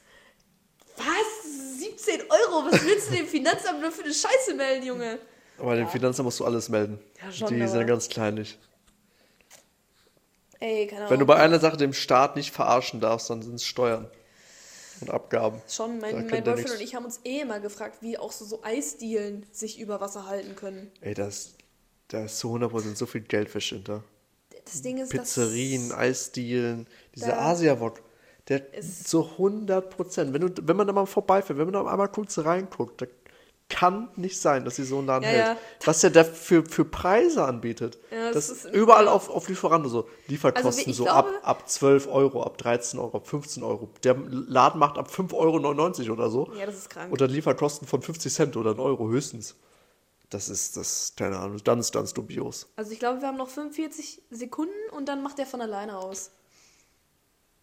Was? 0.96 1.78
17 1.78 2.20
Euro? 2.22 2.66
Was 2.70 2.84
willst 2.84 3.10
du 3.10 3.16
dem 3.16 3.26
Finanzamt 3.26 3.80
nur 3.80 3.90
für 3.90 4.04
eine 4.04 4.14
Scheiße 4.14 4.54
melden, 4.54 4.86
Junge? 4.86 5.18
Aber 5.58 5.74
den 5.74 5.88
Finanzamt 5.88 6.24
musst 6.24 6.40
du 6.40 6.44
alles 6.44 6.68
melden. 6.68 7.00
Ja, 7.22 7.32
schon, 7.32 7.48
die 7.48 7.66
sind 7.66 7.86
ganz 7.86 8.08
kleinlich. 8.08 8.58
Ey, 10.62 10.86
keine 10.86 11.00
Ahnung. 11.00 11.10
Wenn 11.10 11.18
du 11.18 11.26
bei 11.26 11.36
einer 11.36 11.58
Sache 11.58 11.76
dem 11.76 11.92
Staat 11.92 12.36
nicht 12.36 12.52
verarschen 12.52 13.00
darfst, 13.00 13.28
dann 13.30 13.42
sind 13.42 13.54
es 13.56 13.64
Steuern 13.64 14.08
und 15.00 15.10
Abgaben. 15.10 15.60
Schon, 15.68 15.98
mein, 15.98 16.28
mein 16.28 16.44
Boyfriend 16.44 16.70
und 16.76 16.80
ich 16.80 16.94
haben 16.94 17.04
uns 17.04 17.18
eh 17.24 17.40
immer 17.40 17.58
gefragt, 17.58 17.96
wie 18.00 18.16
auch 18.16 18.30
so, 18.30 18.44
so 18.44 18.62
Eisdielen 18.62 19.44
sich 19.50 19.80
über 19.80 20.00
Wasser 20.00 20.26
halten 20.26 20.54
können. 20.54 20.92
Ey, 21.00 21.14
das, 21.14 21.54
da 22.08 22.26
ist 22.26 22.38
zu 22.38 22.54
100% 22.54 22.94
so 22.94 23.06
viel 23.06 23.22
Geldwäsche 23.22 23.74
hinter. 23.74 24.04
Das 24.64 24.82
Ding 24.82 24.98
ist, 24.98 25.10
Pizzerien, 25.10 25.88
dass 25.88 25.98
Eisdielen, 25.98 26.86
dieser 27.16 27.40
Asia-Wok, 27.40 28.00
der 28.48 28.72
Ist- 28.72 29.08
zu 29.08 29.22
100%, 29.38 30.32
wenn, 30.32 30.40
du, 30.42 30.68
wenn 30.68 30.76
man 30.76 30.86
da 30.86 30.92
mal 30.92 31.06
vorbeifährt, 31.06 31.58
wenn 31.58 31.66
man 31.70 31.84
da 31.84 31.90
einmal 31.90 32.08
kurz 32.08 32.38
reinguckt, 32.38 33.02
da 33.02 33.06
kann 33.72 34.08
nicht 34.14 34.38
sein, 34.40 34.64
dass 34.64 34.76
sie 34.76 34.84
so 34.84 34.98
einen 34.98 35.08
Laden 35.08 35.24
Ja, 35.24 35.28
hält. 35.30 35.46
ja. 35.46 35.56
Was 35.84 36.00
der 36.02 36.10
da 36.10 36.22
für, 36.22 36.64
für 36.64 36.84
Preise 36.84 37.42
anbietet. 37.44 37.98
Ja, 38.12 38.30
das 38.30 38.46
das 38.48 38.64
ist- 38.66 38.74
überall 38.74 39.08
auf, 39.08 39.28
auf 39.30 39.48
Lieferando 39.48 39.88
so. 39.88 40.08
Lieferkosten 40.28 40.86
Also, 40.86 40.92
so 40.92 41.04
glaube- 41.04 41.28
ab, 41.30 41.40
ab 41.42 41.68
12 41.68 42.06
Euro, 42.06 42.44
ab 42.44 42.56
13 42.58 43.00
Euro, 43.00 43.16
ab 43.16 43.26
15 43.26 43.64
Euro. 43.64 43.88
Der 44.04 44.14
Laden 44.28 44.78
macht 44.78 44.96
ab 44.98 45.08
5,99 45.10 46.04
Euro 46.10 46.12
oder 46.12 46.30
so. 46.30 46.52
Ja, 46.56 46.66
das 46.66 46.76
ist 46.76 46.90
krank. 46.90 47.12
Oder 47.12 47.26
Lieferkosten 47.26 47.88
von 47.88 48.00
50 48.02 48.32
Cent 48.32 48.56
oder 48.56 48.70
1 48.70 48.78
Euro 48.78 49.08
höchstens. 49.08 49.56
Das 50.30 50.48
ist, 50.48 50.76
das, 50.78 51.12
keine 51.16 51.36
Ahnung, 51.38 51.58
ganz, 51.64 51.90
ganz 51.92 52.14
dubios. 52.14 52.66
Also 52.76 52.92
ich 52.92 52.98
glaube, 52.98 53.20
wir 53.20 53.28
haben 53.28 53.36
noch 53.36 53.48
45 53.50 54.22
Sekunden 54.30 54.72
und 54.96 55.06
dann 55.08 55.22
macht 55.22 55.36
der 55.38 55.46
von 55.46 55.60
alleine 55.60 55.98
aus. 55.98 56.30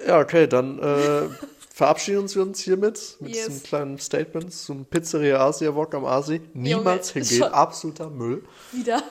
Ja, 0.05 0.19
okay, 0.19 0.47
dann 0.47 0.79
äh, 0.79 1.29
verabschieden 1.79 2.29
wir 2.35 2.41
uns 2.41 2.59
hiermit 2.59 3.15
mit 3.21 3.33
Yes. 3.33 3.45
diesem 3.47 3.63
kleinen 3.63 3.97
Statement 3.99 4.53
zum 4.53 4.83
Pizzeria 4.83 5.39
Asia 5.39 5.73
Wok 5.73 5.95
am 5.95 6.03
Asi. 6.03 6.41
Niemals 6.53 7.13
Junge, 7.13 7.25
hingehen, 7.25 7.53
absoluter 7.53 8.09
Müll. 8.09 8.43
Wieder. 8.73 9.01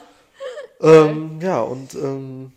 Ähm, 0.82 1.40
ja, 1.40 1.62
und 1.62 1.94
ähm, 1.94 2.52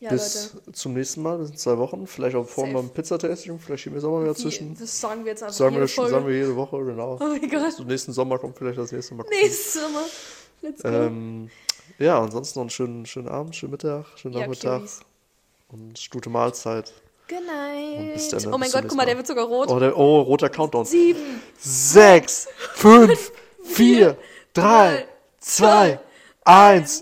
Ja, 0.00 0.10
bis 0.10 0.54
Leute. 0.54 0.72
zum 0.72 0.94
nächsten 0.94 1.22
Mal, 1.22 1.38
bis 1.38 1.50
in 1.50 1.56
zwei 1.56 1.78
Wochen. 1.78 2.08
Vielleicht 2.08 2.34
auch 2.34 2.48
vor 2.48 2.66
beim 2.66 2.90
Pizzatasting, 2.90 3.60
vielleicht 3.60 3.84
schieben 3.84 3.94
wir 3.94 4.00
Sommer 4.00 4.22
wieder 4.22 4.36
Wie, 4.36 4.42
zwischen. 4.42 4.76
das 4.76 5.00
sagen 5.00 5.24
wir 5.24 5.30
jetzt 5.30 5.44
einfach 5.44 5.54
Sagen 5.54 5.74
jede 5.76 5.84
wir, 5.84 5.88
Folge. 5.88 6.10
sagen 6.10 6.26
wir 6.26 6.34
jede 6.34 6.56
Woche, 6.56 6.84
genau. 6.84 7.16
Oh 7.20 7.24
mein 7.24 7.48
Gott. 7.48 7.72
So, 7.74 7.84
nächsten 7.84 8.12
Sommer 8.12 8.38
kommt 8.38 8.58
vielleicht 8.58 8.78
das 8.78 8.90
nächste 8.90 9.14
Mal. 9.14 9.24
Nächstes 9.30 9.80
Mal. 9.92 10.04
Let's 10.62 10.82
go. 10.82 10.88
Ähm, 10.88 11.48
ja, 12.00 12.20
ansonsten 12.20 12.58
noch 12.58 12.62
einen 12.64 12.70
schönen, 12.70 13.06
schönen 13.06 13.28
Abend, 13.28 13.54
schönen 13.54 13.70
Mittag, 13.70 14.04
schönen 14.16 14.34
Ja, 14.34 14.40
Nachmittag 14.40 14.80
Cuties. 14.80 15.00
und 15.68 16.10
gute 16.10 16.28
Mahlzeit. 16.28 16.92
Good 17.28 17.46
night. 17.46 18.32
dann, 18.32 18.54
Oh 18.54 18.56
mein 18.56 18.70
Gott, 18.70 18.84
guck 18.88 18.96
mal, 18.96 19.04
der 19.04 19.16
wird 19.16 19.26
sogar 19.26 19.44
rot. 19.44 19.68
Oh, 19.68 19.78
der, 19.78 19.96
oh 19.96 20.22
roter 20.22 20.48
Countdown. 20.48 20.86
Sieben. 20.86 21.42
Sechs, 21.58 22.48
fünf, 22.74 23.30
vier, 23.62 24.16
drei, 24.54 25.06
zwei, 25.38 26.00
eins. 26.42 26.96